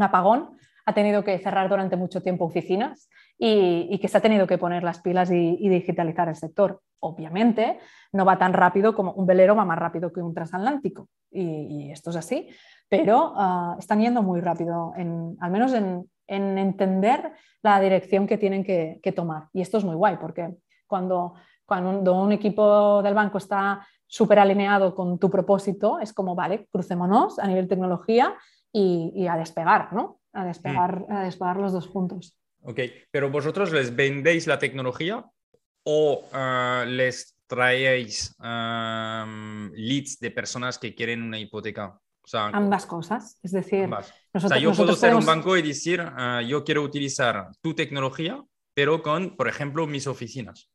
apagón, 0.00 0.56
ha 0.86 0.94
tenido 0.94 1.24
que 1.24 1.38
cerrar 1.38 1.68
durante 1.68 1.96
mucho 1.96 2.22
tiempo 2.22 2.44
oficinas 2.44 3.08
y, 3.36 3.98
que 3.98 4.08
se 4.08 4.16
ha 4.16 4.20
tenido 4.20 4.46
que 4.46 4.58
poner 4.58 4.82
las 4.82 5.00
pilas 5.00 5.30
y, 5.30 5.68
digitalizar 5.68 6.28
el 6.28 6.36
sector. 6.36 6.80
Obviamente, 7.00 7.78
no 8.12 8.24
va 8.24 8.38
tan 8.38 8.52
rápido 8.52 8.94
como 8.94 9.12
un 9.12 9.26
velero 9.26 9.54
va 9.54 9.64
más 9.64 9.78
rápido 9.78 10.12
que 10.12 10.22
un 10.22 10.34
transatlántico 10.34 11.08
y, 11.30 11.90
esto 11.90 12.10
es 12.10 12.16
así, 12.16 12.48
pero 12.88 13.34
ah, 13.36 13.76
están 13.78 14.00
yendo 14.00 14.22
muy 14.22 14.40
rápido, 14.40 14.92
al 14.96 15.50
menos 15.50 15.72
en, 15.72 16.08
en 16.28 16.58
entender 16.58 17.32
la 17.62 17.80
dirección 17.80 18.26
que 18.26 18.38
tienen 18.38 18.62
que, 18.62 19.12
tomar. 19.16 19.48
Y 19.52 19.62
esto 19.62 19.78
es 19.78 19.84
muy 19.84 19.96
guay 19.96 20.16
porque 20.20 20.54
cuando 20.86 21.34
un, 21.68 22.32
equipo 22.32 23.02
del 23.02 23.14
banco 23.14 23.38
está 23.38 23.86
súper 24.08 24.40
alineado 24.40 24.94
con 24.96 25.18
tu 25.18 25.30
propósito, 25.30 26.00
es 26.00 26.12
como, 26.12 26.34
vale, 26.34 26.66
crucémonos 26.72 27.38
a 27.38 27.46
nivel 27.46 27.68
tecnología 27.68 28.36
y, 28.72 29.26
a 29.28 29.36
despegar, 29.36 29.92
¿no? 29.92 30.20
A 30.32 30.44
despegar, 30.44 31.06
mm. 31.08 31.12
a 31.12 31.22
despegar 31.22 31.56
los 31.58 31.72
dos 31.72 31.86
juntos. 31.86 32.36
Ok, 32.62 32.80
pero 33.12 33.30
vosotros 33.30 33.72
les 33.72 33.94
vendéis 33.94 34.46
la 34.46 34.58
tecnología 34.58 35.24
o 35.84 36.24
ah, 36.32 36.84
les 36.86 37.36
traéis 37.46 38.36
leads 38.40 40.18
de 40.20 40.30
personas 40.30 40.78
que 40.78 40.94
quieren 40.94 41.22
una 41.22 41.38
hipoteca 41.38 42.00
ambas 42.36 42.86
cosas. 42.86 43.38
Es 43.42 43.52
decir, 43.52 43.88
o 44.32 44.40
sea, 44.40 44.58
yo 44.58 44.72
puedo 44.72 44.94
ser 44.94 45.14
un 45.14 45.24
banco 45.24 45.56
y 45.56 45.62
decir, 45.62 46.00
ah, 46.00 46.42
yo 46.42 46.64
quiero 46.64 46.82
utilizar 46.82 47.48
tu 47.60 47.74
tecnología, 47.74 48.42
pero 48.74 49.02
con, 49.02 49.36
por 49.36 49.48
ejemplo, 49.48 49.86
mis 49.86 50.06
oficinas. 50.06 50.70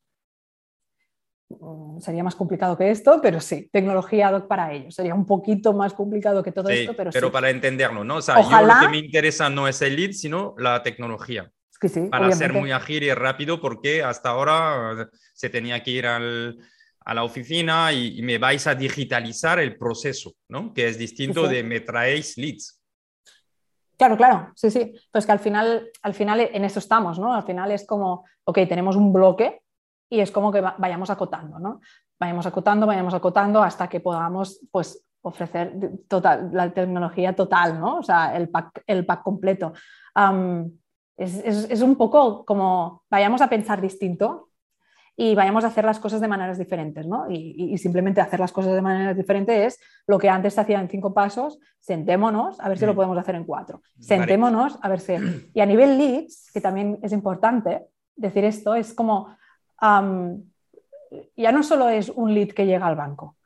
Mm, 1.49 1.99
sería 1.99 2.23
más 2.23 2.35
complicado 2.35 2.77
que 2.77 2.89
esto, 2.89 3.19
pero 3.21 3.39
sí, 3.39 3.69
tecnología 3.71 4.29
ad 4.29 4.35
hoc 4.35 4.47
para 4.47 4.73
ello. 4.73 4.91
Sería 4.91 5.13
un 5.13 5.25
poquito 5.25 5.73
más 5.73 5.93
complicado 5.93 6.43
que 6.43 6.51
todo 6.51 6.69
esto, 6.69 6.93
pero 6.95 7.11
Pero 7.11 7.31
para 7.31 7.49
entenderlo, 7.49 8.03
¿no? 8.03 8.17
O 8.17 8.21
sea, 8.21 8.41
yo 8.41 8.65
lo 8.65 8.73
que 8.79 8.89
me 8.89 8.97
interesa 8.97 9.49
no 9.49 9.67
es 9.67 9.81
el 9.81 9.95
lead, 9.95 10.11
sino 10.11 10.55
la 10.57 10.81
tecnología. 10.83 11.51
Sí, 11.81 11.89
sí, 11.89 12.07
para 12.09 12.31
ser 12.31 12.53
muy 12.53 12.71
ágil 12.71 13.03
y 13.03 13.13
rápido, 13.13 13.59
porque 13.59 14.03
hasta 14.03 14.29
ahora 14.29 15.09
se 15.33 15.49
tenía 15.49 15.83
que 15.83 15.91
ir 15.91 16.07
al, 16.07 16.57
a 17.03 17.13
la 17.13 17.25
oficina 17.25 17.91
y, 17.91 18.21
me 18.21 18.37
vais 18.37 18.65
a 18.67 18.75
digitalizar 18.75 19.59
el 19.59 19.77
proceso, 19.77 20.31
¿no? 20.47 20.73
Que 20.73 20.87
es 20.87 20.97
distinto 20.97 21.45
de 21.45 21.61
me 21.61 21.81
traéis 21.81 22.37
leads. 22.37 22.81
Claro, 23.97 24.15
claro, 24.15 24.51
sí, 24.55 24.71
sí. 24.71 24.93
Pues 25.11 25.25
que 25.25 25.31
al 25.33 25.39
final, 25.39 25.89
al 26.01 26.13
final 26.13 26.39
en 26.39 26.63
eso 26.63 26.79
estamos, 26.79 27.19
¿no? 27.19 27.33
Al 27.33 27.43
final 27.43 27.71
es 27.71 27.85
como, 27.85 28.25
ok, 28.45 28.59
tenemos 28.67 28.95
un 28.95 29.11
bloque 29.11 29.62
y 30.09 30.19
es 30.19 30.31
como 30.31 30.51
que 30.51 30.61
vayamos 30.61 31.09
acotando, 31.09 31.59
¿no? 31.59 31.81
Vayamos 32.19 32.45
acotando, 32.45 32.85
vayamos 32.85 33.13
acotando 33.13 33.63
hasta 33.63 33.87
que 33.87 33.99
podamos, 33.99 34.59
pues, 34.71 35.05
ofrecer 35.21 35.73
total, 36.07 36.49
la 36.51 36.71
tecnología 36.71 37.35
total, 37.35 37.79
¿no? 37.79 37.97
O 37.97 38.03
sea, 38.03 38.35
el 38.35 38.49
pack, 38.49 38.83
el 38.87 39.05
pack 39.05 39.23
completo. 39.23 39.73
es, 41.17 41.37
es, 41.45 41.81
un 41.81 41.95
poco 41.95 42.45
como 42.45 43.03
vayamos 43.09 43.41
a 43.41 43.49
pensar 43.49 43.81
distinto 43.81 44.49
y 45.15 45.35
vayamos 45.35 45.63
a 45.63 45.67
hacer 45.67 45.85
las 45.85 45.99
cosas 45.99 46.21
de 46.21 46.27
maneras 46.27 46.57
diferentes, 46.57 47.05
¿no? 47.05 47.27
Y, 47.29 47.77
simplemente 47.77 48.19
hacer 48.19 48.39
las 48.39 48.51
cosas 48.51 48.73
de 48.73 48.81
maneras 48.81 49.15
diferentes 49.15 49.75
es 49.75 49.79
lo 50.07 50.17
que 50.17 50.29
antes 50.29 50.55
se 50.55 50.61
hacía 50.61 50.79
en 50.79 50.89
cinco 50.89 51.13
pasos, 51.13 51.59
sentémonos 51.79 52.59
a 52.59 52.67
ver 52.67 52.77
si 52.77 52.85
lo 52.85 52.93
mm. 52.93 52.95
podemos 52.95 53.17
hacer 53.17 53.35
en 53.35 53.45
cuatro. 53.45 53.81
Sentémonos 53.99 54.79
a 54.81 54.89
ver 54.89 54.99
si... 54.99 55.13
Y 55.53 55.61
a 55.61 55.65
nivel 55.65 55.97
leads, 55.97 56.49
que 56.51 56.61
también 56.61 56.99
es 57.03 57.11
importante 57.11 57.85
decir 58.15 58.43
esto, 58.43 58.75
es 58.75 58.93
como... 58.93 59.35
ya 59.81 61.51
no 61.51 61.63
solo 61.63 61.89
es 61.89 62.09
un 62.09 62.33
lead 62.33 62.49
que 62.49 62.65
llega 62.65 62.87
al 62.87 62.95
banco. 62.95 63.37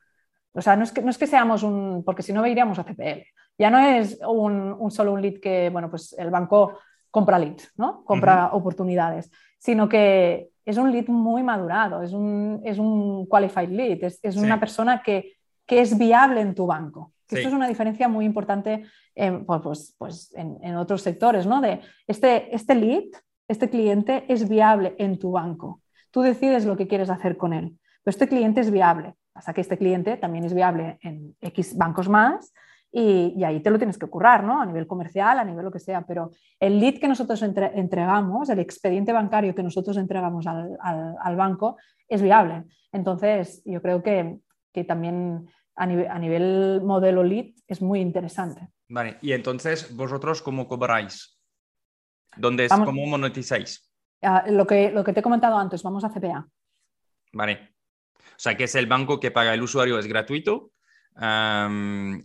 O 0.52 0.62
sea, 0.62 0.76
no 0.76 0.84
es 0.84 0.92
que, 0.92 1.02
no 1.02 1.10
es 1.10 1.18
que 1.18 1.26
seamos 1.26 1.62
un... 1.62 2.02
Porque 2.04 2.22
si 2.22 2.32
no, 2.32 2.46
iríamos 2.46 2.78
a 2.78 2.84
CPL. 2.84 3.22
Ya 3.58 3.70
no 3.70 3.78
es 3.78 4.18
un, 4.26 4.90
solo 4.90 5.12
un 5.12 5.22
lead 5.22 5.40
que, 5.40 5.68
bueno, 5.70 5.90
pues 5.90 6.14
el 6.18 6.30
banco 6.30 6.78
compra 7.10 7.38
leads, 7.38 7.72
¿no? 7.76 8.04
Compra 8.04 8.50
oportunidades, 8.52 9.30
sino 9.58 9.88
que 9.88 10.50
es 10.64 10.76
un 10.76 10.92
lead 10.92 11.08
muy 11.08 11.42
madurado, 11.42 12.02
es 12.02 12.12
un, 12.12 12.60
es 12.64 12.78
un 12.78 13.26
qualified 13.26 13.70
lead, 13.70 13.98
es, 14.22 14.36
una 14.36 14.60
persona 14.60 15.02
que, 15.02 15.36
es 15.66 15.98
viable 15.98 16.40
en 16.40 16.54
tu 16.54 16.66
banco. 16.66 17.12
Esto 17.28 17.48
es 17.48 17.54
una 17.54 17.68
diferencia 17.68 18.08
muy 18.08 18.24
importante 18.24 18.84
en, 19.14 19.44
pues, 19.44 19.60
pues, 19.62 19.94
pues 19.98 20.34
en, 20.34 20.76
otros 20.76 21.02
sectores, 21.02 21.46
¿no? 21.46 21.60
De 21.60 21.80
este, 22.06 22.54
este 22.54 22.74
lead, 22.74 23.04
este 23.48 23.68
cliente 23.68 24.24
es 24.28 24.48
viable 24.48 24.94
en 24.98 25.18
tu 25.18 25.32
banco. 25.32 25.82
Tú 26.10 26.22
decides 26.22 26.64
lo 26.64 26.76
que 26.76 26.88
quieres 26.88 27.10
hacer 27.10 27.36
con 27.36 27.52
él, 27.52 27.78
pero 28.02 28.10
este 28.10 28.28
cliente 28.28 28.60
es 28.60 28.70
viable. 28.70 29.14
Hasta 29.34 29.54
que 29.54 29.60
este 29.60 29.78
cliente 29.78 30.16
también 30.16 30.44
es 30.44 30.54
viable 30.54 30.98
en 31.02 31.36
X 31.40 31.76
bancos 31.76 32.08
más 32.08 32.52
y, 32.90 33.44
ahí 33.44 33.60
te 33.60 33.70
lo 33.70 33.78
tienes 33.78 33.98
que 33.98 34.06
currar, 34.06 34.42
¿no? 34.42 34.60
A 34.60 34.66
nivel 34.66 34.86
comercial, 34.86 35.38
a 35.38 35.44
nivel 35.44 35.64
lo 35.64 35.70
que 35.70 35.78
sea, 35.78 36.02
pero 36.02 36.30
el 36.58 36.80
lead 36.80 36.98
que 36.98 37.08
nosotros 37.08 37.42
entregamos, 37.42 38.48
el 38.48 38.58
expediente 38.60 39.12
bancario 39.12 39.54
que 39.54 39.62
nosotros 39.62 39.96
entregamos 39.98 40.46
al, 40.46 41.36
banco 41.36 41.76
es 42.08 42.22
viable. 42.22 42.64
Entonces, 42.90 43.62
yo 43.64 43.82
creo 43.82 44.02
que, 44.02 44.40
también 44.86 45.48
a 45.74 45.86
nivel, 45.86 46.80
modelo 46.82 47.22
lead 47.22 47.46
es 47.66 47.82
muy 47.82 48.00
interesante. 48.00 48.68
Vale, 48.88 49.18
y 49.20 49.32
entonces, 49.32 49.94
¿vosotros 49.94 50.40
cómo 50.40 50.66
cobráis? 50.66 51.38
¿Dónde 52.36 52.68
¿Cómo 52.68 53.06
monetizáis? 53.06 53.87
Ah, 54.22 54.44
lo, 54.48 54.66
que, 54.66 54.90
lo 54.90 55.04
que 55.04 55.12
te 55.12 55.20
he 55.20 55.22
comentado 55.22 55.56
antes, 55.56 55.82
vamos 55.82 56.04
a 56.04 56.10
CPA. 56.10 56.48
Vale. 57.32 57.74
O 58.16 58.40
sea, 58.40 58.56
que 58.56 58.64
es 58.64 58.74
el 58.74 58.86
banco 58.86 59.20
que 59.20 59.30
paga 59.30 59.54
el 59.54 59.62
usuario, 59.62 59.98
es 59.98 60.06
gratuito 60.06 60.72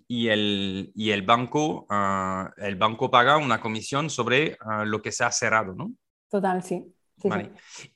y, 0.08 0.28
el, 0.28 0.92
y 0.94 1.10
el, 1.12 1.22
banco, 1.24 1.88
ah, 1.90 2.52
el 2.58 2.76
banco 2.76 3.10
paga 3.10 3.38
una 3.38 3.60
comisión 3.60 4.10
sobre 4.10 4.58
ah, 4.60 4.86
lo 4.86 5.02
que 5.02 5.12
se 5.12 5.24
ha 5.24 5.32
cerrado, 5.32 5.74
¿no? 5.74 5.92
Total, 6.30 6.62
sí. 6.64 6.94
vale. 7.24 7.52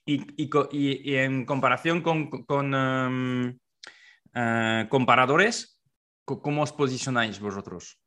Y, 0.06 0.44
y, 0.44 0.50
y, 0.72 1.16
en 1.16 1.46
comparación 1.46 2.02
con, 2.02 2.30
con 2.46 3.60
comparadores, 4.90 5.82
¿cómo 6.26 6.64
os 6.64 6.72
posicionáis 6.72 7.40
vosotros? 7.40 8.00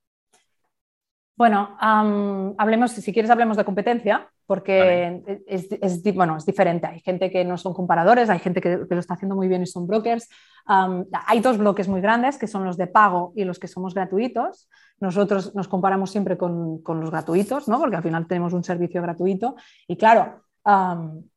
Bueno, 1.36 1.76
hablemos, 1.80 2.92
si 2.92 3.12
quieres 3.12 3.30
hablemos 3.30 3.56
de 3.56 3.64
competencia, 3.64 4.30
porque 4.51 5.22
es, 5.47 6.02
bueno, 6.12 6.36
es 6.36 6.44
diferente. 6.44 6.89
Hay 6.89 6.98
gente 6.98 7.31
que 7.31 7.44
no 7.44 7.56
son 7.56 7.72
comparadores, 7.72 8.28
hay 8.28 8.40
gente 8.40 8.60
que, 8.60 8.78
lo 8.78 8.98
está 8.98 9.14
haciendo 9.14 9.36
muy 9.36 9.47
bien 9.47 9.62
y 9.62 9.66
son 9.66 9.86
brokers. 9.86 10.28
hay 10.66 11.39
dos 11.39 11.56
bloques 11.56 11.86
muy 11.86 12.01
grandes, 12.01 12.36
que 12.36 12.48
son 12.48 12.64
los 12.64 12.77
de 12.77 12.89
pago 12.89 13.32
y 13.36 13.44
los 13.44 13.60
que 13.60 13.68
somos 13.68 13.94
gratuitos. 13.94 14.68
Nosotros 14.98 15.55
nos 15.55 15.68
comparamos 15.68 16.10
siempre 16.10 16.36
con, 16.36 16.82
los 16.85 17.10
gratuitos, 17.12 17.68
¿no? 17.68 17.78
porque 17.78 17.94
al 17.94 18.02
final 18.02 18.27
tenemos 18.27 18.52
un 18.52 18.64
servicio 18.64 19.01
gratuito. 19.01 19.55
Y 19.86 19.97
claro, 19.97 20.43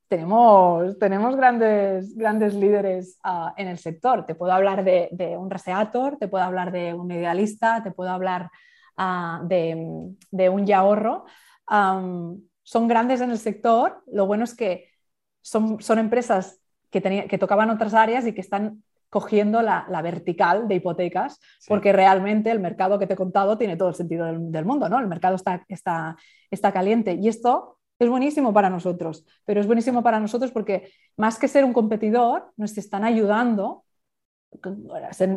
tenemos, 0.08 0.98
tenemos 0.98 1.36
grandes, 1.36 2.16
grandes 2.16 2.56
líderes 2.56 3.20
en 3.58 3.68
el 3.68 3.78
sector. 3.78 4.26
Te 4.26 4.34
puedo 4.34 4.54
hablar 4.54 4.84
de, 4.84 5.10
de 5.12 5.38
un 5.38 5.52
Reseator, 5.52 6.18
te 6.18 6.28
puedo 6.28 6.44
hablar 6.44 6.72
de 6.72 6.96
un 6.96 7.12
idealista, 7.12 7.84
te 7.84 7.92
puedo 7.92 8.10
hablar 8.10 8.50
de, 8.98 10.50
un 10.50 10.66
ya 10.66 10.80
ahorro, 10.80 11.26
son 12.64 12.88
grandes 12.88 13.22
en 13.22 13.32
el 13.32 13.38
sector. 13.38 14.04
Lo 14.12 14.26
bueno 14.26 14.44
es 14.44 14.56
que 14.56 14.90
son, 15.42 15.82
son 15.82 16.00
empresas 16.00 16.60
que, 16.90 17.02
que 17.30 17.38
tocaban 17.38 17.70
otras 17.70 17.94
áreas 17.94 18.26
y 18.26 18.34
que 18.34 18.42
están 18.42 18.84
cogiendo 19.14 19.62
la, 19.62 19.86
vertical 20.02 20.68
de 20.68 20.74
hipotecas, 20.74 21.40
porque 21.68 21.94
realmente 21.94 22.50
el 22.50 22.60
mercado 22.60 22.98
que 22.98 23.06
te 23.06 23.14
he 23.14 23.16
contado 23.16 23.60
tiene 23.60 23.78
todo 23.78 23.90
el 23.90 23.94
sentido 23.94 24.26
del, 24.26 24.66
mundo, 24.66 24.90
¿no? 24.90 24.98
El 24.98 25.06
mercado 25.06 25.36
está, 25.36 25.64
está, 25.68 26.18
está 26.50 26.72
caliente 26.72 27.14
y 27.22 27.28
esto 27.28 27.78
es 28.00 28.10
buenísimo 28.10 28.54
para 28.54 28.72
nosotros, 28.72 29.24
pero 29.46 29.62
es 29.62 29.68
buenísimo 29.68 30.02
para 30.02 30.20
nosotros 30.20 30.50
porque 30.50 30.92
más 31.16 31.38
que 31.38 31.48
ser 31.48 31.64
un 31.64 31.74
competidor, 31.74 32.52
nos 32.58 32.76
están 32.76 33.04
ayudando 33.04 33.84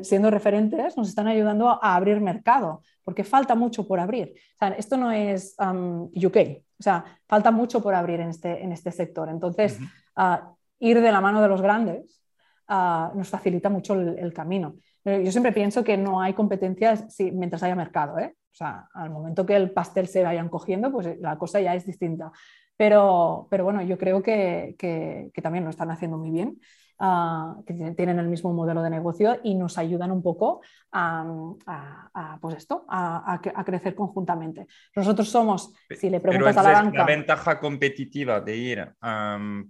siendo 0.03 0.31
referentes, 0.31 0.97
nos 0.97 1.09
están 1.09 1.27
ayudando 1.27 1.69
a 1.69 1.95
abrir 1.95 2.21
mercado, 2.21 2.83
porque 3.05 3.25
falta 3.25 3.55
mucho 3.55 3.87
por 3.87 4.01
abrir. 4.01 4.35
esto 4.77 4.97
no 4.97 5.13
es 5.13 5.55
um, 5.59 6.05
UK, 6.15 6.37
o 6.79 6.83
sea, 6.83 7.05
falta 7.27 7.51
mucho 7.51 7.83
por 7.83 7.95
abrir 7.95 8.21
en 8.21 8.31
este, 8.31 8.63
en 8.63 8.73
este 8.73 8.93
sector. 8.93 9.29
Entonces, 9.29 9.79
ah, 10.17 10.53
ir 10.79 11.01
de 11.01 11.13
la 11.13 11.21
mano 11.21 11.41
de 11.41 11.49
los 11.49 11.63
grandes 11.63 12.23
ah, 12.69 13.13
nos 13.15 13.29
facilita 13.29 13.71
mucho 13.71 13.95
el, 13.95 14.33
camino. 14.33 14.77
Yo 15.05 15.31
siempre 15.31 15.53
pienso 15.53 15.85
que 15.85 15.97
no 15.97 16.21
hay 16.21 16.35
competencias 16.35 17.05
si, 17.15 17.31
mientras 17.31 17.63
haya 17.63 17.77
mercado. 17.77 18.19
¿eh? 18.19 18.35
O 18.53 18.55
sea, 18.55 18.89
al 18.93 19.11
momento 19.11 19.47
que 19.47 19.57
el 19.57 19.71
pastel 19.71 20.09
se 20.09 20.25
vayan 20.25 20.49
cogiendo, 20.49 20.91
pues 20.91 21.19
la 21.21 21.39
cosa 21.39 21.61
ya 21.61 21.75
es 21.75 21.87
distinta. 21.87 22.33
Pero, 22.77 23.47
pero 23.51 23.65
bueno, 23.65 23.83
yo 23.83 23.97
creo 23.97 24.23
que, 24.23 24.75
que, 24.79 25.31
que 25.33 25.43
también 25.43 25.65
lo 25.65 25.71
están 25.71 25.91
haciendo 25.91 26.19
muy 26.19 26.31
bien 26.31 26.59
que 26.99 27.75
tienen 27.97 28.19
el 28.19 28.29
mismo 28.29 28.53
modelo 28.53 28.83
de 28.83 28.91
negocio 28.91 29.39
y 29.43 29.55
nos 29.55 29.77
ayudan 29.77 30.11
un 30.11 30.23
poco 30.23 30.63
a, 30.93 32.39
pues 32.41 32.57
esto, 32.57 32.85
a, 32.89 33.41
crecer 33.65 33.95
conjuntamente. 33.95 34.67
Nosotros 34.95 35.29
somos, 35.29 35.73
si 35.91 36.09
le 36.09 36.21
preguntas 36.21 36.57
a 36.57 36.63
la 36.63 36.73
banca... 36.73 36.99
La 36.99 37.07
ventaja 37.07 37.61
competitiva 37.61 38.41
de 38.41 38.57
ir 38.57 38.95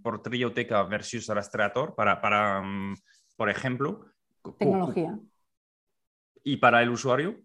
por 0.02 0.22
Trioteca 0.22 0.82
versus 0.84 1.26
Rastreator 1.26 1.94
para, 1.94 2.20
para 2.20 2.62
por 3.36 3.50
ejemplo... 3.50 4.06
Tecnología. 4.58 5.18
¿Y 6.44 6.58
para 6.58 6.80
el 6.80 6.90
usuario? 6.90 7.40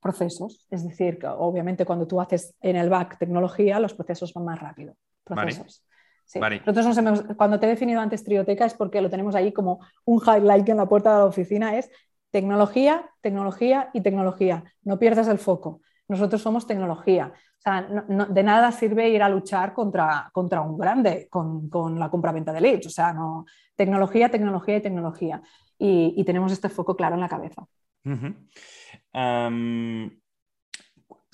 Procesos, 0.00 0.68
es 0.70 0.84
decir, 0.84 1.18
que 1.18 1.26
obviamente 1.26 1.84
cuando 1.84 2.06
tú 2.06 2.20
haces 2.20 2.54
en 2.60 2.76
el 2.76 2.88
back 2.88 3.18
tecnología, 3.18 3.80
los 3.80 3.94
procesos 3.94 4.32
van 4.32 4.44
más 4.44 4.60
rápido. 4.60 4.94
Procesos. 5.24 5.83
Nosotros 6.66 7.24
cuando 7.36 7.60
te 7.60 7.66
he 7.66 7.68
definido 7.68 8.00
antes 8.00 8.24
Trioteca 8.24 8.64
es 8.64 8.74
porque 8.74 9.00
lo 9.00 9.10
tenemos 9.10 9.34
ahí 9.34 9.52
como 9.52 9.80
un 10.04 10.20
highlight 10.20 10.68
en 10.68 10.78
la 10.78 10.88
puerta 10.88 11.12
de 11.12 11.18
la 11.18 11.24
oficina, 11.26 11.76
es 11.76 11.90
tecnología, 12.30 13.10
tecnología 13.20 13.90
y 13.92 14.00
tecnología. 14.00 14.64
No 14.82 14.98
pierdas 14.98 15.28
el 15.28 15.38
foco. 15.38 15.80
Nosotros 16.08 16.42
somos 16.42 16.66
tecnología. 16.66 17.32
O 17.34 17.60
sea, 17.60 17.86
de 18.28 18.42
nada 18.42 18.72
sirve 18.72 19.08
ir 19.08 19.22
a 19.22 19.28
luchar 19.28 19.72
contra, 19.72 20.30
contra 20.32 20.60
un 20.60 20.76
grande 20.76 21.28
con, 21.30 21.68
con 21.70 21.98
la 21.98 22.10
compra-venta 22.10 22.52
de 22.52 22.60
leads. 22.60 22.86
O 22.86 22.90
sea, 22.90 23.12
no, 23.12 23.46
tecnología, 23.76 24.30
tecnología 24.30 24.76
y 24.76 24.82
tecnología. 24.82 25.42
Y, 25.78 26.22
tenemos 26.24 26.52
este 26.52 26.68
foco 26.68 26.96
claro 26.96 27.14
en 27.14 27.20
la 27.20 27.28
cabeza. 27.28 27.66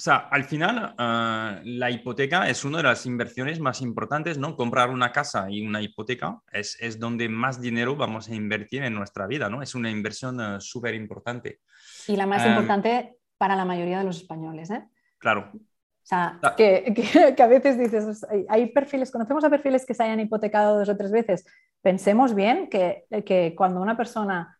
O 0.00 0.02
sea, 0.02 0.16
al 0.30 0.44
final, 0.44 0.94
ah, 0.96 1.60
la 1.62 1.90
hipoteca 1.90 2.48
es 2.48 2.64
una 2.64 2.78
de 2.78 2.84
las 2.84 3.04
inversiones 3.04 3.60
más 3.60 3.82
importantes, 3.82 4.38
¿no? 4.38 4.56
Comprar 4.56 4.88
una 4.88 5.12
casa 5.12 5.50
y 5.50 5.60
una 5.60 5.82
hipoteca 5.82 6.40
es, 6.50 6.78
es 6.80 6.98
donde 6.98 7.28
más 7.28 7.60
dinero 7.60 7.94
vamos 7.96 8.30
a 8.30 8.34
invertir 8.34 8.82
en 8.82 8.94
nuestra 8.94 9.26
vida, 9.26 9.50
¿no? 9.50 9.60
Es 9.60 9.74
una 9.74 9.90
inversión 9.90 10.40
ah, 10.40 10.58
súper 10.58 10.94
importante. 10.94 11.60
Y 12.08 12.16
la 12.16 12.24
más 12.24 12.46
importante 12.46 13.18
para 13.36 13.54
la 13.54 13.66
mayoría 13.66 13.98
de 13.98 14.04
los 14.04 14.16
españoles. 14.16 14.70
¿eh? 14.70 14.88
Claro. 15.18 15.50
O 15.52 15.60
sea, 16.02 16.38
ah. 16.44 16.54
que, 16.56 16.94
que, 17.36 17.42
a 17.42 17.46
veces 17.46 17.78
dices, 17.78 18.26
hay 18.48 18.72
perfiles, 18.72 19.10
conocemos 19.10 19.44
a 19.44 19.50
perfiles 19.50 19.84
que 19.84 19.92
se 19.92 20.02
hayan 20.02 20.20
hipotecado 20.20 20.78
dos 20.78 20.88
o 20.88 20.96
tres 20.96 21.12
veces. 21.12 21.44
Pensemos 21.82 22.34
bien 22.34 22.70
que, 22.70 23.04
que 23.26 23.54
cuando 23.54 23.82
una 23.82 23.98
persona 23.98 24.58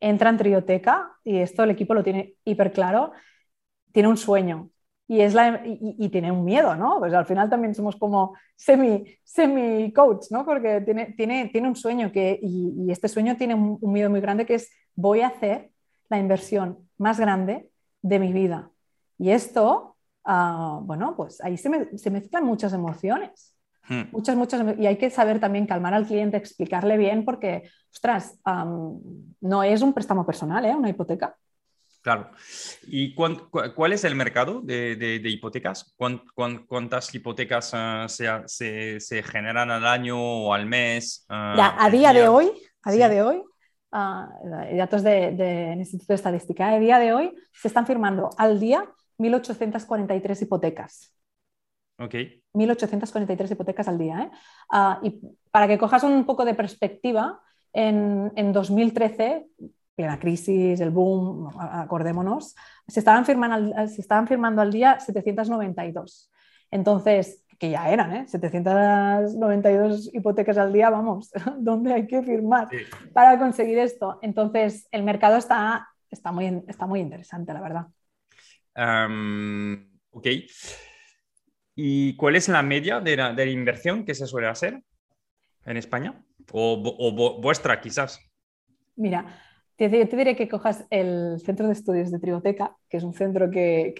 entra 0.00 0.28
en 0.28 0.36
trioteca, 0.36 1.12
y 1.24 1.38
esto 1.38 1.64
el 1.64 1.70
equipo 1.70 1.94
lo 1.94 2.04
tiene 2.04 2.34
hiper 2.44 2.72
claro, 2.72 3.12
tiene 3.90 4.10
un 4.10 4.18
sueño 4.18 4.68
y, 5.12 5.20
es 5.20 5.34
la, 5.34 5.60
y, 5.62 6.08
tiene 6.08 6.32
un 6.32 6.42
miedo, 6.42 6.74
¿no? 6.74 6.98
Pues 6.98 7.12
al 7.12 7.26
final 7.26 7.50
también 7.50 7.74
somos 7.74 7.96
como 7.96 8.34
semi, 8.56 9.04
semi 9.22 9.92
¿no? 10.30 10.44
Porque 10.46 10.80
tiene, 10.80 11.12
tiene, 11.12 11.50
tiene 11.52 11.68
un 11.68 11.76
sueño 11.76 12.10
que, 12.10 12.38
y, 12.40 12.90
este 12.90 13.08
sueño 13.08 13.36
tiene 13.36 13.54
un, 13.54 13.78
miedo 13.82 14.08
muy 14.08 14.22
grande 14.22 14.46
que 14.46 14.54
es 14.54 14.70
voy 14.94 15.20
a 15.20 15.26
hacer 15.26 15.70
la 16.08 16.18
inversión 16.18 16.78
más 16.96 17.20
grande 17.20 17.68
de 18.00 18.18
mi 18.18 18.32
vida. 18.32 18.70
Y 19.18 19.32
esto, 19.32 19.96
ah, 20.24 20.80
bueno, 20.82 21.14
pues 21.14 21.42
ahí 21.42 21.58
se, 21.58 21.98
se 21.98 22.10
mezclan 22.10 22.44
muchas 22.44 22.72
emociones. 22.72 23.54
Hmm. 23.88 24.04
Muchas, 24.12 24.34
muchas, 24.34 24.78
y 24.78 24.86
hay 24.86 24.96
que 24.96 25.10
saber 25.10 25.40
también 25.40 25.66
calmar 25.66 25.92
al 25.92 26.06
cliente, 26.06 26.38
explicarle 26.38 26.96
bien, 26.96 27.26
porque, 27.26 27.68
ostras, 27.92 28.38
no 29.42 29.62
es 29.62 29.82
un 29.82 29.92
préstamo 29.92 30.24
personal, 30.24 30.64
¿eh? 30.64 30.74
una 30.74 30.88
hipoteca. 30.88 31.36
Claro. 32.02 32.30
¿Y 32.82 33.14
cuál 33.14 33.92
es 33.92 34.02
el 34.02 34.16
mercado 34.16 34.60
de, 34.60 35.20
hipotecas? 35.24 35.94
¿Cuántas 35.96 37.14
hipotecas 37.14 37.70
ah, 37.74 38.06
se, 38.08 39.22
generan 39.22 39.70
al 39.70 39.86
año 39.86 40.20
o 40.20 40.52
al 40.52 40.66
mes? 40.66 41.24
Ah, 41.28 41.76
a 41.78 41.90
día 41.90 42.12
de 42.12 42.26
hoy, 42.26 42.50
a 42.82 42.90
día 42.90 43.08
de 43.08 43.22
hoy, 43.22 43.42
datos 43.92 45.04
del 45.04 45.78
Instituto 45.78 46.12
de 46.12 46.16
Estadística, 46.16 46.70
a 46.70 46.78
día 46.80 46.98
de 46.98 47.12
hoy 47.12 47.34
se 47.52 47.68
están 47.68 47.86
firmando 47.86 48.30
al 48.36 48.58
día 48.58 48.84
1.843 49.18 50.42
hipotecas. 50.42 51.14
Ok. 51.98 52.14
1.843 52.52 53.52
hipotecas 53.52 53.86
al 53.86 53.98
día. 53.98 54.22
¿eh? 54.22 54.30
Ah, 54.72 54.98
y 55.04 55.20
para 55.52 55.68
que 55.68 55.78
cojas 55.78 56.02
un 56.02 56.26
poco 56.26 56.44
de 56.44 56.54
perspectiva, 56.54 57.40
en, 57.72 58.32
en 58.36 58.52
2013 58.52 59.46
la 59.96 60.18
crisis, 60.18 60.80
el 60.80 60.90
boom, 60.90 61.50
acordémonos, 61.58 62.54
se 62.88 63.00
estaban, 63.00 63.24
firmando 63.24 63.74
al, 63.76 63.88
se 63.88 64.00
estaban 64.00 64.26
firmando 64.26 64.62
al 64.62 64.72
día 64.72 64.98
792. 64.98 66.30
Entonces, 66.70 67.44
que 67.58 67.70
ya 67.70 67.90
eran, 67.90 68.16
¿eh? 68.16 68.26
792 68.26 70.10
hipotecas 70.12 70.58
al 70.58 70.72
día, 70.72 70.90
vamos, 70.90 71.30
¿dónde 71.58 71.92
hay 71.92 72.06
que 72.06 72.22
firmar 72.22 72.68
para 73.12 73.38
conseguir 73.38 73.78
esto? 73.78 74.18
Entonces, 74.22 74.88
el 74.90 75.02
mercado 75.02 75.36
está, 75.36 75.88
está, 76.10 76.32
muy, 76.32 76.62
está 76.66 76.86
muy 76.86 77.00
interesante, 77.00 77.52
la 77.52 77.60
verdad. 77.60 77.86
ok. 80.10 80.26
¿Y 81.74 82.16
cuál 82.16 82.36
es 82.36 82.48
la 82.48 82.62
media 82.62 83.00
de 83.00 83.16
la, 83.16 83.32
de 83.32 83.46
la, 83.46 83.52
inversión 83.52 84.04
que 84.04 84.14
se 84.14 84.26
suele 84.26 84.48
hacer 84.48 84.82
en 85.64 85.76
España? 85.76 86.22
O, 86.50 86.82
o 86.98 87.40
vuestra, 87.40 87.80
quizás. 87.80 88.20
Mira, 88.96 89.24
te, 89.76 89.88
diré 89.88 90.36
que 90.36 90.48
cojas 90.48 90.86
el 90.90 91.40
Centro 91.44 91.66
de 91.66 91.72
Estudios 91.72 92.10
de 92.10 92.18
Triboteca, 92.18 92.76
que 92.88 92.98
es 92.98 93.04
un 93.04 93.14
centro 93.14 93.50
que, 93.50 93.94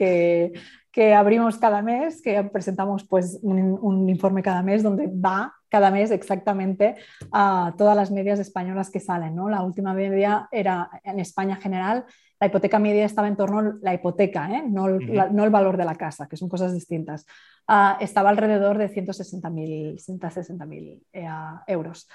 que, 0.92 1.14
abrimos 1.14 1.58
cada 1.58 1.82
mes, 1.82 2.20
que 2.20 2.42
presentamos 2.44 3.06
pues, 3.08 3.38
un, 3.42 4.08
informe 4.08 4.42
cada 4.42 4.62
mes 4.62 4.82
donde 4.82 5.08
va 5.08 5.54
cada 5.68 5.90
mes 5.90 6.10
exactamente 6.10 6.96
a 7.32 7.74
todas 7.78 7.96
las 7.96 8.10
medias 8.10 8.38
españolas 8.38 8.90
que 8.90 9.00
salen. 9.00 9.34
¿no? 9.34 9.48
La 9.48 9.62
última 9.62 9.94
media 9.94 10.48
era 10.52 10.90
en 11.02 11.18
España 11.18 11.56
general, 11.56 12.04
la 12.38 12.48
hipoteca 12.48 12.78
media 12.78 13.04
estaba 13.04 13.28
en 13.28 13.36
torno 13.36 13.60
a 13.60 13.74
la 13.80 13.94
hipoteca, 13.94 14.50
¿eh? 14.50 14.64
no, 14.68 14.88
el 14.88 15.50
valor 15.50 15.76
de 15.76 15.84
la 15.84 15.94
casa, 15.94 16.28
que 16.28 16.36
son 16.36 16.48
cosas 16.48 16.74
distintas. 16.74 17.24
Ah, 17.66 17.96
estaba 18.00 18.30
alrededor 18.30 18.78
de 18.78 18.92
160.000 18.92 19.98
160 19.98 20.66
eh, 21.12 21.28
euros. 21.68 22.08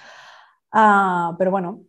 Ah, 0.71 1.33
pero 1.37 1.49
bueno, 1.49 1.81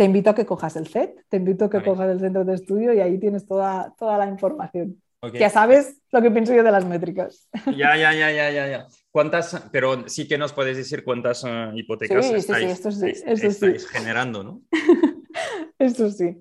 te 0.00 0.06
invito 0.06 0.30
a 0.30 0.34
que 0.34 0.46
cojas 0.46 0.76
el 0.76 0.86
CET, 0.86 1.26
te 1.28 1.36
invito 1.36 1.66
a 1.66 1.68
que 1.68 1.82
cojas 1.82 2.08
el 2.08 2.20
centro 2.20 2.42
de 2.42 2.54
estudio 2.54 2.94
y 2.94 3.00
ahí 3.00 3.18
tienes 3.18 3.44
toda, 3.46 3.94
toda 3.98 4.16
la 4.16 4.28
información. 4.28 4.98
Ya 5.34 5.50
sabes 5.50 6.00
lo 6.10 6.22
que 6.22 6.30
pienso 6.30 6.54
yo 6.54 6.62
de 6.62 6.70
las 6.70 6.86
métricas. 6.86 7.50
Ya, 7.66 7.98
ya, 7.98 8.14
ya, 8.14 8.32
ya, 8.32 8.50
ya, 8.50 8.66
ya. 8.66 8.86
¿Cuántas, 9.10 9.68
pero 9.70 10.08
sí 10.08 10.26
que 10.26 10.38
nos 10.38 10.54
puedes 10.54 10.78
decir 10.78 11.04
cuántas 11.04 11.44
uh, 11.44 11.76
hipotecas 11.76 12.30
estáis, 12.30 13.86
generando, 13.90 14.42
¿no? 14.42 14.62
Eso 15.78 16.08
sí. 16.08 16.34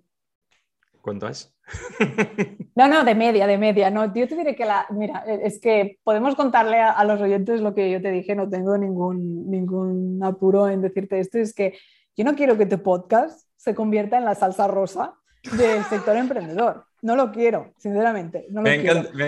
¿Cuánto 1.02 1.27
es? 1.27 1.53
no, 2.76 2.88
no, 2.88 3.03
de 3.03 3.14
media, 3.14 3.45
de 3.45 3.57
media. 3.57 3.90
No, 3.90 4.06
yo 4.14 4.26
te 4.26 4.38
diré 4.38 4.56
que 4.56 4.64
la, 4.64 4.88
mira, 4.91 5.26
es 5.27 5.60
que 5.60 5.99
podemos 6.06 6.36
contarle 6.36 6.77
a, 6.77 6.91
a, 6.91 7.03
los 7.03 7.19
oyentes 7.19 7.60
lo 7.60 7.76
que 7.76 7.91
yo 7.91 8.02
te 8.02 8.11
dije, 8.11 8.36
no 8.36 8.48
tengo 8.48 8.77
ningún, 8.77 9.52
ningún 9.52 10.23
apuro 10.23 10.69
en 10.69 10.81
decirte 10.81 11.19
esto, 11.19 11.40
es 11.40 11.53
que 11.53 11.77
yo 12.15 12.23
no 12.23 12.36
quiero 12.36 12.57
que 12.57 12.65
tu 12.65 12.81
podcast 12.81 13.49
se 13.60 13.76
convierta 13.76 14.18
en 14.18 14.23
la 14.23 14.36
salsa 14.36 14.68
rosa 14.68 15.15
del 15.52 15.84
sector 15.84 16.15
emprendedor. 16.15 16.86
No 17.02 17.18
lo 17.18 17.31
quiero, 17.31 17.73
sinceramente. 17.77 18.48
me, 18.49 18.76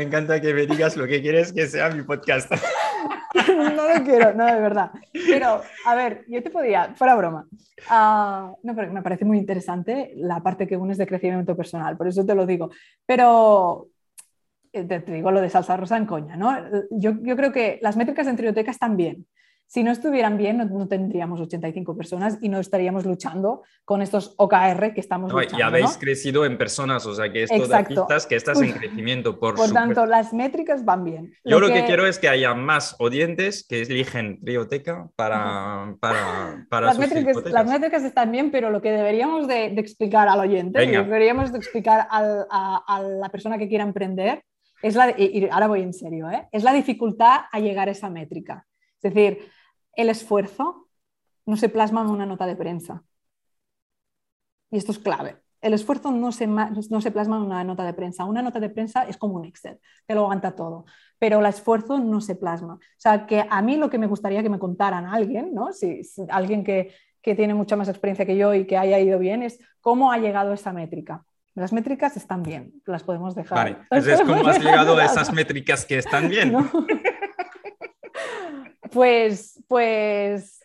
encanta, 0.02 0.40
que 0.40 0.54
me 0.54 0.66
digas 0.66 0.96
lo 0.96 1.06
que 1.06 1.22
quieres 1.22 1.52
que 1.52 1.68
sea 1.68 1.90
mi 1.90 2.04
podcast. 2.04 2.50
no 3.48 3.70
lo 3.70 4.04
quiero, 4.06 4.34
no, 4.34 4.46
de 4.46 4.62
verdad. 4.62 4.92
Pero, 5.12 5.62
a 5.86 5.96
ver, 5.96 6.24
yo 6.30 6.42
te 6.42 6.50
podría, 6.50 6.94
fuera 6.96 7.16
broma, 7.16 7.46
uh, 7.90 8.56
no, 8.64 8.76
pero 8.76 8.92
me 8.94 9.02
parece 9.02 9.26
muy 9.26 9.38
interesante 9.38 10.14
la 10.16 10.42
parte 10.42 10.66
que 10.66 10.78
unes 10.78 10.98
de 10.98 11.08
crecimiento 11.08 11.56
personal, 11.56 11.98
por 11.98 12.08
eso 12.08 12.26
te 12.26 12.36
lo 12.36 12.46
digo. 12.46 12.72
Pero 13.06 13.90
eh, 14.72 14.86
te, 14.86 15.00
digo 15.00 15.32
lo 15.32 15.42
de 15.42 15.50
salsa 15.50 15.76
rosa 15.76 15.98
en 15.98 16.06
coña, 16.06 16.38
¿no? 16.38 16.58
Yo, 16.92 17.16
yo 17.22 17.36
creo 17.36 17.52
que 17.52 17.80
las 17.82 17.98
métricas 17.98 18.26
de 18.26 18.32
biblioteca 18.32 18.72
están 18.72 18.96
bien, 18.96 19.26
si 19.72 19.84
no 19.84 19.92
estuvieran 19.92 20.38
bien, 20.38 20.58
no, 20.58 20.88
tendríamos 20.90 21.40
85 21.40 21.96
personas 21.96 22.38
y 22.42 22.50
no 22.50 22.60
estaríamos 22.60 23.06
luchando 23.06 23.64
con 23.86 24.02
estos 24.02 24.36
OKR 24.38 24.94
que 24.94 25.00
estamos 25.00 25.32
luchando. 25.32 25.58
Y 25.58 25.62
habéis 25.62 25.96
crecido 25.96 26.44
en 26.44 26.58
personas, 26.58 27.06
o 27.06 27.16
sea 27.16 27.32
que 27.32 27.44
esto 27.44 27.56
Exacto. 27.56 28.06
de 28.10 28.18
que 28.28 28.36
estás 28.36 28.62
en 28.62 28.74
crecimiento. 28.74 29.40
Por, 29.40 29.56
por 29.56 29.72
tanto, 29.72 30.06
las 30.06 30.34
métricas 30.34 30.84
van 30.84 31.06
bien. 31.06 31.34
Yo 31.46 31.62
lo 31.62 31.70
que... 31.70 31.86
quiero 31.86 32.06
es 32.06 32.20
que 32.20 32.28
haya 32.28 32.54
más 32.54 32.98
oyentes 33.00 33.66
que 33.66 33.84
eligen 33.84 34.40
biblioteca 34.42 35.10
para, 35.16 35.96
para, 36.02 36.66
para 36.70 36.88
las, 36.88 37.00
métricas, 37.00 37.38
las 37.46 37.66
métricas 37.66 38.04
están 38.04 38.30
bien, 38.30 38.52
pero 38.52 38.72
lo 38.72 38.82
que 38.82 38.92
deberíamos 38.92 39.48
de, 39.48 39.68
explicar 39.68 40.28
al 40.28 40.42
oyente, 40.42 40.86
deberíamos 40.86 41.54
de 41.54 41.58
explicar 41.60 42.10
a, 42.12 43.02
la 43.02 43.30
persona 43.30 43.58
que 43.58 43.70
quiera 43.70 43.86
emprender, 43.86 44.44
es 44.82 44.96
la, 44.96 45.16
y 45.18 45.48
ahora 45.50 45.68
voy 45.68 45.82
en 45.82 45.94
serio, 45.94 46.30
¿eh? 46.30 46.50
es 46.52 46.64
la 46.64 46.74
dificultad 46.74 47.44
a 47.50 47.60
llegar 47.62 47.88
a 47.88 47.92
esa 47.92 48.10
métrica. 48.10 48.68
Es 49.02 49.14
decir, 49.14 49.40
el 49.96 50.10
esfuerzo 50.10 50.88
no 51.46 51.58
se 51.58 51.70
plasma 51.70 52.02
en 52.02 52.08
una 52.08 52.26
nota 52.26 52.46
de 52.46 52.56
prensa. 52.56 53.04
Y 54.70 54.78
esto 54.78 54.92
es 54.92 55.00
clave. 55.00 55.38
El 55.60 55.74
esfuerzo 55.74 56.12
no 56.12 56.32
se, 56.32 56.48
no 56.48 57.02
se 57.02 57.12
plasma 57.12 57.38
en 57.38 57.44
una 57.44 57.64
nota 57.64 57.84
de 57.84 57.94
prensa. 57.94 58.26
Una 58.26 58.42
nota 58.42 58.60
de 58.60 58.70
prensa 58.70 59.04
es 59.04 59.18
como 59.18 59.36
un 59.36 59.46
Excel, 59.46 59.80
que 60.08 60.16
lo 60.16 60.22
aguanta 60.22 60.56
todo. 60.56 60.86
Pero 61.20 61.40
el 61.40 61.46
esfuerzo 61.46 62.00
no 62.00 62.20
se 62.20 62.36
plasma. 62.36 62.76
O 62.76 62.80
sea, 62.98 63.28
que 63.28 63.46
a 63.48 63.62
mí 63.62 63.78
lo 63.78 63.90
que 63.90 64.00
me 64.00 64.08
gustaría 64.08 64.42
que 64.42 64.50
me 64.50 64.58
contaran 64.58 65.06
alguien, 65.06 65.54
¿no? 65.54 65.72
Si, 65.72 66.02
alguien 66.30 66.64
que, 66.64 66.96
tiene 67.22 67.54
mucha 67.54 67.76
más 67.76 67.88
experiencia 67.90 68.26
que 68.26 68.36
yo 68.36 68.56
y 68.56 68.66
que 68.66 68.78
haya 68.78 68.98
ido 68.98 69.20
bien, 69.20 69.44
es 69.44 69.60
cómo 69.82 70.12
ha 70.12 70.18
llegado 70.18 70.54
esa 70.54 70.74
métrica. 70.74 71.24
Las 71.54 71.74
métricas 71.74 72.18
están 72.18 72.42
bien, 72.42 72.82
las 72.86 73.04
podemos 73.04 73.36
dejar. 73.36 73.58
Vale, 73.58 73.78
entonces, 73.92 74.22
¿cómo 74.22 74.48
has 74.48 74.64
llegado 74.64 74.98
a 74.98 75.06
esas 75.06 75.32
métricas 75.32 75.86
que 75.86 76.00
están 76.00 76.30
bien? 76.30 76.56
Pues, 78.92 79.64
pues 79.68 80.62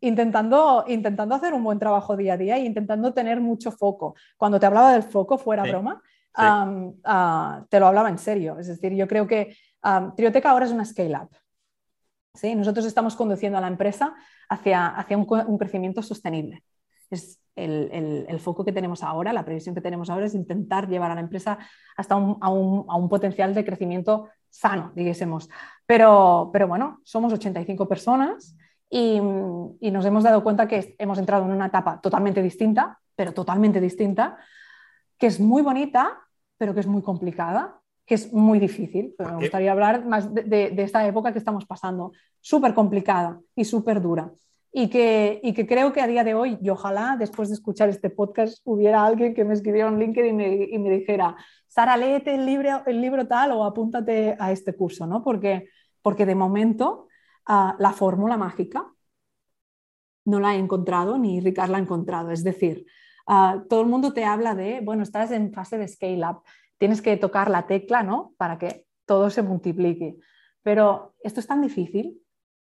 intentando, 0.00 0.84
intentando 0.86 1.34
hacer 1.34 1.52
un 1.52 1.64
buen 1.64 1.78
trabajo 1.78 2.16
día 2.16 2.34
a 2.34 2.36
día 2.36 2.56
e 2.56 2.64
intentando 2.64 3.12
tener 3.12 3.40
mucho 3.40 3.72
foco. 3.72 4.14
Cuando 4.36 4.60
te 4.60 4.66
hablaba 4.66 4.92
del 4.92 5.02
foco, 5.02 5.36
fuera 5.36 5.64
broma, 5.64 6.00
ah, 6.34 7.64
te 7.68 7.80
lo 7.80 7.88
hablaba 7.88 8.08
en 8.08 8.18
serio. 8.18 8.58
Es 8.58 8.68
decir, 8.68 8.94
yo 8.94 9.08
creo 9.08 9.26
que 9.26 9.56
Trioteca 10.16 10.50
ahora 10.50 10.66
es 10.66 10.72
una 10.72 10.84
scale-up. 10.84 11.30
¿sí? 12.34 12.54
Nosotros 12.54 12.86
estamos 12.86 13.16
conduciendo 13.16 13.58
a 13.58 13.60
la 13.60 13.68
empresa 13.68 14.14
hacia, 14.48 14.86
hacia 14.86 15.16
un, 15.16 15.58
crecimiento 15.58 16.02
sostenible. 16.02 16.62
Es 17.10 17.40
el, 17.56 18.26
el, 18.28 18.40
foco 18.40 18.64
que 18.64 18.72
tenemos 18.72 19.02
ahora, 19.02 19.32
la 19.32 19.44
previsión 19.44 19.74
que 19.74 19.80
tenemos 19.80 20.10
ahora 20.10 20.26
es 20.26 20.34
intentar 20.34 20.88
llevar 20.88 21.10
a 21.10 21.14
la 21.14 21.20
empresa 21.20 21.58
hasta 21.96 22.16
un, 22.16 22.36
a, 22.40 22.50
un, 22.50 22.84
a 22.88 22.96
un 22.96 23.08
potencial 23.08 23.54
de 23.54 23.64
crecimiento 23.64 24.28
sano, 24.50 24.92
digásemos. 24.94 25.48
Pero, 25.86 26.50
pero 26.52 26.68
bueno, 26.68 27.00
somos 27.04 27.32
85 27.32 27.88
personas 27.88 28.56
y, 28.90 29.20
nos 29.20 30.04
hemos 30.04 30.24
dado 30.24 30.42
cuenta 30.42 30.68
que 30.68 30.94
hemos 30.98 31.18
entrado 31.18 31.44
en 31.44 31.52
una 31.52 31.66
etapa 31.66 32.00
totalmente 32.00 32.42
distinta, 32.42 32.98
pero 33.14 33.32
totalmente 33.32 33.80
distinta, 33.80 34.36
que 35.18 35.28
es 35.28 35.40
muy 35.40 35.62
bonita, 35.62 36.18
pero 36.58 36.74
que 36.74 36.80
es 36.80 36.86
muy 36.86 37.02
complicada, 37.02 37.80
que 38.04 38.14
es 38.14 38.32
muy 38.32 38.58
difícil. 38.58 39.14
Pero 39.16 39.30
me 39.30 39.36
gustaría 39.36 39.72
hablar 39.72 40.04
más 40.04 40.32
de, 40.34 40.44
de 40.44 40.82
esta 40.82 41.06
época 41.06 41.32
que 41.32 41.38
estamos 41.38 41.64
pasando, 41.66 42.12
súper 42.40 42.74
complicada 42.74 43.40
y 43.54 43.64
súper 43.64 44.00
dura 44.00 44.32
y 44.78 44.88
que, 44.88 45.40
y 45.42 45.54
que 45.54 45.66
creo 45.66 45.90
que 45.94 46.02
a 46.02 46.06
día 46.06 46.22
de 46.22 46.34
hoy, 46.34 46.58
y 46.60 46.68
ojalá 46.68 47.16
después 47.18 47.48
de 47.48 47.54
escuchar 47.54 47.88
este 47.88 48.10
podcast 48.10 48.60
hubiera 48.64 49.06
alguien 49.06 49.32
que 49.32 49.42
me 49.42 49.54
escribiera 49.54 49.88
un 49.88 49.98
LinkedIn 49.98 50.28
y 50.28 50.32
me, 50.34 50.68
y 50.70 50.78
me 50.78 50.90
dijera, 50.90 51.34
Sara, 51.66 51.96
léete 51.96 52.34
el 52.34 52.44
libro, 52.44 52.82
el 52.84 53.00
libro 53.00 53.26
tal 53.26 53.52
o 53.52 53.64
apúntate 53.64 54.36
a 54.38 54.52
este 54.52 54.74
curso, 54.74 55.06
¿no? 55.06 55.24
Porque, 55.24 55.70
porque 56.06 56.24
de 56.24 56.36
momento 56.36 57.08
ah, 57.46 57.74
la 57.80 57.92
fórmula 57.92 58.36
mágica 58.36 58.86
no 60.24 60.38
la 60.38 60.54
he 60.54 60.58
encontrado 60.60 61.18
ni 61.18 61.40
Ricard 61.40 61.68
la 61.68 61.78
ha 61.78 61.80
encontrado. 61.80 62.30
Es 62.30 62.44
decir, 62.44 62.86
ah, 63.26 63.64
todo 63.68 63.80
el 63.80 63.88
mundo 63.88 64.12
te 64.12 64.24
habla 64.24 64.54
de, 64.54 64.78
bueno, 64.84 65.02
estás 65.02 65.32
en 65.32 65.52
fase 65.52 65.78
de 65.78 65.88
scale-up, 65.88 66.44
tienes 66.78 67.02
que 67.02 67.16
tocar 67.16 67.50
la 67.50 67.66
tecla, 67.66 68.04
¿no? 68.04 68.34
Para 68.36 68.56
que 68.56 68.86
todo 69.04 69.30
se 69.30 69.42
multiplique. 69.42 70.16
Pero 70.62 71.16
esto 71.24 71.40
es 71.40 71.48
tan 71.48 71.60
difícil, 71.60 72.22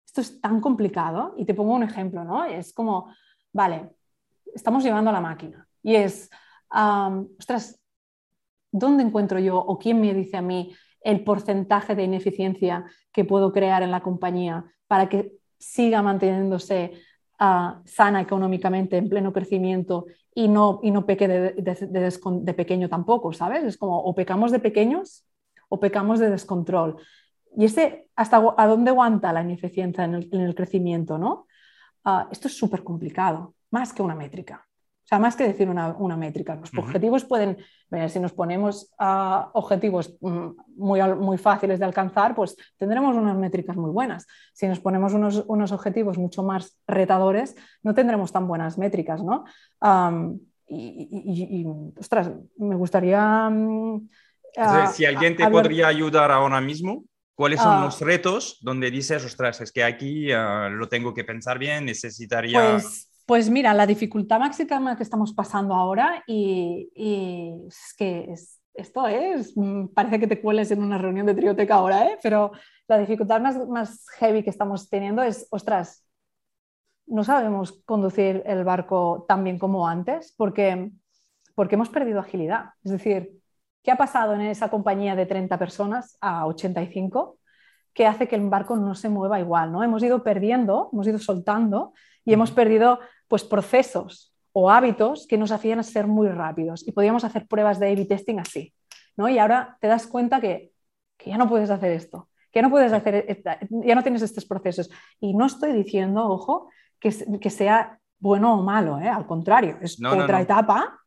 esto 0.06 0.22
es 0.22 0.40
tan 0.40 0.62
complicado, 0.62 1.34
y 1.36 1.46
te 1.46 1.56
pongo 1.56 1.74
un 1.74 1.82
ejemplo, 1.82 2.24
¿no? 2.24 2.46
Es 2.46 2.72
como, 2.72 3.16
vale, 3.52 3.96
estamos 4.54 4.84
llevando 4.84 5.10
a 5.10 5.14
la 5.14 5.22
máquina 5.22 5.68
y 5.82 5.96
es, 5.96 6.30
ostras, 6.70 7.82
¿dónde 8.72 9.02
encuentro 9.02 9.40
yo 9.40 9.58
o 9.58 9.80
quién 9.80 10.00
me 10.00 10.14
dice 10.14 10.38
a 10.38 10.44
mí 10.44 10.76
el 11.04 11.24
porcentaje 11.24 11.96
de 11.96 12.04
ineficiencia 12.04 12.86
que 13.12 13.26
puedo 13.26 13.52
crear 13.52 13.84
en 13.84 13.92
la 13.92 14.02
compañía 14.02 14.66
para 14.88 15.10
que 15.10 15.34
siga 15.58 16.02
manteniéndose 16.02 16.94
ah, 17.40 17.82
sana 17.86 18.22
económicamente, 18.22 18.98
en 18.98 19.10
pleno 19.10 19.34
crecimiento 19.34 20.06
y 20.36 20.48
no, 20.48 20.80
y 20.82 20.92
no 20.92 21.06
peque 21.06 21.28
de, 21.28 22.54
pequeño 22.54 22.90
tampoco, 22.90 23.34
¿sabes? 23.34 23.64
Es 23.64 23.78
como 23.78 24.00
o 24.00 24.16
pecamos 24.16 24.52
de 24.52 24.60
pequeños 24.60 25.26
o 25.70 25.80
pecamos 25.80 26.20
de 26.20 26.30
descontrol. 26.30 26.98
Y 27.56 27.66
ese, 27.66 28.10
¿hasta 28.16 28.42
a 28.58 28.68
dónde 28.68 28.92
aguanta 28.92 29.32
la 29.32 29.42
ineficiencia 29.42 30.06
en 30.06 30.16
el, 30.32 30.56
crecimiento? 30.56 31.18
¿no? 31.18 31.48
Ah, 32.04 32.28
esto 32.32 32.48
es 32.48 32.58
súper 32.58 32.84
complicado, 32.84 33.54
más 33.70 33.94
que 33.94 34.02
una 34.02 34.16
métrica. 34.16 34.68
O 35.04 35.06
sea, 35.06 35.20
más 35.20 35.36
que 35.36 35.46
decir 35.46 35.70
una, 35.70 36.18
métrica. 36.18 36.56
Los 36.56 36.72
objetivos 36.78 37.26
pueden, 37.26 37.58
si 38.08 38.20
nos 38.22 38.32
ponemos 38.32 38.94
a 38.98 39.50
objetivos 39.54 40.16
mm, 40.22 40.48
muy, 40.78 41.02
muy 41.16 41.38
fáciles 41.38 41.80
de 41.80 41.86
alcanzar, 41.86 42.34
pues 42.34 42.56
tendremos 42.78 43.16
unas 43.16 43.36
métricas 43.36 43.76
muy 43.76 43.92
buenas. 43.92 44.26
Si 44.54 44.66
nos 44.66 44.80
ponemos 44.80 45.14
unos, 45.14 45.44
unos 45.48 45.74
objetivos 45.74 46.18
mucho 46.18 46.42
más 46.42 46.80
retadores, 46.88 47.56
no 47.84 47.94
tendremos 47.94 48.32
tan 48.32 48.48
buenas 48.48 48.78
métricas, 48.78 49.22
¿no? 49.22 49.44
y, 50.68 51.66
ostras, 52.00 52.32
me 52.58 52.76
gustaría... 52.76 53.50
Mm, 53.50 54.10
si 54.94 55.06
alguien 55.06 55.36
te 55.36 55.50
podría 55.50 55.88
ayudar 55.88 56.32
ahora 56.32 56.62
mismo, 56.62 57.06
¿cuáles 57.36 57.60
son 57.60 57.82
los 57.82 58.00
retos 58.00 58.60
donde 58.62 58.90
dices, 58.90 59.26
ostras, 59.26 59.60
es 59.62 59.72
que 59.72 59.84
aquí 59.84 60.32
ah, 60.32 60.70
lo 60.72 60.88
tengo 60.88 61.14
que 61.14 61.24
pensar 61.24 61.60
bien, 61.60 61.86
necesitaría... 61.86 62.72
Pues, 62.72 63.10
pues 63.26 63.50
mira, 63.50 63.74
la 63.74 63.86
dificultad 63.86 64.40
máxima 64.40 64.98
que 64.98 65.04
estamos 65.04 65.34
pasando 65.34 65.74
ahora 65.74 66.24
y, 66.28 66.90
es 67.68 67.94
que 67.98 68.34
esto 68.74 69.08
es, 69.08 69.54
mm, 69.56 69.88
parece 69.90 70.20
que 70.20 70.28
te 70.28 70.42
cueles 70.42 70.72
en 70.72 70.84
una 70.84 70.98
reunión 70.98 71.26
de 71.26 71.36
trioteca 71.36 71.76
ahora, 71.76 72.08
¿eh? 72.08 72.18
pero 72.22 72.52
la 72.88 72.98
dificultad 72.98 73.40
más, 73.40 73.68
más 73.68 74.06
heavy 74.18 74.44
que 74.44 74.50
estamos 74.50 74.90
teniendo 74.90 75.24
es, 75.24 75.48
ostras, 75.52 76.06
no 77.06 77.24
sabemos 77.24 77.82
conducir 77.86 78.44
el 78.46 78.64
barco 78.64 79.26
tan 79.28 79.44
bien 79.44 79.60
como 79.60 79.88
antes 79.88 80.34
porque, 80.38 80.92
porque 81.56 81.76
hemos 81.76 81.90
perdido 81.90 82.20
agilidad. 82.20 82.72
Es 82.84 82.92
decir, 82.92 83.40
¿qué 83.84 83.92
ha 83.92 83.98
pasado 83.98 84.34
en 84.34 84.42
esa 84.42 84.70
compañía 84.70 85.16
de 85.16 85.26
30 85.26 85.58
personas 85.60 86.18
a 86.22 86.48
85 86.48 87.38
que 87.94 88.08
hace 88.08 88.28
que 88.28 88.36
el 88.36 88.50
barco 88.50 88.76
no 88.76 88.96
se 88.96 89.10
mueva 89.10 89.40
igual? 89.40 89.72
¿no? 89.72 89.84
Hemos 89.84 90.04
ido 90.04 90.24
perdiendo, 90.24 90.90
hemos 90.92 91.08
ido 91.08 91.20
soltando 91.20 91.94
y 92.26 92.34
hemos 92.34 92.52
perdido 92.52 93.00
pues, 93.28 93.44
procesos 93.44 94.34
o 94.52 94.70
hábitos 94.70 95.28
que 95.28 95.38
nos 95.38 95.52
hacían 95.52 95.84
ser 95.84 96.08
muy 96.08 96.28
rápidos 96.28 96.88
y 96.88 96.92
podíamos 96.92 97.24
hacer 97.24 97.48
pruebas 97.48 97.80
de 97.80 97.92
A-B 97.92 98.06
testing 98.06 98.40
así. 98.40 98.74
¿no? 99.18 99.30
Y 99.30 99.40
ahora 99.40 99.78
te 99.82 99.88
das 99.88 100.08
cuenta 100.08 100.40
que, 100.40 100.72
ya 101.26 101.38
no 101.38 101.48
puedes 101.48 101.70
hacer 101.70 101.92
esto, 101.92 102.30
que 102.52 102.60
ya 102.60 102.64
no 102.64 102.70
puedes 102.70 102.92
hacer, 102.92 103.46
ya 103.70 103.96
no 103.96 104.04
tienes 104.04 104.22
estos 104.22 104.46
procesos. 104.46 104.90
Y 105.22 105.34
no 105.34 105.46
estoy 105.46 105.72
diciendo, 105.72 106.28
ojo, 106.28 106.70
que, 107.00 107.14
que 107.40 107.50
sea 107.50 107.98
bueno 108.20 108.60
o 108.60 108.64
malo, 108.64 109.00
¿eh? 109.00 109.08
al 109.08 109.26
contrario, 109.26 109.78
es 109.82 109.98
otra 110.04 110.42
etapa. 110.42 111.00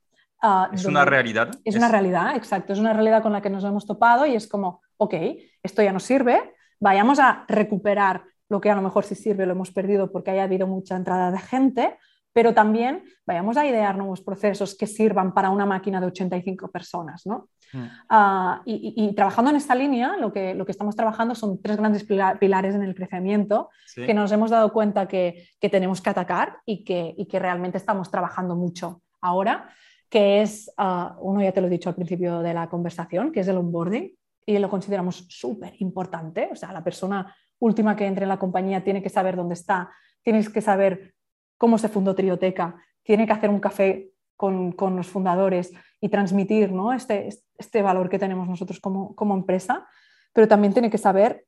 Ah, 0.43 0.71
es 0.73 0.85
una 0.85 1.05
realidad. 1.05 1.51
Es, 1.65 1.75
es, 1.75 1.77
una 1.77 1.89
realidad, 1.89 2.37
exacto, 2.37 2.73
es 2.73 2.79
una 2.79 2.93
realidad 2.93 3.23
con 3.23 3.33
la 3.33 3.43
que 3.43 3.51
nos 3.51 3.65
hemos 3.65 3.87
topado 3.87 4.27
y 4.27 4.35
es 4.35 4.49
como, 4.49 4.81
ok, 4.97 5.15
esto 5.63 5.83
ya 5.83 5.93
no 5.93 6.01
sirve, 6.01 6.55
vayamos 6.81 7.19
a 7.19 7.45
recuperar 7.49 8.25
lo 8.49 8.61
que 8.61 8.71
a 8.71 8.77
lo 8.77 8.83
mejor 8.83 9.05
sí 9.05 9.15
sirve 9.15 9.47
lo 9.47 9.53
hemos 9.53 9.73
perdido 9.73 10.13
porque 10.13 10.31
haya 10.31 10.45
habido 10.45 10.67
mucha 10.67 10.97
entrada 10.97 11.31
de 11.31 11.39
gente, 11.39 11.97
pero 12.33 12.53
también 12.53 13.03
vayamos 13.27 13.57
a 13.57 13.67
idear 13.67 13.97
nuevos 13.97 14.21
procesos 14.21 14.77
que 14.77 14.87
sirvan 14.87 15.33
para 15.33 15.49
una 15.51 15.65
máquina 15.65 16.01
de 16.01 16.07
85 16.09 16.71
personas. 16.71 17.25
¿no? 17.25 17.49
Mm. 17.73 17.85
Ah, 18.11 18.63
y, 18.67 19.13
trabajando 19.15 19.51
en 19.51 19.57
esta 19.57 19.75
línea, 19.75 20.17
lo 20.19 20.33
que, 20.33 20.55
lo 20.55 20.67
que 20.67 20.73
estamos 20.73 20.95
trabajando 20.95 21.35
son 21.35 21.61
tres 21.63 21.79
grandes 21.79 22.05
pilares 22.05 22.75
en 22.75 22.83
el 22.83 22.95
crecimiento 22.95 23.71
que 23.95 24.13
nos 24.13 24.31
hemos 24.33 24.51
dado 24.51 24.73
cuenta 24.73 25.09
que, 25.09 25.49
que 25.59 25.71
tenemos 25.71 26.03
que 26.03 26.11
atacar 26.11 26.59
y 26.67 26.85
que, 26.85 27.15
y 27.17 27.27
que, 27.27 27.39
realmente 27.39 27.79
estamos 27.79 28.11
trabajando 28.11 28.55
mucho 28.55 29.01
ahora, 29.23 29.71
que 30.11 30.43
es, 30.43 30.71
ah, 30.77 31.17
uno 31.21 31.43
ya 31.43 31.53
te 31.53 31.61
lo 31.61 31.69
he 31.69 31.71
dicho 31.71 31.89
al 31.89 31.95
principio 31.95 32.41
de 32.41 32.53
la 32.53 32.69
conversación, 32.69 33.33
que 33.33 33.41
es 33.41 33.49
el 33.49 33.57
onboarding, 33.57 34.15
y 34.47 34.59
lo 34.59 34.71
consideramos 34.71 35.27
súper 35.29 35.75
importante. 35.81 36.49
O 36.53 36.57
sea, 36.57 36.73
la 36.73 36.85
persona 36.85 37.35
última 37.59 37.97
que 37.97 38.07
entre 38.07 38.23
en 38.23 38.29
la 38.29 38.39
compañía 38.39 38.85
tiene 38.85 39.03
que 39.03 39.09
saber 39.09 39.37
dónde 39.37 39.55
está, 39.55 39.91
tienes 40.23 40.49
que 40.49 40.61
saber 40.61 41.15
cómo 41.59 41.79
se 41.79 41.89
fundó 41.89 42.15
Trioteca, 42.15 42.77
tiene 43.03 43.27
que 43.27 43.33
hacer 43.33 43.51
un 43.51 43.61
café 43.61 44.11
con, 44.37 44.75
los 44.79 45.07
fundadores 45.07 45.73
y 46.01 46.09
transmitir 46.09 46.73
¿no? 46.73 46.93
este, 46.93 47.29
este 47.57 47.83
valor 47.83 48.09
que 48.09 48.19
tenemos 48.19 48.49
nosotros 48.49 48.81
como, 48.81 49.15
como, 49.17 49.35
empresa, 49.35 49.87
pero 50.33 50.47
también 50.47 50.73
tiene 50.73 50.91
que 50.91 50.99
saber 50.99 51.47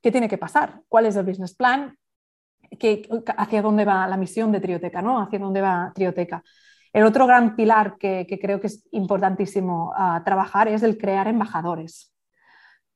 qué 0.00 0.10
tiene 0.10 0.28
que 0.28 0.38
pasar, 0.38 0.80
cuál 0.88 1.06
es 1.06 1.16
el 1.16 1.26
business 1.26 1.54
plan, 1.54 1.96
qué, 2.78 3.06
hacia 3.36 3.62
dónde 3.62 3.84
va 3.84 4.08
la 4.08 4.16
misión 4.16 4.50
de 4.50 4.60
Trioteca, 4.60 5.02
¿no? 5.02 5.20
hacia 5.20 5.38
dónde 5.38 5.60
va 5.60 5.92
Trioteca. 5.94 6.42
El 6.92 7.04
otro 7.04 7.26
gran 7.26 7.56
pilar 7.56 7.96
que, 7.98 8.26
creo 8.40 8.60
que 8.60 8.66
es 8.66 8.86
importantísimo 8.92 9.92
ah, 9.96 10.22
trabajar 10.24 10.68
es 10.68 10.82
el 10.82 10.98
crear 10.98 11.26
embajadores. 11.28 12.11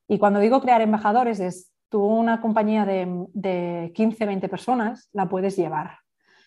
Y 0.08 0.18
cuando 0.18 0.40
digo 0.40 0.60
crear 0.60 0.80
embajadores 0.80 1.40
es 1.40 1.72
tú 1.88 2.04
una 2.04 2.40
compañía 2.40 2.84
de, 2.84 3.26
de 3.32 3.92
15, 3.94 4.26
20 4.26 4.48
personas 4.48 5.08
la 5.12 5.28
puedes 5.28 5.56
llevar. 5.56 5.98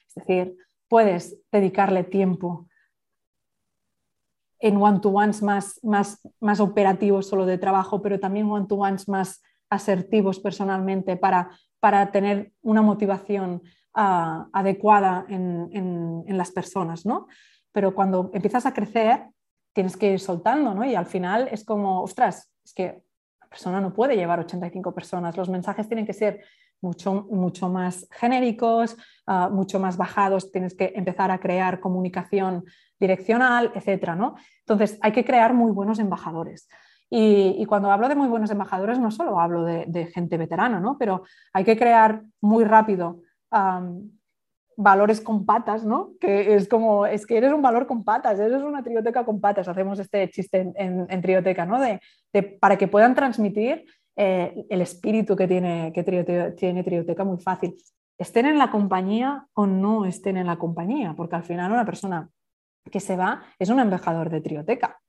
Es 0.08 0.16
decir, 0.16 0.58
puedes 0.88 1.38
dedicarle 1.52 2.04
tiempo 2.04 2.68
en 4.60 4.78
one-to-ones 4.82 5.42
más, 5.42 5.80
más, 5.84 6.20
más 6.40 6.60
operativos 6.60 7.28
solo 7.28 7.46
de 7.46 7.58
trabajo, 7.58 8.02
pero 8.02 8.20
también 8.20 8.50
one-to-ones 8.50 9.08
más 9.08 9.42
asertivos 9.70 10.40
personalmente 10.40 11.16
para, 11.16 11.50
para 11.80 12.12
tener 12.12 12.52
una 12.62 12.82
motivación 12.82 13.62
ah, 13.94 14.48
adecuada 14.52 15.26
en, 15.30 15.70
en, 15.72 16.38
las 16.38 16.52
personas, 16.52 17.06
¿no? 17.06 17.28
Pero 17.72 17.94
cuando 17.94 18.32
empiezas 18.34 18.66
a 18.66 18.74
crecer, 18.74 19.28
tienes 19.74 19.96
que 19.96 20.12
ir 20.14 20.20
soltando, 20.20 20.74
¿no? 20.74 20.84
Y 20.84 20.96
al 20.96 21.06
final 21.06 21.48
es 21.52 21.64
como, 21.64 22.02
ostras, 22.02 22.52
es 22.64 22.74
que 22.74 23.02
persona 23.50 23.82
no 23.82 23.94
puede 23.94 24.16
llevar 24.16 24.40
85 24.40 24.94
personas. 24.94 25.36
Los 25.36 25.50
mensajes 25.50 25.88
tienen 25.88 26.06
que 26.06 26.14
ser 26.14 26.42
mucho, 26.82 27.28
mucho 27.30 27.70
más 27.70 28.08
genéricos, 28.12 28.96
ah, 29.28 29.50
mucho 29.52 29.80
más 29.80 29.98
bajados. 29.98 30.52
Tienes 30.52 30.76
que 30.76 30.94
empezar 30.96 31.32
a 31.32 31.40
crear 31.40 31.80
comunicación 31.80 32.66
direccional, 33.00 33.72
etcétera, 33.76 34.16
¿no? 34.16 34.36
Entonces, 34.60 34.98
hay 35.02 35.12
que 35.12 35.26
crear 35.26 35.54
muy 35.54 35.72
buenos 35.72 36.00
embajadores. 36.00 36.68
Y, 37.12 37.66
cuando 37.66 37.92
hablo 37.92 38.08
de 38.08 38.14
muy 38.14 38.28
buenos 38.28 38.52
embajadores, 38.52 39.00
no 39.00 39.10
solo 39.10 39.40
hablo 39.40 39.64
de, 39.64 40.12
gente 40.14 40.38
veterana, 40.38 40.80
¿no? 40.80 40.96
Pero 41.00 41.24
hay 41.54 41.64
que 41.64 41.76
crear 41.76 42.22
muy 42.40 42.64
rápido 42.66 43.22
valores 44.82 45.20
con 45.20 45.46
patas, 45.46 45.84
¿no? 45.84 46.12
Que 46.22 46.56
es 46.56 46.70
como, 46.70 47.06
es 47.06 47.28
que 47.28 47.36
eres 47.36 47.52
un 47.52 47.62
valor 47.62 47.86
con 47.86 48.06
patas, 48.06 48.40
eres 48.40 48.64
una 48.64 48.82
trioteca 48.82 49.26
con 49.26 49.42
patas, 49.42 49.68
hacemos 49.68 50.00
este 50.00 50.30
chiste 50.30 50.72
en, 50.74 51.22
trioteca, 51.22 51.66
¿no? 51.66 51.82
De, 51.82 52.00
para 52.62 52.78
que 52.78 52.88
puedan 52.88 53.14
transmitir 53.14 53.84
eh, 54.16 54.66
el 54.70 54.82
espíritu 54.82 55.36
que 55.36 55.50
tiene, 55.50 55.92
que 55.94 56.04
tiene 56.58 56.84
trioteca 56.84 57.26
muy 57.26 57.40
fácil. 57.40 57.76
Estén 58.18 58.46
en 58.46 58.58
la 58.58 58.72
compañía 58.72 59.48
o 59.54 59.68
no 59.68 60.06
estén 60.06 60.38
en 60.38 60.48
la 60.48 60.58
compañía, 60.58 61.14
porque 61.16 61.36
al 61.36 61.44
final 61.44 61.74
una 61.74 61.86
persona 61.86 62.30
que 62.90 63.02
se 63.02 63.18
va 63.18 63.44
es 63.60 63.70
un 63.70 63.82
embajador 63.82 64.30
de 64.30 64.40
trioteca. 64.40 65.02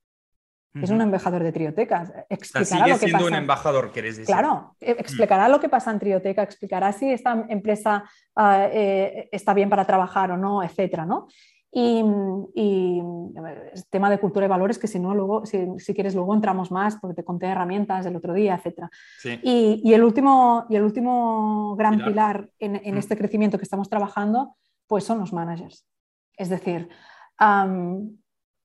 Es 0.74 0.90
un 0.90 1.00
embajador 1.00 1.42
de 1.42 1.52
Triotecas. 1.52 2.12
Explicará 2.28 2.86
lo 2.86 2.98
que 2.98 3.06
siendo 3.06 3.26
un 3.26 3.34
embajador, 3.34 3.90
querés 3.90 4.16
decir. 4.16 4.32
Claro, 4.32 4.76
e, 4.80 4.92
explicará 4.92 5.48
lo 5.48 5.58
que 5.58 5.68
pasa 5.68 5.90
en 5.90 5.98
Trioteca, 5.98 6.42
explicará 6.42 6.92
si 6.92 7.10
esta 7.10 7.44
empresa 7.48 8.04
ah, 8.36 8.68
eh, 8.70 9.28
está 9.32 9.52
bien 9.52 9.68
para 9.68 9.84
trabajar 9.84 10.30
o 10.30 10.36
no, 10.36 10.62
etcétera, 10.62 11.04
¿no? 11.04 11.26
Y, 11.72 12.00
el 12.00 13.86
tema 13.90 14.10
de 14.10 14.18
cultura 14.18 14.46
y 14.46 14.48
valores, 14.48 14.78
que 14.78 14.88
si 14.88 14.98
no, 14.98 15.14
luego, 15.14 15.46
si, 15.46 15.94
quieres, 15.94 16.14
luego 16.14 16.34
entramos 16.34 16.70
más, 16.70 16.96
porque 16.96 17.14
te 17.14 17.24
conté 17.24 17.46
herramientas 17.46 18.04
el 18.06 18.16
otro 18.16 18.34
día, 18.34 18.56
etcétera. 18.56 18.90
Y, 19.42 19.92
el 19.92 20.02
último, 20.02 20.66
y 20.68 20.76
el 20.76 20.82
último 20.82 21.76
gran 21.76 22.04
pilar, 22.04 22.48
en, 22.58 22.96
este 22.96 23.16
crecimiento 23.16 23.58
que 23.58 23.64
estamos 23.64 23.88
trabajando, 23.88 24.56
pues 24.86 25.04
son 25.04 25.20
los 25.20 25.32
managers. 25.32 25.86
Es 26.36 26.48
decir, 26.48 26.88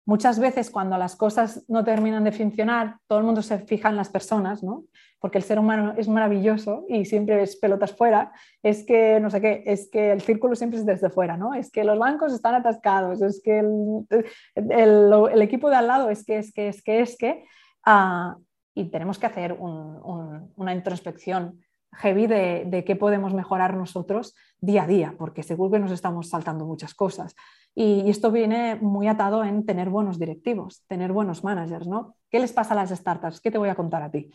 muchas 0.06 0.40
veces 0.40 0.70
cuando 0.70 0.98
las 0.98 1.16
cosas 1.16 1.66
no 1.68 1.84
terminan 1.84 2.24
de 2.24 2.32
funcionar, 2.32 2.98
todo 3.08 3.20
el 3.20 3.26
mundo 3.26 3.42
se 3.42 3.60
fija 3.60 3.90
en 3.90 3.96
las 3.96 4.10
personas, 4.10 4.64
¿no? 4.64 4.86
Porque 5.20 5.40
el 5.40 5.44
ser 5.44 5.58
humano 5.58 5.96
es 5.98 6.08
maravilloso 6.08 6.86
y 6.88 7.06
siempre 7.06 7.42
es 7.42 7.56
pelotas 7.56 7.94
fuera, 7.94 8.32
es 8.62 8.86
que, 8.86 9.20
no 9.20 9.30
sé 9.30 9.42
qué, 9.42 9.64
es 9.66 9.90
que 9.90 10.12
el 10.12 10.22
círculo 10.22 10.56
siempre 10.56 10.80
es 10.80 10.86
desde 10.86 11.10
fuera, 11.10 11.38
¿no? 11.38 11.54
Es 11.54 11.72
que 11.72 11.84
los 11.84 11.98
bancos 11.98 12.34
están 12.34 12.54
atascados, 12.54 13.22
es 13.22 13.42
que 13.44 13.60
el, 13.60 15.42
equipo 15.42 15.70
de 15.70 15.76
al 15.76 15.88
lado 15.88 16.10
es 16.10 16.24
que, 16.24 16.38
es 16.38 16.54
que, 16.54 16.68
es 16.68 16.84
que, 16.84 17.02
es 17.02 17.18
que, 17.18 17.46
ah, 17.86 18.38
y 18.76 18.86
tenemos 18.92 19.18
que 19.18 19.26
hacer 19.26 19.58
una 19.60 20.74
introspección 20.74 21.65
heavy 21.96 22.28
de, 22.28 22.84
qué 22.86 22.96
podemos 22.96 23.34
mejorar 23.34 23.76
nosotros 23.76 24.36
día 24.60 24.84
a 24.84 24.88
día, 24.88 25.16
porque 25.18 25.44
seguro 25.44 25.72
que 25.72 25.80
nos 25.80 25.92
estamos 25.92 26.30
saltando 26.30 26.66
muchas 26.66 26.94
cosas. 26.94 27.36
Y, 27.74 28.10
esto 28.10 28.32
viene 28.32 28.76
muy 28.76 29.08
atado 29.08 29.44
en 29.44 29.66
tener 29.66 29.90
buenos 29.90 30.20
directivos, 30.20 30.84
tener 30.88 31.12
buenos 31.12 31.44
managers, 31.44 31.88
¿no? 31.88 32.16
¿Qué 32.30 32.40
les 32.40 32.54
pasa 32.54 32.74
a 32.74 32.78
las 32.78 32.90
startups? 32.90 33.42
¿Qué 33.42 33.52
te 33.52 33.58
voy 33.58 33.70
a 33.70 33.76
contar 33.76 34.02
a 34.04 34.12
ti? 34.12 34.30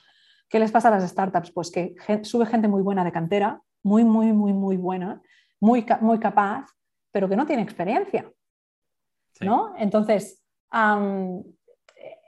¿Qué 0.49 0.59
les 0.59 0.71
pasa 0.71 0.89
a 0.89 0.91
las 0.93 1.09
startups? 1.09 1.53
Pues 1.53 1.71
que 1.71 1.95
sube 2.23 2.47
gente 2.47 2.69
muy 2.69 2.83
buena 2.83 3.05
de 3.05 3.13
cantera, 3.13 3.63
muy, 3.83 4.05
muy, 4.05 4.33
muy, 4.33 4.53
muy 4.53 4.77
buena, 4.77 5.23
muy, 5.61 5.87
muy 6.01 6.19
capaz, 6.19 6.67
pero 7.13 7.29
que 7.29 7.37
no 7.37 7.47
tiene 7.47 7.63
experiencia, 7.63 8.31
¿no? 9.41 9.75
Entonces, 9.77 10.43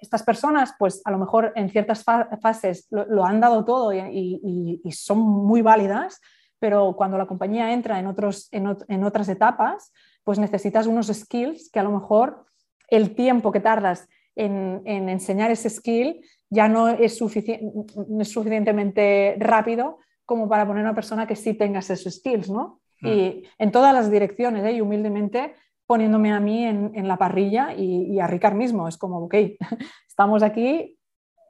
estas 0.03 0.23
personas, 0.24 0.74
pues 0.79 1.01
a 1.05 1.12
lo 1.12 1.19
mejor 1.19 1.53
en 1.55 1.70
ciertas 1.70 2.05
fases 2.05 2.89
lo, 2.91 3.24
han 3.24 3.41
dado 3.41 3.65
todo 3.65 3.93
y, 3.95 4.83
son 4.91 5.20
muy 5.20 5.62
válidas, 5.62 6.20
pero 6.59 6.95
cuando 6.97 7.16
la 7.16 7.27
compañía 7.27 7.73
entra 7.73 8.01
en, 8.01 8.07
otros, 8.07 8.49
en, 8.51 9.05
otras 9.05 9.29
etapas, 9.29 9.93
pues 10.24 10.39
necesitas 10.39 10.87
unos 10.87 11.07
skills 11.07 11.70
que 11.70 11.79
a 11.79 11.85
lo 11.85 11.93
mejor 11.93 12.45
el 12.89 13.15
tiempo 13.15 13.53
que 13.53 13.61
tardas 13.61 14.09
en, 14.35 14.83
enseñar 14.85 15.53
ese 15.53 15.70
skill 15.70 16.20
ya 16.51 16.69
no 16.69 16.89
es, 16.89 17.16
suficientemente 17.16 19.37
rápido 19.39 19.99
como 20.27 20.49
para 20.49 20.66
poner 20.66 20.85
a 20.85 20.89
una 20.89 20.95
persona 20.95 21.27
que 21.27 21.37
sí 21.37 21.55
tenga 21.55 21.79
esos 21.79 22.03
skills, 22.03 22.51
¿no? 22.51 22.81
Mm. 23.01 23.09
Y 23.09 23.45
en 23.59 23.70
todas 23.70 23.95
las 23.95 24.11
direcciones, 24.11 24.65
¿eh? 24.65 24.73
y 24.73 24.81
humildemente 24.81 25.55
poniéndome 25.93 26.32
a 26.32 26.40
mí 26.40 26.64
en, 26.64 27.06
la 27.06 27.19
parrilla 27.19 27.74
y, 27.77 28.19
a 28.19 28.27
Ricard 28.27 28.55
mismo. 28.55 28.89
Es 28.89 28.97
como, 28.97 29.19
ok, 29.19 29.35
estamos 30.09 30.43
aquí, 30.43 30.98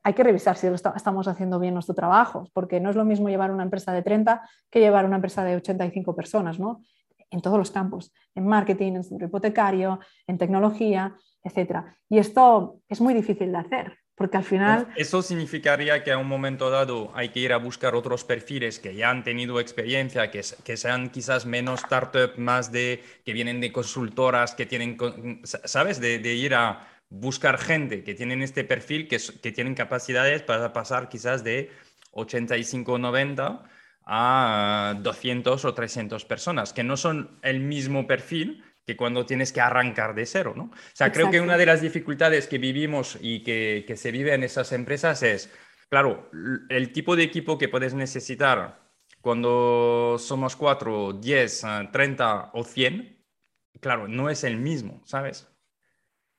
hay 0.03 0.15
que 0.15 0.25
revisar 0.25 0.57
si 0.57 0.67
estamos 0.67 1.29
haciendo 1.29 1.61
bien 1.61 1.75
nuestro 1.75 1.95
trabajo, 1.95 2.49
porque 2.53 2.81
no 2.81 2.91
es 2.91 2.97
lo 2.97 3.05
mismo 3.05 3.29
llevar 3.29 3.53
una 3.53 3.63
empresa 3.63 3.93
de 3.93 4.03
30 4.03 4.43
que 4.69 4.81
llevar 4.81 5.05
una 5.05 5.15
empresa 5.15 5.45
de 5.45 5.55
85 5.55 6.17
personas, 6.17 6.59
¿no? 6.59 6.83
En 7.31 7.41
todos 7.41 7.57
los 7.57 7.71
campos, 7.71 8.13
en 8.35 8.49
marketing, 8.49 8.95
en 8.95 9.25
hipotecario, 9.25 10.01
en 10.27 10.39
tecnología, 10.39 11.15
etc. 11.45 11.85
Y 12.09 12.19
esto 12.19 12.81
es 12.89 13.01
muy 13.01 13.15
difícil 13.15 13.53
de 13.53 13.59
hacer. 13.59 14.02
Porque 14.15 14.37
al 14.37 14.45
final... 14.45 14.89
Eso 14.97 15.23
significaría 15.23 16.05
que 16.05 16.13
a 16.13 16.19
un 16.19 16.29
momento 16.29 16.71
dado 16.71 17.11
hay 17.15 17.31
que 17.31 17.41
ir 17.41 17.53
a 17.53 17.57
buscar 17.57 17.95
otros 17.95 18.25
perfiles 18.25 18.79
que 18.79 18.95
ya 18.95 19.11
han 19.11 19.25
tenido 19.25 19.59
experiencia, 19.59 20.31
que, 20.31 20.43
que 20.65 20.77
sean 20.77 21.11
quizás 21.11 21.47
menos 21.47 21.81
startup, 21.81 22.37
más 22.37 22.71
de 22.71 23.03
que 23.25 23.33
vienen 23.33 23.61
de 23.61 23.73
consultoras, 23.73 24.55
que 24.55 24.67
tienen, 24.67 24.99
¿sabes? 25.45 25.99
De, 26.01 26.19
ir 26.35 26.55
a 26.55 26.89
buscar 27.09 27.59
gente 27.59 28.05
que 28.05 28.15
tienen 28.15 28.43
este 28.43 28.65
perfil, 28.65 29.09
que, 29.09 29.19
que 29.43 29.53
tienen 29.53 29.75
capacidades 29.75 30.43
para 30.43 30.73
pasar 30.73 31.09
quizás 31.09 31.43
de 31.43 31.71
85 32.13 32.93
o 32.93 32.99
90 32.99 33.65
a 34.05 34.95
200 35.01 35.65
o 35.65 35.75
300 35.75 36.25
personas, 36.25 36.73
que 36.73 36.85
no 36.85 36.97
son 36.97 37.39
el 37.43 37.61
mismo 37.61 38.07
perfil, 38.07 38.63
que 38.93 38.97
cuando 38.97 39.25
tienes 39.27 39.53
que 39.53 39.61
arrancar 39.61 40.15
de 40.15 40.27
cero, 40.27 40.53
¿no? 40.57 40.65
O 40.65 40.95
sea, 40.95 41.11
creo 41.13 41.31
que 41.31 41.41
una 41.41 41.57
de 41.57 41.67
las 41.67 41.81
dificultades 41.81 42.47
que 42.47 42.59
vivimos 42.59 43.19
y 43.21 43.43
que, 43.43 43.85
que, 43.87 43.97
se 43.97 44.11
vive 44.11 44.35
en 44.35 44.43
esas 44.43 44.73
empresas 44.73 45.23
es, 45.23 45.51
claro, 45.89 46.31
el 46.69 46.93
tipo 46.93 47.17
de 47.17 47.23
equipo 47.23 47.59
que 47.59 47.69
puedes 47.69 47.95
necesitar 47.95 48.83
cuando 49.21 50.17
somos 50.19 50.57
cuatro, 50.57 51.13
diez, 51.13 51.63
treinta 51.93 52.51
o 52.53 52.65
cien, 52.65 53.25
claro, 53.81 54.09
no 54.09 54.29
es 54.29 54.45
el 54.45 54.57
mismo, 54.57 55.01
¿sabes? 55.05 55.52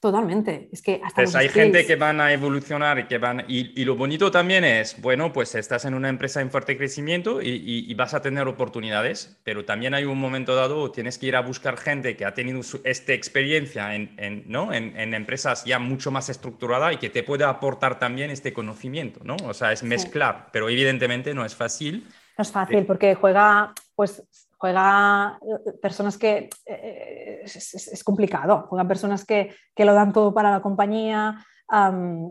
Totalmente. 0.03 0.67
Es 0.73 0.81
que 0.81 0.99
hasta 1.01 1.21
pues 1.21 1.34
hay 1.34 1.47
gente 1.47 1.85
que 1.85 1.95
van 1.95 2.19
a 2.19 2.34
evolucionar 2.34 2.99
y 2.99 3.05
que 3.05 3.19
van. 3.19 3.45
Y, 3.47 3.85
lo 3.85 3.95
bonito 3.95 4.31
también 4.31 4.65
es, 4.65 5.01
bueno, 5.01 5.31
pues 5.31 5.55
estás 5.55 5.85
en 5.85 5.93
una 5.93 6.09
empresa 6.09 6.41
en 6.41 6.51
fuerte 6.51 6.75
crecimiento 6.75 7.41
y, 7.41 7.93
vas 7.93 8.13
a 8.13 8.21
tener 8.21 8.49
oportunidades, 8.49 9.39
pero 9.45 9.63
también 9.63 9.93
hay 9.93 10.03
un 10.03 10.19
momento 10.19 10.55
dado, 10.55 10.91
tienes 10.91 11.17
que 11.17 11.27
ir 11.27 11.38
a 11.38 11.41
buscar 11.41 11.77
gente 11.77 12.17
que 12.17 12.25
ha 12.25 12.34
tenido 12.34 12.59
esta 12.84 13.13
experiencia 13.13 13.95
en, 13.95 14.43
¿no? 14.47 14.73
en, 14.73 15.13
empresas 15.13 15.63
ya 15.63 15.80
mucho 15.80 16.11
más 16.11 16.27
estructuradas 16.27 16.95
y 16.95 16.97
que 16.97 17.09
te 17.09 17.23
pueda 17.23 17.47
aportar 17.47 17.97
también 17.97 18.30
este 18.30 18.51
conocimiento, 18.51 19.21
¿no? 19.23 19.38
O 19.45 19.53
sea, 19.53 19.71
es 19.71 19.84
mezclar, 19.84 20.49
pero 20.51 20.67
evidentemente 20.67 21.34
no 21.34 21.45
es 21.45 21.55
fácil. 21.55 22.09
No 22.38 22.41
es 22.41 22.51
fácil 22.51 22.85
porque 22.85 23.15
juega, 23.15 23.73
pues 23.95 24.21
juega 24.64 25.40
eh, 25.41 25.73
personas 25.81 26.18
que 26.18 26.49
eh, 26.65 27.41
es, 27.44 28.02
complicado, 28.02 28.65
juegan 28.69 28.88
personas 28.88 29.26
que, 29.26 29.53
lo 29.77 29.94
dan 29.94 30.14
todo 30.14 30.34
para 30.34 30.52
la 30.52 30.61
compañía, 30.61 31.35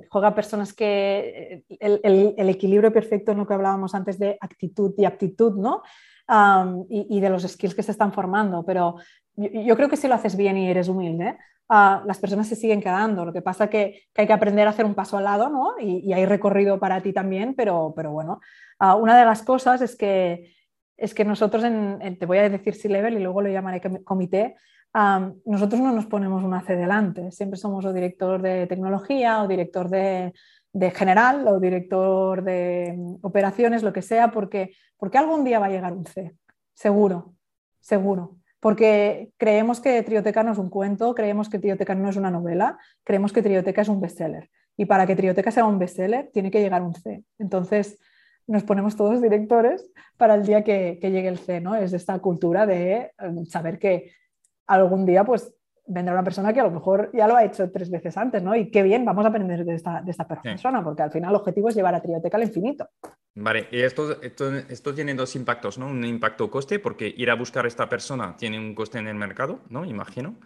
juega 0.08 0.34
personas 0.34 0.72
que 0.72 1.62
eh, 1.68 1.94
el, 2.38 2.48
equilibrio 2.48 2.90
perfecto 2.90 3.32
en 3.32 3.38
lo 3.38 3.46
que 3.46 3.52
hablábamos 3.52 3.94
antes 3.94 4.18
de 4.18 4.38
actitud 4.40 4.94
y 4.96 5.04
aptitud, 5.04 5.58
¿no? 5.58 5.82
y, 6.88 7.20
de 7.20 7.28
los 7.28 7.42
skills 7.42 7.74
que 7.74 7.82
se 7.82 7.92
están 7.92 8.14
formando, 8.14 8.64
pero 8.64 8.96
yo, 9.36 9.76
creo 9.76 9.90
que 9.90 9.98
si 9.98 10.08
lo 10.08 10.14
haces 10.14 10.34
bien 10.34 10.56
y 10.56 10.70
eres 10.70 10.88
humilde, 10.88 11.36
ah, 11.68 12.02
las 12.06 12.18
personas 12.18 12.46
se 12.46 12.56
siguen 12.56 12.80
quedando. 12.80 13.26
Lo 13.26 13.32
que 13.34 13.42
pasa 13.42 13.64
es 13.64 13.70
que, 13.70 14.02
hay 14.16 14.26
que 14.26 14.32
aprender 14.32 14.66
a 14.66 14.70
hacer 14.70 14.86
un 14.86 14.94
paso 14.94 15.18
al 15.18 15.24
lado, 15.24 15.50
¿no? 15.50 15.74
Y, 15.78 16.10
hay 16.14 16.24
recorrido 16.24 16.80
para 16.80 17.02
ti 17.02 17.12
también, 17.12 17.54
pero, 17.54 17.92
pero 17.94 18.10
bueno, 18.10 18.40
ah, 18.78 18.94
una 18.94 19.18
de 19.18 19.26
las 19.26 19.42
cosas 19.42 19.82
es 19.82 19.96
que 19.96 20.54
es 20.96 21.14
que 21.14 21.24
nosotros, 21.24 21.64
en, 21.64 22.18
te 22.18 22.26
voy 22.26 22.38
a 22.38 22.48
decir 22.48 22.74
C-Level 22.74 23.14
y 23.14 23.22
luego 23.22 23.42
lo 23.42 23.48
llamaré 23.48 23.80
comité, 24.04 24.56
nosotros 25.44 25.80
no 25.80 25.92
nos 25.92 26.06
ponemos 26.06 26.44
una 26.44 26.62
C 26.62 26.76
delante, 26.76 27.30
siempre 27.30 27.58
somos 27.58 27.84
o 27.84 27.92
director 27.92 28.42
de 28.42 28.66
tecnología 28.66 29.42
o 29.42 29.48
director 29.48 29.88
de, 29.88 30.32
general 30.94 31.46
o 31.48 31.60
director 31.60 32.42
de 32.42 32.94
mm, 32.96 33.14
operaciones, 33.22 33.82
lo 33.82 33.92
que 33.92 34.02
sea, 34.02 34.30
porque, 34.30 34.74
porque 34.98 35.18
algún 35.18 35.44
día 35.44 35.58
va 35.58 35.66
a 35.66 35.70
llegar 35.70 35.92
un 35.92 36.06
C, 36.06 36.34
seguro, 36.74 37.34
seguro. 37.80 38.36
Porque 38.60 39.32
creemos 39.38 39.80
que 39.80 40.02
Trioteca 40.04 40.44
no 40.44 40.52
es 40.52 40.58
un 40.58 40.70
cuento, 40.70 41.14
creemos 41.14 41.48
que 41.48 41.58
Trioteca 41.58 41.96
no 41.96 42.08
es 42.08 42.16
una 42.16 42.30
novela, 42.30 42.78
creemos 43.02 43.32
que 43.32 43.42
Trioteca 43.42 43.82
es 43.82 43.88
un 43.88 44.00
bestseller. 44.00 44.50
Y 44.76 44.84
para 44.84 45.04
que 45.04 45.16
Trioteca 45.16 45.50
sea 45.50 45.64
un 45.64 45.80
bestseller, 45.80 46.30
tiene 46.32 46.50
que 46.50 46.60
llegar 46.60 46.80
un 46.80 46.94
C. 46.94 47.24
Entonces, 47.38 47.98
nos 48.52 48.64
ponemos 48.64 48.96
todos 48.96 49.22
directores 49.22 49.90
para 50.18 50.34
el 50.34 50.44
día 50.44 50.62
que, 50.62 50.98
llegue 51.00 51.28
el 51.28 51.38
C, 51.38 51.60
¿no? 51.60 51.74
Es 51.74 51.92
esta 51.94 52.18
cultura 52.18 52.66
de 52.66 53.12
em, 53.18 53.46
saber 53.46 53.78
que 53.78 54.12
algún 54.66 55.06
día 55.06 55.24
pues 55.24 55.54
vendrá 55.86 56.12
una 56.12 56.22
persona 56.22 56.52
que 56.52 56.60
a 56.60 56.64
lo 56.64 56.70
mejor 56.70 57.10
ya 57.14 57.26
lo 57.26 57.34
ha 57.34 57.44
hecho 57.44 57.70
tres 57.70 57.90
veces 57.90 58.16
antes, 58.16 58.42
¿no? 58.42 58.54
Y 58.54 58.70
qué 58.70 58.82
bien, 58.82 59.04
vamos 59.04 59.24
a 59.24 59.28
aprender 59.28 59.64
de 59.64 59.74
esta, 59.74 60.02
de 60.02 60.10
esta 60.10 60.28
persona, 60.28 60.84
porque 60.84 61.02
al 61.02 61.10
final 61.10 61.30
el 61.30 61.36
objetivo 61.36 61.70
es 61.70 61.74
llevar 61.74 61.94
a 61.94 62.02
Trioteca 62.02 62.36
al 62.36 62.44
infinito. 62.44 62.88
Vale, 63.34 63.68
y 63.70 63.80
esto, 63.80 64.20
esto, 64.22 64.94
tiene 64.94 65.14
dos 65.14 65.34
impactos, 65.34 65.78
¿no? 65.78 65.86
Un 65.86 66.04
impacto 66.04 66.50
coste, 66.50 66.78
porque 66.78 67.12
ir 67.16 67.30
a 67.30 67.34
buscar 67.34 67.64
a 67.64 67.68
esta 67.68 67.88
persona 67.88 68.36
tiene 68.36 68.58
un 68.58 68.74
coste 68.74 68.98
en 68.98 69.08
el 69.08 69.14
mercado, 69.14 69.60
¿no? 69.70 69.86
Imagino. 69.86 70.36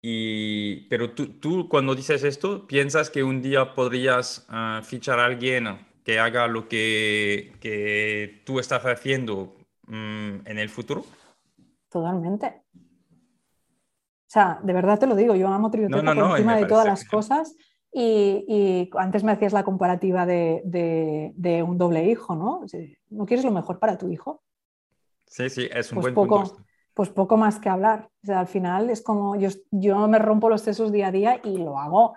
Y, 0.00 0.88
pero 0.88 1.12
tú, 1.12 1.38
tú 1.38 1.68
cuando 1.68 1.94
dices 1.94 2.24
esto, 2.24 2.66
¿piensas 2.66 3.10
que 3.10 3.22
un 3.22 3.42
día 3.42 3.74
podrías 3.74 4.46
ah, 4.48 4.80
fichar 4.82 5.18
a 5.20 5.26
alguien 5.26 5.66
que 6.06 6.20
haga 6.20 6.46
lo 6.46 6.68
que, 6.68 7.56
que 7.58 8.40
tú 8.46 8.60
estás 8.60 8.86
haciendo 8.86 9.56
mm, 9.88 10.46
en 10.46 10.58
el 10.58 10.68
futuro? 10.68 11.04
Totalmente. 11.90 12.62
O 12.76 14.28
sea, 14.28 14.60
de 14.62 14.72
verdad 14.72 15.00
te 15.00 15.08
lo 15.08 15.16
digo, 15.16 15.34
yo 15.34 15.48
amo 15.48 15.68
Trioteca 15.68 16.14
por 16.14 16.30
encima 16.30 16.56
de 16.58 16.66
todas 16.66 16.86
las 16.86 17.04
cosas. 17.08 17.56
Y, 17.92 18.44
y, 18.46 18.90
antes 18.96 19.24
me 19.24 19.32
hacías 19.32 19.52
la 19.52 19.64
comparativa 19.64 20.26
de, 20.26 20.62
de, 21.34 21.62
un 21.64 21.76
doble 21.76 22.04
hijo, 22.08 22.36
¿no? 22.36 22.60
¿No 23.10 23.26
quieres 23.26 23.44
lo 23.44 23.50
mejor 23.50 23.80
para 23.80 23.98
tu 23.98 24.08
hijo? 24.08 24.44
Sí, 25.26 25.50
sí, 25.50 25.68
es 25.72 25.90
un 25.90 25.96
pues 25.96 26.14
buen 26.14 26.14
poco, 26.14 26.44
punto. 26.44 26.64
Pues 26.94 27.10
poco 27.10 27.36
más 27.36 27.58
que 27.58 27.68
hablar. 27.68 28.10
O 28.22 28.26
sea, 28.26 28.38
al 28.38 28.46
final 28.46 28.90
es 28.90 29.02
como 29.02 29.34
yo, 29.34 29.48
yo 29.72 30.06
me 30.06 30.20
rompo 30.20 30.48
los 30.48 30.60
sesos 30.60 30.92
día 30.92 31.08
a 31.08 31.12
día 31.12 31.40
y 31.42 31.58
lo 31.58 31.80
hago 31.80 32.14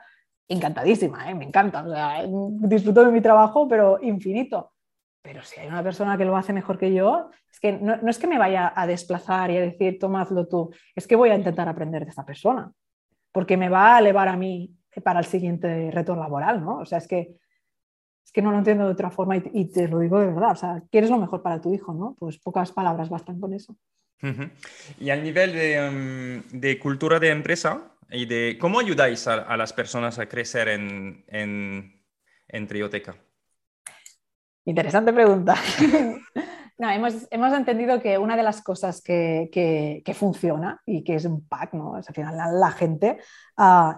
encantadísima, 0.50 1.30
¿eh? 1.30 1.36
me 1.36 1.46
encanta, 1.46 1.86
disfruto 2.28 3.06
de 3.06 3.12
mi 3.12 3.22
trabajo, 3.22 3.68
pero 3.68 4.00
infinito. 4.02 4.74
Pero 5.22 5.44
si 5.44 5.60
hay 5.60 5.68
una 5.68 5.84
persona 5.84 6.18
que 6.18 6.26
lo 6.26 6.36
hace 6.36 6.54
mejor 6.54 6.78
que 6.78 6.94
yo, 6.94 7.30
es 7.52 7.60
que 7.60 7.74
no, 7.74 7.94
es 8.10 8.18
que 8.18 8.28
me 8.28 8.40
vaya 8.40 8.74
a 8.76 8.88
desplazar 8.88 9.52
y 9.52 9.58
a 9.58 9.62
decir, 9.62 10.00
toma, 10.00 10.22
hazlo 10.22 10.48
tú, 10.48 10.72
es 10.96 11.08
que 11.08 11.16
voy 11.16 11.30
a 11.30 11.36
intentar 11.36 11.70
aprender 11.70 12.04
de 12.04 12.10
esta 12.10 12.26
persona, 12.26 12.72
porque 13.32 13.58
me 13.58 13.70
va 13.70 13.96
a 13.96 14.00
elevar 14.00 14.28
a 14.28 14.38
mí 14.38 14.76
para 15.04 15.20
el 15.20 15.26
siguiente 15.26 15.92
reto 15.92 16.16
laboral, 16.16 16.62
¿no? 16.64 16.80
O 16.80 16.86
sea, 16.86 16.98
es 16.98 17.08
que, 17.08 17.36
es 18.26 18.32
que 18.32 18.42
no 18.42 18.52
lo 18.52 18.58
entiendo 18.58 18.86
de 18.86 18.94
otra 18.94 19.12
forma 19.12 19.38
y, 19.38 19.66
te 19.66 19.88
lo 19.88 20.00
digo 20.00 20.20
de 20.20 20.28
verdad, 20.28 20.52
o 20.52 20.56
sea, 20.56 20.82
quieres 20.90 21.10
lo 21.10 21.18
mejor 21.18 21.44
para 21.44 21.62
tu 21.62 21.74
hijo, 21.74 21.94
¿no? 21.94 22.16
Pues 22.18 22.40
pocas 22.40 22.72
palabras 22.72 23.10
bastan 23.10 23.40
con 23.40 23.54
eso. 23.54 23.76
Y 25.00 25.12
al 25.12 25.24
nivel 25.24 25.54
de, 25.54 25.76
em, 25.76 26.44
de 26.52 26.80
cultura 26.80 27.20
de 27.20 27.30
empresa, 27.30 27.94
y 28.12 28.26
de 28.26 28.58
cómo 28.60 28.80
ayudáis 28.80 29.28
a, 29.28 29.58
las 29.58 29.74
personas 29.74 30.20
a 30.20 30.28
crecer 30.28 30.68
en, 30.68 32.68
Trioteca. 32.68 33.16
Interesante 34.66 35.14
pregunta. 35.14 35.56
Hemos, 36.78 37.54
entendido 37.54 38.02
que 38.02 38.18
una 38.18 38.38
de 38.38 38.44
las 38.44 38.62
cosas 38.62 39.02
que, 39.02 40.14
funciona 40.16 40.82
y 40.86 41.04
que 41.04 41.16
es 41.16 41.26
un 41.26 41.48
pack, 41.48 41.74
¿no? 41.74 41.96
al 41.96 42.04
final 42.04 42.60
la, 42.60 42.72
gente, 42.72 43.20
uh, 43.58 43.94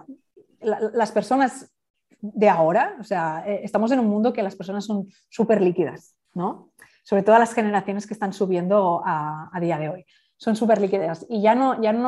las 0.60 1.12
personas 1.12 1.72
de 2.20 2.48
ahora, 2.48 2.96
o 3.00 3.04
sea, 3.04 3.44
eh, 3.46 3.60
estamos 3.62 3.90
en 3.92 4.00
un 4.00 4.08
mundo 4.08 4.32
que 4.32 4.42
las 4.42 4.56
personas 4.56 4.84
son 4.84 5.08
súper 5.28 5.60
líquidas, 5.60 6.14
¿no? 6.34 6.72
Sobre 7.02 7.24
todo 7.24 7.36
las 7.38 7.52
generaciones 7.52 8.06
que 8.06 8.14
están 8.14 8.32
subiendo 8.32 9.02
a, 9.04 9.50
a 9.52 9.60
día 9.60 9.76
de 9.76 9.88
hoy. 9.88 10.06
Son 10.36 10.54
súper 10.54 10.80
líquidas 10.80 11.26
y 11.28 11.42
ya 11.42 11.56
no, 11.56 11.82
ya 11.82 11.92
no, 11.92 12.06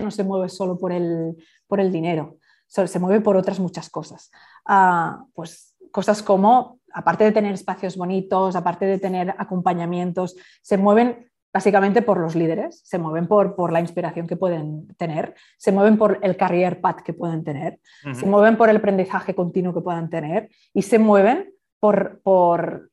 no 0.00 0.10
se 0.10 0.24
mueve 0.24 0.48
solo 0.48 0.78
por 0.78 0.92
el, 0.92 1.36
por 1.66 1.80
el 1.80 1.92
dinero, 1.92 2.38
se 2.66 2.98
mueve 2.98 3.20
por 3.20 3.36
otras 3.36 3.58
muchas 3.58 3.90
cosas. 3.90 4.30
Uh, 4.68 5.26
pues 5.34 5.76
cosas 5.90 6.22
como 6.22 6.78
aparte 6.92 7.24
de 7.24 7.32
tener 7.32 7.52
espacios 7.52 7.96
bonitos, 7.96 8.56
aparte 8.56 8.86
de 8.86 8.98
tener 8.98 9.34
acompañamientos, 9.38 10.36
se 10.62 10.76
mueven 10.76 11.30
básicamente 11.52 12.02
por 12.02 12.18
los 12.18 12.36
líderes, 12.36 12.80
se 12.84 12.98
mueven 12.98 13.26
por, 13.26 13.56
por 13.56 13.72
la 13.72 13.80
inspiración 13.80 14.26
que 14.26 14.36
pueden 14.36 14.86
tener, 14.96 15.34
se 15.58 15.72
mueven 15.72 15.98
por 15.98 16.18
el 16.22 16.36
career 16.36 16.80
path 16.80 17.00
que 17.00 17.12
pueden 17.12 17.42
tener, 17.42 17.80
se 18.12 18.26
mueven 18.26 18.56
por 18.56 18.68
el 18.68 18.76
aprendizaje 18.76 19.34
continuo 19.34 19.74
que 19.74 19.80
puedan 19.80 20.10
tener 20.10 20.48
y 20.72 20.82
se 20.82 20.98
mueven 20.98 21.52
por, 21.80 22.20
por, 22.22 22.89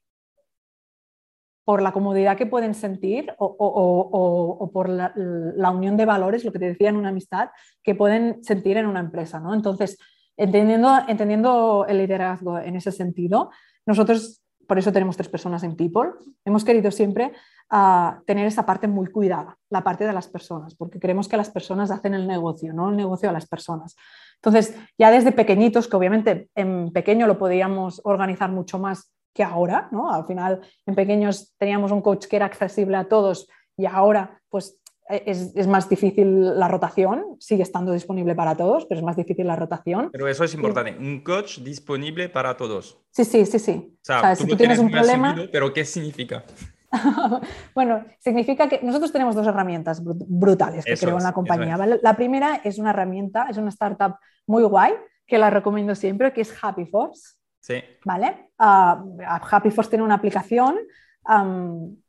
por 1.67 1.81
la 1.81 1.91
comodidad 1.91 2.37
que 2.37 2.45
pueden 2.45 2.73
sentir 2.73 3.33
o, 3.39 4.69
por 4.71 4.87
la, 4.87 5.11
la, 5.17 5.69
unión 5.69 5.97
de 5.97 6.05
valores, 6.05 6.45
lo 6.45 6.53
que 6.53 6.59
te 6.59 6.69
decía 6.69 6.87
en 6.87 6.95
una 6.95 7.09
amistad, 7.09 7.49
que 7.83 7.93
pueden 7.93 8.41
sentir 8.41 8.77
en 8.77 8.85
una 8.85 9.01
empresa. 9.01 9.41
¿no? 9.41 9.53
Entonces, 9.53 9.97
entendiendo, 10.37 10.97
entendiendo 11.09 11.85
el 11.89 11.97
liderazgo 11.97 12.57
en 12.57 12.77
ese 12.77 12.93
sentido, 12.93 13.51
nosotros, 13.85 14.41
por 14.65 14.79
eso 14.79 14.93
tenemos 14.93 15.17
tres 15.17 15.27
personas 15.27 15.61
en 15.63 15.75
People, 15.75 16.11
hemos 16.45 16.63
querido 16.63 16.89
siempre 16.89 17.33
ah, 17.69 18.21
tener 18.25 18.47
esa 18.47 18.65
parte 18.65 18.87
muy 18.87 19.07
cuidada, 19.07 19.57
la 19.69 19.83
parte 19.83 20.05
de 20.05 20.13
las 20.13 20.29
personas, 20.29 20.73
porque 20.73 21.01
creemos 21.01 21.27
que 21.27 21.35
las 21.35 21.49
personas 21.49 21.91
hacen 21.91 22.13
el 22.13 22.27
negocio, 22.27 22.71
no 22.71 22.91
el 22.91 22.95
negocio 22.95 23.29
a 23.29 23.33
las 23.33 23.45
personas. 23.45 23.97
Entonces, 24.35 24.73
ya 24.97 25.11
desde 25.11 25.33
pequeñitos, 25.33 25.89
que 25.89 25.97
obviamente 25.97 26.49
en 26.55 26.93
pequeño 26.93 27.27
lo 27.27 27.37
podíamos 27.37 27.99
organizar 28.05 28.51
mucho 28.51 28.79
más 28.79 29.11
que 29.37 29.43
ahora, 29.43 29.87
¿no? 29.91 30.11
Al 30.11 30.25
final, 30.25 30.61
en 30.87 30.95
pequeños 30.95 31.53
teníamos 31.59 31.91
un 31.91 32.01
coach 32.01 32.25
que 32.25 32.37
era 32.37 32.47
accesible 32.47 32.97
a 32.97 33.07
todos 33.07 33.47
y 33.77 33.85
ahora, 33.85 34.41
pues 34.49 34.81
es, 35.09 35.67
más 35.67 35.87
difícil 35.87 36.57
la 36.57 36.67
rotación, 36.67 37.37
sigue 37.39 37.61
estando 37.61 37.93
disponible 37.93 38.33
para 38.33 38.55
todos, 38.57 38.87
pero 38.87 38.97
es 38.99 39.05
más 39.05 39.15
difícil 39.15 39.45
la 39.45 39.55
rotación. 39.55 40.09
Pero 40.11 40.27
eso 40.27 40.43
es 40.43 40.55
importante, 40.55 40.97
un 40.99 41.21
coach 41.21 41.59
disponible 41.59 42.29
para 42.29 42.57
todos. 42.57 42.99
Sí, 43.11 43.25
sí, 43.25 43.45
sí, 43.45 43.59
sí. 43.59 43.93
O 43.93 43.99
sea, 44.01 44.35
tú 44.35 44.45
si 44.47 44.57
tienes 44.57 44.79
un 44.79 44.89
problema... 44.89 45.35
pero 45.51 45.71
¿qué 45.71 45.85
significa? 45.85 46.43
bueno, 47.75 48.05
significa 48.17 48.67
que 48.67 48.79
nosotros 48.81 49.11
tenemos 49.11 49.35
dos 49.35 49.45
herramientas 49.45 50.01
brutales 50.03 50.83
que 50.83 50.97
creo 50.97 51.17
en 51.17 51.23
la 51.23 51.33
compañía. 51.33 51.77
La 52.01 52.15
primera 52.15 52.61
es 52.63 52.79
una 52.79 52.89
herramienta, 52.89 53.45
es 53.51 53.57
una 53.57 53.69
startup 53.69 54.15
muy 54.47 54.63
guay, 54.63 54.93
que 55.27 55.37
la 55.37 55.51
recomiendo 55.51 55.93
siempre, 55.93 56.33
que 56.33 56.41
es 56.41 56.51
Happy 56.59 56.85
Force. 56.87 57.37
Sí. 57.59 57.83
¿Vale? 58.05 58.51
Uh, 58.59 59.21
Happy 59.49 59.71
Force 59.71 59.89
tiene 59.89 60.03
una 60.03 60.15
aplicación 60.15 60.77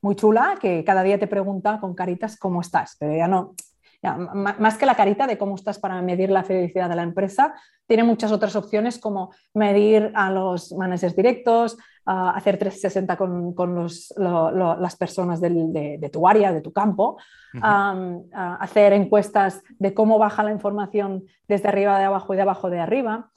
muy 0.00 0.14
chula 0.14 0.56
que 0.60 0.84
cada 0.84 1.02
día 1.02 1.18
te 1.18 1.26
pregunta 1.26 1.80
con 1.80 1.92
caritas 1.92 2.38
cómo 2.38 2.60
estás, 2.60 2.96
pero 3.00 3.16
ya 3.16 3.26
no, 3.26 3.56
más 4.32 4.78
que 4.78 4.86
la 4.86 4.94
carita 4.94 5.26
de 5.26 5.36
cómo 5.36 5.56
estás 5.56 5.78
para 5.78 6.00
medir 6.02 6.30
la 6.30 6.44
felicidad 6.44 6.88
de 6.88 6.96
la 6.96 7.02
empresa, 7.02 7.54
tiene 7.86 8.04
muchas 8.04 8.30
otras 8.30 8.54
opciones 8.54 8.98
como 8.98 9.32
medir 9.54 10.12
a 10.14 10.30
los 10.30 10.72
managers 10.72 11.16
directos, 11.16 11.76
hacer 12.04 12.58
360 12.58 13.16
con, 13.16 13.54
con 13.54 13.74
los, 13.74 14.14
las 14.16 14.96
personas 14.96 15.40
de, 15.40 16.10
tu 16.12 16.28
área, 16.28 16.52
de 16.52 16.60
tu 16.60 16.72
campo, 16.72 17.18
hacer 18.32 18.92
encuestas 18.92 19.62
de 19.78 19.94
cómo 19.94 20.18
baja 20.18 20.44
la 20.44 20.52
información 20.52 21.24
desde 21.48 21.68
arriba 21.68 21.98
de 21.98 22.04
abajo 22.04 22.34
y 22.34 22.36
de 22.36 22.42
abajo 22.42 22.70
de 22.70 22.80
arriba. 22.80 23.30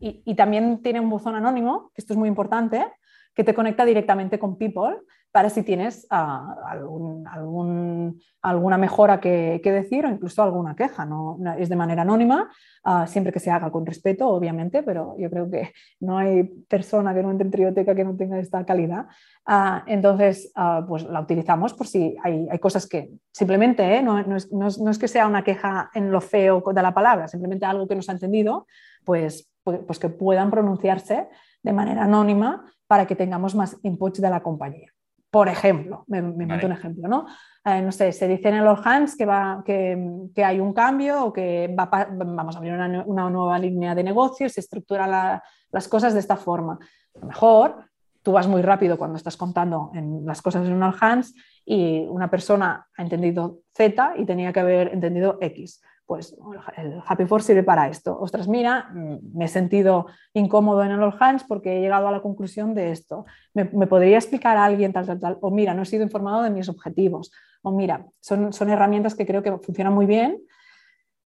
Y, 0.00 0.22
y, 0.24 0.34
también 0.34 0.82
tiene 0.82 1.00
un 1.00 1.08
buzón 1.08 1.34
anónimo, 1.34 1.90
que 1.94 2.02
esto 2.02 2.12
es 2.12 2.18
muy 2.18 2.28
importante, 2.28 2.86
que 3.34 3.44
te 3.44 3.54
conecta 3.54 3.84
directamente 3.84 4.38
con 4.38 4.58
People 4.58 4.98
para 5.32 5.48
si 5.48 5.62
tienes 5.62 6.06
ah, 6.10 6.54
algún, 6.68 8.20
alguna 8.42 8.76
mejora 8.76 9.18
que, 9.18 9.60
decir 9.64 10.04
o 10.04 10.10
incluso 10.10 10.42
alguna 10.42 10.76
queja. 10.76 11.06
¿no? 11.06 11.38
Es 11.58 11.70
de 11.70 11.76
manera 11.76 12.02
anónima, 12.02 12.50
ah, 12.84 13.06
siempre 13.06 13.32
que 13.32 13.40
se 13.40 13.50
haga 13.50 13.72
con 13.72 13.86
respeto, 13.86 14.28
obviamente, 14.28 14.82
pero 14.82 15.16
yo 15.18 15.30
creo 15.30 15.50
que 15.50 15.72
no 16.00 16.18
hay 16.18 16.44
persona 16.68 17.14
que 17.14 17.22
no 17.22 17.30
entre 17.30 17.46
en 17.46 17.50
Trioteca 17.50 17.94
que 17.94 18.04
no 18.04 18.14
tenga 18.14 18.38
esta 18.38 18.64
calidad. 18.66 19.06
Ah, 19.46 19.82
entonces, 19.86 20.52
pues 20.86 21.04
la 21.04 21.20
utilizamos 21.20 21.72
por 21.72 21.86
si 21.86 22.14
hay, 22.22 22.46
cosas 22.58 22.86
que 22.86 23.10
simplemente, 23.32 23.96
¿eh? 23.96 24.02
no, 24.02 24.18
es, 24.36 24.52
no, 24.52 24.90
es, 24.90 24.98
que 24.98 25.08
sea 25.08 25.26
una 25.26 25.42
queja 25.42 25.90
en 25.94 26.12
lo 26.12 26.20
feo 26.20 26.62
de 26.74 26.82
la 26.82 26.92
palabra, 26.92 27.26
simplemente 27.26 27.64
algo 27.64 27.88
que 27.88 27.94
no 27.96 28.02
se 28.02 28.10
ha 28.10 28.14
entendido, 28.14 28.66
pues, 29.04 29.50
pues, 29.62 29.80
pues 29.86 29.98
que 29.98 30.08
puedan 30.08 30.50
pronunciarse 30.50 31.28
de 31.62 31.72
manera 31.72 32.04
anónima 32.04 32.64
para 32.86 33.06
que 33.06 33.16
tengamos 33.16 33.54
más 33.54 33.76
inputs 33.82 34.20
de 34.20 34.30
la 34.30 34.42
compañía. 34.42 34.90
Por 35.30 35.48
ejemplo, 35.48 36.04
me, 36.08 36.20
me 36.20 36.44
un 36.44 36.72
ejemplo, 36.72 37.08
¿no? 37.08 37.26
Eh, 37.64 37.80
no 37.80 37.90
sé, 37.90 38.12
se 38.12 38.28
dice 38.28 38.50
en 38.50 38.56
el 38.56 38.66
All 38.66 38.82
Hands 38.84 39.16
que, 39.16 39.24
va, 39.24 39.62
que, 39.64 39.96
que 40.34 40.44
hay 40.44 40.60
un 40.60 40.74
cambio 40.74 41.24
o 41.24 41.32
que 41.32 41.74
va, 41.74 41.86
vamos 41.86 42.54
a 42.54 42.58
abrir 42.58 42.74
una, 42.74 43.02
una, 43.06 43.30
nueva 43.30 43.58
línea 43.58 43.94
de 43.94 44.04
negocio, 44.04 44.48
se 44.50 44.60
estructuran 44.60 45.40
las 45.70 45.88
cosas 45.88 46.12
de 46.12 46.20
esta 46.20 46.36
forma. 46.36 46.78
A 47.14 47.18
lo 47.20 47.26
mejor 47.28 47.84
tú 48.22 48.32
vas 48.32 48.46
muy 48.46 48.60
rápido 48.60 48.98
cuando 48.98 49.16
estás 49.16 49.38
contando 49.38 49.90
en 49.94 50.26
las 50.26 50.42
cosas 50.42 50.66
en 50.66 50.74
un 50.74 50.82
All 50.82 50.96
Hands 51.00 51.34
y 51.64 52.04
una 52.08 52.28
persona 52.28 52.86
ha 52.94 53.02
entendido 53.02 53.60
Z 53.74 54.14
y 54.18 54.26
tenía 54.26 54.52
que 54.52 54.60
haber 54.60 54.92
entendido 54.92 55.38
X 55.40 55.80
pues 56.06 56.36
el 56.76 57.00
Happy 57.06 57.26
Force 57.26 57.46
sirve 57.46 57.62
para 57.62 57.88
esto. 57.88 58.18
Ostras, 58.18 58.48
mira, 58.48 58.90
mm, 58.92 59.36
me 59.36 59.46
he 59.46 59.48
sentido 59.48 60.06
incómodo 60.34 60.82
en 60.82 60.90
el 60.90 61.02
All 61.02 61.16
Hands 61.18 61.44
porque 61.44 61.76
he 61.76 61.80
llegado 61.80 62.08
a 62.08 62.12
la 62.12 62.20
conclusión 62.20 62.74
de 62.74 62.90
esto. 62.90 63.24
¿Me, 63.54 63.64
podría 63.64 64.18
explicar 64.18 64.56
a 64.56 64.64
alguien 64.64 64.92
tal, 64.92 65.06
tal, 65.06 65.20
tal? 65.20 65.38
O 65.40 65.50
mira, 65.50 65.74
no 65.74 65.82
he 65.82 65.86
sido 65.86 66.02
informado 66.02 66.42
de 66.42 66.50
mis 66.50 66.68
objetivos. 66.68 67.32
O 67.62 67.72
mira, 67.72 68.06
son, 68.20 68.52
son 68.52 68.70
herramientas 68.70 69.14
que 69.14 69.26
creo 69.26 69.42
que 69.42 69.56
funcionan 69.58 69.94
muy 69.94 70.06
bien. 70.06 70.38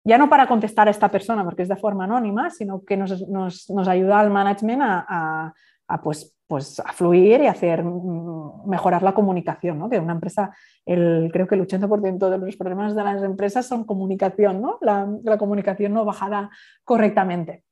Ya 0.04 0.18
no 0.18 0.28
para 0.28 0.46
contestar 0.46 0.88
a 0.88 0.92
esta 0.92 1.08
persona 1.10 1.42
porque 1.44 1.62
es 1.62 1.68
de 1.68 1.76
forma 1.76 2.04
anónima, 2.04 2.50
sino 2.50 2.84
que 2.84 2.96
nos, 2.96 3.28
nos, 3.28 3.70
nos 3.70 3.88
ayuda 3.88 4.20
al 4.20 4.30
management 4.30 4.82
a, 4.82 5.04
a 5.08 5.54
pues, 6.02 6.36
pues 6.46 6.80
a 6.80 6.92
fluir 6.92 7.40
y 7.40 7.46
hacer 7.46 7.82
mm, 7.82 8.68
mejorar 8.68 9.02
la 9.02 9.14
comunicación, 9.14 9.78
¿no? 9.78 9.88
Que 9.88 9.98
una 9.98 10.12
empresa, 10.12 10.54
el, 10.84 11.30
creo 11.32 11.46
que 11.46 11.54
el 11.54 11.66
80% 11.66 12.30
de 12.30 12.38
los 12.38 12.56
problemas 12.56 12.94
de 12.94 13.04
las 13.04 13.22
empresas 13.22 13.66
son 13.66 13.84
comunicación, 13.84 14.60
¿no? 14.60 14.78
La, 14.80 15.38
comunicación 15.38 15.92
no 15.92 16.04
bajada 16.04 16.50
correctamente. 16.84 17.64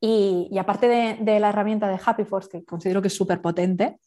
Y, 0.00 0.56
aparte 0.58 0.88
de, 0.88 1.40
la 1.40 1.48
herramienta 1.48 1.88
de 1.88 1.98
Happy 2.04 2.24
Force, 2.24 2.48
que 2.48 2.64
considero 2.64 3.02
que 3.02 3.08
es 3.08 3.16
súper 3.16 3.40
potente, 3.40 3.98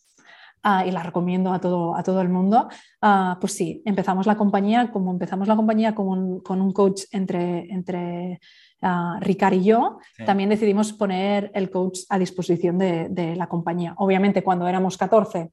ah, 0.63 0.85
y 0.85 0.91
la 0.91 1.03
recomiendo 1.03 1.53
a 1.53 1.59
todo, 1.59 1.95
a 1.95 2.03
todo 2.03 2.21
el 2.21 2.29
mundo, 2.29 2.67
ah, 3.01 3.37
pues 3.39 3.53
sí, 3.53 3.81
empezamos 3.85 4.27
la 4.27 4.37
compañía 4.37 4.91
como 4.91 5.11
empezamos 5.11 5.47
la 5.47 5.55
compañía 5.55 5.95
con 5.95 6.07
un, 6.07 6.39
con 6.41 6.61
un 6.61 6.71
coach 6.73 7.03
entre, 7.11 7.71
entre 7.71 8.39
uh, 8.81 9.19
Ricard 9.19 9.53
y 9.53 9.63
yo, 9.63 9.99
también 10.25 10.49
decidimos 10.49 10.93
poner 10.93 11.51
el 11.53 11.69
coach 11.69 11.99
a 12.09 12.19
disposición 12.19 12.77
de, 12.77 13.35
la 13.35 13.47
compañía. 13.47 13.93
Obviamente 13.97 14.43
cuando 14.43 14.67
éramos 14.67 14.97
14, 14.97 15.51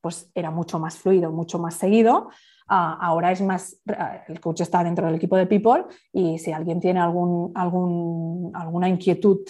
pues 0.00 0.30
era 0.34 0.50
mucho 0.50 0.78
más 0.78 0.96
fluido, 0.96 1.30
mucho 1.30 1.58
más 1.58 1.74
seguido. 1.74 2.30
Ah, 2.68 2.98
ahora 3.00 3.32
es 3.32 3.42
más, 3.42 3.80
ah, 3.88 4.22
el 4.28 4.40
coach 4.40 4.62
está 4.62 4.82
dentro 4.84 5.06
del 5.06 5.16
equipo 5.16 5.36
de 5.36 5.46
People 5.46 5.84
y 6.12 6.38
si 6.38 6.52
alguien 6.52 6.80
tiene 6.80 7.00
algún, 7.00 7.52
algún, 7.54 8.52
alguna 8.54 8.88
inquietud 8.88 9.40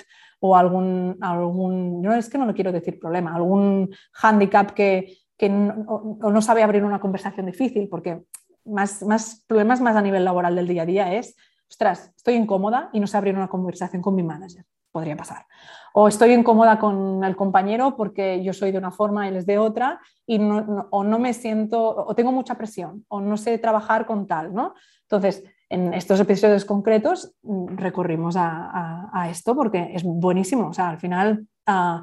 o 0.41 0.57
algún, 0.57 1.17
algún, 1.21 2.03
no 2.03 2.15
es 2.15 2.29
que 2.29 2.39
no 2.39 2.47
lo 2.47 2.55
quiero 2.55 2.73
decir 2.73 2.99
problema, 2.99 3.35
algún 3.35 3.95
handicap 4.21 4.73
que, 4.73 5.19
que 5.37 5.49
no, 5.49 6.17
no 6.19 6.43
sabe 6.43 6.62
abrir 6.62 6.85
una 6.85 7.01
conversación 7.01 7.47
difícil, 7.47 7.89
porque 7.89 8.23
más, 8.65 9.03
más 9.03 9.45
problemas 9.47 9.81
más 9.81 9.97
a 9.97 10.03
nivel 10.03 10.25
laboral 10.25 10.57
del 10.57 10.69
día 10.69 10.83
a 10.83 10.87
día 10.87 11.15
es 11.15 11.37
ostras, 11.71 12.12
estoy 12.17 12.35
incómoda 12.35 12.91
y 12.93 13.01
no 13.01 13.07
sé 13.07 13.17
abrir 13.17 13.37
una 13.37 13.49
conversación 13.49 14.03
con 14.03 14.15
mi 14.15 14.23
manager. 14.23 14.65
Podría 14.91 15.17
pasar. 15.17 15.47
O 15.95 16.09
estoy 16.09 16.33
incómoda 16.33 16.81
con 16.81 17.23
el 17.23 17.37
compañero 17.37 17.97
porque 17.97 18.43
yo 18.43 18.53
soy 18.53 18.73
de 18.73 18.79
una 18.79 18.91
forma 18.91 19.29
él 19.29 19.37
es 19.37 19.47
de 19.47 19.59
otra 19.59 20.01
y 20.27 20.41
no, 20.41 20.89
o 20.91 21.05
no 21.05 21.21
me 21.21 21.33
siento, 21.33 21.81
o 21.81 22.12
tengo 22.17 22.33
mucha 22.33 22.57
presión, 22.57 23.05
o 23.09 23.21
no 23.21 23.37
sé 23.37 23.57
trabajar 23.59 24.05
con 24.05 24.27
tal, 24.27 24.53
¿no? 24.53 24.75
Entonces, 25.03 25.45
en 25.71 25.95
estos 25.95 26.19
episodios 26.21 26.65
concretos 26.65 27.33
mm, 27.43 27.77
recurrimos 27.77 28.35
a, 28.37 29.29
esto 29.31 29.55
porque 29.55 29.93
es 29.95 30.03
buenísimo. 30.03 30.69
O 30.69 30.73
sea, 30.73 30.91
al 30.91 30.99
final, 30.99 31.47
ah, 31.67 32.03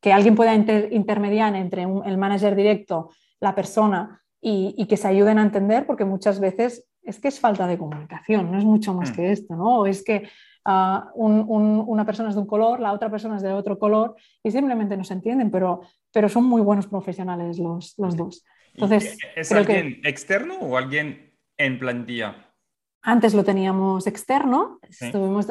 que 0.00 0.12
alguien 0.12 0.34
pueda 0.34 0.54
intermediar 0.54 1.54
entre 1.56 1.82
el 1.82 2.18
manager 2.18 2.54
directo, 2.54 3.10
la 3.40 3.54
persona 3.54 4.22
y, 4.40 4.74
y, 4.76 4.86
que 4.86 4.96
se 4.96 5.08
ayuden 5.08 5.38
a 5.38 5.42
entender, 5.42 5.86
porque 5.86 6.04
muchas 6.04 6.40
veces 6.40 6.84
es 7.02 7.18
que 7.18 7.28
es 7.28 7.40
falta 7.40 7.66
de 7.66 7.78
comunicación, 7.78 8.50
no 8.50 8.58
es 8.58 8.64
mucho 8.64 8.94
más 8.94 9.10
mm. 9.10 9.14
que 9.14 9.32
esto, 9.32 9.56
¿no? 9.56 9.86
Es 9.86 10.04
que 10.04 10.28
ah, 10.64 11.10
una 11.14 12.06
persona 12.06 12.28
es 12.28 12.36
de 12.36 12.40
un 12.40 12.46
color, 12.46 12.80
la 12.80 12.92
otra 12.92 13.10
persona 13.10 13.36
es 13.36 13.42
de 13.42 13.52
otro 13.52 13.78
color 13.78 14.14
y 14.42 14.50
simplemente 14.50 14.96
no 14.96 15.04
se 15.04 15.14
entienden, 15.14 15.50
pero, 15.50 15.82
pero 16.12 16.28
son 16.28 16.44
muy 16.44 16.62
buenos 16.62 16.86
profesionales 16.86 17.58
los, 17.58 17.94
los 17.98 18.16
dos. 18.16 18.44
Entonces, 18.74 19.18
¿Es 19.36 19.52
alguien 19.52 20.00
externo 20.04 20.58
o 20.60 20.76
alguien 20.76 21.34
en 21.58 21.78
plantilla? 21.78 22.51
Antes 23.02 23.34
lo 23.34 23.42
teníamos 23.42 24.06
externo, 24.06 24.78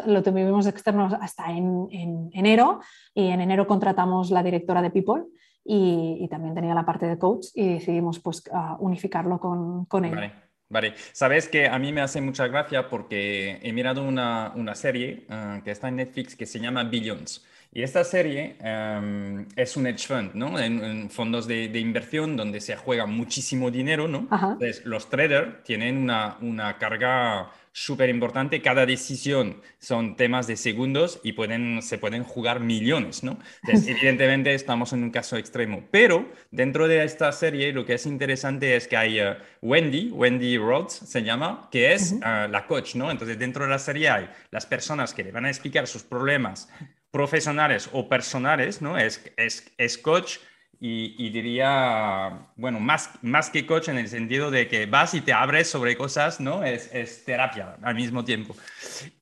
lo 0.06 0.24
tuvimos 0.24 0.68
externo 0.68 1.10
hasta 1.20 1.52
en, 1.52 2.30
enero 2.34 2.80
y 3.14 3.28
en 3.28 3.42
enero 3.42 3.68
contratamos 3.68 4.32
la 4.32 4.42
directora 4.42 4.82
de 4.82 4.90
People 4.90 5.24
y, 5.66 6.28
también 6.30 6.56
tenía 6.56 6.74
la 6.74 6.86
parte 6.86 7.08
de 7.08 7.20
coach 7.20 7.48
y 7.54 7.74
decidimos 7.74 8.20
pues 8.20 8.44
unificarlo 8.80 9.38
con, 9.40 9.86
con 9.86 10.06
ella. 10.06 10.34
Vale. 10.70 10.94
sabes 11.12 11.50
que 11.50 11.68
a 11.68 11.78
mí 11.78 11.92
me 11.92 12.00
hace 12.00 12.22
mucha 12.22 12.48
gracia 12.48 12.88
porque 12.88 13.60
he 13.62 13.74
mirado 13.74 14.08
una, 14.08 14.76
serie 14.76 15.26
ah, 15.30 15.60
que 15.66 15.72
está 15.72 15.90
en 15.90 15.98
Netflix 15.98 16.38
que 16.38 16.46
se 16.46 16.60
llama 16.60 16.86
Billions. 16.86 17.46
Y 17.74 17.84
esta 17.84 18.04
serie 18.04 18.58
em, 18.60 19.48
es 19.56 19.78
un 19.78 19.88
hedge 19.88 20.06
fund, 20.06 20.32
¿no? 20.34 20.60
En, 20.60 21.10
fondos 21.10 21.48
de, 21.48 21.80
inversión 21.80 22.36
donde 22.36 22.60
se 22.60 22.76
juega 22.76 23.06
muchísimo 23.06 23.72
dinero, 23.72 24.10
¿no? 24.10 24.28
Entonces, 24.32 24.86
los 24.86 25.10
traders 25.10 25.64
tienen 25.64 25.98
una, 25.98 26.38
una 26.42 26.78
carga 26.78 27.50
súper 27.72 28.10
importante. 28.10 28.62
Cada 28.62 28.86
decisión 28.86 29.62
son 29.80 30.18
temas 30.18 30.48
de 30.48 30.58
segundos 30.58 31.22
y 31.24 31.32
pueden, 31.32 31.82
se 31.82 31.98
pueden 31.98 32.24
jugar 32.24 32.60
millones, 32.60 33.24
¿no? 33.24 33.40
Entonces, 33.64 33.88
evidentemente 33.96 34.54
estamos 34.54 34.92
en 34.94 35.04
un 35.04 35.10
caso 35.10 35.38
extremo. 35.38 35.86
Pero 35.92 36.30
dentro 36.52 36.88
de 36.88 37.04
esta 37.04 37.32
serie 37.32 37.72
lo 37.72 37.86
que 37.86 37.94
es 37.94 38.06
interesante 38.06 38.76
es 38.76 38.88
que 38.88 38.98
hay 38.98 39.20
eh, 39.20 39.38
Wendy, 39.62 40.12
Wendy 40.12 40.58
Rhodes 40.58 40.94
se 40.94 41.24
llama, 41.24 41.70
que 41.72 41.94
es 41.94 42.12
eh, 42.14 42.48
la 42.50 42.66
coach, 42.68 42.96
¿no? 42.96 43.10
Entonces, 43.10 43.40
dentro 43.40 43.64
de 43.64 43.70
la 43.70 43.80
serie 43.80 44.10
hay 44.10 44.30
las 44.50 44.66
personas 44.66 45.14
que 45.14 45.24
le 45.24 45.32
van 45.32 45.46
a 45.46 45.50
explicar 45.50 45.88
sus 45.88 46.04
problemas 46.04 46.68
profesionales 47.12 47.90
o 47.92 48.08
personales, 48.08 48.82
¿no? 48.82 48.98
Es, 48.98 49.22
es, 49.38 49.98
coach 49.98 50.38
y, 50.84 51.30
diría, 51.30 52.48
bueno, 52.56 52.80
más, 52.80 53.12
más 53.22 53.52
que 53.52 53.68
coach 53.68 53.90
en 53.90 54.00
el 54.00 54.08
sentido 54.08 54.50
de 54.50 54.68
que 54.68 54.88
vas 54.88 55.14
y 55.14 55.22
te 55.22 55.32
abres 55.32 55.70
sobre 55.70 55.96
cosas, 55.96 56.40
¿no? 56.40 56.64
Es, 56.64 56.90
es 56.92 57.24
terapia 57.24 57.76
al 57.84 57.94
mismo 57.94 58.26
tiempo. 58.26 58.56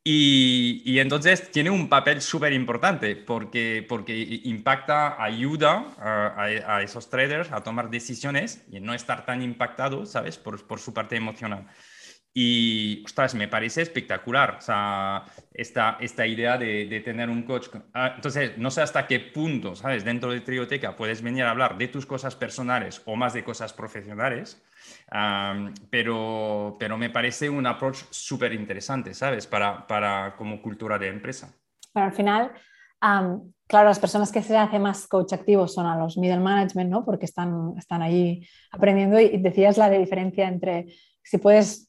Y, 0.02 0.82
y 0.86 1.00
entonces 1.00 1.52
tiene 1.52 1.70
un 1.70 1.90
papel 1.90 2.22
súper 2.22 2.54
importante 2.54 3.18
porque, 3.18 3.86
porque 3.90 4.42
impacta, 4.46 5.22
ayuda 5.22 5.86
a, 5.98 6.44
a, 6.44 6.82
esos 6.82 7.10
traders 7.10 7.52
a 7.52 7.62
tomar 7.62 7.90
decisiones 7.90 8.64
y 8.72 8.80
no 8.80 8.94
estar 8.94 9.26
tan 9.26 9.42
impactados, 9.42 10.12
¿sabes? 10.12 10.38
Por, 10.38 10.66
por 10.66 10.80
su 10.80 10.94
parte 10.94 11.18
emocional. 11.18 11.68
Y, 12.34 13.02
ostras, 13.06 13.34
me 13.34 13.48
parece 13.48 13.82
espectacular 13.82 14.58
o 14.60 14.62
sea, 14.62 15.24
esta, 15.52 15.98
esta 16.00 16.28
idea 16.28 16.58
de, 16.58 17.02
tener 17.04 17.30
un 17.30 17.44
coach. 17.44 17.70
Ah, 17.94 18.14
entonces, 18.16 18.58
no 18.58 18.70
sé 18.70 18.82
hasta 18.82 19.08
qué 19.08 19.20
punto, 19.20 19.76
¿sabes? 19.76 20.06
Dentro 20.06 20.32
de 20.32 20.42
Trioteca 20.42 20.96
puedes 20.96 21.24
venir 21.24 21.44
a 21.44 21.52
hablar 21.52 21.78
de 21.78 21.88
tus 21.88 22.06
cosas 22.06 22.36
personales 22.36 23.02
o 23.06 23.16
más 23.16 23.34
de 23.34 23.44
cosas 23.44 23.74
profesionales, 23.74 24.62
pero, 25.90 26.78
pero 26.80 26.98
me 26.98 27.10
parece 27.10 27.50
un 27.50 27.66
approach 27.66 28.04
súper 28.12 28.54
interesante, 28.54 29.14
¿sabes? 29.14 29.48
Para, 29.48 29.88
para 29.88 30.36
como 30.36 30.62
cultura 30.62 31.00
de 31.00 31.08
empresa. 31.08 31.52
Pero 31.92 32.06
al 32.06 32.14
final, 32.14 32.52
claro, 33.68 33.88
las 33.88 34.00
personas 34.00 34.32
que 34.32 34.44
se 34.44 34.56
hacen 34.56 34.84
más 34.84 35.08
coach 35.08 35.34
activos 35.34 35.74
son 35.74 35.88
a 35.88 35.98
los 35.98 36.16
middle 36.18 36.40
management, 36.40 36.92
¿no? 36.92 37.04
Porque 37.04 37.26
están, 37.26 37.74
están 37.78 38.04
allí 38.04 38.48
aprendiendo 38.72 39.20
y 39.20 39.38
decías 39.40 39.78
la 39.78 39.90
de 39.90 39.98
diferencia 39.98 40.48
entre 40.48 40.94
si 41.24 41.38
puedes 41.38 41.89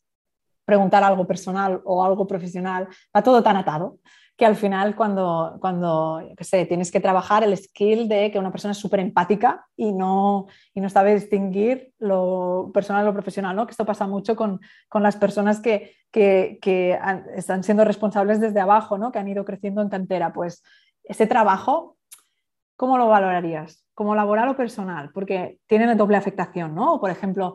preguntar 0.65 1.03
algo 1.03 1.27
personal 1.27 1.81
o 1.85 2.05
algo 2.05 2.27
profesional, 2.27 2.89
va 3.15 3.23
todo 3.23 3.43
tan 3.43 3.57
atado 3.57 3.99
que 4.41 4.47
al 4.47 4.57
final 4.57 4.97
cuando, 4.97 5.59
cuando 5.61 6.23
sé, 6.41 6.65
tienes 6.65 6.91
que 6.91 6.99
trabajar 6.99 7.45
el 7.45 7.55
skill 7.55 8.09
de 8.09 8.31
que 8.31 8.39
una 8.39 8.51
persona 8.51 8.73
es 8.73 8.79
súper 8.79 9.01
empática 9.01 9.67
y 9.77 9.93
no, 9.93 10.47
y 10.73 10.81
no 10.81 10.89
sabe 10.89 11.13
distinguir 11.13 11.93
lo 11.99 12.71
personal 12.73 13.03
o 13.03 13.09
lo 13.09 13.13
profesional, 13.13 13.55
¿no? 13.55 13.67
que 13.67 13.73
esto 13.73 13.85
pasa 13.85 14.07
mucho 14.07 14.37
con, 14.37 14.59
con 14.89 15.03
las 15.03 15.17
personas 15.17 15.61
que, 15.61 15.93
que, 16.11 16.59
que 16.63 16.99
están 17.37 17.63
siendo 17.63 17.85
responsables 17.85 18.41
desde 18.41 18.61
abajo, 18.61 18.97
¿no? 18.97 19.13
que 19.13 19.19
han 19.19 19.29
ido 19.29 19.45
creciendo 19.45 19.83
en 19.83 19.91
cantera. 19.91 20.33
Pues 20.33 20.63
ese 21.05 21.27
trabajo, 21.27 21.99
¿cómo 22.81 22.97
lo 22.97 23.09
valorarías? 23.09 23.85
como 24.01 24.15
laboral 24.15 24.49
o 24.49 24.57
personal, 24.57 25.11
porque 25.13 25.59
tienen 25.67 25.95
doble 25.99 26.17
afectación, 26.17 26.75
¿no? 26.75 26.99
Por 26.99 27.11
ejemplo, 27.11 27.53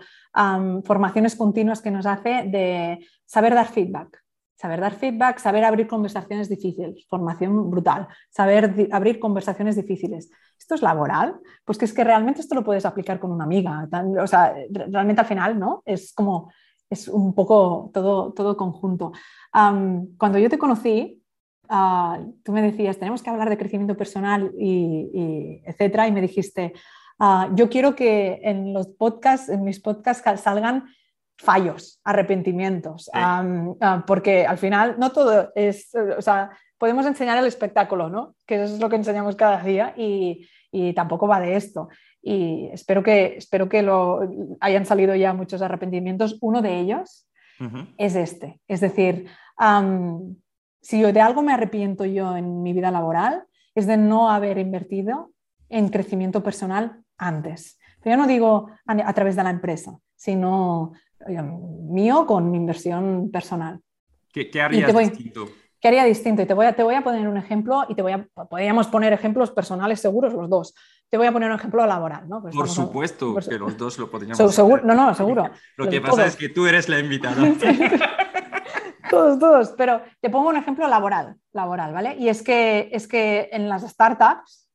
formaciones 0.83 1.35
continuas 1.35 1.81
que 1.81 1.89
nos 1.89 2.05
hace 2.05 2.43
de 2.45 2.99
saber 3.25 3.55
dar 3.55 3.65
feedback, 3.65 4.21
saber 4.55 4.79
dar 4.79 4.93
feedback, 4.93 5.39
saber 5.39 5.63
abrir 5.63 5.87
conversaciones 5.87 6.47
difíciles, 6.47 7.07
formación 7.09 7.71
brutal, 7.71 8.07
saber 8.29 8.89
abrir 8.91 9.19
conversaciones 9.19 9.75
difíciles. 9.75 10.29
¿Esto 10.59 10.75
es 10.75 10.83
laboral? 10.83 11.39
Pues 11.65 11.79
que 11.79 11.85
es 11.85 11.93
que 11.93 12.03
realmente 12.03 12.41
esto 12.41 12.53
lo 12.53 12.63
puedes 12.63 12.85
aplicar 12.85 13.19
con 13.19 13.31
una 13.31 13.45
amiga, 13.45 13.89
o 14.21 14.27
sea, 14.27 14.53
realmente 14.69 15.21
al 15.21 15.27
final, 15.27 15.57
¿no? 15.57 15.81
Es 15.83 16.13
como, 16.13 16.51
es 16.91 17.07
un 17.07 17.33
poco 17.33 17.89
todo, 17.91 18.33
todo 18.33 18.55
conjunto. 18.55 19.13
cuando 19.51 20.37
yo 20.37 20.47
te 20.47 20.59
conocí, 20.59 21.24
Ah, 21.69 22.19
tú 22.43 22.51
me 22.51 22.61
decías, 22.61 22.97
tenemos 22.97 23.21
que 23.21 23.29
hablar 23.29 23.49
de 23.49 23.57
crecimiento 23.57 23.95
personal 23.95 24.51
y, 24.57 25.61
etcétera, 25.65 26.07
y 26.07 26.11
me 26.11 26.21
dijiste, 26.21 26.73
ah, 27.19 27.49
yo 27.53 27.69
quiero 27.69 27.95
que 27.95 28.39
en 28.43 28.73
los 28.73 28.87
podcasts, 28.87 29.49
en 29.49 29.63
mis 29.63 29.79
podcasts 29.79 30.41
salgan 30.41 30.85
fallos, 31.37 31.99
arrepentimientos, 32.03 33.09
ah, 33.13 34.03
porque 34.07 34.45
al 34.45 34.57
final 34.57 34.95
no 34.97 35.11
todo 35.11 35.51
es, 35.55 35.89
o 36.17 36.21
sea, 36.21 36.51
podemos 36.77 37.05
enseñar 37.05 37.37
el 37.37 37.45
espectáculo, 37.45 38.09
¿no? 38.09 38.35
Que 38.45 38.63
es 38.63 38.79
lo 38.79 38.89
que 38.89 38.95
enseñamos 38.95 39.35
cada 39.35 39.61
día 39.63 39.93
y, 39.97 40.47
tampoco 40.93 41.25
va 41.25 41.39
de 41.39 41.55
esto. 41.55 41.87
Y 42.21 42.67
espero 42.73 43.01
que, 43.01 43.37
espero 43.37 43.69
que 43.69 43.81
lo, 43.81 44.19
hayan 44.59 44.85
salido 44.85 45.15
ya 45.15 45.33
muchos 45.33 45.61
arrepentimientos. 45.61 46.37
Uno 46.41 46.61
de 46.61 46.79
ellos 46.79 47.29
es 47.97 48.15
este, 48.17 48.59
es 48.67 48.81
decir, 48.81 49.29
si 50.85 50.99
yo 50.99 51.11
de 51.11 51.19
algo 51.19 51.41
me 51.41 51.51
arrepiento 51.51 52.05
yo 52.05 52.37
en 52.37 52.61
mi 52.61 52.71
vida 52.71 52.91
laboral, 52.91 53.45
es 53.73 53.87
de 53.87 53.97
no 53.97 54.29
haber 54.29 54.59
invertido 54.59 55.31
en 55.67 55.89
crecimiento 55.89 56.43
personal 56.43 57.01
antes. 57.17 57.79
Pero 58.03 58.15
yo 58.15 58.21
no 58.21 58.27
digo 58.27 58.69
a, 58.85 59.13
través 59.13 59.35
de 59.35 59.43
la 59.43 59.49
empresa, 59.49 59.97
sino 60.15 60.91
mío 61.89 62.27
con 62.27 62.51
mi 62.51 62.57
inversión 62.57 63.31
personal. 63.31 63.81
¿Qué, 64.31 64.51
qué 64.51 64.61
harías 64.61 64.95
distinto? 64.95 65.47
¿Qué 65.81 65.87
haría 65.87 66.03
distinto? 66.03 66.43
Y 66.43 66.45
te 66.45 66.53
voy, 66.53 66.67
a, 66.67 66.75
te 66.75 66.83
voy 66.83 66.93
a 66.93 67.03
poner 67.03 67.27
un 67.27 67.37
ejemplo 67.37 67.85
y 67.89 67.95
te 67.95 68.03
voy 68.03 68.11
a, 68.11 68.27
podríamos 68.47 68.85
poner 68.85 69.11
ejemplos 69.11 69.49
personales 69.49 69.99
seguros 69.99 70.33
los 70.33 70.47
dos. 70.47 70.75
Te 71.09 71.17
voy 71.17 71.25
a 71.25 71.31
poner 71.31 71.49
un 71.49 71.57
ejemplo 71.57 71.83
laboral, 71.83 72.29
¿no? 72.29 72.43
Pues 72.43 72.55
por 72.55 72.69
supuesto 72.69 73.35
que 73.35 73.57
los 73.57 73.75
dos 73.75 73.97
lo 73.97 74.11
podríamos 74.11 74.53
seguro, 74.53 74.83
No, 74.83 74.93
no, 74.93 75.15
seguro. 75.15 75.49
Lo 75.77 75.89
que 75.89 75.99
pasa 75.99 76.27
es 76.27 76.35
que 76.35 76.49
tú 76.49 76.67
eres 76.67 76.89
la 76.89 76.99
invitada. 76.99 77.43
todos, 79.09 79.39
todos, 79.39 79.73
pero 79.77 80.01
te 80.21 80.29
pongo 80.29 80.49
un 80.49 80.57
ejemplo 80.57 80.87
laboral, 80.87 81.37
laboral, 81.53 81.93
¿vale? 81.93 82.15
Y 82.17 82.29
es 82.29 82.41
que, 82.41 82.89
es 82.91 83.07
que 83.07 83.49
en 83.51 83.69
las 83.69 83.83
startups, 83.83 84.69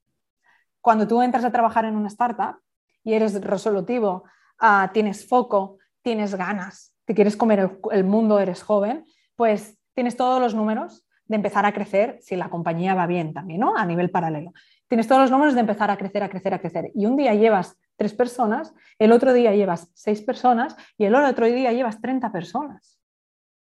cuando 0.81 1.07
tú 1.07 1.23
entras 1.23 1.45
a 1.45 1.53
trabajar 1.53 1.85
en 1.85 1.97
una 1.97 2.09
startup 2.09 2.57
y 3.05 3.15
eres 3.15 3.41
resolutivo, 3.41 4.25
ah, 4.59 4.91
tienes 4.93 5.29
foco, 5.29 5.79
tienes 6.03 6.35
ganas, 6.35 6.95
te 7.05 7.15
quieres 7.15 7.37
comer 7.37 7.79
el, 7.91 8.05
mundo, 8.05 8.39
eres 8.39 8.63
joven, 8.63 9.05
pues 9.37 9.79
tienes 9.95 10.17
todos 10.17 10.41
los 10.41 10.55
números 10.55 11.05
de 11.27 11.37
empezar 11.37 11.65
a 11.67 11.73
crecer 11.73 12.19
si 12.21 12.37
la 12.37 12.51
compañía 12.51 12.95
va 12.95 13.07
bien 13.07 13.33
también, 13.33 13.61
¿no? 13.61 13.77
A 13.77 13.85
nivel 13.85 14.11
paralelo. 14.11 14.53
Tienes 14.89 15.07
todos 15.07 15.23
los 15.23 15.31
números 15.31 15.55
de 15.55 15.61
empezar 15.61 15.91
a 15.91 15.97
crecer, 15.97 16.23
a 16.23 16.29
crecer, 16.29 16.55
a 16.55 16.59
crecer. 16.59 16.91
Y 16.95 17.07
un 17.07 17.17
día 17.17 17.35
llevas 17.35 17.77
tres 17.97 18.15
personas, 18.15 18.75
el 18.99 19.13
otro 19.13 19.33
día 19.33 19.55
llevas 19.55 19.91
seis 19.95 20.23
personas 20.23 20.77
y 20.97 21.05
el 21.05 21.15
otro 21.15 21.47
día 21.47 21.73
llevas 21.73 22.01
30 22.01 22.33
personas. 22.33 23.00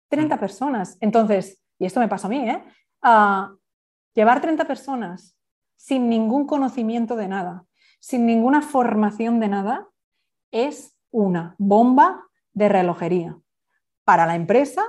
30 0.10 0.36
mm. 0.36 0.40
personas. 0.40 0.98
Entonces, 1.02 1.62
y 1.80 1.86
esto 1.86 2.00
me 2.00 2.08
pasa 2.08 2.28
a 2.28 2.30
mí, 2.30 2.50
¿eh? 2.50 2.64
llevar 4.14 4.42
30 4.42 4.66
personas 4.66 5.38
sin 5.76 6.10
ningún 6.10 6.48
conocimiento 6.48 7.16
de 7.16 7.28
nada, 7.28 7.66
sin 8.00 8.26
ninguna 8.26 8.62
formación 8.62 9.40
de 9.40 9.48
nada, 9.48 9.88
es 10.52 10.98
una 11.12 11.56
bomba 11.58 12.26
de 12.54 12.70
relojería 12.70 13.38
para 14.04 14.26
la 14.26 14.36
empresa 14.36 14.84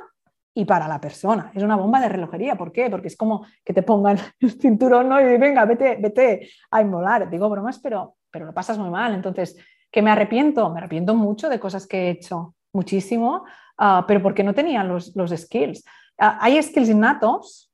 y 0.55 0.65
para 0.65 0.89
la 0.89 1.01
persona. 1.01 1.53
Es 1.55 1.63
una 1.63 1.77
bomba 1.77 2.01
de 2.01 2.09
relojería. 2.09 2.57
¿Por 2.57 2.73
qué? 2.73 2.91
Porque 2.91 3.09
es 3.09 3.17
como 3.17 3.47
que 3.65 3.73
te 3.73 3.83
pongan 3.83 4.19
el 4.41 4.51
cinturón 4.61 5.09
¿no? 5.09 5.21
y 5.21 5.37
venga, 5.39 5.65
vete, 5.65 5.97
vete 6.01 6.51
a 6.71 6.81
inmolar. 6.81 7.31
Digo 7.31 7.49
bromas, 7.49 7.79
pero, 7.79 8.17
pero 8.31 8.47
lo 8.47 8.55
pasas 8.55 8.79
muy 8.79 8.91
mal. 8.91 9.15
Entonces, 9.15 9.57
¿qué 9.91 10.03
me 10.03 10.11
arrepiento? 10.11 10.69
Me 10.71 10.79
arrepiento 10.79 11.15
mucho 11.15 11.49
de 11.49 11.61
cosas 11.61 11.87
que 11.87 12.07
he 12.07 12.11
hecho, 12.11 12.55
muchísimo, 12.79 13.45
Ah, 13.79 14.05
pero 14.07 14.21
porque 14.21 14.43
no 14.43 14.55
tenían 14.55 14.89
los, 14.89 15.13
skills. 15.37 15.85
Ah, 16.19 16.37
hay 16.41 16.61
skills 16.61 16.89
innatos, 16.89 17.73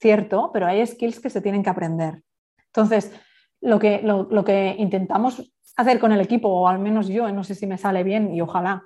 cierto, 0.00 0.50
pero 0.52 0.66
hay 0.66 0.84
skills 0.84 1.20
que 1.20 1.30
se 1.30 1.40
tienen 1.40 1.62
que 1.62 1.70
aprender. 1.70 2.22
Entonces, 2.66 3.12
lo 3.60 3.78
que, 3.78 4.02
lo, 4.02 4.44
que 4.44 4.74
intentamos 4.78 5.52
hacer 5.76 6.00
con 6.00 6.10
el 6.10 6.20
equipo, 6.20 6.48
o 6.48 6.66
al 6.66 6.80
menos 6.80 7.06
yo, 7.06 7.30
no 7.30 7.44
sé 7.44 7.54
si 7.54 7.66
me 7.66 7.78
sale 7.78 8.02
bien 8.02 8.34
y 8.34 8.40
ojalá, 8.40 8.82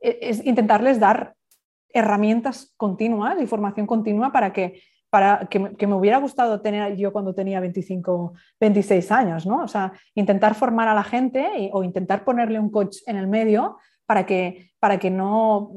es 0.00 0.44
intentarles 0.44 1.00
dar 1.00 1.34
herramientas 1.88 2.74
continuas 2.76 3.40
y 3.40 3.46
formación 3.46 3.86
continua 3.86 4.32
para 4.32 4.52
que, 4.52 4.82
para 5.08 5.46
que, 5.48 5.86
me 5.86 5.94
hubiera 5.94 6.18
gustado 6.18 6.60
tener 6.60 6.96
yo 6.96 7.12
cuando 7.12 7.34
tenía 7.34 7.60
25, 7.60 8.34
26 8.60 9.12
años, 9.12 9.46
¿no? 9.46 9.62
O 9.62 9.68
sea, 9.68 9.92
intentar 10.14 10.54
formar 10.54 10.88
a 10.88 10.94
la 10.94 11.04
gente 11.04 11.70
o 11.72 11.82
intentar 11.82 12.24
ponerle 12.24 12.58
un 12.58 12.70
coach 12.70 12.98
en 13.06 13.16
el 13.16 13.26
medio 13.26 13.78
para 14.10 14.26
que, 14.26 14.72
para 14.80 14.98
que 14.98 15.08
no, 15.08 15.70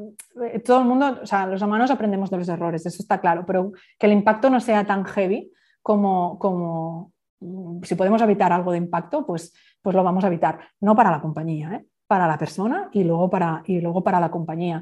eh, 0.43 0.57
todo 0.57 0.79
el 0.79 0.85
mundo, 0.85 1.19
o 1.21 1.25
sea, 1.27 1.45
los 1.45 1.61
humanos 1.61 1.91
aprendemos 1.91 2.31
de 2.31 2.37
los 2.37 2.49
errores, 2.49 2.83
eso 2.83 3.03
está 3.03 3.21
claro, 3.21 3.45
pero 3.45 3.73
que 3.99 4.07
el 4.07 4.11
impacto 4.11 4.49
no 4.49 4.59
sea 4.59 4.83
tan 4.87 5.05
heavy 5.05 5.51
como, 5.83 6.39
como 6.39 7.11
mm, 7.39 7.83
si 7.83 7.93
podemos 7.93 8.19
evitar 8.23 8.51
algo 8.51 8.71
de 8.71 8.79
impacto, 8.79 9.23
pues, 9.23 9.53
pues 9.83 9.95
lo 9.95 10.03
vamos 10.03 10.23
a 10.23 10.29
evitar, 10.29 10.61
no 10.81 10.95
para 10.95 11.11
la 11.11 11.21
compañía, 11.21 11.75
¿eh? 11.75 11.85
para 12.07 12.25
la 12.25 12.39
persona 12.39 12.89
y 12.91 13.03
luego 13.03 13.29
para, 13.29 13.61
y 13.67 13.81
luego 13.81 14.03
para 14.03 14.19
la 14.19 14.31
compañía 14.31 14.81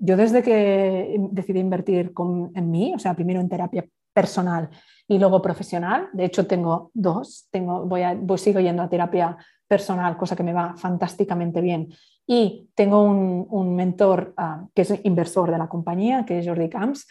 yo 0.00 0.16
desde 0.16 0.42
que 0.42 1.16
decidí 1.30 1.60
invertir 1.60 2.12
en 2.54 2.70
mí, 2.70 2.94
o 2.94 2.98
sea, 2.98 3.14
primero 3.14 3.40
en 3.40 3.48
terapia 3.48 3.84
personal 4.12 4.70
y 5.06 5.18
luego 5.18 5.40
profesional, 5.40 6.08
de 6.14 6.24
hecho 6.24 6.46
tengo 6.46 6.90
dos, 6.94 7.46
tengo, 7.50 7.86
voy, 7.86 8.02
a, 8.02 8.14
voy 8.14 8.38
sigo 8.38 8.60
yendo 8.60 8.82
a 8.82 8.88
terapia 8.88 9.36
personal, 9.66 10.16
cosa 10.16 10.34
que 10.34 10.42
me 10.42 10.52
va 10.52 10.74
fantásticamente 10.76 11.60
bien. 11.60 11.88
Y 12.30 12.68
tengo 12.74 13.02
un, 13.02 13.74
mentor 13.74 14.34
que 14.74 14.82
es 14.82 14.94
inversor 15.02 15.50
de 15.50 15.56
la 15.56 15.66
compañía, 15.66 16.26
que 16.26 16.38
es 16.38 16.46
Jordi 16.46 16.68
Camps, 16.68 17.08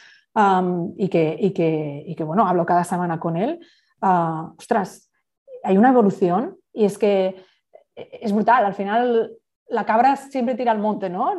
y, 0.95 1.09
que, 1.09 1.35
y, 1.39 1.51
que, 1.51 2.03
y, 2.05 2.15
que, 2.15 2.23
bueno, 2.23 2.47
hablo 2.47 2.67
cada 2.67 2.83
semana 2.83 3.19
con 3.19 3.35
él. 3.35 3.59
Uh, 3.99 4.53
ostras, 4.59 5.09
hay 5.63 5.75
una 5.75 5.89
evolución 5.89 6.57
y 6.71 6.85
es 6.85 6.99
que 6.99 7.35
es 7.95 8.31
brutal. 8.31 8.63
Al 8.63 8.75
final 8.75 9.31
la 9.69 9.85
cabra 9.87 10.15
siempre 10.15 10.53
tira 10.53 10.71
al 10.71 10.79
monte, 10.79 11.09
¿no? 11.09 11.33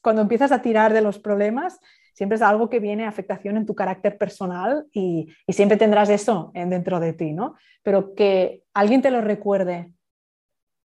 Cuando 0.00 0.22
empiezas 0.22 0.50
a 0.50 0.62
tirar 0.62 0.94
de 0.94 1.02
los 1.02 1.18
problemas, 1.18 1.78
siempre 2.14 2.36
es 2.36 2.42
algo 2.42 2.70
que 2.70 2.80
viene 2.80 3.06
afectación 3.06 3.58
en 3.58 3.66
tu 3.66 3.74
carácter 3.74 4.16
personal 4.16 4.86
y, 4.92 5.28
siempre 5.48 5.76
tendrás 5.76 6.08
eso 6.08 6.50
dentro 6.54 7.00
de 7.00 7.12
ti, 7.12 7.32
¿no? 7.32 7.54
Pero 7.82 8.14
que 8.14 8.62
alguien 8.72 9.02
te 9.02 9.10
lo 9.10 9.20
recuerde 9.20 9.92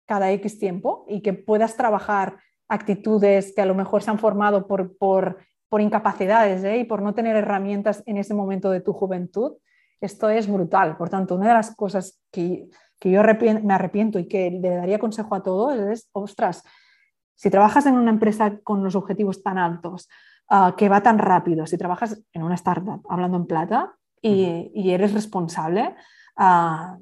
cada 0.08 0.32
X 0.32 0.58
tiempo 0.58 1.06
y 1.08 1.22
que 1.22 1.34
puedas 1.34 1.78
trabajar 1.78 2.38
actitudes 2.68 3.54
que 3.56 3.62
a 3.62 3.66
lo 3.66 3.76
mejor 3.76 4.02
se 4.02 4.12
han 4.12 4.20
formado 4.20 4.68
por, 4.68 4.98
por, 4.98 5.38
incapacidades 5.80 6.64
¿eh? 6.64 6.78
y 6.80 6.84
por 6.86 7.02
no 7.02 7.14
tener 7.14 7.36
herramientas 7.36 8.02
en 8.08 8.18
ese 8.18 8.34
momento 8.34 8.72
de 8.72 8.82
tu 8.82 8.94
juventud, 8.94 9.54
esto 10.02 10.30
es 10.30 10.52
brutal. 10.52 10.98
Por 10.98 11.10
tanto, 11.10 11.36
una 11.36 11.50
de 11.50 11.54
las 11.54 11.76
cosas 11.76 12.20
que 12.32 12.68
que 13.00 13.12
yo 13.12 13.22
me 13.22 13.74
arrepiento 13.74 14.20
y 14.20 14.28
que 14.28 14.52
le 14.52 14.70
daría 14.70 15.00
consejo 15.00 15.36
a 15.36 15.44
todos 15.44 15.78
es, 15.78 16.10
ostras, 16.14 16.64
si 17.36 17.50
trabajas 17.50 17.86
en 17.86 17.94
una 17.94 18.12
empresa 18.12 18.60
con 18.64 18.84
los 18.84 18.96
objetivos 18.96 19.44
tan 19.44 19.58
altos, 19.58 20.10
ah, 20.50 20.74
que 20.76 20.90
va 20.90 21.04
tan 21.04 21.20
rápido, 21.20 21.68
si 21.68 21.78
trabajas 21.78 22.22
en 22.34 22.44
una 22.44 22.56
startup, 22.56 23.06
hablando 23.10 23.38
en 23.38 23.46
plata, 23.46 23.94
y, 24.20 24.90
eres 24.90 25.14
responsable, 25.14 25.96
uh, 26.38 27.00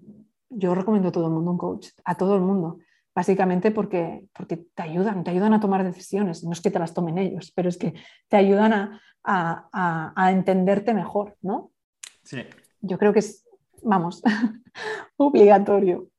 yo 0.50 0.76
recomiendo 0.76 1.10
a 1.10 1.12
todo 1.12 1.26
el 1.26 1.32
mundo 1.32 1.52
un 1.52 1.58
coach, 1.58 1.88
a 2.04 2.16
todo 2.16 2.36
el 2.36 2.42
mundo, 2.42 2.80
básicamente 3.16 3.72
porque, 3.72 4.26
porque 4.34 4.58
te 4.58 4.84
ayudan, 4.84 5.24
te 5.24 5.32
ayudan 5.32 5.54
a 5.54 5.60
tomar 5.62 5.84
decisiones, 5.84 6.44
no 6.44 6.52
es 6.52 6.62
que 6.62 6.70
te 6.70 6.80
las 6.80 6.94
tomen 6.94 7.18
ellos, 7.18 7.52
pero 7.56 7.70
es 7.70 7.78
que 7.78 7.94
te 8.28 8.36
ayudan 8.36 8.74
a, 8.74 9.02
a, 9.24 10.14
a 10.16 10.32
entenderte 10.32 10.94
mejor, 10.94 11.38
¿no? 11.42 11.72
Sí. 12.24 12.44
Yo 12.82 12.98
creo 12.98 13.14
que 13.14 13.20
es, 13.20 13.46
vamos, 13.82 14.22
obligatorio. 15.18 16.10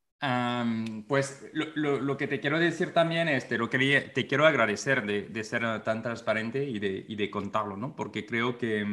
pues 1.07 1.45
lo, 1.53 2.17
que 2.17 2.27
te 2.27 2.39
quiero 2.39 2.59
decir 2.59 2.93
también 2.93 3.27
es, 3.27 3.47
te, 3.47 3.57
lo 3.57 3.69
te 3.69 4.27
quiero 4.27 4.47
agradecer 4.47 5.05
de, 5.05 5.43
ser 5.43 5.83
tan 5.83 6.01
transparente 6.01 6.63
y 6.65 6.79
de, 6.79 7.29
contarlo, 7.29 7.77
¿no? 7.77 7.95
Porque 7.95 8.25
creo 8.25 8.57
que 8.57 8.83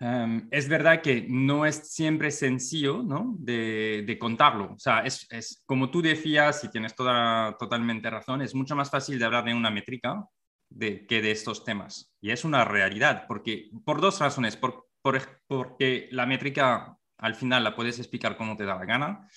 mm, 0.00 0.48
es 0.50 0.68
verdad 0.68 1.02
que 1.02 1.26
no 1.28 1.66
es 1.66 1.92
siempre 1.92 2.30
sencillo, 2.30 3.02
¿no? 3.02 3.34
De, 3.38 4.16
contarlo. 4.20 4.72
O 4.74 4.78
sea, 4.78 5.00
es, 5.00 5.62
como 5.66 5.90
tú 5.90 6.02
decías, 6.02 6.64
y 6.64 6.70
tienes 6.70 6.94
toda, 6.94 7.56
totalmente 7.58 8.10
razón, 8.10 8.42
es 8.42 8.54
mucho 8.54 8.76
más 8.76 8.90
fácil 8.90 9.18
de 9.18 9.24
hablar 9.24 9.44
de 9.44 9.54
una 9.54 9.70
métrica 9.70 10.26
que 10.78 11.22
de 11.22 11.30
estos 11.30 11.64
temas. 11.64 12.12
Y 12.20 12.30
es 12.30 12.44
una 12.44 12.64
realidad, 12.64 13.24
porque 13.26 13.70
por 13.84 14.00
dos 14.00 14.20
razones. 14.20 14.56
Por, 14.56 14.88
porque 15.46 16.08
la 16.10 16.26
métrica 16.26 16.97
al 17.18 17.34
final 17.34 17.64
la 17.64 17.74
puedes 17.74 17.98
explicar 17.98 18.36
como 18.36 18.56
te 18.56 18.64
da 18.64 18.76
la 18.76 18.84
gana, 18.84 19.28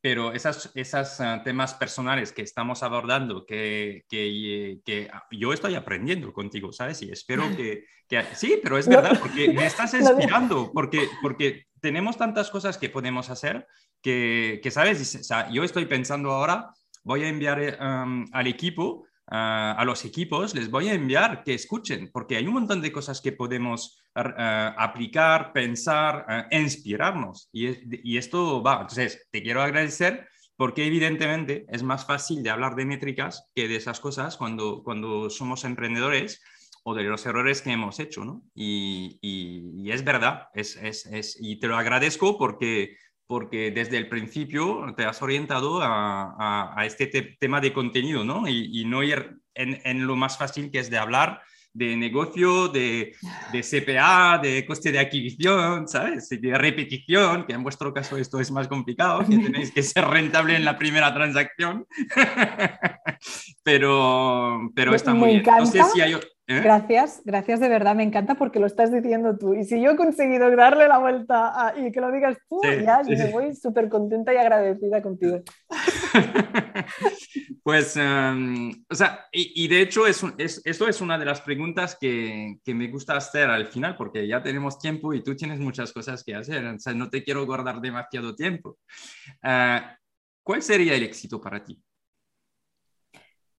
pero 0.00 0.32
esos 0.32 0.70
esas, 0.74 1.20
ah, 1.20 1.42
temas 1.42 1.74
personales 1.74 2.32
que 2.32 2.42
estamos 2.42 2.82
abordando, 2.82 3.46
que, 3.46 4.04
que, 4.08 4.80
que, 4.84 5.10
yo 5.30 5.52
estoy 5.52 5.74
aprendiendo 5.74 6.32
contigo, 6.32 6.72
¿sabes? 6.72 7.02
Y 7.02 7.10
espero 7.10 7.44
que... 7.56 7.84
que 8.08 8.24
sí, 8.34 8.60
pero 8.62 8.76
es 8.76 8.86
verdad, 8.86 9.18
porque 9.18 9.52
me 9.52 9.66
estás 9.66 9.94
inspirando, 9.94 10.70
porque, 10.72 11.08
porque 11.22 11.66
tenemos 11.80 12.16
tantas 12.18 12.50
cosas 12.50 12.76
que 12.76 12.90
podemos 12.90 13.30
hacer 13.30 13.66
que, 14.02 14.60
que 14.62 14.70
¿sabes? 14.70 15.16
O 15.16 15.24
sea, 15.24 15.50
yo 15.50 15.64
estoy 15.64 15.86
pensando 15.86 16.32
ahora, 16.32 16.74
voy 17.02 17.24
a 17.24 17.28
enviar 17.28 17.78
al 17.80 18.46
equipo 18.46 19.06
a 19.30 19.82
los 19.86 20.04
equipos, 20.04 20.54
les 20.54 20.70
voy 20.70 20.88
a 20.88 20.94
enviar 20.94 21.44
que 21.44 21.54
escuchen, 21.54 22.10
porque 22.12 22.36
hay 22.36 22.46
un 22.46 22.54
montón 22.54 22.82
de 22.82 22.90
cosas 22.90 23.20
que 23.20 23.32
podemos 23.32 24.00
eh, 24.16 24.70
aplicar, 24.76 25.52
pensar, 25.52 26.26
eh, 26.28 26.58
inspirarnos. 26.58 27.48
Y, 27.52 28.16
esto 28.16 28.60
va. 28.60 28.80
Entonces, 28.80 29.28
te 29.30 29.42
quiero 29.42 29.62
agradecer 29.62 30.26
porque 30.56 30.84
evidentemente 30.84 31.64
es 31.68 31.82
más 31.84 32.04
fácil 32.04 32.42
de 32.42 32.50
hablar 32.50 32.74
de 32.74 32.84
métricas 32.84 33.48
que 33.54 33.68
de 33.68 33.76
esas 33.76 34.00
cosas 34.00 34.36
cuando, 34.36 34.82
cuando 34.82 35.30
somos 35.30 35.64
emprendedores 35.64 36.42
o 36.82 36.94
de 36.94 37.04
los 37.04 37.24
errores 37.24 37.62
que 37.62 37.70
hemos 37.70 38.00
hecho. 38.00 38.42
Y, 38.52 39.88
es 39.90 40.04
verdad, 40.04 40.48
y 40.54 41.60
te 41.60 41.68
lo 41.68 41.76
agradezco 41.76 42.36
porque 42.36 42.96
porque 43.30 43.70
desde 43.70 43.96
el 43.96 44.08
principio 44.08 44.92
te 44.96 45.04
has 45.04 45.22
orientado 45.22 45.78
a, 45.80 46.82
este 46.84 47.06
tema 47.38 47.60
de 47.60 47.72
contenido, 47.72 48.24
¿no? 48.24 48.48
Y, 48.48 48.84
no 48.86 49.04
ir 49.04 49.36
en, 49.54 50.04
lo 50.04 50.16
más 50.16 50.36
fácil 50.36 50.68
que 50.72 50.80
es 50.80 50.90
de 50.90 50.98
hablar 50.98 51.40
de 51.72 51.96
negocio, 51.96 52.66
de, 52.66 53.14
de, 53.52 53.60
CPA, 53.62 54.40
de 54.42 54.66
coste 54.66 54.90
de 54.90 54.98
adquisición, 54.98 55.86
¿sabes? 55.86 56.28
De 56.28 56.58
repetición, 56.58 57.46
que 57.46 57.52
en 57.52 57.62
vuestro 57.62 57.94
caso 57.94 58.16
esto 58.16 58.40
es 58.40 58.50
más 58.50 58.66
complicado, 58.66 59.20
que 59.20 59.38
tenéis 59.38 59.70
que 59.70 59.84
ser 59.84 60.06
rentable 60.06 60.56
en 60.56 60.64
la 60.64 60.76
primera 60.76 61.14
transacción. 61.14 61.86
pero, 63.62 64.72
pero 64.74 64.92
está 64.92 65.14
muy 65.14 65.38
bien. 65.38 65.44
No 65.56 65.66
sé 65.66 65.84
si 65.94 66.00
hay... 66.00 66.16
¿Eh? 66.50 66.62
Gracias, 66.62 67.22
gracias 67.24 67.60
de 67.60 67.68
verdad, 67.68 67.94
me 67.94 68.02
encanta 68.02 68.34
porque 68.34 68.58
lo 68.58 68.66
estás 68.66 68.90
diciendo 68.90 69.38
tú. 69.38 69.54
Y 69.54 69.62
si 69.62 69.80
yo 69.80 69.92
he 69.92 69.96
conseguido 69.96 70.50
darle 70.56 70.88
la 70.88 70.98
vuelta 70.98 71.72
y 71.76 71.92
que 71.92 72.00
lo 72.00 72.10
digas 72.10 72.36
tú, 72.48 72.60
ya 72.64 73.02
me 73.06 73.30
voy 73.30 73.54
súper 73.54 73.88
contenta 73.88 74.34
y 74.34 74.36
agradecida 74.36 75.00
contigo. 75.00 75.42
pues, 77.62 77.96
em, 77.96 78.72
o 78.90 78.94
sea, 78.96 79.28
y, 79.30 79.68
de 79.68 79.80
hecho, 79.80 80.08
es, 80.08 80.24
es, 80.38 80.60
esto 80.64 80.88
es 80.88 81.00
una 81.00 81.16
de 81.16 81.24
las 81.24 81.40
preguntas 81.40 81.96
que, 82.00 82.56
que, 82.64 82.74
me 82.74 82.88
gusta 82.88 83.16
hacer 83.16 83.48
al 83.48 83.68
final, 83.68 83.96
porque 83.96 84.26
ya 84.26 84.42
tenemos 84.42 84.76
tiempo 84.80 85.14
y 85.14 85.22
tú 85.22 85.36
tienes 85.36 85.60
muchas 85.60 85.92
cosas 85.92 86.24
que 86.24 86.34
hacer, 86.34 86.66
o 86.66 86.80
sea, 86.80 86.94
no 86.94 87.08
te 87.08 87.22
quiero 87.22 87.46
guardar 87.46 87.80
demasiado 87.80 88.34
tiempo. 88.34 88.76
Eh, 89.40 89.80
¿Cuál 90.42 90.62
sería 90.62 90.96
el 90.96 91.04
éxito 91.04 91.40
para 91.40 91.62
ti? 91.62 91.80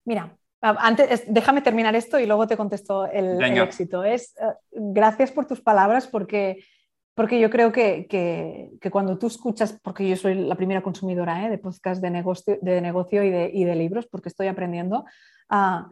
Mira, 0.03 0.37
antes, 0.61 1.23
déjame 1.27 1.61
terminar 1.61 1.95
esto 1.95 2.19
y 2.19 2.25
luego 2.25 2.47
te 2.47 2.57
contesto 2.57 3.07
el, 3.07 3.41
éxito. 3.57 4.03
Es, 4.03 4.35
eh, 4.37 4.53
gracias 4.71 5.31
por 5.31 5.47
tus 5.47 5.61
palabras 5.61 6.07
porque, 6.07 6.63
porque 7.15 7.39
yo 7.39 7.49
creo 7.49 7.71
que, 7.71 8.05
que, 8.07 8.91
cuando 8.91 9.17
tú 9.17 9.27
escuchas, 9.27 9.79
porque 9.81 10.07
yo 10.07 10.15
soy 10.15 10.35
la 10.35 10.55
primera 10.55 10.83
consumidora 10.83 11.45
¿eh? 11.45 11.49
de 11.49 11.57
podcast 11.57 12.01
de 12.01 12.11
negocio, 12.11 12.59
de 12.61 12.79
negocio 12.79 13.23
y, 13.23 13.31
de, 13.31 13.51
y, 13.51 13.63
de, 13.63 13.75
libros, 13.75 14.07
porque 14.07 14.29
estoy 14.29 14.47
aprendiendo, 14.47 15.05
uh, 15.49 15.91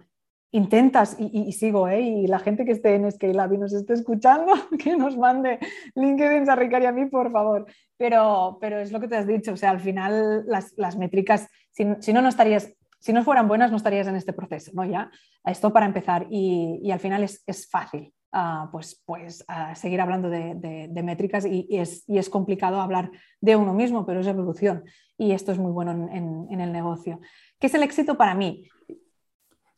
intentas, 0.51 1.15
y, 1.19 1.51
sigo, 1.53 1.87
¿eh? 1.87 2.01
y 2.01 2.27
la 2.27 2.39
gente 2.39 2.63
que 2.63 2.71
esté 2.71 2.95
en 2.95 3.11
Scalab 3.11 3.53
y 3.53 3.57
nos 3.57 3.73
esté 3.73 3.93
escuchando, 3.93 4.53
que 4.83 4.95
nos 4.95 5.17
mande 5.17 5.59
LinkedIn 5.95 6.47
a 6.49 6.55
Ricardo 6.55 6.85
y 6.85 6.87
a 6.87 6.91
mí, 6.91 7.05
por 7.07 7.31
favor. 7.31 7.65
Pero, 7.97 8.57
pero 8.61 8.79
es 8.79 8.91
lo 8.91 8.99
que 8.99 9.07
te 9.07 9.17
has 9.17 9.27
dicho, 9.27 9.53
o 9.53 9.57
sea, 9.57 9.71
al 9.71 9.79
final 9.79 10.45
las, 10.47 10.73
las 10.77 10.95
métricas, 10.95 11.47
si, 11.71 11.85
si 11.99 12.13
no, 12.13 12.21
no 12.21 12.29
estarías 12.29 12.73
si 12.99 13.13
no 13.13 13.23
fueran 13.23 13.47
buenas 13.47 13.71
no 13.71 13.77
estarías 13.77 14.07
en 14.07 14.15
este 14.15 14.33
proceso, 14.33 14.71
¿no? 14.73 14.85
Ya, 14.85 15.09
esto 15.45 15.71
para 15.71 15.85
empezar 15.85 16.27
y, 16.29 16.91
al 16.91 16.99
final 16.99 17.23
es, 17.23 17.69
fácil. 17.69 18.13
Ah, 18.31 18.69
pues, 18.71 19.01
pues 19.05 19.43
seguir 19.73 20.01
hablando 20.01 20.29
de, 20.29 21.01
métricas 21.03 21.45
y, 21.45 21.67
es, 21.71 22.03
es, 22.07 22.29
complicado 22.29 22.79
hablar 22.81 23.11
de 23.41 23.55
uno 23.55 23.73
mismo, 23.73 24.05
pero 24.05 24.19
es 24.19 24.27
evolución 24.27 24.83
y 25.17 25.33
esto 25.33 25.51
es 25.51 25.59
muy 25.59 25.71
bueno 25.71 25.91
en, 25.91 26.61
el 26.61 26.71
negocio. 26.71 27.19
¿Qué 27.59 27.67
es 27.67 27.73
el 27.73 27.83
éxito 27.83 28.17
para 28.17 28.33
mí? 28.33 28.67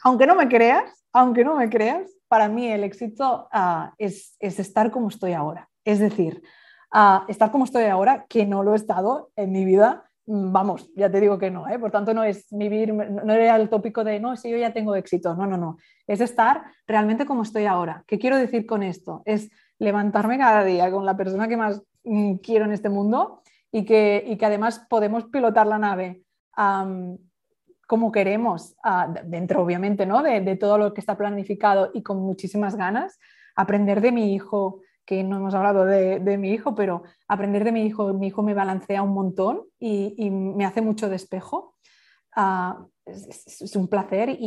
Aunque 0.04 0.28
no 0.28 0.36
me 0.36 0.48
creas, 0.48 1.04
aunque 1.14 1.44
no 1.44 1.56
me 1.56 1.70
creas, 1.70 2.12
para 2.28 2.48
mí 2.48 2.68
el 2.68 2.84
éxito 2.84 3.50
ah, 3.52 3.94
es, 3.98 4.36
estar 4.40 4.92
como 4.92 5.10
estoy 5.10 5.34
ahora. 5.34 5.70
Es 5.84 6.00
decir, 6.00 6.42
estar 7.28 7.52
como 7.52 7.66
estoy 7.66 7.86
ahora, 7.86 8.26
que 8.30 8.46
no 8.46 8.64
lo 8.64 8.74
he 8.74 8.76
estado 8.76 9.32
en 9.36 9.52
mi 9.52 9.66
vida 9.66 10.11
vamos, 10.26 10.92
ya 10.96 11.10
te 11.10 11.20
digo 11.20 11.38
que 11.38 11.52
no, 11.52 11.68
¿eh? 11.68 11.80
por 11.80 11.92
tanto 11.92 12.14
no 12.14 12.24
es 12.24 12.48
vivir, 12.52 12.94
no 12.94 13.34
era 13.34 13.56
el 13.56 13.70
tópico 13.70 14.04
de, 14.04 14.20
no, 14.20 14.36
si 14.36 14.50
yo 14.50 14.58
ya 14.58 14.74
tengo 14.74 14.96
éxito, 14.96 15.36
no, 15.36 15.46
no, 15.48 15.58
no, 15.58 15.78
es 16.08 16.22
estar 16.22 16.64
realmente 16.88 17.26
como 17.26 17.44
estoy 17.44 17.66
ahora. 17.66 18.04
¿Qué 18.08 18.20
quiero 18.20 18.38
decir 18.38 18.66
con 18.66 18.84
esto? 18.84 19.22
Es 19.26 19.50
levantarme 19.80 20.38
cada 20.38 20.64
día 20.64 20.92
con 20.92 21.06
la 21.06 21.18
persona 21.18 21.48
que 21.48 21.58
más 21.58 21.82
mm, 22.04 22.36
quiero 22.36 22.66
en 22.66 22.72
este 22.72 22.90
mundo 22.90 23.42
y 23.72 23.86
que, 23.86 24.24
y 24.26 24.38
que 24.38 24.46
además 24.46 24.86
podemos 24.90 25.26
pilotar 25.26 25.68
la 25.68 25.80
nave 25.80 26.24
como 27.88 28.12
queremos, 28.12 28.76
dentro 29.26 29.64
obviamente 29.64 30.06
¿no? 30.06 30.22
De, 30.22 30.56
todo 30.56 30.78
lo 30.78 30.94
que 30.94 31.02
está 31.02 31.18
planificado 31.18 31.92
y 31.94 32.04
con 32.04 32.20
muchísimas 32.20 32.76
ganas, 32.76 33.20
aprender 33.56 34.02
de 34.02 34.12
mi 34.12 34.34
hijo, 34.34 34.81
que 35.06 35.24
no 35.24 35.38
hemos 35.38 35.54
hablado 35.54 35.86
de, 35.86 36.20
de 36.20 36.38
mi 36.38 36.52
hijo, 36.52 36.76
pero 36.76 37.04
aprender 37.28 37.64
de 37.64 37.72
mi 37.72 37.86
hijo, 37.86 38.14
mi 38.14 38.28
hijo 38.28 38.44
me 38.44 38.54
balancea 38.54 39.02
un 39.02 39.14
montón 39.14 39.64
y, 39.80 40.16
y 40.18 40.30
me 40.30 40.66
hace 40.66 40.82
mucho 40.82 41.10
despejo. 41.10 41.76
Uh, 42.36 42.88
es, 43.06 43.62
es, 43.62 43.76
un 43.76 43.88
placer 43.88 44.30
y, 44.30 44.38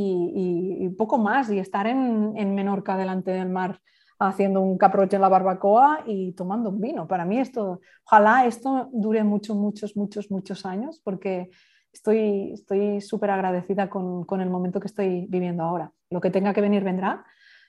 y, 0.80 0.88
poco 0.90 1.18
más, 1.18 1.50
y 1.50 1.58
estar 1.58 1.86
en, 1.86 2.32
en 2.36 2.54
Menorca 2.54 2.96
delante 2.96 3.32
del 3.32 3.50
mar 3.50 3.80
haciendo 4.18 4.60
un 4.60 4.78
caproche 4.78 5.16
en 5.16 5.22
la 5.22 5.28
barbacoa 5.28 6.04
y 6.06 6.32
tomando 6.32 6.70
un 6.70 6.80
vino. 6.80 7.06
Para 7.06 7.24
mí 7.24 7.38
esto, 7.38 7.80
ojalá 8.04 8.46
esto 8.46 8.88
dure 8.92 9.24
muchos, 9.24 9.56
muchos, 9.56 9.96
muchos, 9.96 10.30
muchos 10.30 10.64
años, 10.64 11.00
porque 11.02 11.50
estoy 11.92 13.00
súper 13.00 13.30
agradecida 13.30 13.88
con, 13.88 14.24
con, 14.24 14.40
el 14.40 14.50
momento 14.50 14.80
que 14.80 14.88
estoy 14.88 15.26
viviendo 15.28 15.62
ahora. 15.62 15.92
Lo 16.10 16.20
que 16.20 16.30
tenga 16.30 16.52
que 16.52 16.60
venir 16.60 16.84
vendrá, 16.84 17.24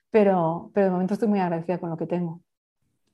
pero, 0.09 0.71
pero 0.73 0.87
de 0.87 0.91
momento 0.91 1.13
estoy 1.13 1.29
muy 1.29 1.39
agradecida 1.39 1.77
con 1.77 1.89
lo 1.89 1.97
que 1.97 2.07
tengo. 2.07 2.41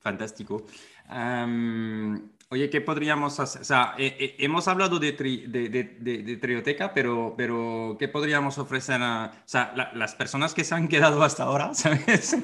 Fantástico. 0.02 0.66
Um, 1.08 2.30
oye, 2.48 2.68
¿qué 2.70 2.80
podríamos 2.80 3.38
hacer? 3.38 3.62
O 3.62 3.64
sea, 3.64 3.94
eh, 3.98 4.16
eh, 4.18 4.36
hemos 4.38 4.66
hablado 4.66 4.98
de, 4.98 5.12
tri, 5.12 5.46
de, 5.46 5.68
de, 5.68 5.84
de, 5.84 6.36
Trioteca, 6.36 6.92
pero, 6.92 7.34
pero 7.36 7.96
¿qué 7.98 8.08
podríamos 8.08 8.58
ofrecer 8.58 9.00
a 9.00 9.32
o 9.32 9.48
sea, 9.48 9.72
la, 9.76 9.92
las 9.94 10.14
personas 10.14 10.54
que 10.54 10.64
se 10.64 10.74
han 10.74 10.88
quedado 10.88 11.22
hasta 11.22 11.44
ahora? 11.44 11.72
¿Sabes? 11.74 12.36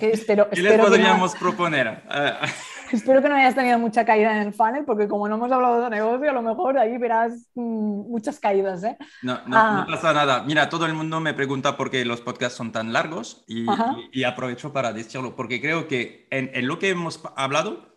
espero, 0.00 0.48
¿Qué 0.50 0.62
les 0.62 0.78
podríamos 0.78 1.34
no... 1.34 1.40
proponer? 1.40 2.02
Uh, 2.08 2.46
Espero 2.94 3.20
que 3.20 3.28
no 3.28 3.34
hayas 3.34 3.56
tenido 3.56 3.76
mucha 3.76 4.04
caída 4.04 4.40
en 4.40 4.46
el 4.46 4.54
funnel, 4.54 4.84
porque 4.84 5.08
como 5.08 5.28
no 5.28 5.34
hemos 5.34 5.50
hablado 5.50 5.82
de 5.82 5.90
negocio, 5.90 6.30
a 6.30 6.32
lo 6.32 6.42
mejor 6.42 6.78
ahí 6.78 6.96
verás 6.96 7.50
mmm, 7.54 8.08
muchas 8.08 8.38
caídas. 8.38 8.84
¿eh? 8.84 8.96
No, 9.22 9.40
no, 9.46 9.56
ah. 9.56 9.84
no, 9.88 9.92
pasa 9.92 10.12
nada. 10.12 10.44
Mira, 10.44 10.68
todo 10.68 10.86
el 10.86 10.94
mundo 10.94 11.18
me 11.18 11.34
pregunta 11.34 11.76
por 11.76 11.90
qué 11.90 12.04
los 12.04 12.20
podcasts 12.20 12.56
son 12.56 12.70
tan 12.70 12.92
largos 12.92 13.44
y, 13.48 13.64
y, 13.64 14.20
y 14.20 14.24
aprovecho 14.24 14.72
para 14.72 14.92
decirlo, 14.92 15.34
porque 15.34 15.60
creo 15.60 15.88
que 15.88 16.28
en, 16.30 16.50
en, 16.54 16.68
lo 16.68 16.78
que 16.78 16.90
hemos 16.90 17.20
hablado 17.36 17.96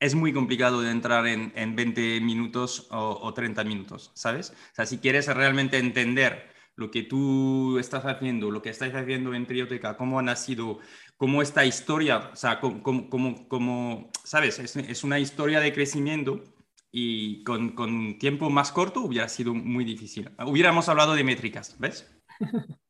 es 0.00 0.16
muy 0.16 0.32
complicado 0.32 0.80
de 0.80 0.90
entrar 0.90 1.26
en, 1.28 1.52
en 1.54 1.76
20 1.76 2.20
minutos 2.20 2.88
o, 2.90 3.20
o 3.22 3.34
30 3.34 3.62
minutos, 3.62 4.10
¿sabes? 4.14 4.50
O 4.50 4.74
sea, 4.74 4.84
si 4.84 4.98
quieres 4.98 5.28
realmente 5.28 5.78
entender 5.78 6.58
lo 6.78 6.92
que 6.92 7.02
tú 7.02 7.76
estás 7.78 8.04
haciendo, 8.04 8.52
lo 8.52 8.62
que 8.62 8.70
estáis 8.70 8.94
haciendo 8.94 9.34
en 9.34 9.46
Trioteca, 9.46 9.96
cómo 9.96 10.20
ha 10.20 10.22
nacido, 10.22 10.78
cómo 11.18 11.42
esta 11.42 11.66
historia, 11.66 12.30
o 12.32 12.36
sea, 12.36 12.60
como, 12.60 13.10
como, 13.10 13.48
como 13.48 14.10
¿sabes? 14.24 14.58
Es, 14.60 14.76
es, 14.76 15.04
una 15.04 15.18
historia 15.18 15.60
de 15.60 15.72
crecimiento 15.74 16.42
y 16.90 17.42
con, 17.42 17.70
con, 17.70 18.18
tiempo 18.18 18.48
más 18.48 18.72
corto 18.72 19.02
hubiera 19.02 19.28
sido 19.28 19.52
muy 19.52 19.84
difícil. 19.84 20.30
Hubiéramos 20.46 20.88
hablado 20.88 21.14
de 21.14 21.24
métricas, 21.24 21.76
¿ves? 21.78 22.10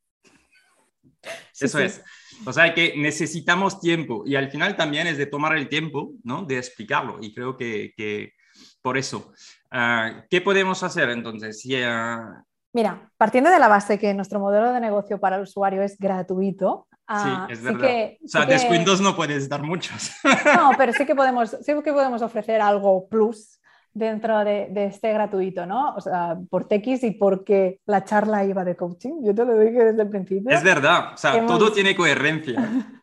Sí, 1.53 1.65
Eso 1.65 1.79
sí. 1.79 1.85
es. 1.85 2.05
O 2.47 2.53
sea, 2.53 2.73
que 2.73 2.95
necesitamos 2.97 3.81
tiempo 3.81 4.23
y 4.25 4.37
al 4.37 4.51
final 4.51 4.77
también 4.77 5.09
es 5.09 5.19
de 5.19 5.27
tomar 5.27 5.57
el 5.57 5.69
tiempo, 5.69 6.13
¿no? 6.23 6.45
De 6.45 6.57
explicarlo 6.57 7.19
y 7.21 7.35
creo 7.35 7.57
que, 7.57 7.93
que 7.97 8.35
por 8.81 8.97
eso. 8.97 9.33
Uh, 9.73 10.23
¿Qué 10.31 10.41
podemos 10.41 10.83
hacer 10.85 11.11
entonces? 11.11 11.63
Uh... 11.67 12.43
Mira, 12.73 13.11
partiendo 13.17 13.51
de 13.51 13.59
la 13.59 13.69
base 13.69 13.99
que 13.99 14.15
nuestro 14.15 14.39
modelo 14.39 14.73
de 14.73 14.81
negocio 14.81 15.19
para 15.19 15.37
el 15.37 15.43
usuario 15.43 15.83
es 15.83 15.99
gratuito, 15.99 16.88
Ah, 17.09 17.47
sí, 17.47 17.55
es 17.55 17.63
verdad. 17.63 17.89
Que, 17.89 18.19
o 18.23 18.29
sea, 18.29 18.43
sí 18.43 18.49
descuentos 18.49 18.99
que... 18.99 19.05
no 19.05 19.17
puedes 19.17 19.49
dar 19.49 19.63
muchos. 19.63 20.13
No, 20.57 20.73
pero 20.77 20.93
sí 20.93 21.07
que 21.07 21.15
podemos, 21.17 21.57
sí 21.63 21.73
que 21.83 21.93
podemos 21.93 22.21
ofrecer 22.23 22.61
algo 22.61 23.09
plus 23.09 23.59
dentro 23.95 24.39
de, 24.45 24.69
de, 24.71 24.87
este 24.87 25.13
gratuito, 25.13 25.67
¿no? 25.67 25.95
O 25.95 26.01
sea, 26.01 26.37
por 26.51 26.69
TX 26.69 27.05
y 27.05 27.11
porque 27.13 27.81
la 27.87 28.05
charla 28.05 28.45
iba 28.45 28.65
de 28.65 28.77
coaching. 28.77 29.25
Yo 29.25 29.35
te 29.35 29.45
lo 29.45 29.59
dije 29.59 29.85
desde 29.85 30.03
el 30.03 30.11
principio. 30.11 30.51
Es 30.51 30.63
verdad, 30.63 31.15
o 31.15 31.17
sea, 31.17 31.37
Hemos... 31.37 31.59
todo 31.59 31.73
tiene 31.73 31.97
coherencia. 31.97 32.61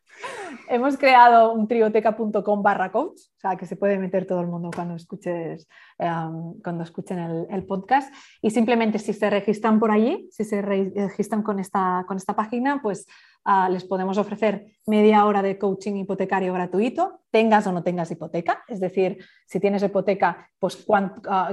Hemos 0.67 0.97
creado 0.97 1.53
un 1.53 1.67
trioteca.com 1.67 2.63
barra 2.63 2.91
coach, 2.91 3.19
o 3.19 3.39
sea, 3.39 3.55
que 3.55 3.65
se 3.65 3.75
puede 3.75 3.97
meter 3.99 4.25
todo 4.25 4.41
el 4.41 4.47
mundo 4.47 4.71
cuando, 4.73 4.95
escuches, 4.95 5.67
um, 5.99 6.59
cuando 6.61 6.83
escuchen 6.83 7.19
el, 7.49 7.65
podcast. 7.65 8.11
Y 8.41 8.49
simplemente 8.49 8.97
si 8.97 9.13
se 9.13 9.29
registran 9.29 9.79
por 9.79 9.91
allí, 9.91 10.27
si 10.31 10.43
se 10.43 10.61
registran 10.61 11.43
con 11.43 11.59
esta, 11.59 12.03
con 12.07 12.17
esta 12.17 12.35
página, 12.35 12.79
pues 12.81 13.05
uh, 13.45 13.71
les 13.71 13.83
podemos 13.83 14.17
ofrecer 14.17 14.65
media 14.87 15.25
hora 15.25 15.43
de 15.43 15.59
coaching 15.59 15.95
hipotecario 15.97 16.53
gratuito, 16.53 17.21
tengas 17.29 17.67
o 17.67 17.71
no 17.71 17.83
tengas 17.83 18.09
hipoteca. 18.09 18.63
Es 18.67 18.79
decir, 18.79 19.23
si 19.45 19.59
tienes 19.59 19.83
hipoteca, 19.83 20.49
pues 20.57 20.85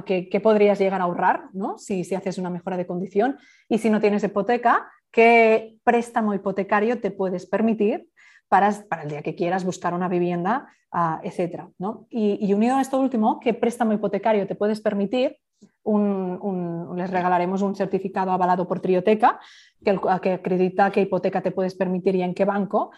qué, 0.07 0.29
qué, 0.31 0.41
podrías 0.41 0.79
llegar 0.79 1.01
a 1.03 1.05
ahorrar 1.05 1.45
¿no? 1.53 1.77
si, 1.77 2.05
si 2.05 2.15
haces 2.15 2.39
una 2.39 2.51
mejora 2.51 2.79
de 2.79 2.87
condición. 2.87 3.39
Y 3.69 3.79
si 3.79 3.91
no 3.91 4.01
tienes 4.01 4.25
hipoteca, 4.25 4.89
¿qué 5.11 5.77
préstamo 5.85 6.35
hipotecario 6.35 7.01
te 7.01 7.11
puedes 7.11 7.47
permitir? 7.47 8.09
Para, 8.53 8.71
para, 8.87 9.05
el 9.05 9.09
día 9.09 9.23
que 9.23 9.35
quieras 9.35 9.65
buscar 9.65 9.95
una 9.95 10.09
vivienda, 10.09 10.69
uh, 10.93 11.27
etc. 11.27 11.71
¿no? 11.79 12.07
Y, 12.11 12.53
unido 12.53 12.77
a 12.77 12.83
esto 12.83 13.01
último, 13.01 13.41
¿qué 13.41 13.55
préstamo 13.55 13.95
hipotecario 13.95 14.47
te 14.47 14.55
puedes 14.55 14.83
permitir? 14.83 15.39
Un, 15.85 16.93
les 16.95 17.11
regalaremos 17.11 17.63
un 17.63 17.75
certificado 17.75 18.31
avalado 18.31 18.69
por 18.69 18.81
Trioteca 18.81 19.41
que, 19.83 19.99
que, 20.21 20.33
acredita 20.35 20.91
qué 20.91 21.01
hipoteca 21.01 21.41
te 21.41 21.51
puedes 21.51 21.75
permitir 21.75 22.15
y 22.17 22.23
en 22.23 22.35
qué 22.35 22.45
banco, 22.45 22.91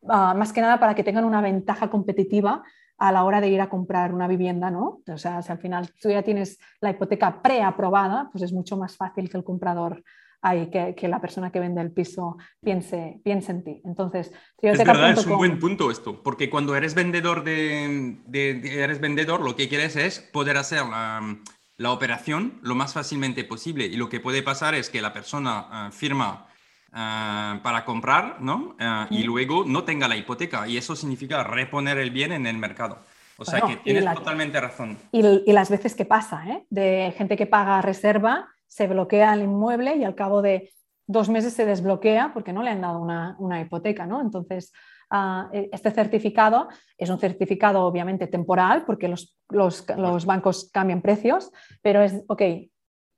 uh, 0.00 0.34
más 0.34 0.52
que 0.52 0.62
nada 0.62 0.80
para 0.80 0.96
que 0.96 1.04
tengan 1.04 1.24
una 1.24 1.42
ventaja 1.42 1.88
competitiva 1.88 2.64
a 2.98 3.12
la 3.12 3.22
hora 3.22 3.40
de 3.40 3.50
ir 3.50 3.60
a 3.60 3.70
comprar 3.70 4.12
una 4.12 4.26
vivienda, 4.26 4.68
¿no? 4.68 5.02
O 5.06 5.16
sea, 5.16 5.42
si 5.42 5.52
al 5.52 5.58
final 5.58 5.92
tú 6.02 6.10
ya 6.10 6.24
tienes 6.24 6.58
la 6.80 6.90
hipoteca 6.90 7.40
preaprobada, 7.40 8.30
pues 8.32 8.42
es 8.42 8.52
mucho 8.52 8.76
más 8.76 8.96
fácil 8.96 9.30
que 9.30 9.36
el 9.36 9.44
comprador 9.44 10.02
ahí 10.42 10.70
que, 10.70 10.94
que, 10.94 11.08
la 11.08 11.20
persona 11.20 11.50
que 11.50 11.60
vende 11.60 11.80
el 11.80 11.90
piso 11.90 12.36
piense, 12.62 13.20
piense 13.24 13.52
en 13.52 13.64
ti. 13.64 13.80
Entonces, 13.84 14.32
es 14.60 14.78
verdad, 14.78 15.10
es 15.10 15.26
un 15.26 15.36
buen 15.36 15.58
punto 15.58 15.90
esto, 15.90 16.22
porque 16.22 16.48
cuando 16.50 16.76
eres 16.76 16.94
vendedor 16.94 17.44
de, 17.44 18.18
de, 18.26 18.54
de, 18.54 18.82
eres 18.82 19.00
vendedor, 19.00 19.40
lo 19.40 19.56
que 19.56 19.68
quieres 19.68 19.96
es 19.96 20.20
poder 20.20 20.56
hacer 20.56 20.84
la, 20.84 21.38
la, 21.76 21.92
operación 21.92 22.58
lo 22.62 22.74
más 22.74 22.94
fácilmente 22.94 23.44
posible. 23.44 23.86
Y 23.86 23.96
lo 23.96 24.08
que 24.08 24.20
puede 24.20 24.42
pasar 24.42 24.74
es 24.74 24.90
que 24.90 25.02
la 25.02 25.12
persona 25.12 25.88
uh, 25.88 25.92
firma 25.92 26.44
Uh, 26.90 27.60
para 27.60 27.84
comprar, 27.84 28.40
¿no? 28.40 28.74
Uh, 28.80 29.06
y 29.10 29.22
luego 29.22 29.62
no 29.66 29.84
tenga 29.84 30.08
la 30.08 30.16
hipoteca. 30.16 30.66
Y 30.66 30.78
eso 30.78 30.96
significa 30.96 31.44
reponer 31.44 31.98
el 31.98 32.10
bien 32.10 32.32
en 32.32 32.46
el 32.46 32.56
mercado. 32.56 33.00
O 33.36 33.44
sea 33.44 33.60
bueno, 33.60 33.76
que 33.76 33.82
tienes 33.84 34.04
la, 34.04 34.14
totalmente 34.14 34.58
razón. 34.58 34.96
Y, 35.12 35.20
y, 35.46 35.52
las 35.52 35.68
veces 35.68 35.94
que 35.94 36.06
pasa, 36.06 36.42
¿eh? 36.48 36.64
De 36.70 37.14
gente 37.16 37.36
que 37.36 37.44
paga 37.44 37.82
reserva 37.82 38.48
se 38.68 38.86
bloquea 38.86 39.34
el 39.34 39.42
inmueble 39.42 39.96
y 39.96 40.04
al 40.04 40.14
cabo 40.14 40.42
de 40.42 40.70
dos 41.06 41.28
meses 41.28 41.54
se 41.54 41.64
desbloquea 41.64 42.32
porque 42.32 42.52
no 42.52 42.62
le 42.62 42.70
han 42.70 42.82
dado 42.82 43.00
una, 43.00 43.34
una 43.38 43.60
hipoteca. 43.60 44.06
¿no? 44.06 44.20
Entonces, 44.20 44.72
uh, 45.10 45.48
este 45.72 45.90
certificado 45.90 46.68
es 46.96 47.10
un 47.10 47.18
certificado 47.18 47.84
obviamente 47.84 48.26
temporal 48.26 48.84
porque 48.84 49.08
los, 49.08 49.36
los, 49.48 49.86
los, 49.96 50.26
bancos 50.26 50.70
cambian 50.72 51.02
precios, 51.02 51.50
pero 51.82 52.02
es, 52.02 52.22
ok, 52.28 52.42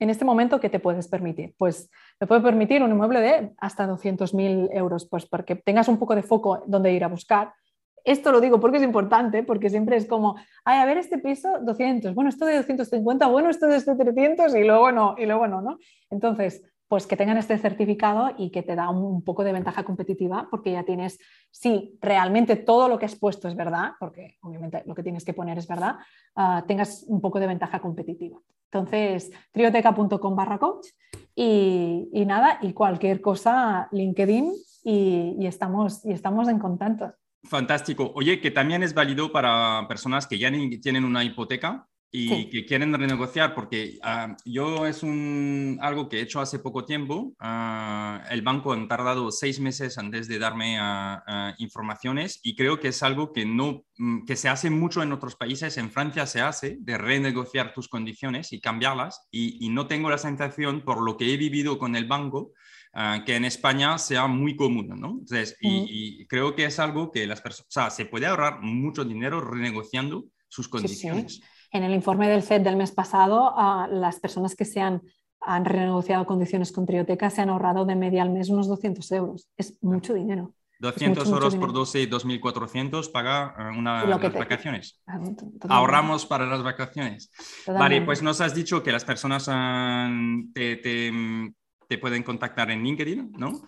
en 0.00 0.08
este 0.08 0.24
momento, 0.24 0.60
¿qué 0.60 0.70
te 0.70 0.80
puedes 0.80 1.08
permitir? 1.08 1.54
Pues 1.58 1.90
me 2.18 2.26
puedo 2.26 2.42
permitir 2.42 2.82
un 2.82 2.90
inmueble 2.90 3.20
de 3.20 3.52
hasta 3.58 3.86
200.000 3.86 4.70
euros, 4.72 5.06
pues 5.06 5.26
porque 5.26 5.56
tengas 5.56 5.88
un 5.88 5.98
poco 5.98 6.14
de 6.14 6.22
foco 6.22 6.62
donde 6.66 6.92
ir 6.92 7.04
a 7.04 7.08
buscar 7.08 7.52
esto 8.04 8.32
lo 8.32 8.40
digo 8.40 8.60
porque 8.60 8.78
es 8.78 8.82
importante, 8.82 9.42
porque 9.42 9.70
siempre 9.70 9.96
es 9.96 10.06
como, 10.06 10.36
ay, 10.64 10.78
a 10.78 10.86
ver 10.86 10.98
este 10.98 11.18
piso, 11.18 11.58
200, 11.60 12.14
bueno, 12.14 12.30
esto 12.30 12.46
de 12.46 12.56
250, 12.56 13.26
bueno, 13.26 13.50
esto 13.50 13.66
de 13.66 13.76
este 13.76 13.94
300 13.94 14.54
y 14.54 14.64
luego 14.64 14.92
no, 14.92 15.14
y 15.18 15.26
luego 15.26 15.46
no, 15.46 15.60
¿no? 15.60 15.78
Entonces, 16.10 16.62
pues 16.90 17.06
que 17.06 17.16
tengan 17.16 17.36
este 17.36 17.56
certificado 17.56 18.32
y 18.36 18.50
que 18.50 18.64
te 18.64 18.74
da 18.74 18.90
un 18.90 19.22
poco 19.22 19.44
de 19.44 19.52
ventaja 19.52 19.84
competitiva 19.84 20.48
porque 20.50 20.72
ya 20.72 20.82
tienes, 20.82 21.20
si 21.48 21.96
realmente 22.00 22.56
todo 22.56 22.88
lo 22.88 22.98
que 22.98 23.04
has 23.06 23.14
puesto 23.14 23.46
es 23.46 23.54
verdad, 23.54 23.92
porque 24.00 24.38
obviamente 24.42 24.82
lo 24.86 24.96
que 24.96 25.04
tienes 25.04 25.24
que 25.24 25.32
poner 25.32 25.56
es 25.56 25.68
verdad, 25.68 25.98
uh, 26.34 26.66
tengas 26.66 27.04
un 27.06 27.20
poco 27.20 27.38
de 27.38 27.46
ventaja 27.46 27.78
competitiva. 27.78 28.40
Entonces, 28.72 29.30
trioteca.com 29.52 30.34
barra 30.34 30.58
coach 30.58 30.88
y, 31.34 32.24
nada, 32.26 32.58
y 32.60 32.72
cualquier 32.72 33.20
cosa, 33.20 33.88
LinkedIn 33.92 34.52
y, 34.82 35.46
estamos, 35.46 36.04
y 36.04 36.12
estamos 36.12 36.48
en 36.48 36.58
contacto. 36.58 37.14
Fantástico. 37.44 38.12
Oye, 38.14 38.40
que 38.40 38.50
también 38.50 38.82
es 38.82 38.94
válido 38.94 39.32
para 39.32 39.86
personas 39.88 40.26
que 40.26 40.38
ya 40.38 40.52
tienen 40.80 41.04
una 41.04 41.24
hipoteca 41.24 41.86
y 42.12 42.50
que 42.50 42.66
quieren 42.66 42.92
renegociar, 42.92 43.54
porque 43.54 43.98
ah, 44.02 44.36
yo 44.44 44.86
es 44.86 45.04
un, 45.04 45.78
algo 45.80 46.08
que 46.08 46.18
he 46.18 46.22
hecho 46.22 46.40
hace 46.40 46.58
poco 46.58 46.84
tiempo. 46.84 47.34
Ah, 47.38 48.24
el 48.30 48.42
banco 48.42 48.72
han 48.72 48.88
tardado 48.88 49.30
seis 49.30 49.60
meses 49.60 49.96
antes 49.96 50.26
de 50.26 50.40
darme 50.40 50.76
ah, 50.80 51.54
informaciones 51.58 52.40
y 52.42 52.56
creo 52.56 52.80
que 52.80 52.88
es 52.88 53.02
algo 53.04 53.32
que, 53.32 53.46
no, 53.46 53.84
mm, 53.98 54.24
que 54.24 54.34
se 54.34 54.48
hace 54.48 54.70
mucho 54.70 55.02
en 55.02 55.12
otros 55.12 55.36
países. 55.36 55.76
En 55.76 55.90
Francia 55.90 56.26
se 56.26 56.40
hace 56.40 56.78
de 56.80 56.98
renegociar 56.98 57.72
tus 57.72 57.88
condiciones 57.88 58.52
y 58.52 58.60
cambiarlas 58.60 59.28
y, 59.30 59.68
no 59.70 59.86
tengo 59.86 60.10
la 60.10 60.18
sensación, 60.18 60.80
por 60.80 61.00
lo 61.00 61.16
que 61.16 61.32
he 61.32 61.36
vivido 61.36 61.78
con 61.78 61.94
el 61.94 62.06
banco, 62.06 62.52
que 63.24 63.36
en 63.36 63.44
España 63.44 63.98
sea 63.98 64.26
muy 64.26 64.56
común, 64.56 64.88
¿no? 64.88 65.10
Entonces, 65.10 65.56
y, 65.60 66.26
creo 66.26 66.54
que 66.54 66.64
es 66.64 66.78
algo 66.78 67.10
que 67.10 67.26
las 67.26 67.40
personas, 67.40 67.68
o 67.68 67.72
sea, 67.72 67.90
se 67.90 68.06
puede 68.06 68.26
ahorrar 68.26 68.60
mucho 68.60 69.04
dinero 69.04 69.40
renegociando 69.40 70.24
sus 70.48 70.68
condiciones. 70.68 71.40
En 71.72 71.84
el 71.84 71.94
informe 71.94 72.28
del 72.28 72.42
FED 72.42 72.62
del 72.62 72.76
mes 72.76 72.90
pasado, 72.90 73.54
las 73.90 74.18
personas 74.18 74.56
que 74.56 74.64
se 74.64 74.80
han, 74.80 75.02
renegociado 75.64 76.26
condiciones 76.26 76.70
con 76.70 76.84
Trioteca 76.84 77.30
se 77.30 77.40
han 77.40 77.48
ahorrado 77.48 77.86
de 77.86 77.96
media 77.96 78.22
al 78.22 78.30
mes 78.30 78.50
unos 78.50 78.68
200 78.68 79.10
euros. 79.12 79.48
Es 79.56 79.78
mucho 79.80 80.12
dinero. 80.12 80.52
200 80.80 81.28
euros 81.28 81.56
por 81.56 81.72
12, 81.72 82.10
2.400 82.10 83.12
paga 83.12 83.54
una, 83.76 84.04
las 84.04 84.20
vacaciones. 84.32 85.00
Ah, 85.06 85.20
Ahorramos 85.68 86.26
para 86.26 86.46
las 86.46 86.62
vacaciones. 86.62 87.30
Vale, 87.66 88.02
pues 88.02 88.22
nos 88.22 88.40
has 88.40 88.54
dicho 88.54 88.82
que 88.82 88.92
las 88.92 89.04
personas 89.04 89.44
te, 90.54 90.76
te, 90.76 91.12
pueden 91.98 92.22
contactar 92.22 92.70
en 92.70 92.82
LinkedIn, 92.82 93.32
¿no? 93.32 93.62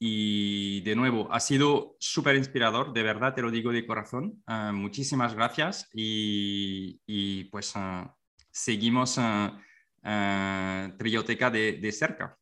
Y 0.00 0.80
de 0.82 0.94
nuevo, 0.94 1.28
ha 1.32 1.40
sido 1.40 1.96
súper 1.98 2.36
inspirador, 2.36 2.92
de 2.92 3.02
verdad, 3.02 3.34
te 3.34 3.42
lo 3.42 3.50
digo 3.50 3.72
de 3.72 3.84
corazón. 3.84 4.40
Ah, 4.46 4.70
muchísimas 4.72 5.34
gracias 5.34 5.88
y, 5.92 7.44
pues 7.50 7.72
ah, 7.74 8.14
seguimos 8.50 9.18
uh, 9.18 10.96
Trioteca 10.96 11.50
de, 11.50 11.92
cerca. 11.92 12.38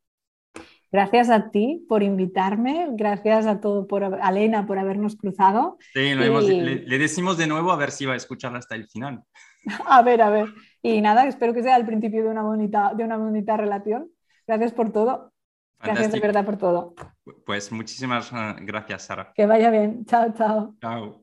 Gracias 0.92 1.30
a 1.30 1.50
ti 1.50 1.84
por 1.88 2.02
invitarme, 2.02 2.88
gracias 2.92 3.46
a 3.46 3.60
todo 3.60 3.86
por 3.86 4.04
a 4.04 4.32
Lena 4.32 4.66
por 4.66 4.78
habernos 4.78 5.16
cruzado. 5.16 5.78
Sí, 5.94 6.14
le, 6.14 6.98
decimos 6.98 7.38
de 7.38 7.46
nuevo 7.46 7.72
a 7.72 7.76
ver 7.76 7.90
si 7.90 8.04
va 8.04 8.12
a 8.12 8.16
escuchar 8.16 8.54
hasta 8.54 8.74
el 8.74 8.86
final. 8.86 9.22
A 9.86 10.02
ver, 10.02 10.22
a 10.22 10.30
ver. 10.30 10.46
Y 10.82 11.00
nada, 11.00 11.26
espero 11.26 11.52
que 11.52 11.62
sea 11.62 11.76
el 11.76 11.84
principio 11.84 12.22
de 12.22 12.30
una 12.30 12.42
bonita, 12.42 12.92
de 12.94 13.04
una 13.04 13.16
bonita 13.16 13.56
relación. 13.56 14.10
Gracias 14.46 14.72
por 14.72 14.92
todo. 14.92 15.32
Gracias 15.82 16.12
de 16.12 16.20
verdad 16.20 16.44
por 16.44 16.56
todo. 16.56 16.94
Pues 17.44 17.70
muchísimas 17.72 18.32
eh, 18.32 18.54
gracias, 18.60 19.02
Sara. 19.02 19.32
Que 19.34 19.46
vaya 19.46 19.70
bien. 19.70 20.06
Chao, 20.06 20.32
chao. 20.32 20.74
Chao. 20.80 21.22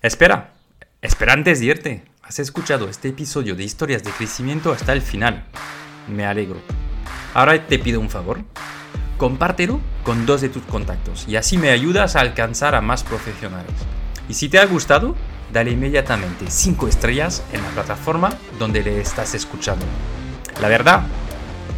Espera, 0.00 0.52
espera 1.00 1.34
antes 1.34 1.60
de 1.60 1.66
irte. 1.66 2.04
Has 2.22 2.38
escuchado 2.38 2.88
este 2.88 3.08
episodio 3.08 3.54
de 3.54 3.64
historias 3.64 4.02
de 4.02 4.10
crecimiento 4.10 4.72
hasta 4.72 4.92
el 4.92 5.02
final. 5.02 5.44
Me 6.08 6.24
alegro. 6.24 6.58
Ahora 7.34 7.66
te 7.66 7.78
pido 7.78 8.00
un 8.00 8.08
favor. 8.08 8.38
Compártelo 9.18 9.80
con 10.02 10.26
dos 10.26 10.40
de 10.40 10.48
tus 10.48 10.62
contactos 10.64 11.28
y 11.28 11.36
así 11.36 11.56
me 11.56 11.70
ayudas 11.70 12.16
a 12.16 12.20
alcanzar 12.20 12.74
a 12.74 12.80
más 12.80 13.04
profesionales. 13.04 13.74
Y 14.28 14.34
si 14.34 14.48
te 14.48 14.58
ha 14.58 14.66
gustado, 14.66 15.14
dale 15.52 15.70
inmediatamente 15.70 16.46
5 16.48 16.88
estrellas 16.88 17.42
en 17.52 17.62
la 17.62 17.68
plataforma 17.68 18.30
donde 18.58 18.82
le 18.82 19.00
estás 19.00 19.34
escuchando. 19.34 19.84
La 20.60 20.68
verdad, 20.68 21.04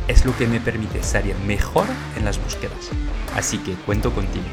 es 0.09 0.24
lo 0.24 0.36
que 0.36 0.47
me 0.47 0.60
permite 0.60 1.02
salir 1.02 1.35
mejor 1.47 1.86
en 2.16 2.24
las 2.24 2.43
búsquedas. 2.43 2.90
Así 3.35 3.59
que 3.59 3.73
cuento 3.73 4.12
contigo. 4.12 4.44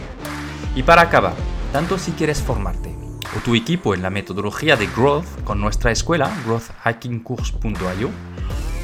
Y 0.76 0.84
para 0.84 1.04
acabar, 1.04 1.36
tanto 1.72 1.98
si 1.98 2.12
quieres 2.12 2.42
formarte 2.42 2.94
o 3.38 3.40
tu 3.40 3.56
equipo 3.56 3.94
en 3.94 4.02
la 4.02 4.10
metodología 4.10 4.76
de 4.76 4.88
Growth 4.88 5.44
con 5.44 5.60
nuestra 5.62 5.92
escuela, 5.92 6.32
growthhackingcourse.io, 6.46 8.10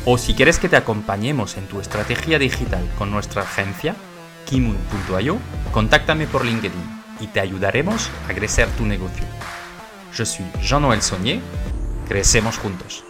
o 0.06 0.18
si 0.18 0.34
quieres 0.34 0.60
que 0.60 0.70
te 0.70 0.78
acompañemos 0.78 1.58
en 1.58 1.68
tu 1.68 1.82
estrategia 1.82 2.40
digital 2.40 2.88
con 2.98 3.12
nuestra 3.12 3.44
agencia, 3.44 3.96
kimun.io, 4.46 5.38
contáctame 5.72 6.26
por 6.26 6.46
LinkedIn 6.46 6.99
y 7.20 7.28
te 7.28 7.40
ayudaremos 7.40 8.10
a 8.28 8.34
crecer 8.34 8.68
tu 8.78 8.86
negocio. 8.86 9.26
Yo 10.14 10.26
soy 10.26 10.46
Jean-Noël 10.62 11.02
Saunier, 11.02 11.40
crecemos 12.08 12.58
juntos. 12.58 13.04